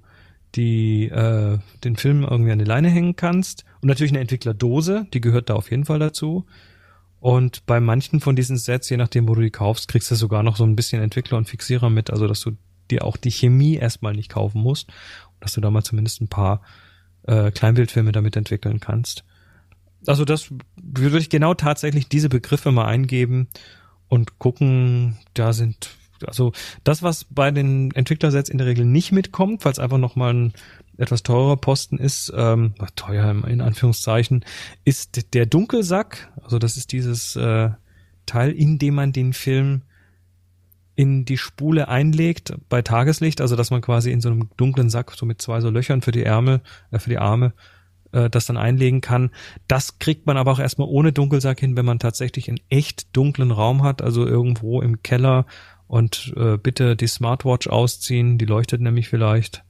die 0.54 1.06
äh, 1.08 1.58
den 1.84 1.96
Film 1.96 2.24
irgendwie 2.24 2.52
an 2.52 2.58
die 2.58 2.64
Leine 2.64 2.88
hängen 2.88 3.16
kannst. 3.16 3.64
Und 3.80 3.88
natürlich 3.88 4.12
eine 4.12 4.20
Entwicklerdose, 4.20 5.06
die 5.12 5.20
gehört 5.20 5.50
da 5.50 5.54
auf 5.54 5.70
jeden 5.70 5.84
Fall 5.84 5.98
dazu. 5.98 6.46
Und 7.20 7.66
bei 7.66 7.80
manchen 7.80 8.20
von 8.20 8.36
diesen 8.36 8.56
Sets, 8.56 8.88
je 8.90 8.96
nachdem, 8.96 9.28
wo 9.28 9.34
du 9.34 9.40
die 9.40 9.50
kaufst, 9.50 9.88
kriegst 9.88 10.10
du 10.10 10.14
sogar 10.14 10.42
noch 10.42 10.56
so 10.56 10.64
ein 10.64 10.76
bisschen 10.76 11.02
Entwickler 11.02 11.38
und 11.38 11.48
Fixierer 11.48 11.90
mit, 11.90 12.10
also 12.10 12.28
dass 12.28 12.40
du 12.40 12.52
dir 12.90 13.04
auch 13.04 13.16
die 13.16 13.30
Chemie 13.30 13.74
erstmal 13.74 14.14
nicht 14.14 14.30
kaufen 14.30 14.62
musst, 14.62 14.90
dass 15.40 15.52
du 15.52 15.60
da 15.60 15.70
mal 15.70 15.82
zumindest 15.82 16.20
ein 16.20 16.28
paar 16.28 16.62
äh, 17.24 17.50
Kleinbildfilme 17.50 18.12
damit 18.12 18.36
entwickeln 18.36 18.80
kannst. 18.80 19.24
Also 20.06 20.24
das 20.24 20.52
würde 20.80 21.18
ich 21.18 21.28
genau 21.28 21.54
tatsächlich 21.54 22.08
diese 22.08 22.28
Begriffe 22.28 22.70
mal 22.70 22.86
eingeben 22.86 23.48
und 24.08 24.38
gucken, 24.38 25.18
da 25.34 25.52
sind 25.52 25.90
also 26.26 26.52
das, 26.82 27.02
was 27.02 27.24
bei 27.24 27.50
den 27.50 27.92
Entwicklersets 27.92 28.50
in 28.50 28.58
der 28.58 28.66
Regel 28.66 28.84
nicht 28.84 29.12
mitkommt, 29.12 29.62
falls 29.62 29.78
einfach 29.78 29.98
nochmal 29.98 30.34
ein 30.34 30.52
etwas 30.98 31.22
teurer 31.22 31.56
Posten 31.56 31.96
ist, 31.96 32.32
ähm, 32.36 32.74
teuer 32.96 33.30
in 33.46 33.60
Anführungszeichen, 33.60 34.44
ist 34.84 35.32
der 35.34 35.46
Dunkelsack. 35.46 36.32
Also 36.42 36.58
das 36.58 36.76
ist 36.76 36.92
dieses 36.92 37.36
äh, 37.36 37.70
Teil, 38.26 38.52
in 38.52 38.78
dem 38.78 38.94
man 38.94 39.12
den 39.12 39.32
Film 39.32 39.82
in 40.96 41.24
die 41.24 41.38
Spule 41.38 41.88
einlegt 41.88 42.54
bei 42.68 42.82
Tageslicht, 42.82 43.40
also 43.40 43.54
dass 43.54 43.70
man 43.70 43.80
quasi 43.80 44.10
in 44.10 44.20
so 44.20 44.28
einem 44.28 44.50
dunklen 44.56 44.90
Sack 44.90 45.12
so 45.12 45.24
mit 45.24 45.40
zwei 45.40 45.60
so 45.60 45.70
Löchern 45.70 46.02
für 46.02 46.10
die 46.10 46.24
Ärmel, 46.24 46.60
äh, 46.90 46.98
für 46.98 47.10
die 47.10 47.18
Arme 47.18 47.52
äh, 48.10 48.28
das 48.28 48.46
dann 48.46 48.56
einlegen 48.56 49.00
kann. 49.00 49.30
Das 49.68 50.00
kriegt 50.00 50.26
man 50.26 50.36
aber 50.36 50.50
auch 50.50 50.58
erstmal 50.58 50.88
ohne 50.88 51.12
Dunkelsack 51.12 51.60
hin, 51.60 51.76
wenn 51.76 51.86
man 51.86 52.00
tatsächlich 52.00 52.48
einen 52.48 52.60
echt 52.68 53.16
dunklen 53.16 53.52
Raum 53.52 53.84
hat, 53.84 54.02
also 54.02 54.26
irgendwo 54.26 54.82
im 54.82 55.02
Keller 55.02 55.46
und 55.86 56.34
äh, 56.36 56.56
bitte 56.56 56.96
die 56.96 57.06
Smartwatch 57.06 57.68
ausziehen, 57.68 58.36
die 58.36 58.46
leuchtet 58.46 58.80
nämlich 58.80 59.08
vielleicht 59.08 59.64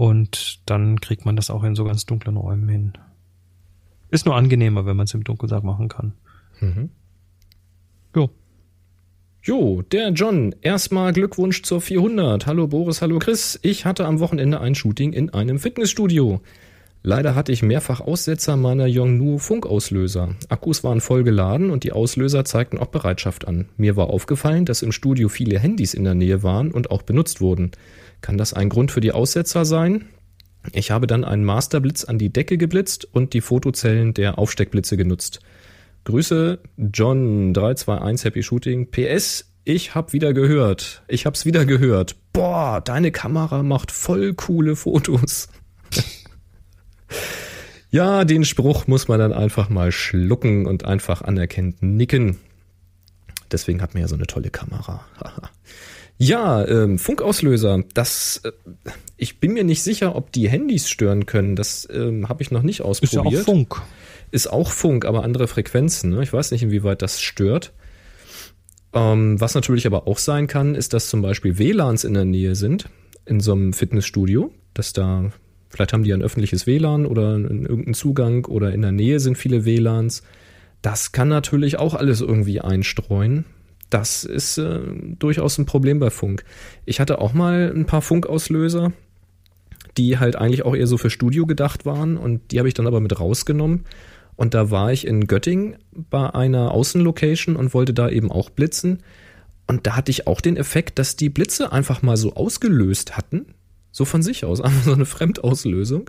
Und 0.00 0.62
dann 0.64 0.98
kriegt 0.98 1.26
man 1.26 1.36
das 1.36 1.50
auch 1.50 1.62
in 1.62 1.74
so 1.74 1.84
ganz 1.84 2.06
dunklen 2.06 2.38
Räumen 2.38 2.66
hin. 2.70 2.92
Ist 4.08 4.24
nur 4.24 4.34
angenehmer, 4.34 4.86
wenn 4.86 4.96
man 4.96 5.04
es 5.04 5.12
im 5.12 5.24
Dunkelsack 5.24 5.62
machen 5.62 5.88
kann. 5.90 6.14
Mhm. 6.58 6.88
Jo. 8.16 8.30
Jo, 9.42 9.82
der 9.82 10.08
John. 10.12 10.54
Erstmal 10.62 11.12
Glückwunsch 11.12 11.60
zur 11.64 11.82
400. 11.82 12.46
Hallo 12.46 12.66
Boris, 12.66 13.02
hallo 13.02 13.18
Chris. 13.18 13.60
Ich 13.60 13.84
hatte 13.84 14.06
am 14.06 14.20
Wochenende 14.20 14.62
ein 14.62 14.74
Shooting 14.74 15.12
in 15.12 15.34
einem 15.34 15.58
Fitnessstudio. 15.58 16.40
Leider 17.02 17.34
hatte 17.34 17.52
ich 17.52 17.62
mehrfach 17.62 18.00
Aussetzer 18.00 18.56
meiner 18.56 18.86
Yongnuo 18.86 19.36
Funkauslöser. 19.36 20.34
Akkus 20.48 20.82
waren 20.82 21.02
voll 21.02 21.24
geladen 21.24 21.68
und 21.68 21.84
die 21.84 21.92
Auslöser 21.92 22.46
zeigten 22.46 22.78
auch 22.78 22.86
Bereitschaft 22.86 23.46
an. 23.46 23.68
Mir 23.76 23.96
war 23.96 24.08
aufgefallen, 24.08 24.64
dass 24.64 24.80
im 24.80 24.92
Studio 24.92 25.28
viele 25.28 25.58
Handys 25.58 25.92
in 25.92 26.04
der 26.04 26.14
Nähe 26.14 26.42
waren 26.42 26.72
und 26.72 26.90
auch 26.90 27.02
benutzt 27.02 27.42
wurden. 27.42 27.72
Kann 28.20 28.38
das 28.38 28.52
ein 28.52 28.68
Grund 28.68 28.90
für 28.90 29.00
die 29.00 29.12
Aussetzer 29.12 29.64
sein? 29.64 30.06
Ich 30.72 30.90
habe 30.90 31.06
dann 31.06 31.24
einen 31.24 31.44
Masterblitz 31.44 32.04
an 32.04 32.18
die 32.18 32.32
Decke 32.32 32.58
geblitzt 32.58 33.08
und 33.12 33.32
die 33.32 33.40
Fotozellen 33.40 34.14
der 34.14 34.38
Aufsteckblitze 34.38 34.96
genutzt. 34.96 35.40
Grüße, 36.04 36.58
John 36.76 37.54
321 37.54 38.24
Happy 38.24 38.42
Shooting. 38.42 38.90
PS, 38.90 39.52
ich 39.64 39.94
hab 39.94 40.12
wieder 40.12 40.32
gehört. 40.32 41.02
Ich 41.08 41.26
hab's 41.26 41.44
wieder 41.44 41.64
gehört. 41.64 42.16
Boah, 42.32 42.80
deine 42.80 43.10
Kamera 43.10 43.62
macht 43.62 43.90
voll 43.90 44.34
coole 44.34 44.76
Fotos. 44.76 45.48
ja, 47.90 48.24
den 48.24 48.44
Spruch 48.44 48.86
muss 48.86 49.08
man 49.08 49.18
dann 49.18 49.32
einfach 49.32 49.68
mal 49.68 49.92
schlucken 49.92 50.66
und 50.66 50.84
einfach 50.84 51.22
anerkennt 51.22 51.82
nicken. 51.82 52.38
Deswegen 53.50 53.82
hat 53.82 53.94
man 53.94 54.02
ja 54.02 54.08
so 54.08 54.14
eine 54.14 54.26
tolle 54.26 54.50
Kamera. 54.50 55.04
ja, 56.22 56.68
ähm, 56.68 56.98
Funkauslöser. 56.98 57.82
Das, 57.94 58.42
äh, 58.44 58.52
ich 59.16 59.40
bin 59.40 59.54
mir 59.54 59.64
nicht 59.64 59.82
sicher, 59.82 60.14
ob 60.16 60.32
die 60.32 60.50
Handys 60.50 60.90
stören 60.90 61.24
können. 61.24 61.56
Das 61.56 61.88
ähm, 61.90 62.28
habe 62.28 62.42
ich 62.42 62.50
noch 62.50 62.60
nicht 62.60 62.82
ausprobiert. 62.82 63.32
Ist 63.32 63.32
ja 63.32 63.40
auch 63.40 63.44
Funk. 63.44 63.82
Ist 64.30 64.46
auch 64.52 64.70
Funk, 64.70 65.06
aber 65.06 65.24
andere 65.24 65.48
Frequenzen. 65.48 66.10
Ne? 66.10 66.22
Ich 66.22 66.30
weiß 66.30 66.50
nicht, 66.50 66.62
inwieweit 66.62 67.00
das 67.00 67.22
stört. 67.22 67.72
Ähm, 68.92 69.40
was 69.40 69.54
natürlich 69.54 69.86
aber 69.86 70.06
auch 70.06 70.18
sein 70.18 70.46
kann, 70.46 70.74
ist, 70.74 70.92
dass 70.92 71.08
zum 71.08 71.22
Beispiel 71.22 71.58
WLANs 71.58 72.04
in 72.04 72.12
der 72.12 72.26
Nähe 72.26 72.54
sind, 72.54 72.90
in 73.24 73.40
so 73.40 73.52
einem 73.52 73.72
Fitnessstudio, 73.72 74.52
dass 74.74 74.92
da, 74.92 75.32
vielleicht 75.70 75.94
haben 75.94 76.04
die 76.04 76.12
ein 76.12 76.22
öffentliches 76.22 76.66
WLAN 76.66 77.06
oder 77.06 77.38
irgendeinen 77.38 77.94
Zugang 77.94 78.44
oder 78.44 78.74
in 78.74 78.82
der 78.82 78.92
Nähe 78.92 79.20
sind 79.20 79.38
viele 79.38 79.64
WLANs. 79.64 80.22
Das 80.82 81.12
kann 81.12 81.28
natürlich 81.28 81.78
auch 81.78 81.94
alles 81.94 82.20
irgendwie 82.20 82.60
einstreuen. 82.60 83.46
Das 83.90 84.24
ist 84.24 84.58
äh, 84.58 84.80
durchaus 85.18 85.58
ein 85.58 85.66
Problem 85.66 85.98
bei 85.98 86.10
Funk. 86.10 86.44
Ich 86.84 87.00
hatte 87.00 87.20
auch 87.20 87.32
mal 87.32 87.72
ein 87.74 87.86
paar 87.86 88.02
Funkauslöser, 88.02 88.92
die 89.96 90.18
halt 90.18 90.36
eigentlich 90.36 90.64
auch 90.64 90.74
eher 90.74 90.86
so 90.86 90.96
für 90.96 91.10
Studio 91.10 91.46
gedacht 91.46 91.84
waren 91.84 92.16
und 92.16 92.52
die 92.52 92.58
habe 92.58 92.68
ich 92.68 92.74
dann 92.74 92.86
aber 92.86 93.00
mit 93.00 93.18
rausgenommen 93.18 93.84
und 94.40 94.54
da 94.54 94.70
war 94.70 94.90
ich 94.90 95.06
in 95.06 95.26
Göttingen 95.26 95.76
bei 95.92 96.34
einer 96.34 96.70
Außenlocation 96.72 97.56
und 97.56 97.74
wollte 97.74 97.92
da 97.92 98.08
eben 98.08 98.32
auch 98.32 98.48
blitzen. 98.48 99.02
Und 99.66 99.86
da 99.86 99.96
hatte 99.96 100.10
ich 100.10 100.26
auch 100.26 100.40
den 100.40 100.56
Effekt, 100.56 100.98
dass 100.98 101.14
die 101.14 101.28
Blitze 101.28 101.72
einfach 101.72 102.00
mal 102.00 102.16
so 102.16 102.32
ausgelöst 102.32 103.18
hatten. 103.18 103.54
So 103.92 104.06
von 104.06 104.22
sich 104.22 104.46
aus, 104.46 104.60
einfach 104.62 104.82
so 104.82 104.94
eine 104.94 105.04
Fremdauslösung. 105.04 106.08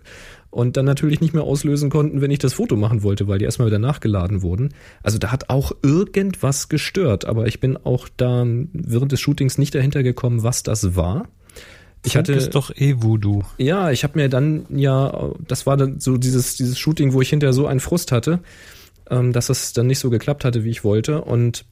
Und 0.52 0.76
dann 0.76 0.84
natürlich 0.84 1.22
nicht 1.22 1.34
mehr 1.34 1.44
auslösen 1.44 1.90
konnten, 1.90 2.20
wenn 2.20 2.30
ich 2.30 2.40
das 2.40 2.54
Foto 2.54 2.76
machen 2.76 3.04
wollte, 3.04 3.28
weil 3.30 3.40
die 3.40 3.46
erstmal 3.46 3.68
wieder 3.68 3.80
nachgeladen 3.80 4.42
wurden. 4.42 4.74
Also 5.02 5.18
da 5.18 5.32
hat 5.32 5.50
auch 5.50 5.72
irgendwas 5.82 6.68
gestört, 6.68 7.24
aber 7.24 7.48
ich 7.48 7.62
bin 7.62 7.78
auch 7.78 8.10
da 8.18 8.46
während 8.74 9.14
des 9.14 9.22
Shootings 9.22 9.58
nicht 9.58 9.74
dahinter 9.74 10.04
gekommen, 10.04 10.44
was 10.44 10.62
das 10.62 10.96
war. 10.98 11.30
Ich 12.04 12.18
hatte 12.18 12.34
ist 12.34 12.56
doch 12.56 12.76
eh 12.76 12.96
Voodoo. 13.02 13.44
Ja, 13.58 13.92
ich 13.92 14.04
habe 14.04 14.20
mir 14.20 14.28
dann 14.28 14.66
ja, 14.70 15.32
das 15.48 15.66
war 15.66 15.78
dann 15.78 16.00
so 16.00 16.18
dieses 16.18 16.58
dieses 16.58 16.78
Shooting, 16.78 17.14
wo 17.14 17.22
ich 17.22 17.30
hinterher 17.30 17.54
so 17.54 17.68
einen 17.68 17.80
Frust 17.80 18.12
hatte, 18.12 18.40
ähm, 19.10 19.34
dass 19.34 19.50
es 19.50 19.74
dann 19.74 19.88
nicht 19.88 20.00
so 20.00 20.10
geklappt 20.10 20.44
hatte, 20.44 20.64
wie 20.64 20.70
ich 20.70 20.84
wollte 20.84 21.22
und 21.22 21.66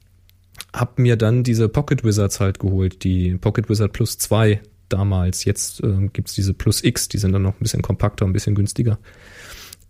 habe 0.72 1.02
mir 1.02 1.16
dann 1.16 1.42
diese 1.42 1.68
Pocket 1.68 2.04
Wizards 2.04 2.40
halt 2.40 2.60
geholt, 2.60 3.02
die 3.02 3.36
Pocket 3.36 3.68
Wizard 3.68 3.92
Plus 3.92 4.18
2 4.18 4.60
damals. 4.92 5.44
Jetzt 5.44 5.82
äh, 5.82 6.08
gibt's 6.12 6.34
diese 6.34 6.54
Plus 6.54 6.84
X, 6.84 7.08
die 7.08 7.18
sind 7.18 7.32
dann 7.32 7.42
noch 7.42 7.54
ein 7.54 7.62
bisschen 7.62 7.82
kompakter, 7.82 8.26
ein 8.26 8.32
bisschen 8.32 8.54
günstiger. 8.54 8.98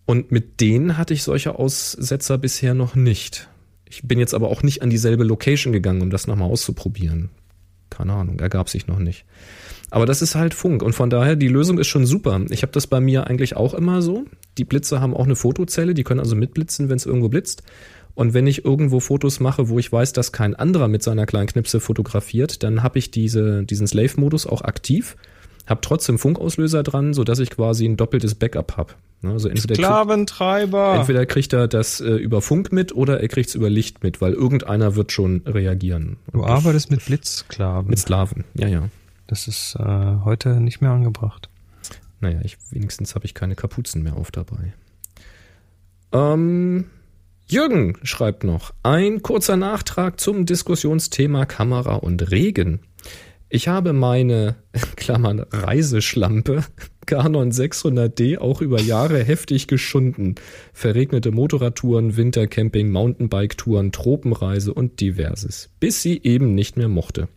Und 0.06 0.32
mit 0.32 0.60
denen 0.60 0.98
hatte 0.98 1.14
ich 1.14 1.22
solche 1.22 1.58
Aussetzer 1.58 2.38
bisher 2.38 2.74
noch 2.74 2.94
nicht. 2.94 3.48
Ich 3.84 4.02
bin 4.02 4.18
jetzt 4.18 4.34
aber 4.34 4.48
auch 4.48 4.62
nicht 4.62 4.82
an 4.82 4.90
dieselbe 4.90 5.24
Location 5.24 5.72
gegangen, 5.72 6.02
um 6.02 6.10
das 6.10 6.26
nochmal 6.26 6.50
auszuprobieren. 6.50 7.30
Keine 7.90 8.12
Ahnung, 8.14 8.38
ergab 8.38 8.68
sich 8.68 8.86
noch 8.86 8.98
nicht. 8.98 9.24
Aber 9.90 10.06
das 10.06 10.22
ist 10.22 10.36
halt 10.36 10.54
Funk 10.54 10.82
und 10.82 10.94
von 10.94 11.10
daher, 11.10 11.34
die 11.34 11.48
Lösung 11.48 11.78
ist 11.78 11.88
schon 11.88 12.06
super. 12.06 12.40
Ich 12.50 12.62
habe 12.62 12.72
das 12.72 12.86
bei 12.86 13.00
mir 13.00 13.26
eigentlich 13.26 13.56
auch 13.56 13.74
immer 13.74 14.02
so. 14.02 14.24
Die 14.56 14.64
Blitze 14.64 15.00
haben 15.00 15.14
auch 15.14 15.24
eine 15.24 15.34
Fotozelle, 15.34 15.94
die 15.94 16.04
können 16.04 16.20
also 16.20 16.36
mitblitzen, 16.36 16.88
wenn 16.88 16.96
es 16.96 17.06
irgendwo 17.06 17.28
blitzt. 17.28 17.64
Und 18.20 18.34
wenn 18.34 18.46
ich 18.46 18.66
irgendwo 18.66 19.00
Fotos 19.00 19.40
mache, 19.40 19.70
wo 19.70 19.78
ich 19.78 19.90
weiß, 19.90 20.12
dass 20.12 20.30
kein 20.30 20.54
anderer 20.54 20.88
mit 20.88 21.02
seiner 21.02 21.24
kleinen 21.24 21.46
Knipse 21.46 21.80
fotografiert, 21.80 22.62
dann 22.62 22.82
habe 22.82 22.98
ich 22.98 23.10
diese, 23.10 23.64
diesen 23.64 23.86
Slave-Modus 23.86 24.46
auch 24.46 24.60
aktiv, 24.60 25.16
habe 25.66 25.80
trotzdem 25.80 26.18
Funkauslöser 26.18 26.82
dran, 26.82 27.14
so 27.14 27.24
dass 27.24 27.38
ich 27.38 27.48
quasi 27.48 27.86
ein 27.86 27.96
doppeltes 27.96 28.34
Backup 28.34 28.76
habe. 28.76 28.92
Also 29.22 29.48
entweder 29.48 29.74
Sklaventreiber. 29.74 30.90
Krieg, 30.90 31.00
entweder 31.00 31.24
kriegt 31.24 31.54
er 31.54 31.66
das 31.66 32.02
äh, 32.02 32.10
über 32.10 32.42
Funk 32.42 32.72
mit 32.72 32.94
oder 32.94 33.22
er 33.22 33.28
kriegt 33.28 33.48
es 33.48 33.54
über 33.54 33.70
Licht 33.70 34.02
mit, 34.02 34.20
weil 34.20 34.34
irgendeiner 34.34 34.96
wird 34.96 35.12
schon 35.12 35.40
reagieren. 35.46 36.18
Du 36.30 36.44
arbeitest 36.44 36.90
mit 36.90 37.02
Blitzsklaven. 37.02 37.88
Mit 37.88 38.00
Sklaven, 38.00 38.44
ja, 38.52 38.68
ja. 38.68 38.90
Das 39.28 39.48
ist 39.48 39.76
äh, 39.76 39.82
heute 40.26 40.60
nicht 40.60 40.82
mehr 40.82 40.90
angebracht. 40.90 41.48
Naja, 42.20 42.40
ich, 42.44 42.58
wenigstens 42.70 43.14
habe 43.14 43.24
ich 43.24 43.32
keine 43.32 43.54
Kapuzen 43.54 44.02
mehr 44.02 44.18
auf 44.18 44.30
dabei. 44.30 44.74
Ähm, 46.12 46.84
Jürgen 47.50 47.96
schreibt 48.04 48.44
noch, 48.44 48.72
ein 48.84 49.22
kurzer 49.22 49.56
Nachtrag 49.56 50.20
zum 50.20 50.46
Diskussionsthema 50.46 51.46
Kamera 51.46 51.96
und 51.96 52.30
Regen. 52.30 52.80
Ich 53.48 53.66
habe 53.66 53.92
meine, 53.92 54.54
Klammern, 54.96 55.40
Reiseschlampe 55.50 56.62
Canon 57.06 57.50
600D 57.50 58.38
auch 58.38 58.62
über 58.62 58.80
Jahre 58.80 59.24
heftig 59.24 59.66
geschunden. 59.66 60.36
Verregnete 60.72 61.32
Motorradtouren, 61.32 62.16
Wintercamping, 62.16 62.92
Mountainbike-Touren, 62.92 63.90
Tropenreise 63.90 64.72
und 64.72 65.00
diverses. 65.00 65.70
Bis 65.80 66.02
sie 66.02 66.20
eben 66.22 66.54
nicht 66.54 66.76
mehr 66.76 66.86
mochte. 66.86 67.28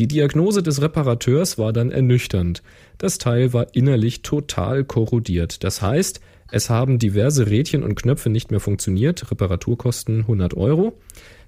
Die 0.00 0.08
Diagnose 0.08 0.64
des 0.64 0.82
Reparateurs 0.82 1.56
war 1.56 1.72
dann 1.72 1.92
ernüchternd. 1.92 2.64
Das 2.98 3.18
Teil 3.18 3.52
war 3.52 3.76
innerlich 3.76 4.22
total 4.22 4.82
korrodiert. 4.82 5.62
Das 5.62 5.82
heißt, 5.82 6.20
es 6.52 6.68
haben 6.68 6.98
diverse 6.98 7.48
Rädchen 7.48 7.82
und 7.82 7.94
Knöpfe 7.94 8.28
nicht 8.28 8.50
mehr 8.50 8.60
funktioniert, 8.60 9.30
Reparaturkosten 9.30 10.20
100 10.20 10.54
Euro. 10.54 10.98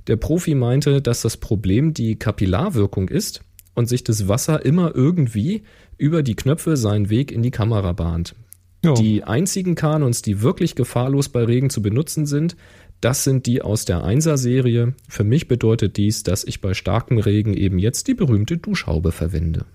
Der 0.06 0.16
Profi 0.16 0.54
meinte, 0.54 1.02
dass 1.02 1.20
das 1.20 1.36
Problem 1.36 1.92
die 1.92 2.16
Kapillarwirkung 2.16 3.10
ist 3.10 3.42
und 3.74 3.86
sich 3.86 4.02
das 4.02 4.28
Wasser 4.28 4.64
immer 4.64 4.94
irgendwie 4.94 5.62
über 5.98 6.22
die 6.22 6.34
Knöpfe 6.34 6.78
seinen 6.78 7.10
Weg 7.10 7.32
in 7.32 7.42
die 7.42 7.50
Kamera 7.50 7.92
bahnt. 7.92 8.34
Jo. 8.82 8.94
Die 8.94 9.24
einzigen 9.24 9.74
Kanons, 9.74 10.22
die 10.22 10.40
wirklich 10.40 10.74
gefahrlos 10.74 11.28
bei 11.28 11.44
Regen 11.44 11.68
zu 11.68 11.82
benutzen 11.82 12.24
sind, 12.24 12.56
das 13.02 13.24
sind 13.24 13.44
die 13.44 13.60
aus 13.60 13.84
der 13.84 13.98
1er 14.06 14.38
Serie. 14.38 14.94
Für 15.06 15.24
mich 15.24 15.48
bedeutet 15.48 15.98
dies, 15.98 16.22
dass 16.22 16.44
ich 16.44 16.62
bei 16.62 16.72
starkem 16.72 17.18
Regen 17.18 17.52
eben 17.52 17.78
jetzt 17.78 18.08
die 18.08 18.14
berühmte 18.14 18.56
Duschhaube 18.56 19.12
verwende. 19.12 19.66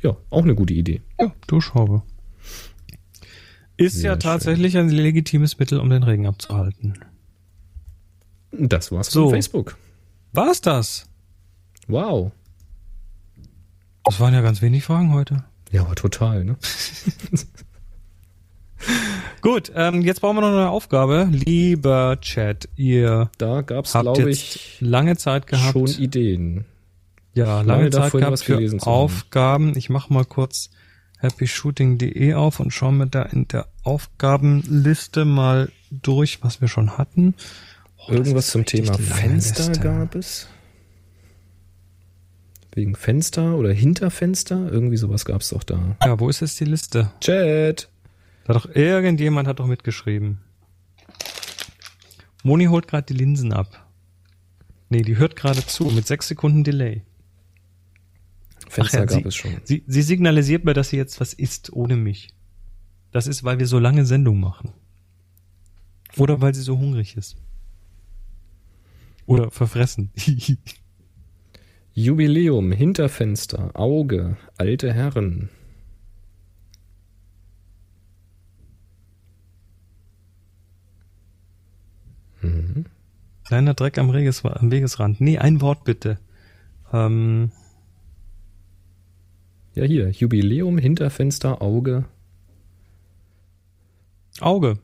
Ja, 0.00 0.16
auch 0.30 0.44
eine 0.44 0.54
gute 0.54 0.74
Idee. 0.74 1.00
Ja, 1.18 1.34
Duschhaube. 1.48 2.02
Ist 3.80 3.96
Sehr 3.96 4.10
ja 4.10 4.16
tatsächlich 4.16 4.72
schön. 4.72 4.88
ein 4.88 4.90
legitimes 4.90 5.58
Mittel, 5.58 5.80
um 5.80 5.88
den 5.88 6.02
Regen 6.02 6.26
abzuhalten. 6.26 6.98
Das 8.52 8.92
war's 8.92 9.10
so. 9.10 9.24
von 9.24 9.30
Facebook. 9.30 9.78
War's 10.32 10.60
das? 10.60 11.06
Wow. 11.88 12.30
Das 14.04 14.20
waren 14.20 14.34
ja 14.34 14.42
ganz 14.42 14.60
wenig 14.60 14.84
Fragen 14.84 15.14
heute. 15.14 15.44
Ja, 15.70 15.80
aber 15.80 15.94
total, 15.94 16.44
ne? 16.44 16.56
Gut, 19.40 19.72
ähm, 19.74 20.02
jetzt 20.02 20.20
brauchen 20.20 20.36
wir 20.36 20.42
noch 20.42 20.48
eine 20.48 20.68
Aufgabe. 20.68 21.30
Lieber 21.30 22.18
Chat, 22.20 22.68
ihr 22.76 23.30
da 23.38 23.62
gab's, 23.62 23.92
glaube 23.92 24.30
ich, 24.30 24.76
lange 24.80 25.16
Zeit 25.16 25.46
gehabt. 25.46 25.72
Schon 25.72 25.86
Ideen. 25.86 26.66
Ja, 27.32 27.62
lange 27.62 27.88
Zeit 27.88 28.12
gehabt 28.12 28.40
für 28.40 28.60
Aufgaben. 28.82 29.74
Ich 29.74 29.88
mache 29.88 30.12
mal 30.12 30.26
kurz 30.26 30.68
happyshooting.de 31.22 32.34
auf 32.34 32.60
und 32.60 32.72
schaue 32.72 32.92
mir 32.92 33.06
da 33.06 33.22
in 33.22 33.46
der 33.48 33.68
Aufgabenliste 33.82 35.24
mal 35.24 35.70
durch, 35.90 36.42
was 36.42 36.60
wir 36.60 36.68
schon 36.68 36.96
hatten. 36.98 37.34
Oh, 37.96 38.12
Irgendwas 38.12 38.48
zum 38.50 38.64
Thema 38.64 38.94
Fenster 38.94 39.72
gab 39.72 40.14
es. 40.14 40.48
Wegen 42.72 42.94
Fenster 42.94 43.56
oder 43.56 43.72
Hinterfenster? 43.72 44.70
Irgendwie 44.70 44.96
sowas 44.96 45.24
gab 45.24 45.40
es 45.40 45.50
doch 45.50 45.64
da. 45.64 45.96
Ja, 46.04 46.18
wo 46.20 46.28
ist 46.28 46.40
jetzt 46.40 46.60
die 46.60 46.64
Liste? 46.64 47.10
Chat. 47.20 47.88
Da 48.44 48.54
hat 48.54 48.64
doch 48.64 48.74
irgendjemand 48.74 49.48
hat 49.48 49.58
doch 49.58 49.66
mitgeschrieben. 49.66 50.38
Moni 52.42 52.66
holt 52.66 52.88
gerade 52.88 53.06
die 53.06 53.18
Linsen 53.18 53.52
ab. 53.52 53.86
Nee, 54.88 55.02
die 55.02 55.16
hört 55.18 55.36
gerade 55.36 55.64
zu 55.66 55.84
mit 55.84 56.06
sechs 56.06 56.28
Sekunden 56.28 56.64
Delay. 56.64 57.02
Zeitfenster 58.70 58.98
Ach 58.98 59.00
ja, 59.00 59.06
gab 59.06 59.22
sie, 59.22 59.28
es 59.28 59.34
schon. 59.34 59.60
Sie, 59.64 59.84
sie 59.86 60.02
signalisiert 60.02 60.64
mir, 60.64 60.74
dass 60.74 60.90
sie 60.90 60.96
jetzt 60.96 61.20
was 61.20 61.32
isst 61.32 61.72
ohne 61.72 61.96
mich. 61.96 62.28
Das 63.10 63.26
ist, 63.26 63.42
weil 63.42 63.58
wir 63.58 63.66
so 63.66 63.78
lange 63.78 64.06
Sendung 64.06 64.38
machen. 64.38 64.72
Oder 66.16 66.40
weil 66.40 66.54
sie 66.54 66.62
so 66.62 66.78
hungrig 66.78 67.16
ist. 67.16 67.36
Oder 69.26 69.50
verfressen. 69.50 70.10
Jubiläum, 71.92 72.72
Hinterfenster, 72.72 73.70
Auge, 73.74 74.36
alte 74.56 74.92
Herren. 74.92 75.50
Kleiner 83.44 83.74
Dreck 83.74 83.98
am, 83.98 84.10
Reges, 84.10 84.44
am 84.44 84.70
Wegesrand. 84.70 85.20
Nee, 85.20 85.38
ein 85.38 85.60
Wort 85.60 85.84
bitte. 85.84 86.18
Ähm, 86.92 87.50
Ja, 89.80 89.86
hier, 89.86 90.10
Jubiläum, 90.10 90.76
Hinterfenster, 90.76 91.62
Auge. 91.62 92.04
Auge. 94.38 94.78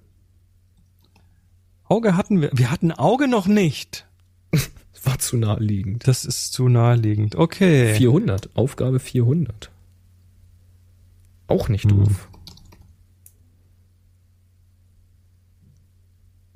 Auge 1.84 2.16
hatten 2.16 2.40
wir. 2.40 2.48
Wir 2.54 2.70
hatten 2.70 2.92
Auge 2.92 3.28
noch 3.28 3.46
nicht. 3.46 4.06
War 5.04 5.18
zu 5.18 5.36
naheliegend. 5.36 6.08
Das 6.08 6.24
ist 6.24 6.54
zu 6.54 6.70
naheliegend. 6.70 7.36
Okay. 7.36 7.92
400, 7.92 8.56
Aufgabe 8.56 8.98
400. 8.98 9.70
Auch 11.46 11.68
nicht 11.68 11.84
Hm. 11.90 12.04
doof. 12.04 12.28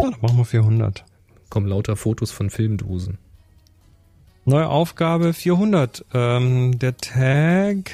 Ja, 0.00 0.10
dann 0.10 0.20
machen 0.22 0.38
wir 0.38 0.46
400. 0.46 1.04
Kommen 1.50 1.66
lauter 1.66 1.94
Fotos 1.94 2.30
von 2.30 2.48
Filmdosen. 2.48 3.18
Neue 4.46 4.66
Aufgabe 4.70 5.34
400. 5.34 6.06
Ähm, 6.14 6.78
der 6.78 6.96
Tag 6.96 7.90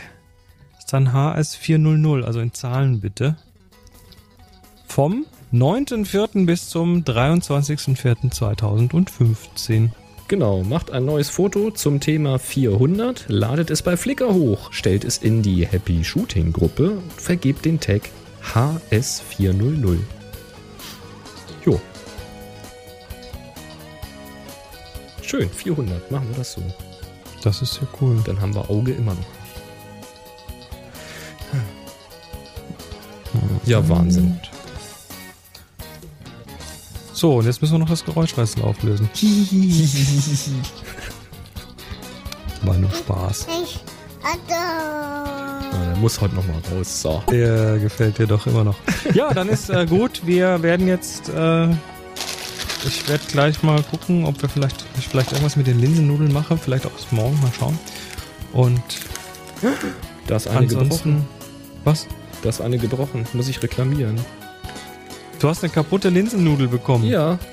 dann 0.92 1.08
HS400, 1.08 2.22
also 2.22 2.38
in 2.40 2.52
Zahlen 2.52 3.00
bitte. 3.00 3.36
Vom 4.86 5.26
9.4. 5.52 6.46
bis 6.46 6.68
zum 6.68 7.02
23.4.2015. 7.04 9.90
Genau, 10.28 10.64
macht 10.64 10.90
ein 10.90 11.04
neues 11.04 11.30
Foto 11.30 11.70
zum 11.70 12.00
Thema 12.00 12.40
400, 12.40 13.26
ladet 13.28 13.70
es 13.70 13.82
bei 13.82 13.96
Flickr 13.96 14.34
hoch, 14.34 14.72
stellt 14.72 15.04
es 15.04 15.18
in 15.18 15.42
die 15.42 15.64
Happy 15.66 16.02
Shooting 16.02 16.52
Gruppe 16.52 16.98
und 16.98 17.12
vergebt 17.12 17.64
den 17.64 17.78
Tag 17.78 18.10
HS400. 18.52 19.98
Jo. 21.64 21.80
Schön, 25.22 25.48
400, 25.48 26.10
machen 26.10 26.28
wir 26.30 26.38
das 26.38 26.52
so. 26.52 26.62
Das 27.42 27.62
ist 27.62 27.80
ja 27.80 27.86
cool. 28.00 28.20
Dann 28.24 28.40
haben 28.40 28.54
wir 28.54 28.70
Auge 28.70 28.92
immer 28.92 29.14
noch. 29.14 29.45
Ja, 33.64 33.88
Wahnsinn. 33.88 34.38
So, 37.12 37.36
und 37.36 37.46
jetzt 37.46 37.62
müssen 37.62 37.74
wir 37.74 37.78
noch 37.78 37.88
das 37.88 38.04
Geräuschrätsel 38.04 38.62
auflösen. 38.62 39.08
War 42.62 42.76
nur 42.76 42.90
Spaß. 42.90 43.46
Ja, 45.72 45.84
der 45.92 45.96
muss 45.96 46.20
heute 46.20 46.34
noch 46.34 46.46
mal 46.46 46.60
raus. 46.72 47.02
So. 47.02 47.22
Der 47.30 47.78
gefällt 47.78 48.18
dir 48.18 48.26
doch 48.26 48.46
immer 48.46 48.64
noch. 48.64 48.76
Ja, 49.14 49.32
dann 49.32 49.48
ist 49.48 49.70
äh, 49.70 49.86
gut. 49.86 50.22
Wir 50.26 50.62
werden 50.62 50.86
jetzt. 50.88 51.28
Äh, 51.28 51.68
ich 52.84 53.08
werde 53.08 53.24
gleich 53.28 53.62
mal 53.62 53.82
gucken, 53.82 54.24
ob 54.26 54.40
wir 54.42 54.48
vielleicht, 54.48 54.84
ich 54.98 55.08
vielleicht 55.08 55.32
irgendwas 55.32 55.56
mit 55.56 55.66
den 55.66 55.80
Linsennudeln 55.80 56.32
mache. 56.32 56.56
Vielleicht 56.56 56.86
auch 56.86 56.90
bis 56.90 57.10
morgen. 57.12 57.40
Mal 57.40 57.50
schauen. 57.58 57.78
Und 58.52 58.82
Da 60.26 60.36
ist 60.36 60.48
eine 60.48 60.66
gebrochen. 60.66 60.82
ansonsten. 60.90 61.26
Was? 61.84 62.06
Da 62.46 62.50
ist 62.50 62.60
eine 62.60 62.78
gebrochen. 62.78 63.26
Muss 63.32 63.48
ich 63.48 63.60
reklamieren. 63.60 64.20
Du 65.40 65.48
hast 65.48 65.64
eine 65.64 65.72
kaputte 65.72 66.10
Linsennudel 66.10 66.68
bekommen. 66.68 67.04
Ja. 67.04 67.40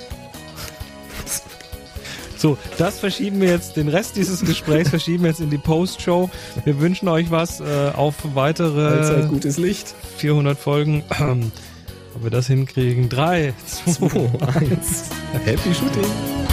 So, 2.38 2.58
das 2.78 3.00
verschieben 3.00 3.40
wir 3.40 3.48
jetzt, 3.48 3.78
den 3.78 3.88
Rest 3.88 4.18
dieses 4.18 4.42
Gesprächs 4.42 4.90
verschieben 4.90 5.24
wir 5.24 5.30
jetzt 5.30 5.40
in 5.40 5.50
die 5.50 5.58
Post-Show. 5.58 6.30
Wir 6.66 6.80
wünschen 6.82 7.08
euch 7.08 7.32
was 7.32 7.62
äh, 7.62 7.92
auf 7.96 8.16
weitere 8.36 8.86
Allzeit 8.86 9.30
gutes 9.30 9.58
Licht. 9.58 9.96
400 10.18 10.60
Folgen. 10.60 11.04
Ob 11.10 12.22
wir 12.22 12.30
das 12.30 12.48
hinkriegen? 12.48 13.08
Drei, 13.08 13.54
zwei, 13.66 14.10
2, 14.10 14.30
1. 14.60 15.10
Happy 15.46 15.74
Shooting. 15.74 16.53